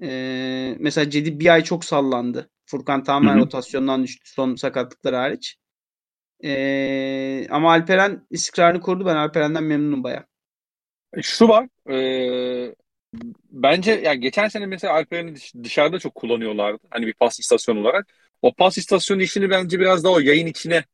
Ee, 0.02 0.76
mesela 0.80 1.10
Cedi 1.10 1.40
bir 1.40 1.52
ay 1.54 1.64
çok 1.64 1.84
sallandı. 1.84 2.50
Furkan 2.66 3.04
tamamen 3.04 3.36
Hı 3.36 3.40
hı. 3.40 3.46
rotasyondan 3.46 4.02
düştü 4.04 4.30
son 4.30 4.54
sakatlıkları 4.56 5.16
hariç. 5.16 5.56
Ee, 6.44 7.46
ama 7.50 7.72
Alperen 7.72 8.26
istikrarını 8.30 8.80
korudu. 8.80 9.06
Ben 9.06 9.16
Alperen'den 9.16 9.64
memnunum 9.64 10.04
baya. 10.04 10.26
Şu 11.22 11.48
var. 11.48 11.68
e, 11.90 12.74
bence 13.50 13.92
yani 13.92 14.20
geçen 14.20 14.48
sene 14.48 14.66
mesela 14.66 14.94
Alperen'i 14.94 15.34
dış- 15.36 15.54
dışarıda 15.64 15.98
çok 15.98 16.14
kullanıyorlardı. 16.14 16.78
Hani 16.90 17.06
bir 17.06 17.14
pas 17.14 17.40
istasyonu 17.40 17.80
olarak. 17.80 18.12
O 18.42 18.54
pas 18.54 18.78
istasyonu 18.78 19.22
işini 19.22 19.50
bence 19.50 19.80
biraz 19.80 20.04
daha 20.04 20.12
o 20.12 20.20
yayın 20.20 20.46
içine 20.46 20.84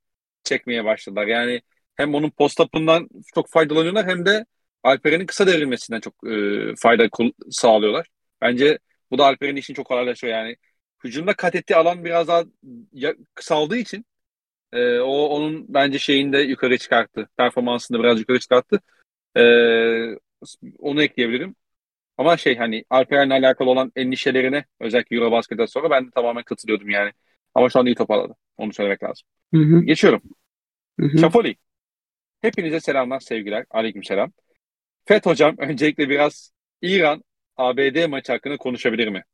çekmeye 0.45 0.85
başladılar. 0.85 1.27
Yani 1.27 1.63
hem 1.97 2.15
onun 2.15 2.31
post-up'ından 2.31 3.09
çok 3.35 3.51
faydalanıyorlar 3.51 4.07
hem 4.07 4.27
de 4.27 4.47
Alperen'in 4.83 5.27
kısa 5.27 5.47
devrilmesinden 5.47 6.01
çok 6.01 6.15
e, 6.29 6.75
fayda 6.79 7.09
sağlıyorlar. 7.51 8.07
Bence 8.41 8.79
bu 9.11 9.19
da 9.19 9.27
Alperen'in 9.27 9.57
işini 9.57 9.77
çok 9.77 9.87
kolaylaştırıyor. 9.87 10.39
Yani 10.39 10.57
hücumda 11.05 11.35
kat 11.35 11.55
ettiği 11.55 11.77
alan 11.77 12.05
biraz 12.05 12.29
daha 12.29 12.45
kısaldığı 13.35 13.77
için 13.77 14.07
e, 14.73 14.99
o 15.01 15.27
onun 15.29 15.67
bence 15.75 15.99
şeyini 15.99 16.33
de 16.33 16.39
yukarı 16.39 16.79
çıkarttı. 16.79 17.29
Performansını 17.37 17.99
da 17.99 18.03
biraz 18.03 18.21
yukarı 18.21 18.41
çıkarttı. 18.41 18.81
E, 19.37 19.43
onu 20.79 21.03
ekleyebilirim. 21.03 21.57
Ama 22.19 22.37
şey 22.37 22.57
hani 22.57 22.85
Alperen'le 22.91 23.31
alakalı 23.31 23.71
olan 23.71 23.93
endişelerine 23.97 24.65
özellikle 24.81 25.17
Eurobasket'ten 25.17 25.67
sonra 25.67 25.91
ben 25.91 26.07
de 26.07 26.11
tamamen 26.11 26.43
katılıyordum 26.45 26.91
yani. 26.91 27.13
Ama 27.55 27.71
şu 27.71 27.79
anda 27.79 27.91
iyi 27.91 27.95
toparladı. 27.95 28.35
Onu 28.57 28.73
söylemek 28.73 29.03
lazım. 29.03 29.29
Hı 29.55 29.61
hı. 29.61 29.83
Geçiyorum. 29.83 30.23
Hı 31.01 31.07
hı. 31.07 31.19
Şafoli. 31.19 31.57
Hepinize 32.41 32.81
selamlar, 32.81 33.21
sevgiler. 33.21 33.67
Aleykümselam. 33.71 34.33
Fet 35.05 35.27
hocam 35.27 35.55
öncelikle 35.59 36.09
biraz 36.09 36.53
İran 36.83 37.25
ABD 37.59 38.07
maçı 38.07 38.33
hakkında 38.33 38.57
konuşabilir 38.57 39.09
mi? 39.09 39.25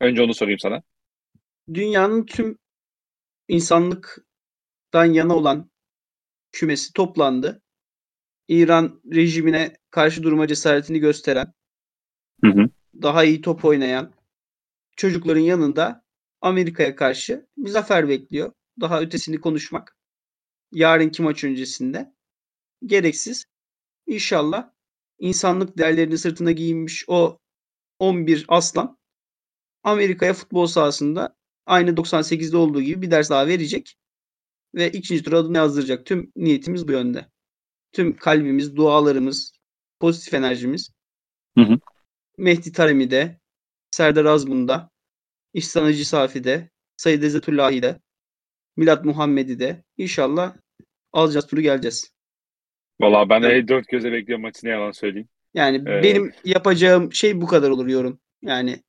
Önce 0.00 0.22
onu 0.22 0.34
sorayım 0.34 0.58
sana. 0.58 0.82
Dünyanın 1.74 2.26
tüm 2.26 2.58
insanlıktan 3.48 5.04
yana 5.04 5.36
olan 5.36 5.70
kümesi 6.52 6.92
toplandı. 6.92 7.62
İran 8.48 9.02
rejimine 9.12 9.76
karşı 9.90 10.22
durma 10.22 10.46
cesaretini 10.46 10.98
gösteren, 10.98 11.52
Hı 12.44 12.50
hı. 12.50 12.68
daha 13.02 13.24
iyi 13.24 13.40
top 13.40 13.64
oynayan 13.64 14.14
çocukların 14.96 15.40
yanında 15.40 16.04
Amerika'ya 16.40 16.96
karşı 16.96 17.46
bir 17.56 17.70
zafer 17.70 18.08
bekliyor. 18.08 18.52
Daha 18.80 19.00
ötesini 19.00 19.40
konuşmak 19.40 19.96
yarınki 20.72 21.22
maç 21.22 21.44
öncesinde 21.44 22.14
gereksiz. 22.86 23.44
İnşallah 24.06 24.70
insanlık 25.18 25.78
değerlerini 25.78 26.18
sırtına 26.18 26.52
giyinmiş 26.52 27.04
o 27.08 27.38
11 27.98 28.44
aslan 28.48 28.98
Amerika'ya 29.82 30.34
futbol 30.34 30.66
sahasında 30.66 31.36
aynı 31.66 31.90
98'de 31.90 32.56
olduğu 32.56 32.82
gibi 32.82 33.02
bir 33.02 33.10
ders 33.10 33.30
daha 33.30 33.46
verecek 33.46 33.96
ve 34.74 34.90
ikinci 34.90 35.22
tura 35.22 35.38
adını 35.38 35.56
yazdıracak. 35.56 36.06
Tüm 36.06 36.32
niyetimiz 36.36 36.88
bu 36.88 36.92
yönde. 36.92 37.26
Tüm 37.92 38.16
kalbimiz, 38.16 38.76
dualarımız, 38.76 39.52
pozitif 40.00 40.34
enerjimiz 40.34 40.90
Hı 41.58 41.64
hı. 41.64 41.78
Mehdi 42.38 42.72
Taremi'de, 42.72 43.40
Serdar 43.90 44.24
Azmun'da, 44.24 44.90
İhsan 45.54 45.82
Hacı 45.82 46.08
Safi'de, 46.08 46.70
Said 46.96 47.22
Ezzetullahi'de, 47.22 48.00
Milat 48.76 49.04
Muhammedi'de 49.04 49.84
inşallah 49.96 50.56
alacağız 51.12 51.46
turu 51.46 51.60
geleceğiz. 51.60 52.14
Valla 53.00 53.28
ben 53.28 53.42
Evet. 53.42 53.64
de 53.64 53.68
dört 53.68 53.88
göze 53.88 54.12
bekliyorum 54.12 54.42
maçı 54.42 54.66
ne 54.66 54.70
yalan 54.70 54.92
söyleyeyim. 54.92 55.28
Yani 55.54 55.82
Evet. 55.86 56.04
benim 56.04 56.32
yapacağım 56.44 57.12
şey 57.12 57.40
bu 57.40 57.46
kadar 57.46 57.70
olur 57.70 57.86
yorum. 57.86 58.20
Yani 58.42 58.82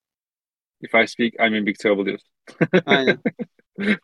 If 0.82 0.96
I 0.96 1.08
speak, 1.08 1.34
I'm 1.48 1.56
in 1.56 1.66
big 1.66 1.78
trouble 1.80 2.06
diyorsun. 2.06 2.30
aynen. 2.86 3.20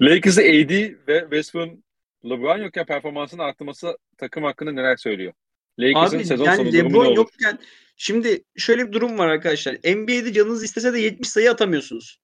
Lakers'ı 0.00 0.40
AD 0.40 0.70
ve 1.08 1.20
Westbrook'un 1.20 1.84
LeBron 2.24 2.58
yokken 2.58 2.86
performansının 2.86 3.42
artması 3.42 3.98
takım 4.18 4.44
hakkında 4.44 4.72
neler 4.72 4.96
söylüyor? 4.96 5.32
Lakers'ın 5.78 6.22
sezon 6.22 6.44
yani 6.44 6.56
sonu 6.56 6.72
durumu 6.72 6.88
ne 6.88 6.90
LeBron 6.90 7.06
olur? 7.06 7.16
yokken 7.16 7.58
şimdi 7.96 8.44
şöyle 8.56 8.86
bir 8.88 8.92
durum 8.92 9.18
var 9.18 9.28
arkadaşlar. 9.28 9.74
NBA'de 9.74 10.32
canınız 10.32 10.64
istese 10.64 10.92
de 10.92 11.00
70 11.00 11.28
sayı 11.28 11.50
atamıyorsunuz. 11.50 12.20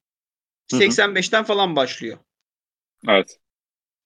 Hı 0.71 0.77
hı. 0.77 0.81
85'ten 0.81 1.45
falan 1.45 1.77
başlıyor. 1.77 2.19
Evet. 3.09 3.39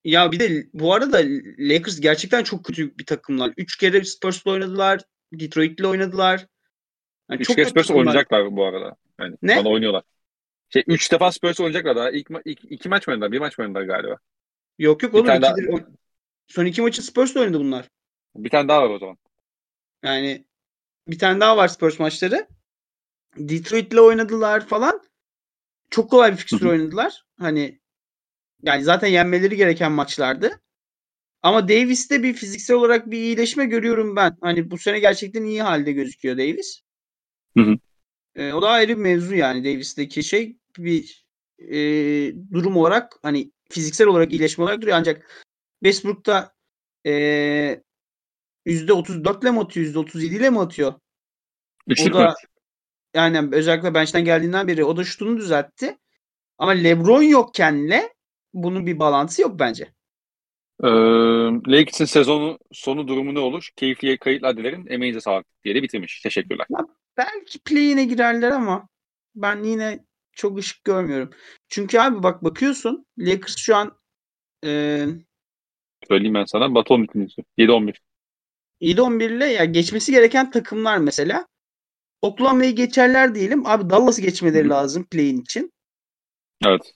Ya 0.05 0.33
bir 0.33 0.41
de 0.41 0.67
bu 0.73 0.95
arada 0.95 1.23
Lakers 1.59 2.01
gerçekten 2.01 2.43
çok 2.45 2.65
kötü 2.65 2.99
bir 2.99 3.07
takımlar. 3.07 3.53
3 3.57 3.77
kere 3.77 4.05
Spurs'la 4.05 4.51
oynadılar. 4.51 5.01
Detroit'le 5.33 5.85
oynadılar. 5.85 6.47
Yani 7.31 7.41
Üç 7.41 7.47
çok 7.47 7.57
kez 7.57 7.69
Spurs 7.69 7.91
oynayacaklar 7.91 8.57
bu 8.57 8.65
arada. 8.65 8.97
Yani 9.21 9.37
Ne? 9.43 9.57
bana 9.57 9.69
oynuyorlar. 9.69 10.03
Şey, 10.69 10.85
üç 10.87 11.13
defa 11.13 11.33
Spurs 11.33 11.61
oynayacaklar 11.61 11.97
daha. 11.97 12.11
İlk, 12.11 12.31
ma- 12.31 12.43
ilk, 12.45 12.61
iki 12.65 12.89
maç 12.89 13.07
mı 13.07 13.11
oynadılar? 13.13 13.33
Bir 13.33 13.39
maç 13.39 13.59
mı 13.59 13.65
oynadılar 13.65 13.85
galiba? 13.85 14.17
Yok 14.79 15.03
yok 15.03 15.15
oğlum. 15.15 15.27
daha- 15.27 15.55
Son 16.47 16.65
iki 16.65 16.83
maçı 16.83 17.03
Spurs'la 17.03 17.41
oynadı 17.41 17.61
bunlar. 17.61 17.89
Bir 18.37 18.51
tane 18.51 18.69
daha 18.69 18.83
var 18.83 18.91
o 18.91 18.99
zaman. 18.99 19.17
Yani 20.03 20.47
bir 21.09 21.19
tane 21.19 21.41
daha 21.41 21.57
var 21.57 21.69
Spurs 21.69 21.99
maçları. 21.99 22.47
Detroit'le 23.37 23.99
oynadılar 23.99 24.67
falan. 24.67 25.03
Çok 25.91 26.11
kolay 26.11 26.33
bir 26.33 26.37
fikstür 26.37 26.67
oynadılar. 26.67 27.25
Hani 27.39 27.81
yani 28.63 28.85
zaten 28.85 29.09
yenmeleri 29.09 29.57
gereken 29.57 29.93
maçlardı. 29.93 30.61
Ama 31.47 31.69
Davis'te 31.69 32.23
bir 32.23 32.35
fiziksel 32.35 32.77
olarak 32.77 33.11
bir 33.11 33.19
iyileşme 33.19 33.65
görüyorum 33.65 34.17
ben. 34.17 34.37
Hani 34.41 34.71
bu 34.71 34.79
sene 34.79 34.99
gerçekten 34.99 35.45
iyi 35.45 35.63
halde 35.63 35.93
gözüküyor 35.93 36.39
Davis. 36.39 36.81
Hı 37.57 37.63
hı. 37.63 37.77
E, 38.35 38.53
o 38.53 38.63
da 38.63 38.69
ayrı 38.69 38.89
bir 38.89 39.03
mevzu 39.03 39.35
yani 39.35 39.65
Davis'teki 39.65 40.23
şey 40.23 40.57
bir 40.79 41.27
e, 41.59 41.77
durum 42.53 42.77
olarak 42.77 43.19
hani 43.23 43.53
fiziksel 43.71 44.07
olarak 44.07 44.33
iyileşme 44.33 44.65
olarak 44.65 44.81
duruyor 44.81 44.97
ancak 44.97 45.47
Westbrook'ta 45.85 46.55
e, 47.07 47.13
%34 48.67 49.43
ile 49.43 49.51
mi 49.51 49.61
atıyor? 49.61 49.87
%37 49.87 50.25
ile 50.25 50.51
mi 50.51 50.61
atıyor? 50.61 50.95
Üçlük 51.87 52.15
o 52.15 52.19
da 52.19 52.29
mü? 52.29 52.35
yani 53.15 53.49
özellikle 53.53 53.95
bench'ten 53.95 54.25
geldiğinden 54.25 54.69
beri 54.69 54.85
o 54.85 54.97
da 54.97 55.05
şutunu 55.05 55.37
düzeltti. 55.37 55.99
Ama 56.59 56.71
LeBron 56.71 57.23
yokkenle 57.23 58.15
bunun 58.55 58.87
bir 58.87 58.99
bağlantısı 58.99 59.43
yok 59.43 59.59
bence. 59.59 59.96
Ee, 60.85 60.89
Lakers'in 61.73 62.05
sezonu 62.05 62.59
sonu 62.73 63.09
durumu 63.09 63.35
ne 63.35 63.39
olur? 63.39 63.69
Keyifliye 63.77 64.17
kayıtlı 64.17 64.57
dilerim. 64.57 64.85
Emeğinize 64.89 65.21
sağlık 65.21 65.47
diye 65.65 65.75
de 65.75 65.83
bitirmiş. 65.83 66.21
Teşekkürler. 66.21 66.67
Ya 66.71 66.79
belki 67.17 67.59
play'ine 67.59 68.05
girerler 68.05 68.51
ama 68.51 68.89
ben 69.35 69.63
yine 69.63 70.05
çok 70.33 70.59
ışık 70.59 70.85
görmüyorum. 70.85 71.31
Çünkü 71.69 71.99
abi 71.99 72.23
bak 72.23 72.45
bakıyorsun 72.45 73.07
Lakers 73.19 73.57
şu 73.57 73.77
an 73.77 73.99
e, 74.65 75.07
Söyleyeyim 76.09 76.35
ben 76.35 76.45
sana. 76.45 76.75
Baton 76.75 77.03
ikincisi. 77.03 77.45
7-11. 77.59 78.01
7-11 78.81 79.31
ile 79.31 79.47
ya 79.47 79.65
geçmesi 79.65 80.13
gereken 80.13 80.51
takımlar 80.51 80.99
mesela 80.99 81.47
Oklahoma'yı 82.23 82.77
geçerler 82.77 83.35
diyelim. 83.35 83.67
Abi 83.67 83.91
Dallas'ı 83.91 84.23
geçmeleri 84.23 84.65
Hı. 84.65 84.71
lazım 84.71 85.05
play'in 85.05 85.41
için. 85.41 85.73
Evet. 86.67 86.96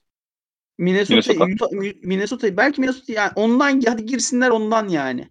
Minnesota, 0.80 1.46
Minnesota. 2.02 2.56
Belki 2.56 2.80
Minnesota 2.80 3.12
yani 3.12 3.32
ondan 3.36 3.80
hadi 3.86 4.06
girsinler 4.06 4.50
ondan 4.50 4.88
yani. 4.88 5.30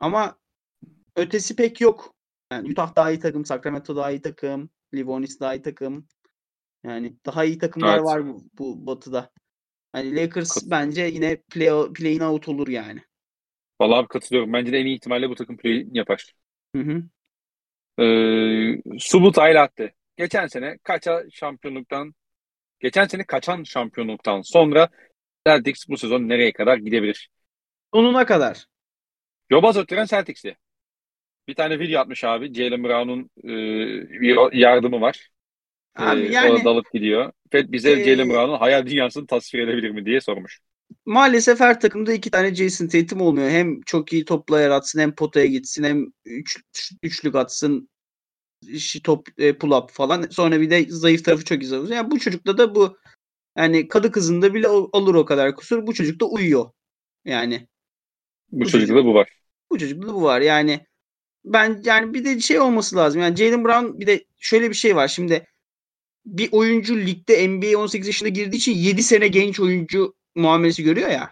Ama 0.00 0.38
ötesi 1.16 1.56
pek 1.56 1.80
yok. 1.80 2.14
Yani 2.52 2.70
Utah 2.72 2.96
daha 2.96 3.10
iyi 3.10 3.20
takım, 3.20 3.44
Sacramento 3.44 3.96
daha 3.96 4.10
iyi 4.10 4.22
takım, 4.22 4.70
Livonis 4.94 5.40
daha 5.40 5.54
iyi 5.54 5.62
takım. 5.62 6.08
Yani 6.84 7.16
daha 7.26 7.44
iyi 7.44 7.58
takımlar 7.58 7.94
Evet. 7.94 8.04
var 8.04 8.26
bu, 8.26 8.44
bu 8.58 8.86
batıda. 8.86 9.30
Hani 9.92 10.16
Lakers 10.16 10.54
Kat- 10.54 10.70
bence 10.70 11.02
yine 11.02 11.36
play 11.36 11.92
play'in 11.92 12.20
out 12.20 12.48
olur 12.48 12.68
yani. 12.68 13.00
Vallahi 13.80 13.98
abi 13.98 14.08
katılıyorum. 14.08 14.52
Bence 14.52 14.72
de 14.72 14.78
en 14.78 14.86
iyi 14.86 14.96
ihtimalle 14.96 15.30
bu 15.30 15.34
takım 15.34 15.56
play 15.56 15.86
yapar. 15.92 16.34
Hı 16.76 16.82
hı. 16.82 17.02
Ee, 17.98 18.98
Subut 18.98 19.38
Aylatte. 19.38 19.94
Geçen 20.16 20.46
sene 20.46 20.78
kaça 20.82 21.22
şampiyonluktan 21.30 22.14
geçen 22.80 23.06
sene 23.06 23.24
kaçan 23.24 23.62
şampiyonluktan 23.62 24.40
sonra 24.42 24.88
Celtics 25.46 25.88
bu 25.88 25.96
sezon 25.98 26.28
nereye 26.28 26.52
kadar 26.52 26.76
gidebilir? 26.76 27.30
Sonuna 27.94 28.26
kadar. 28.26 28.66
Yobaz 29.50 29.76
öttüren 29.76 30.06
Celtics'ti. 30.06 30.56
Bir 31.48 31.54
tane 31.54 31.78
video 31.78 32.00
atmış 32.00 32.24
abi. 32.24 32.54
Jalen 32.54 32.84
Brown'un 32.84 33.30
e, 33.44 33.48
bir 34.20 34.52
yardımı 34.52 35.00
var. 35.00 35.28
Abi 35.96 36.20
Ee, 36.20 36.32
yani 36.32 36.50
o 36.50 36.64
dalıp 36.64 36.92
gidiyor. 36.92 37.32
Fed 37.52 37.72
bize 37.72 37.90
Ee, 37.92 38.04
Jalen 38.04 38.28
Brown'un 38.30 38.58
hayal 38.58 38.86
dünyasını 38.86 39.26
tasvir 39.26 39.58
edebilir 39.68 39.90
mi 39.90 40.06
diye 40.06 40.20
sormuş. 40.20 40.60
maalesef 41.06 41.60
her 41.60 41.80
takımda 41.80 42.12
iki 42.12 42.30
tane 42.30 42.54
Jason 42.54 42.86
Tatum 42.88 43.20
olmuyor. 43.20 43.50
Hem 43.50 43.80
çok 43.82 44.12
iyi 44.12 44.24
topla 44.24 44.60
yaratsın 44.60 45.00
hem 45.00 45.14
potaya 45.14 45.46
gitsin 45.46 45.84
hem 45.84 46.06
üç, 46.24 46.60
üçlük 47.02 47.34
atsın 47.34 47.88
işi 48.68 49.02
top 49.02 49.28
e, 49.38 49.58
pull 49.58 49.70
up 49.70 49.90
falan. 49.90 50.22
Sonra 50.30 50.60
bir 50.60 50.70
de 50.70 50.86
zayıf 50.88 51.24
tarafı 51.24 51.44
çok 51.44 51.62
iyi. 51.62 51.72
Yani 51.92 52.10
bu 52.10 52.18
çocukta 52.18 52.58
da 52.58 52.74
bu 52.74 52.98
yani 53.58 53.88
kadı 53.88 54.10
kızında 54.12 54.54
bile 54.54 54.68
ol- 54.68 54.88
olur 54.92 55.14
o 55.14 55.24
kadar 55.24 55.56
kusur. 55.56 55.86
Bu 55.86 55.94
çocuk 55.94 56.20
da 56.20 56.24
uyuyor. 56.26 56.70
Yani 57.24 57.68
Bu, 58.52 58.60
Bu 58.60 58.64
çocukta 58.68 58.94
çocuk- 58.94 59.06
bu 59.06 59.14
var. 59.14 59.28
bu 59.70 59.78
çocukta 59.78 60.08
da 60.08 60.14
bu 60.14 60.22
var. 60.22 60.40
Yani 60.40 60.86
ben 61.44 61.82
yani 61.84 62.14
bir 62.14 62.24
de 62.24 62.40
şey 62.40 62.60
olması 62.60 62.96
lazım. 62.96 63.20
Yani 63.20 63.36
Jalen 63.36 63.64
Brown 63.64 64.00
bir 64.00 64.06
de 64.06 64.24
şöyle 64.38 64.70
bir 64.70 64.74
şey 64.74 64.96
var. 64.96 65.08
Şimdi 65.08 65.46
bir 66.26 66.48
oyuncu 66.52 66.96
ligde 66.96 67.48
NBA 67.48 67.78
18 67.78 68.06
yaşında 68.06 68.28
girdiği 68.28 68.56
için 68.56 68.72
7 68.74 69.02
sene 69.02 69.28
genç 69.28 69.60
oyuncu 69.60 70.14
muamelesi 70.34 70.82
görüyor 70.82 71.08
ya. 71.10 71.30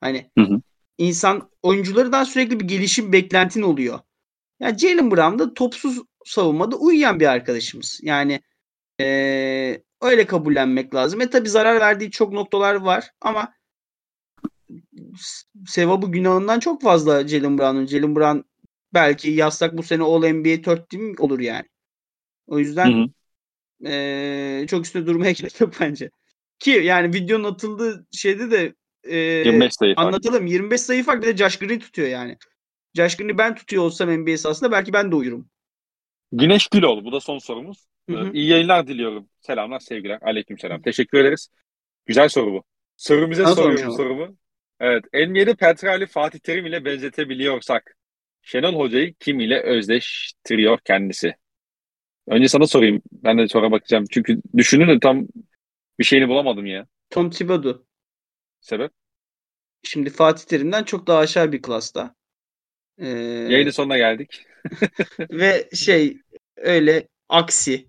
Hani 0.00 0.30
Hı 0.38 0.44
hı. 0.44 0.60
insan 0.98 1.50
oyunculardan 1.62 2.24
sürekli 2.24 2.60
bir 2.60 2.64
gelişim 2.64 3.12
beklentin 3.12 3.62
oluyor. 3.62 4.00
Ya 4.60 4.78
Jalen 4.78 5.10
Brown 5.10 5.38
da 5.38 5.54
topsuz 5.54 5.98
savunmada 6.26 6.76
uyuyan 6.76 7.20
bir 7.20 7.26
arkadaşımız. 7.26 8.00
Yani 8.02 8.40
eee, 9.00 9.82
öyle 10.02 10.26
kabullenmek 10.26 10.94
lazım. 10.94 11.20
E 11.20 11.30
tabi 11.30 11.48
zarar 11.48 11.80
verdiği 11.80 12.10
çok 12.10 12.32
noktalar 12.32 12.74
var 12.74 13.10
ama 13.20 13.54
sevabı 15.66 16.06
günahından 16.12 16.60
çok 16.60 16.82
fazla 16.82 17.28
Jalen 17.28 17.58
Brown'un. 17.58 17.86
Jalen 17.86 18.16
Brown 18.16 18.38
belki 18.94 19.30
yazsak 19.30 19.76
bu 19.78 19.82
sene 19.82 20.02
All 20.02 20.22
NBA 20.32 20.64
4 20.64 20.90
team 20.90 21.14
olur 21.18 21.40
yani. 21.40 21.64
O 22.46 22.58
Hı 22.58 22.58
yüzden 22.58 22.92
hı. 22.92 23.08
eee, 23.84 24.66
çok 24.70 24.84
üstüne 24.84 25.06
durmaya 25.06 25.32
gerek 25.32 25.60
yok 25.60 25.74
bence. 25.80 26.10
Ki 26.58 26.70
yani 26.70 27.14
videonun 27.14 27.44
atıldığı 27.44 28.06
şeyde 28.12 28.50
de 28.50 28.74
eee, 29.06 29.44
25 29.44 29.74
sayı 29.74 29.94
anlatalım. 29.96 30.46
25 30.46 30.80
sayı 30.80 31.04
fark 31.04 31.22
bir 31.22 31.28
de 31.28 31.36
Josh 31.36 31.58
Green 31.58 31.78
tutuyor 31.78 32.08
yani. 32.08 32.36
Josh 32.94 33.16
Green'i 33.16 33.38
ben 33.38 33.54
tutuyor 33.54 33.82
olsam 33.82 34.10
NBA 34.10 34.38
sahasında 34.38 34.72
belki 34.72 34.92
ben 34.92 35.12
de 35.12 35.16
uyurum. 35.16 35.48
Güneş 36.32 36.68
Güloğlu. 36.68 37.04
Bu 37.04 37.12
da 37.12 37.20
son 37.20 37.38
sorumuz. 37.38 37.86
Hı 38.10 38.16
hı. 38.16 38.30
İyi 38.32 38.48
yayınlar 38.48 38.86
diliyorum. 38.86 39.28
Selamlar, 39.40 39.80
sevgiler. 39.80 40.18
Aleykümselam. 40.22 40.82
Teşekkür 40.82 41.18
ederiz. 41.18 41.48
Güzel 42.06 42.28
soru 42.28 42.52
bu. 42.52 42.64
Sorumuza 42.96 43.54
soruyorum 43.54 43.92
sorumu. 43.92 44.36
Evet. 44.80 45.04
NBA'de 45.14 45.54
Petral'i 45.54 46.06
Fatih 46.06 46.38
Terim 46.38 46.66
ile 46.66 46.84
benzetebiliyorsak 46.84 47.96
Şenol 48.42 48.74
Hoca'yı 48.74 49.14
kim 49.14 49.40
ile 49.40 49.62
özdeştiriyor 49.62 50.78
kendisi? 50.84 51.34
Önce 52.28 52.48
sana 52.48 52.66
sorayım. 52.66 53.02
Ben 53.12 53.38
de 53.38 53.48
sonra 53.48 53.70
bakacağım. 53.70 54.04
Çünkü 54.10 54.40
düşünün 54.56 54.88
de 54.88 55.00
tam 55.00 55.26
bir 55.98 56.04
şeyini 56.04 56.28
bulamadım 56.28 56.66
ya. 56.66 56.86
Tom 57.10 57.30
Thibodeau. 57.30 57.84
Sebep? 58.60 58.92
Şimdi 59.82 60.10
Fatih 60.10 60.44
Terim'den 60.44 60.84
çok 60.84 61.06
daha 61.06 61.18
aşağı 61.18 61.52
bir 61.52 61.62
klasta. 61.62 62.14
Ee, 62.98 63.08
Yayının 63.08 63.70
sonuna 63.70 63.98
geldik. 63.98 64.46
ve 65.30 65.68
şey 65.74 66.18
öyle 66.56 67.08
aksi 67.28 67.88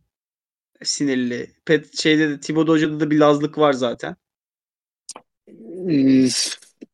sinirli. 0.84 1.54
Pet, 1.66 2.00
şeyde 2.00 2.30
de 2.30 2.40
Thibodeau 2.40 2.76
Hoca'da 2.76 3.00
da 3.00 3.12
bir 3.12 3.20
lazlık 3.20 3.58
var 3.58 3.74
zaten. 3.74 4.16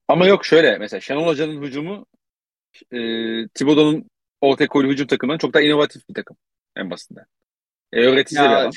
Ama 0.08 0.28
yok 0.28 0.46
şöyle 0.46 0.78
mesela 0.78 1.02
Şenol 1.02 1.26
Hoca'nın 1.26 1.62
hücumu 1.62 2.06
e, 2.92 2.98
Thibodeau'nun 3.48 4.06
ortaya 4.42 4.68
koyduğu 4.68 4.90
hücum 4.90 5.08
takımından 5.08 5.38
çok 5.38 5.54
daha 5.54 5.64
inovatif 5.64 6.10
bir 6.10 6.14
takım 6.14 6.38
en 6.76 6.92
basitinden. 6.92 7.26
E, 7.94 8.06
öğretici 8.06 8.40
de 8.40 8.44
bir 8.44 8.50
Ya, 8.50 8.60
adam. 8.60 8.72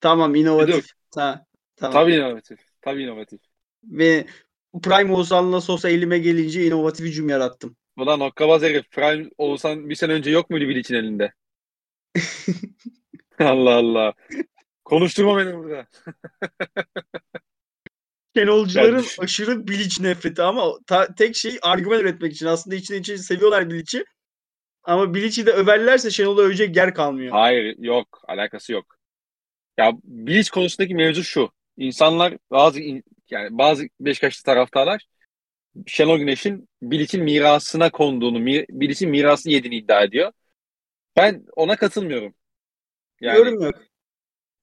tamam 0.00 0.34
inovatif. 0.34 0.86
Ha, 1.14 1.46
tamam. 1.76 1.92
Tabii 1.94 2.14
inovatif. 2.14 2.58
Tabii 2.80 3.02
inovatif. 3.02 3.40
Ve 3.84 4.26
Prime 4.82 5.12
Oğuzhan'la 5.12 5.60
Sosa 5.60 5.88
elime 5.88 6.18
gelince 6.18 6.66
inovatif 6.66 7.06
hücum 7.06 7.28
yarattım. 7.28 7.76
Ulan 7.96 8.20
hokkabaz 8.20 8.62
herif. 8.62 8.90
Prime 8.90 9.30
Oğuzhan 9.38 9.90
bir 9.90 9.94
sene 9.94 10.12
önce 10.12 10.30
yok 10.30 10.50
muydu 10.50 10.68
Bilic'in 10.68 10.94
elinde? 10.94 11.32
Allah 13.38 13.74
Allah. 13.74 14.14
Konuşturma 14.84 15.38
beni 15.38 15.58
burada. 15.58 15.86
Düş- 18.98 19.20
aşırı 19.20 19.66
Bilic 19.68 20.02
nefreti 20.02 20.42
ama 20.42 20.72
ta- 20.86 21.14
tek 21.14 21.36
şey 21.36 21.58
argüman 21.62 22.00
üretmek 22.00 22.32
için. 22.32 22.46
Aslında 22.46 22.76
içine 22.76 22.96
içine 22.96 23.18
seviyorlar 23.18 23.70
Bilic'i. 23.70 24.04
Ama 24.82 25.14
Bilic'i 25.14 25.46
de 25.46 25.50
överlerse 25.52 26.10
Şenol'u 26.10 26.40
övecek 26.42 26.76
yer 26.76 26.94
kalmıyor. 26.94 27.32
Hayır 27.32 27.76
yok. 27.78 28.22
Alakası 28.28 28.72
yok. 28.72 28.96
Ya 29.78 29.92
Bilic 30.04 30.50
konusundaki 30.50 30.94
mevzu 30.94 31.24
şu. 31.24 31.50
İnsanlar 31.76 32.34
bazı 32.50 32.80
in- 32.80 33.04
yani 33.30 33.58
bazı 33.58 33.84
Beşiktaşlı 34.00 34.42
taraftarlar 34.42 35.06
Şenol 35.86 36.18
Güneş'in 36.18 36.68
Bilic'in 36.82 37.24
mirasına 37.24 37.90
konduğunu, 37.90 38.46
Bilic'in 38.46 39.10
mirasını 39.10 39.52
yediğini 39.52 39.76
iddia 39.76 40.02
ediyor. 40.02 40.32
Ben 41.16 41.44
ona 41.56 41.76
katılmıyorum. 41.76 42.34
Yani 43.20 43.38
Yorum 43.38 43.62
yok. 43.62 43.74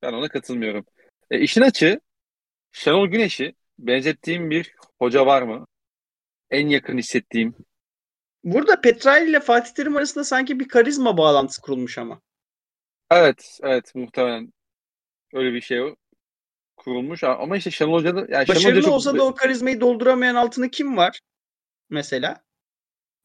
ben 0.01 0.13
ona 0.13 0.29
katılmıyorum. 0.29 0.85
E, 1.31 1.39
işin 1.39 1.61
açığı 1.61 2.01
Şenol 2.71 3.07
Güneş'i 3.07 3.55
benzettiğim 3.79 4.49
bir 4.49 4.73
hoca 4.99 5.25
var 5.25 5.41
mı? 5.41 5.67
En 6.49 6.67
yakın 6.67 6.97
hissettiğim. 6.97 7.55
Burada 8.43 8.81
Petrali 8.81 9.29
ile 9.29 9.39
Fatih 9.39 9.73
Terim 9.73 9.97
arasında 9.97 10.23
sanki 10.23 10.59
bir 10.59 10.67
karizma 10.67 11.17
bağlantısı 11.17 11.61
kurulmuş 11.61 11.97
ama. 11.97 12.21
Evet, 13.11 13.59
evet 13.63 13.95
muhtemelen 13.95 14.53
öyle 15.33 15.53
bir 15.53 15.61
şey 15.61 15.95
kurulmuş 16.79 17.23
ama 17.23 17.57
işte 17.57 17.71
Şenol 17.71 17.93
Hoca 17.93 18.15
da 18.15 18.19
yani 18.19 18.29
Şenol 18.29 18.41
Hoca 18.41 18.55
Başarılı 18.55 18.81
çok 18.81 18.93
olsa 18.93 19.17
da 19.17 19.23
o 19.23 19.35
karizmayı 19.35 19.81
dolduramayan 19.81 20.35
altını 20.35 20.69
kim 20.69 20.97
var? 20.97 21.19
Mesela. 21.89 22.43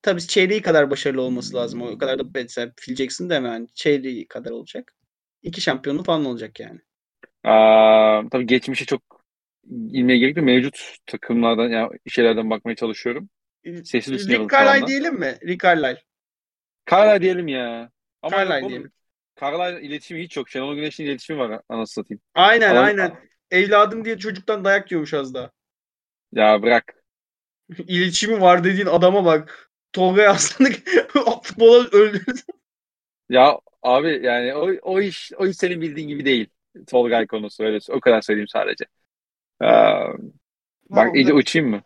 Tabii 0.02 0.26
çeyreği 0.26 0.62
kadar 0.62 0.90
başarılı 0.90 1.22
olması 1.22 1.56
lazım. 1.56 1.82
O 1.82 1.98
kadar 1.98 2.18
da 2.18 2.22
mesela 2.34 2.72
Phil 2.76 2.96
Jackson 2.96 3.30
deme 3.30 3.48
yani 3.48 3.68
çeyreği 3.74 4.28
kadar 4.28 4.50
olacak. 4.50 4.94
İki 5.42 5.60
şampiyonlu 5.60 6.04
falan 6.04 6.24
olacak 6.24 6.60
yani. 6.60 6.80
Aa, 7.44 8.22
tabii 8.30 8.46
geçmişe 8.46 8.84
çok 8.84 9.02
inmeye 9.70 10.18
gerek 10.18 10.36
yok. 10.36 10.46
Mevcut 10.46 10.96
takımlardan 11.06 11.68
yani 11.68 11.88
şeylerden 12.08 12.50
bakmaya 12.50 12.76
çalışıyorum. 12.76 13.28
Sesini 13.84 14.18
Rick 14.18 14.52
Carlisle 14.52 14.86
diyelim 14.86 15.14
mi? 15.14 15.38
Rick 15.46 15.64
Carlisle. 15.64 16.02
Carlisle 16.90 17.22
diyelim 17.22 17.48
ya. 17.48 17.90
Ama 18.22 18.36
Carlisle 18.36 18.68
diyelim. 18.68 18.92
Carlisle 19.40 19.86
iletişimi 19.86 20.22
hiç 20.22 20.36
yok. 20.36 20.48
Şenol 20.48 20.74
Güneş'in 20.74 21.04
iletişimi 21.04 21.38
var 21.38 21.60
anasını 21.68 22.04
satayım. 22.04 22.20
Aynen 22.34 22.70
Ama- 22.70 22.80
aynen. 22.80 23.12
Evladım 23.54 24.04
diye 24.04 24.18
çocuktan 24.18 24.64
dayak 24.64 24.90
yiyormuş 24.90 25.14
az 25.14 25.34
daha. 25.34 25.50
Ya 26.32 26.62
bırak. 26.62 26.94
İletişimi 27.78 28.40
var 28.40 28.64
dediğin 28.64 28.86
adama 28.86 29.24
bak. 29.24 29.70
Tolga 29.92 30.28
Aslan'ı 30.28 30.70
futbola 31.42 31.88
öldürdü. 31.92 32.40
Ya 33.28 33.58
abi 33.82 34.20
yani 34.22 34.54
o, 34.54 34.70
o 34.82 35.00
iş 35.00 35.32
o 35.38 35.46
iş 35.46 35.56
senin 35.56 35.80
bildiğin 35.80 36.08
gibi 36.08 36.24
değil. 36.24 36.50
Tolgay 36.86 37.26
konusu 37.26 37.64
öyle 37.64 37.78
o 37.88 38.00
kadar 38.00 38.20
söyleyeyim 38.20 38.48
sadece. 38.48 38.84
Aa, 39.60 40.12
bak 40.90 41.16
iyice 41.16 41.32
uçayım 41.32 41.70
mı? 41.70 41.82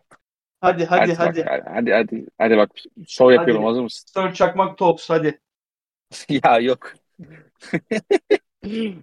Hadi 0.61 0.85
hadi 0.85 1.11
bak, 1.11 1.19
hadi. 1.19 1.43
hadi 1.67 1.93
hadi 1.93 2.27
hadi 2.39 2.57
bak 2.57 2.71
şov 3.09 3.33
yapıyorum 3.33 3.63
Hadi. 3.63 3.69
hazır 3.69 3.83
mısın? 3.83 4.05
Sir 4.07 4.35
Çakmak 4.35 4.79
Tops 4.79 5.11
hadi. 5.11 5.41
ya 6.29 6.59
yok. 6.59 6.93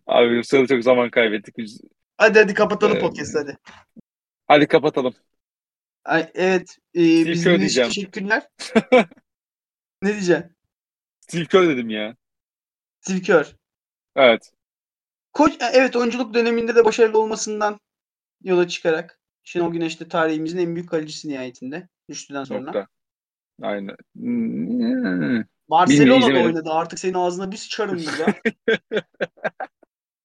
Abi 0.07 0.39
bu 0.39 0.43
sırada 0.43 0.67
çok 0.67 0.83
zaman 0.83 1.09
kaybettik 1.09 1.57
biz. 1.57 1.81
Hadi 2.17 2.39
hadi 2.39 2.53
kapatalım 2.53 2.97
Ee, 2.97 2.99
podcast 2.99 3.35
hadi. 3.35 3.57
Hadi 4.47 4.67
kapatalım. 4.67 5.13
Ay, 6.05 6.31
evet. 6.33 6.77
E, 6.93 7.21
Steve 7.21 7.31
biz 7.31 7.43
Kerr 7.43 7.51
dinlediğiniz 7.51 7.71
için 7.77 7.83
teşekkürler. 7.83 8.47
ne 10.01 10.13
diyeceksin? 10.13 10.55
Steve 11.19 11.45
Kerr 11.45 11.69
dedim 11.69 11.89
ya. 11.89 12.15
Steve 13.01 13.21
Kerr. 13.21 13.55
Evet. 14.15 14.51
Koç, 15.33 15.53
e, 15.53 15.65
evet 15.73 15.95
oyunculuk 15.95 16.33
döneminde 16.33 16.75
de 16.75 16.85
başarılı 16.85 17.19
olmasından 17.19 17.79
yola 18.43 18.67
çıkarak 18.67 19.19
Şenol 19.43 19.71
Güneş 19.71 19.99
de 19.99 20.07
tarihimizin 20.07 20.57
en 20.57 20.75
büyük 20.75 20.89
kalecisi 20.89 21.29
nihayetinde. 21.29 21.89
Düştüden 22.09 22.43
sonra. 22.43 22.61
Nokta. 22.61 22.87
Aynen. 23.61 23.95
Hmm. 24.15 25.43
Barcelona'da 25.69 26.43
oynadı. 26.43 26.69
Artık 26.69 26.99
senin 26.99 27.13
ağzına 27.13 27.51
bir 27.51 27.57
sıçarım 27.57 28.01
burada. 28.05 28.33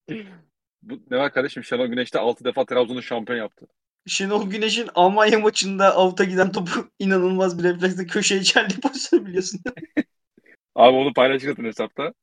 Bu 0.83 1.03
ne 1.11 1.17
var 1.17 1.33
kardeşim? 1.33 1.63
Şenol 1.63 1.87
Güneş 1.87 2.13
de 2.13 2.19
6 2.19 2.43
defa 2.45 2.65
Trabzon'u 2.65 3.01
şampiyon 3.01 3.39
yaptı. 3.39 3.67
Şenol 4.07 4.49
Güneş'in 4.49 4.89
Almanya 4.95 5.39
maçında 5.39 5.95
avuta 5.95 6.23
giden 6.23 6.51
topu 6.51 6.89
inanılmaz 6.99 7.59
bir 7.59 7.63
refleksle 7.63 8.05
köşeye 8.07 8.43
çeldiği 8.43 8.79
pozisyonu 8.81 9.25
biliyorsun. 9.25 9.61
Abi 10.75 10.95
onu 10.97 11.13
paylaşırdın 11.13 11.63
hesapta. 11.65 12.13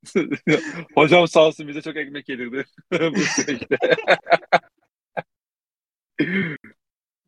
Hocam 0.95 1.29
sağ 1.29 1.47
olsun 1.47 1.69
bize 1.69 1.83
çok 1.83 1.97
ekmek 1.97 2.29
yedirdi 2.29 2.65
bu 2.93 3.21
süreçte. 3.21 3.77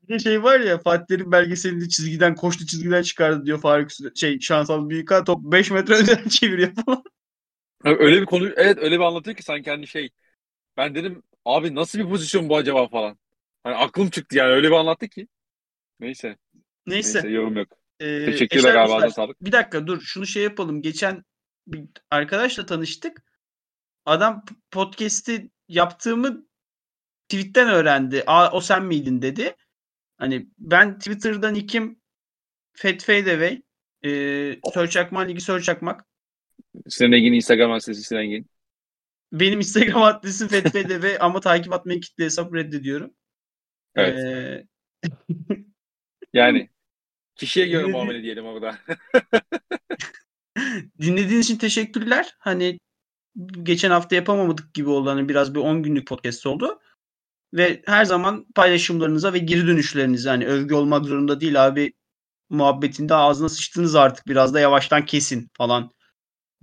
Bir 0.09 0.19
şey 0.19 0.43
var 0.43 0.61
ya 0.61 0.79
Fatih 0.79 1.07
Terim 1.07 1.33
belgeselinde 1.33 1.89
çizgiden 1.89 2.35
koştu 2.35 2.67
çizgiden 2.67 3.03
çıkardı 3.03 3.47
diyor 3.47 3.61
Faruk 3.61 3.91
şey 4.15 4.41
Şansal 4.41 4.89
Büyükağ 4.89 5.25
top 5.25 5.39
5 5.53 5.71
metre 5.71 5.95
önden 5.95 6.29
çeviriyor 6.29 6.75
falan. 6.75 7.03
öyle 7.85 8.21
bir 8.21 8.27
konu 8.27 8.49
evet 8.57 8.79
öyle 8.79 8.95
bir 8.99 9.05
anlatıyor 9.05 9.37
ki 9.37 9.43
sanki 9.43 9.71
hani 9.71 9.87
şey 9.87 10.11
ben 10.81 10.95
dedim 10.95 11.23
abi 11.45 11.75
nasıl 11.75 11.99
bir 11.99 12.05
pozisyon 12.05 12.49
bu 12.49 12.57
acaba 12.57 12.89
falan. 12.89 13.19
Hani 13.65 13.75
aklım 13.75 14.11
çıktı 14.11 14.37
yani 14.37 14.53
öyle 14.53 14.69
bir 14.69 14.75
anlattı 14.75 15.09
ki. 15.09 15.29
Neyse. 16.01 16.37
Neyse. 16.87 17.19
Neyse 17.19 17.29
yorum 17.29 17.57
yok. 17.57 17.79
Ee, 18.01 18.25
Teşekkürler 18.25 18.75
ağzına 18.75 19.11
sağlık. 19.11 19.45
Bir 19.45 19.53
dakika 19.53 19.87
dur 19.87 20.01
şunu 20.01 20.27
şey 20.27 20.43
yapalım. 20.43 20.83
Geçen 20.83 21.25
bir 21.67 21.85
arkadaşla 22.11 22.67
tanıştık. 22.67 23.23
Adam 24.07 24.45
podcast'i 24.71 25.51
yaptığımı 25.69 26.47
tweetten 27.29 27.69
öğrendi. 27.69 28.25
Aa 28.27 28.53
o 28.53 28.61
sen 28.61 28.85
miydin 28.85 29.23
dedi. 29.23 29.57
Hani 30.19 30.47
ben 30.59 30.99
Twitter'dan 30.99 31.55
ikim 31.55 32.01
Fat 32.73 33.03
Fade 33.03 33.33
Away. 33.33 33.63
Ee, 34.05 34.61
Search 34.75 34.97
Akman 34.97 35.29
Ligi 35.29 35.41
Search 35.41 35.69
Akmak. 35.69 36.07
Sinan 36.89 37.13
Engin 37.13 37.33
Instagram 37.33 37.73
adresi 37.73 38.03
Sinan 38.03 38.23
Engin. 38.23 38.47
Benim 39.33 39.59
Instagram 39.59 40.03
adresim 40.03 40.49
Away 40.53 41.17
ama 41.21 41.41
takip 41.41 41.73
atmayı 41.73 42.01
kitle 42.01 42.25
hesap 42.25 42.55
reddediyorum. 42.55 43.15
Evet. 43.95 44.19
Ee, 44.19 44.67
Yani 46.33 46.71
kişiye 47.37 47.67
göre 47.67 47.83
Dinledi- 47.83 47.93
muamele 47.93 48.23
diyelim 48.23 48.45
orada. 48.45 48.79
dinlediğiniz 51.01 51.45
için 51.47 51.57
teşekkürler. 51.57 52.35
Hani 52.39 52.79
geçen 53.63 53.91
hafta 53.91 54.17
yapamadık 54.17 54.75
gibi 54.75 54.89
oldu. 54.89 55.11
Hani 55.11 55.29
biraz 55.29 55.55
bir 55.55 55.61
10 55.61 55.83
günlük 55.83 56.07
podcast 56.07 56.47
oldu. 56.47 56.81
Ve 57.55 57.83
her 57.87 58.05
zaman 58.05 58.47
paylaşımlarınıza 58.55 59.33
ve 59.33 59.39
geri 59.39 59.67
dönüşlerinize 59.67 60.29
hani 60.29 60.47
övgü 60.47 60.75
olmak 60.75 61.05
zorunda 61.05 61.41
değil 61.41 61.67
abi 61.67 61.93
muhabbetinde 62.51 63.15
ağzına 63.15 63.49
sıçtınız 63.49 63.95
artık 63.95 64.27
biraz 64.27 64.55
da 64.55 64.61
yavaştan 64.61 65.07
kesin 65.07 65.49
falan 65.53 65.91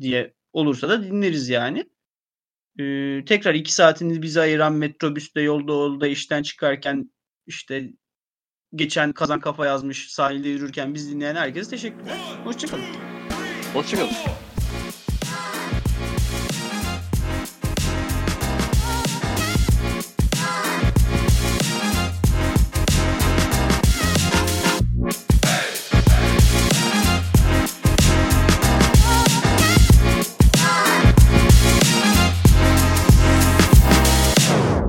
diye 0.01 0.33
olursa 0.53 0.89
da 0.89 1.03
dinleriz 1.03 1.49
yani. 1.49 1.89
Ee, 2.79 3.25
tekrar 3.25 3.53
iki 3.53 3.73
saatini 3.73 4.21
bize 4.21 4.41
ayıran 4.41 4.73
metrobüste 4.73 5.41
yolda 5.41 5.71
yolda 5.71 6.07
işten 6.07 6.43
çıkarken 6.43 7.11
işte 7.45 7.89
geçen 8.75 9.11
kazan 9.11 9.39
kafa 9.39 9.65
yazmış 9.65 10.11
sahilde 10.11 10.49
yürürken 10.49 10.93
biz 10.93 11.11
dinleyen 11.11 11.35
herkese 11.35 11.69
teşekkürler. 11.69 12.17
Hoşçakalın. 12.43 12.83
Hoşçakalın. 13.73 14.46